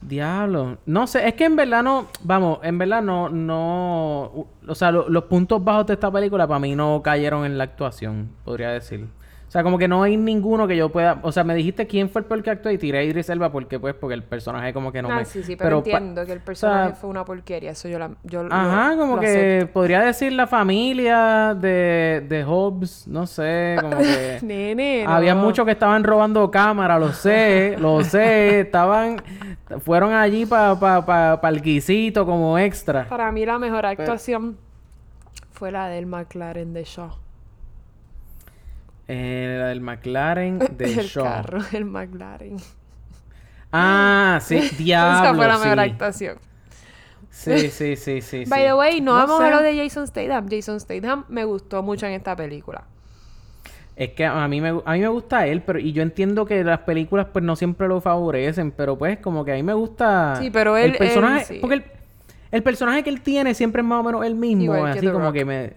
Diablo. 0.00 0.76
No 0.84 1.06
sé, 1.06 1.26
es 1.26 1.34
que 1.34 1.44
en 1.46 1.56
verdad 1.56 1.82
no. 1.82 2.08
Vamos, 2.22 2.58
en 2.62 2.76
verdad 2.76 3.02
no. 3.02 3.30
no 3.30 4.46
o 4.68 4.74
sea, 4.74 4.90
lo- 4.90 5.08
los 5.08 5.24
puntos 5.24 5.64
bajos 5.64 5.86
de 5.86 5.94
esta 5.94 6.10
película 6.10 6.46
para 6.46 6.60
mí 6.60 6.74
no 6.76 7.00
cayeron 7.02 7.46
en 7.46 7.56
la 7.56 7.64
actuación, 7.64 8.30
podría 8.44 8.70
decir. 8.70 9.06
O 9.54 9.56
sea, 9.56 9.62
como 9.62 9.78
que 9.78 9.86
no 9.86 10.02
hay 10.02 10.16
ninguno 10.16 10.66
que 10.66 10.76
yo 10.76 10.88
pueda. 10.88 11.20
O 11.22 11.30
sea, 11.30 11.44
me 11.44 11.54
dijiste 11.54 11.86
quién 11.86 12.10
fue 12.10 12.22
el 12.22 12.26
peor 12.26 12.42
que 12.42 12.50
actuó 12.50 12.72
y 12.72 12.76
tiré 12.76 12.98
a 12.98 13.02
Idris 13.04 13.28
Elba 13.28 13.52
porque, 13.52 13.78
pues, 13.78 13.94
porque 13.94 14.14
el 14.14 14.24
personaje 14.24 14.72
como 14.72 14.90
que 14.90 15.00
no 15.00 15.08
ah, 15.12 15.18
me. 15.18 15.24
sí, 15.24 15.44
sí, 15.44 15.54
pero, 15.54 15.76
entiendo 15.76 16.26
que 16.26 16.32
el 16.32 16.40
personaje 16.40 16.82
o 16.82 16.86
sea, 16.86 16.94
fue 16.96 17.08
una 17.08 17.24
porquería. 17.24 17.70
Eso 17.70 17.86
yo, 17.86 18.00
la, 18.00 18.10
yo 18.24 18.42
lo- 18.42 18.52
Ajá, 18.52 18.96
como 18.96 19.14
lo 19.14 19.20
que 19.20 19.28
acepto. 19.28 19.72
podría 19.74 20.00
decir 20.00 20.32
la 20.32 20.48
familia 20.48 21.54
de, 21.54 22.26
de 22.28 22.42
Hobbes, 22.42 23.06
no 23.06 23.28
sé, 23.28 23.76
como 23.80 23.98
que. 23.98 24.38
Nene, 24.42 25.04
Había 25.06 25.36
no. 25.36 25.42
muchos 25.42 25.64
que 25.64 25.70
estaban 25.70 26.02
robando 26.02 26.50
cámara, 26.50 26.98
lo 26.98 27.12
sé, 27.12 27.76
lo 27.78 28.02
sé. 28.02 28.58
Estaban, 28.66 29.22
fueron 29.84 30.14
allí 30.14 30.46
para 30.46 30.74
pa, 30.80 31.06
pa, 31.06 31.40
pa 31.40 31.48
el 31.48 31.62
guisito 31.62 32.26
como 32.26 32.58
extra. 32.58 33.06
Para 33.06 33.30
mí 33.30 33.46
la 33.46 33.60
mejor 33.60 33.86
actuación 33.86 34.56
fue 35.52 35.70
la 35.70 35.86
del 35.86 36.06
McLaren 36.06 36.72
de 36.72 36.82
Shaw. 36.82 37.23
Eh, 39.08 39.56
la 39.58 39.66
del 39.66 39.80
McLaren 39.80 40.58
de 40.78 40.84
el 40.84 41.06
Shaw. 41.06 41.24
carro, 41.24 41.58
el 41.72 41.84
McLaren. 41.84 42.56
Ah, 43.72 44.38
sí, 44.42 44.60
diablo. 44.78 45.18
Esa 45.24 45.34
fue 45.34 45.46
la 45.46 45.58
mejor 45.58 45.78
sí. 45.84 45.90
actuación. 45.90 46.38
Sí, 47.30 47.70
sí, 47.70 47.96
sí, 47.96 48.20
sí. 48.20 48.44
By 48.48 48.60
sí. 48.60 48.66
the 48.66 48.74
way, 48.74 49.00
no, 49.00 49.12
vamos 49.12 49.38
sé. 49.40 49.46
a 49.46 49.50
lo 49.50 49.62
de 49.62 49.76
Jason 49.76 50.06
Statham. 50.06 50.46
Jason 50.48 50.78
Statham 50.80 51.24
me 51.28 51.44
gustó 51.44 51.82
mucho 51.82 52.06
en 52.06 52.12
esta 52.12 52.34
película. 52.36 52.84
Es 53.96 54.10
que 54.10 54.26
a 54.26 54.48
mí 54.48 54.60
me, 54.60 54.70
a 54.84 54.92
mí 54.92 55.00
me 55.00 55.08
gusta 55.08 55.46
él, 55.46 55.62
pero 55.62 55.78
y 55.78 55.92
yo 55.92 56.02
entiendo 56.02 56.46
que 56.46 56.64
las 56.64 56.80
películas 56.80 57.28
pues 57.32 57.44
no 57.44 57.54
siempre 57.54 57.86
lo 57.86 58.00
favorecen, 58.00 58.72
pero 58.72 58.98
pues 58.98 59.18
como 59.18 59.44
que 59.44 59.52
a 59.52 59.54
mí 59.54 59.62
me 59.62 59.74
gusta 59.74 60.34
Sí, 60.40 60.50
pero 60.50 60.76
él- 60.76 60.92
el 60.92 60.96
personaje, 60.98 61.40
él 61.42 61.46
sí. 61.46 61.58
porque 61.60 61.74
el, 61.76 61.84
el 62.50 62.62
personaje 62.64 63.04
que 63.04 63.10
él 63.10 63.20
tiene 63.20 63.54
siempre 63.54 63.82
es 63.82 63.86
más 63.86 64.00
o 64.00 64.02
menos 64.02 64.24
el 64.26 64.34
mismo, 64.34 64.62
Igual 64.64 64.86
así 64.86 65.06
como 65.06 65.26
Rock. 65.26 65.34
que 65.34 65.44
me 65.44 65.74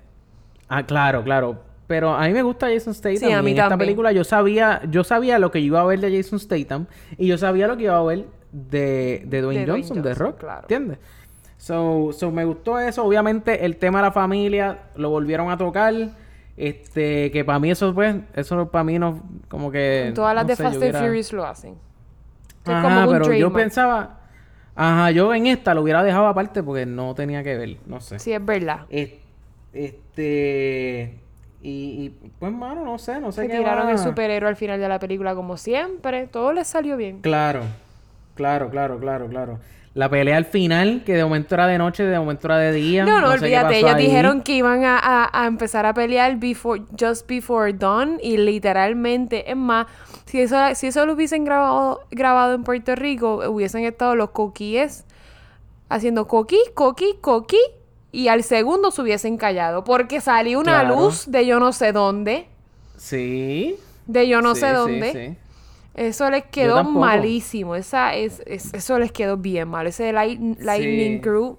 Ah, 0.67 0.83
claro, 0.83 1.23
claro. 1.23 1.63
Pero 1.87 2.13
a 2.13 2.27
mí 2.27 2.33
me 2.33 2.41
gusta 2.41 2.67
Jason 2.69 2.93
Statham. 2.93 3.17
Sí, 3.17 3.25
a 3.31 3.39
y 3.39 3.43
mí 3.43 3.51
en 3.51 3.59
esta 3.59 3.77
película 3.77 4.11
yo 4.11 4.23
sabía, 4.25 4.81
yo 4.89 5.03
sabía 5.05 5.39
lo 5.39 5.51
que 5.51 5.61
yo 5.61 5.67
iba 5.67 5.81
a 5.81 5.85
ver 5.85 5.99
de 6.01 6.15
Jason 6.17 6.39
Statham 6.39 6.85
y 7.17 7.27
yo 7.27 7.37
sabía 7.37 7.67
lo 7.67 7.77
que 7.77 7.83
iba 7.83 7.97
a 7.97 8.03
ver 8.03 8.25
de, 8.51 9.23
de 9.25 9.41
Dwayne 9.41 9.61
De 9.61 9.65
Dwayne 9.67 9.87
Johnson, 9.87 10.01
de 10.03 10.13
Rock, 10.13 10.37
claro. 10.39 10.61
¿entiendes? 10.63 10.97
So, 11.57 12.11
so 12.11 12.29
me 12.31 12.43
gustó 12.45 12.77
eso. 12.77 13.03
Obviamente 13.05 13.65
el 13.65 13.77
tema 13.77 13.99
de 13.99 14.05
la 14.07 14.11
familia 14.11 14.79
lo 14.95 15.09
volvieron 15.09 15.49
a 15.49 15.57
tocar. 15.57 15.93
Este, 16.57 17.31
que 17.31 17.45
para 17.45 17.59
mí 17.59 17.69
eso 17.71 17.93
pues, 17.93 18.15
eso 18.33 18.69
para 18.69 18.83
mí 18.83 18.97
no, 18.99 19.23
como 19.47 19.71
que... 19.71 20.11
Todas 20.15 20.33
las 20.35 20.43
no 20.43 20.47
de 20.49 20.55
sé, 20.55 20.63
Fast 20.63 20.75
and 20.75 20.83
hubiera- 20.83 20.99
Furious 20.99 21.31
lo 21.33 21.45
hacen. 21.45 21.75
Es 22.65 22.69
Ajá, 22.71 23.05
como 23.05 23.11
pero 23.11 23.33
yo 23.33 23.53
pensaba... 23.53 24.21
Ajá, 24.75 25.11
yo 25.11 25.33
en 25.33 25.47
esta 25.47 25.73
lo 25.73 25.83
hubiera 25.83 26.03
dejado 26.03 26.27
aparte 26.27 26.61
porque 26.63 26.85
no 26.85 27.15
tenía 27.15 27.43
que 27.43 27.57
ver, 27.57 27.77
no 27.85 28.01
sé. 28.01 28.19
Sí, 28.19 28.33
es 28.33 28.43
verdad. 28.43 28.81
Es- 28.89 29.13
Este... 29.73 31.19
Y, 31.61 31.69
y, 32.23 32.29
pues, 32.39 32.51
mano, 32.51 32.85
no 32.85 32.97
sé, 32.97 33.19
no 33.19 33.31
sé 33.31 33.41
Se 33.41 33.47
qué 33.47 33.57
tiraron 33.57 33.89
el 33.89 33.97
superhéroe 33.97 34.49
al 34.49 34.55
final 34.55 34.79
de 34.79 34.87
la 34.87 34.99
película 34.99 35.33
como 35.35 35.57
siempre. 35.57 36.27
Todo 36.27 36.53
les 36.53 36.67
salió 36.67 36.97
bien. 36.97 37.21
Claro, 37.21 37.61
claro, 38.35 38.69
claro, 38.69 38.99
claro, 38.99 39.27
claro. 39.27 39.59
La 39.95 40.07
pelea 40.09 40.37
al 40.37 40.45
final, 40.45 41.01
que 41.03 41.15
de 41.15 41.23
momento 41.23 41.55
era 41.55 41.65
de 41.65 41.79
noche, 41.79 42.03
de 42.03 42.19
momento 42.19 42.45
era 42.47 42.57
de 42.59 42.71
día. 42.71 43.03
No, 43.03 43.19
no, 43.19 43.29
qué 43.29 43.33
olvídate. 43.45 43.79
Ellos 43.79 43.95
ahí. 43.95 44.05
dijeron 44.05 44.41
que 44.43 44.51
iban 44.51 44.85
a, 44.85 44.99
a- 44.99 45.29
a 45.43 45.47
empezar 45.47 45.87
a 45.87 45.93
pelear 45.95 46.35
before, 46.37 46.83
just 46.99 47.27
before 47.27 47.73
dawn. 47.73 48.19
Y 48.21 48.37
literalmente, 48.37 49.49
es 49.49 49.57
más, 49.57 49.87
si 50.25 50.39
eso, 50.39 50.55
si 50.75 50.85
eso 50.87 51.07
lo 51.07 51.13
hubiesen 51.13 51.43
grabado, 51.45 52.01
grabado 52.11 52.53
en 52.53 52.63
Puerto 52.63 52.95
Rico, 52.95 53.37
hubiesen 53.49 53.85
estado 53.85 54.15
los 54.15 54.29
coquíes 54.29 55.03
haciendo 55.89 56.27
coquí, 56.27 56.59
coquí, 56.75 57.15
coquí. 57.19 57.57
Y 58.11 58.29
al 58.29 58.43
segundo 58.43 58.91
se 58.91 59.01
hubiesen 59.01 59.37
callado. 59.37 59.83
Porque 59.83 60.21
salió 60.21 60.59
una 60.59 60.81
Claro. 60.81 60.95
luz 61.01 61.29
de 61.29 61.45
yo 61.45 61.59
no 61.59 61.71
sé 61.73 61.91
dónde. 61.91 62.47
Sí. 62.95 63.75
De 64.05 64.27
yo 64.27 64.41
no 64.41 64.55
sí, 64.55 64.61
sé 64.61 64.73
dónde. 64.73 65.11
sí. 65.13 65.37
Eso 65.95 66.29
les 66.29 66.43
quedó 66.45 66.83
malísimo. 66.83 67.75
Esa 67.75 68.13
es, 68.15 68.41
es- 68.45 68.73
eso 68.73 68.99
les 68.99 69.11
quedó 69.11 69.35
bien 69.37 69.67
mal. 69.67 69.87
Ese 69.87 70.11
light- 70.13 70.57
Lightning. 70.59 71.19
Crew. 71.21 71.57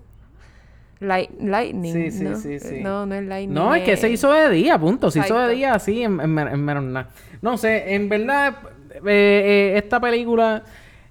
Light, 1.01 1.31
lightning. 1.41 1.93
Sí, 1.93 2.11
sí, 2.11 2.25
¿no? 2.25 2.37
sí, 2.37 2.59
sí. 2.59 2.81
No, 2.83 3.07
no 3.07 3.15
es 3.15 3.25
Lightning. 3.25 3.55
No, 3.55 3.73
es 3.75 3.85
que 3.85 3.97
se 3.97 4.11
hizo 4.11 4.33
de 4.33 4.49
día, 4.51 4.77
punto. 4.79 5.11
Se 5.13 5.21
hizo 5.21 5.39
de 5.39 5.55
día 5.55 5.75
así, 5.75 6.03
en, 6.03 6.21
en, 6.21 6.37
en 6.39 6.65
menos 6.65 6.83
nada. 6.83 7.11
No 7.41 7.57
sé, 7.57 7.95
en 7.95 8.09
verdad, 8.09 8.55
eh, 8.95 9.01
eh, 9.07 9.73
esta 9.77 10.01
película 10.01 10.65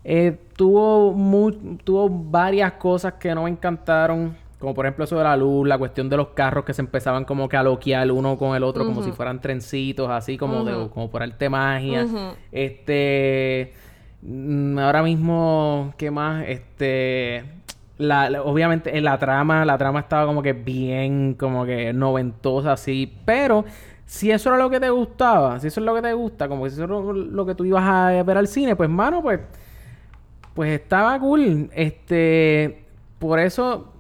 eh, 0.04 0.36
tuvo, 0.58 1.14
tuvo 1.86 2.10
varias 2.10 2.74
cosas 2.74 3.14
que 3.14 3.34
no 3.34 3.44
me 3.44 3.50
encantaron. 3.50 4.36
Como 4.60 4.74
por 4.74 4.86
ejemplo 4.86 5.06
eso 5.06 5.18
de 5.18 5.24
la 5.24 5.38
luz, 5.38 5.68
la 5.68 5.78
cuestión 5.78 6.10
de 6.10 6.18
los 6.18 6.30
carros 6.30 6.66
que 6.66 6.74
se 6.74 6.82
empezaban 6.82 7.26
como 7.26 7.48
que 7.48 7.58
a 7.58 7.64
loquear 7.64 8.12
uno 8.12 8.38
con 8.38 8.56
el 8.56 8.64
otro, 8.64 8.86
como 8.88 9.02
si 9.04 9.12
fueran 9.12 9.40
trencitos, 9.40 10.10
así 10.10 10.36
como 10.38 10.64
de, 10.66 10.90
como 10.90 11.10
por 11.12 11.22
arte 11.22 11.48
magia. 11.50 12.02
Este 12.52 13.74
mm, 14.24 14.80
ahora 14.80 15.04
mismo, 15.04 15.94
¿qué 15.98 16.10
más? 16.10 16.44
Este 16.48 17.44
la, 18.00 18.30
la- 18.30 18.42
obviamente 18.44 18.98
en 18.98 19.04
la 19.04 19.18
trama, 19.20 19.64
la 19.66 19.78
trama 19.78 20.00
estaba 20.02 20.26
como 20.26 20.42
que 20.42 20.54
bien, 20.54 21.36
como 21.36 21.66
que 21.66 21.94
noventosa 21.94 22.74
así, 22.74 23.12
pero 23.26 23.64
si 24.06 24.32
eso 24.32 24.50
era 24.50 24.58
lo 24.58 24.70
que 24.70 24.80
te 24.80 24.90
gustaba, 24.90 25.60
si 25.60 25.68
eso 25.68 25.80
es 25.82 25.86
lo 25.86 25.94
que 25.94 26.02
te 26.02 26.14
gusta, 26.14 26.48
como 26.48 26.64
que 26.64 26.70
si 26.72 26.76
eso 26.76 26.84
es 26.86 26.90
lo, 26.90 27.14
lo 27.14 27.46
que 27.46 27.54
tú 27.56 27.64
ibas 27.66 27.84
a 27.86 28.24
ver 28.24 28.38
al 28.38 28.48
cine, 28.48 28.76
pues 28.76 28.90
mano, 28.90 29.22
pues 29.22 29.40
pues 30.54 30.72
estaba 30.80 31.20
cool. 31.20 31.70
Este, 31.74 32.84
por 33.20 33.40
eso, 33.40 33.94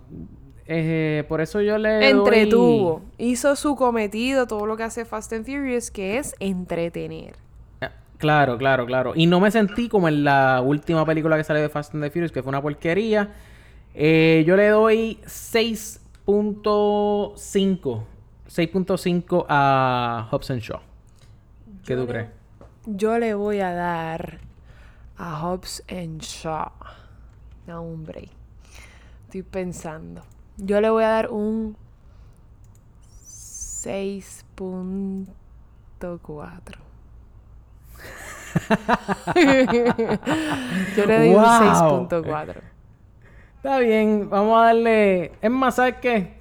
eh, 0.67 1.23
por 1.27 1.41
eso 1.41 1.61
yo 1.61 1.77
le 1.77 2.09
Entretuvo. 2.09 3.01
Hizo 3.17 3.55
su 3.55 3.75
cometido, 3.75 4.47
todo 4.47 4.65
lo 4.65 4.77
que 4.77 4.83
hace 4.83 5.05
Fast 5.05 5.33
and 5.33 5.45
Furious, 5.45 5.91
que 5.91 6.17
es 6.17 6.35
entretener. 6.39 7.35
doy- 7.81 7.91
Claro, 8.17 8.57
claro, 8.57 8.85
claro. 8.87 9.13
Y 9.15 9.27
no 9.27 9.39
me 9.39 9.51
sentí 9.51 9.89
como 9.89 10.07
en 10.07 10.23
la 10.23 10.61
última 10.65 11.05
película 11.05 11.37
que 11.37 11.43
salió 11.43 11.61
de 11.61 11.69
Fast 11.69 11.93
and 11.93 12.03
the 12.03 12.09
Furious, 12.09 12.31
que 12.31 12.41
fue 12.41 12.49
una 12.49 12.61
porquería. 12.61 13.35
Eh, 13.93 14.43
yo 14.47 14.55
le 14.55 14.69
doy 14.69 15.19
6.5. 15.25 18.03
6.5 18.47 19.45
a 19.49 20.27
Hobson 20.31 20.59
Shaw. 20.59 20.79
¿Qué 21.85 21.95
tú 21.95 22.07
crees? 22.07 22.29
Yo 22.85 23.17
le 23.19 23.33
voy 23.33 23.59
a 23.59 23.73
dar 23.73 24.39
a 25.17 25.41
Hobbs 25.41 25.83
and 25.89 26.21
Shaw. 26.21 26.71
No, 27.67 27.81
hombre. 27.81 28.29
Estoy 29.25 29.43
pensando. 29.43 30.21
Yo 30.57 30.81
le 30.81 30.89
voy 30.89 31.03
a 31.03 31.09
dar 31.09 31.29
un 31.29 31.77
6.4. 33.23 35.27
Yo 40.95 41.05
le 41.05 41.17
doy 41.19 41.29
Wow. 41.29 41.99
un 41.99 42.09
6.4. 42.09 42.55
Está 43.57 43.79
bien, 43.79 44.29
vamos 44.29 44.59
a 44.61 44.65
darle. 44.65 45.31
Es 45.41 45.51
más, 45.51 45.75
¿sabes 45.75 45.95
qué? 46.01 46.37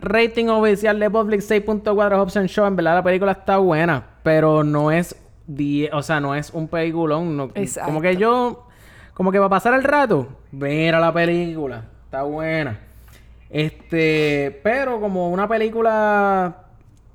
Rating 0.00 0.46
oficial 0.46 0.98
de 0.98 1.10
Public 1.10 1.40
6.4 1.40 2.18
Hobson 2.18 2.46
Show. 2.46 2.66
En 2.66 2.76
verdad, 2.76 2.94
la 2.94 3.02
película 3.02 3.32
está 3.32 3.58
buena, 3.58 4.04
pero 4.22 4.64
no 4.64 4.90
es. 4.90 5.14
die- 5.46 5.90
O 5.92 6.02
sea, 6.02 6.20
no 6.20 6.34
es 6.34 6.50
un 6.50 6.68
peliculón. 6.68 7.36
no- 7.36 7.50
Exacto. 7.54 7.88
Como 7.88 8.00
que 8.00 8.16
yo. 8.16 8.66
Como 9.14 9.32
que 9.32 9.38
va 9.38 9.46
a 9.46 9.50
pasar 9.50 9.74
el 9.74 9.84
rato. 9.84 10.28
Mira 10.52 10.98
la 11.00 11.12
película. 11.12 11.84
Está 12.04 12.22
buena. 12.22 12.78
Este. 13.50 14.60
Pero 14.62 15.00
como 15.00 15.30
una 15.30 15.48
película. 15.48 16.64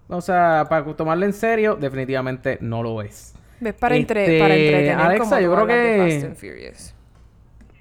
O 0.07 0.22
sea, 0.22 0.66
para 0.70 0.86
tomarla 0.95 1.26
en 1.26 1.34
serio, 1.34 1.76
definitivamente 1.76 2.57
no 2.62 2.84
lo 2.84 3.02
es. 3.02 3.34
Es 3.62 3.74
para, 3.74 3.95
entre- 3.95 4.24
Este, 4.26 4.40
para 4.40 4.56
entretener 4.56 4.95
Alexa, 4.99 5.24
como 5.30 5.41
yo 5.41 5.56
creo 5.56 5.68
que- 5.68 6.12
Fast 6.14 6.26
and 6.26 6.36
Furious. 6.36 6.91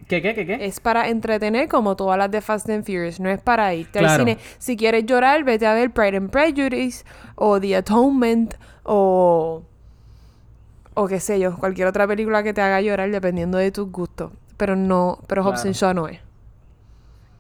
¿Qué, 0.09 0.21
qué, 0.23 0.35
qué, 0.35 0.47
qué? 0.47 0.65
Es 0.67 0.81
para 0.81 1.09
entretener 1.09 1.67
como 1.69 1.97
todas 1.97 2.17
las 2.19 2.31
de 2.31 2.41
Fast 2.41 2.69
and 2.71 2.85
Furious. 2.85 3.21
No 3.21 3.29
es 3.31 3.41
para 3.41 3.75
irte 3.75 3.99
al 3.99 4.19
cine. 4.19 4.39
Si 4.59 4.77
quieres 4.77 5.05
llorar, 5.07 5.45
vete 5.45 5.67
a 5.67 5.75
ver 5.75 5.91
Pride 5.91 6.17
and 6.19 6.31
Prejudice 6.31 7.05
o 7.37 7.61
The 7.61 7.77
Atonement 7.77 8.55
o... 8.85 9.63
O 10.97 11.09
qué 11.09 11.19
sé 11.21 11.41
yo, 11.41 11.57
cualquier 11.57 11.89
otra 11.89 12.07
película 12.07 12.43
que 12.45 12.53
te 12.55 12.61
haga 12.61 12.81
llorar 12.81 13.11
dependiendo 13.11 13.59
de 13.59 13.73
tus 13.73 13.91
gustos. 13.91 14.31
Pero 14.57 14.77
no, 14.77 15.19
pero 15.27 15.43
Hobbs 15.43 15.63
Claro. 15.63 15.73
Shaw 15.73 15.95
no 15.95 16.09
es. 16.09 16.21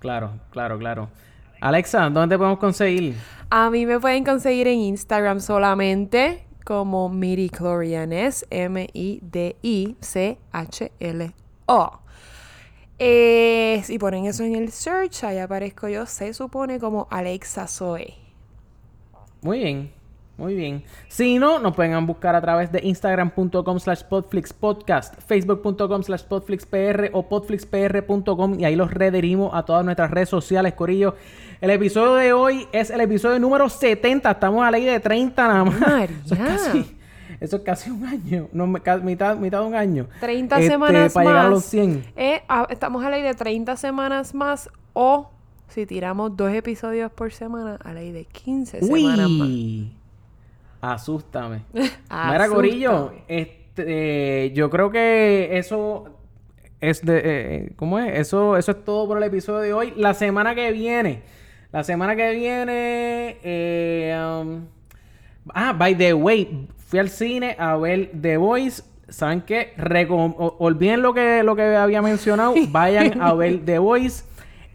Claro, 0.04 0.32
claro, 0.50 0.78
claro. 0.78 1.08
Alexa, 1.62 2.10
¿dónde 2.10 2.34
te 2.34 2.38
podemos 2.38 2.58
conseguir? 2.58 3.14
A 3.48 3.70
mí 3.70 3.86
me 3.86 3.98
pueden 3.98 4.22
conseguir 4.22 4.68
en 4.68 4.80
Instagram 4.80 5.40
solamente 5.40 6.44
como 6.62 7.08
Miri 7.08 7.48
Clorianes, 7.48 8.44
M-I-D-I-C-H-L-O. 8.50 9.20
Eh, 12.98 13.80
si 13.82 13.98
ponen 13.98 14.26
eso 14.26 14.44
en 14.44 14.56
el 14.56 14.72
search, 14.72 15.24
ahí 15.24 15.38
aparezco 15.38 15.88
yo, 15.88 16.04
se 16.04 16.34
supone 16.34 16.78
como 16.78 17.08
Alexa 17.10 17.66
Zoe. 17.66 18.12
Muy 19.40 19.60
bien, 19.60 19.90
muy 20.36 20.54
bien. 20.54 20.82
Si 21.08 21.38
no, 21.38 21.58
nos 21.60 21.74
pueden 21.76 22.06
buscar 22.06 22.34
a 22.34 22.40
través 22.40 22.72
de 22.72 22.80
instagram.com 22.82 23.78
slash 23.78 24.02
podflixpodcast, 24.04 25.20
facebook.com 25.22 26.02
slash 26.02 26.22
podflixpr 26.24 27.10
o 27.12 27.28
podflixpr.com 27.28 28.58
y 28.58 28.64
ahí 28.64 28.74
los 28.76 28.90
redirimos 28.90 29.54
a 29.54 29.64
todas 29.64 29.84
nuestras 29.84 30.10
redes 30.10 30.28
sociales, 30.28 30.74
Corillo. 30.74 31.14
El 31.60 31.70
episodio 31.70 32.14
de 32.14 32.32
hoy 32.32 32.66
es 32.72 32.90
el 32.90 33.00
episodio 33.00 33.38
número 33.38 33.68
70. 33.68 34.30
Estamos 34.30 34.62
a 34.62 34.70
la 34.70 34.78
ley 34.78 34.84
de 34.84 34.98
30 35.00 35.48
nada 35.48 35.64
más. 35.64 35.80
María. 35.80 36.16
Eso 36.24 36.34
es 36.34 36.40
casi, 36.40 36.96
eso 37.40 37.56
es 37.56 37.62
casi 37.62 37.90
un 37.90 38.04
año. 38.04 38.48
No, 38.52 38.66
mitad, 38.66 39.00
mitad 39.02 39.36
de 39.38 39.66
un 39.66 39.74
año. 39.74 40.06
30 40.20 40.56
Este, 40.58 40.70
semanas 40.70 41.12
Para 41.12 41.24
más. 41.24 41.32
llegar 41.32 41.46
a 41.46 41.50
los 41.50 41.64
100. 41.64 42.04
Eh, 42.16 42.42
estamos 42.70 43.04
a 43.04 43.10
ley 43.10 43.22
de 43.22 43.34
30 43.34 43.76
semanas 43.76 44.34
más 44.34 44.68
o 44.94 45.30
si 45.68 45.86
tiramos 45.86 46.36
dos 46.36 46.52
episodios 46.52 47.10
por 47.12 47.32
semana, 47.32 47.78
a 47.82 47.92
ley 47.92 48.12
de 48.12 48.24
15 48.26 48.80
semanas 48.82 49.30
más. 49.30 49.48
Asústame. 50.92 51.62
Mira, 51.72 52.48
Corillo, 52.48 53.12
este, 53.28 54.52
yo 54.54 54.70
creo 54.70 54.90
que 54.90 55.56
eso 55.58 56.04
es 56.80 57.04
de, 57.04 57.20
eh, 57.24 57.72
¿cómo 57.76 57.98
es? 57.98 58.18
Eso, 58.18 58.56
eso 58.56 58.72
es 58.72 58.84
todo 58.84 59.08
por 59.08 59.16
el 59.18 59.24
episodio 59.24 59.60
de 59.60 59.72
hoy. 59.72 59.92
La 59.96 60.14
semana 60.14 60.54
que 60.54 60.70
viene, 60.72 61.22
la 61.72 61.82
semana 61.84 62.14
que 62.16 62.30
viene, 62.32 63.38
eh, 63.42 64.14
um, 64.42 64.66
ah, 65.54 65.72
by 65.72 65.96
the 65.96 66.12
way, 66.14 66.68
fui 66.86 66.98
al 66.98 67.08
cine 67.08 67.56
a 67.58 67.76
ver 67.76 68.10
The 68.20 68.36
Voice. 68.36 68.82
¿Saben 69.08 69.42
qué? 69.42 69.74
Recom- 69.76 70.34
olviden 70.58 71.02
lo 71.02 71.12
que, 71.14 71.42
lo 71.42 71.54
que 71.56 71.62
había 71.76 72.00
mencionado. 72.02 72.54
Vayan 72.68 73.20
a 73.20 73.32
ver 73.34 73.64
The 73.64 73.78
Voice. 73.78 74.24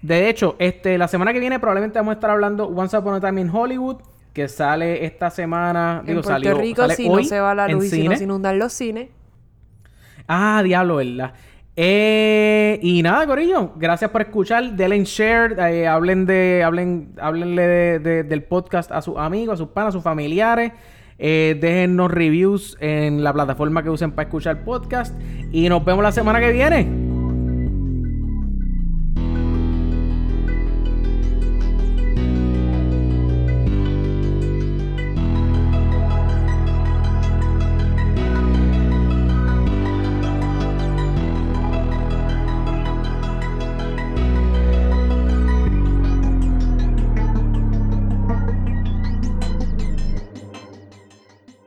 De 0.02 0.30
hecho, 0.30 0.56
este, 0.60 0.98
la 0.98 1.08
semana 1.08 1.34
que 1.34 1.40
viene 1.40 1.60
probablemente 1.60 2.00
vamos 2.00 2.12
a 2.12 2.16
estar 2.16 2.30
hablando 2.30 2.68
Once 2.68 2.96
Upon 2.98 3.16
a 3.16 3.20
Time 3.20 3.42
in 3.42 3.50
Hollywood, 3.50 3.98
que 4.34 4.48
sale 4.48 5.06
esta 5.06 5.30
semana. 5.30 6.00
En 6.02 6.06
digo, 6.08 6.22
Puerto 6.22 6.30
salió, 6.44 6.58
Rico, 6.58 6.82
sale 6.84 6.96
si 6.96 7.08
hoy 7.10 7.24
no 7.24 7.30
se 7.30 7.40
va 7.40 7.56
la 7.56 7.66
en 7.66 7.74
luz 7.74 7.86
y 7.86 7.90
si 7.90 8.08
no 8.08 8.16
se 8.16 8.24
inundan 8.24 8.60
los 8.60 8.74
cines. 8.74 9.10
Ah, 10.28 10.62
diablo, 10.64 10.98
¿verdad? 10.98 11.34
Eh, 11.76 12.78
y 12.82 13.02
nada, 13.02 13.26
Corillo, 13.26 13.72
gracias 13.78 14.12
por 14.12 14.22
escuchar. 14.22 14.74
Denle 14.74 15.04
share, 15.06 15.58
eh, 15.72 15.88
hablen 15.88 16.26
de, 16.26 16.62
hablen, 16.64 17.14
háblenle 17.20 17.62
de- 17.68 18.00
de- 18.00 18.24
del 18.24 18.44
podcast 18.44 18.92
a 18.92 19.02
sus 19.02 19.18
amigos, 19.18 19.54
a 19.54 19.58
sus 19.58 19.70
panas, 19.70 19.90
a 19.90 19.92
sus 19.94 20.04
familiares. 20.04 20.74
Eh, 21.18 21.58
déjennos 21.60 22.12
reviews 22.12 22.78
en 22.80 23.24
la 23.24 23.34
plataforma 23.34 23.82
que 23.82 23.90
usen 23.90 24.12
para 24.12 24.28
escuchar 24.28 24.64
podcast. 24.64 25.20
Y 25.52 25.68
nos 25.70 25.84
vemos 25.84 26.04
la 26.04 26.12
semana 26.12 26.40
que 26.40 26.52
viene. 26.52 27.09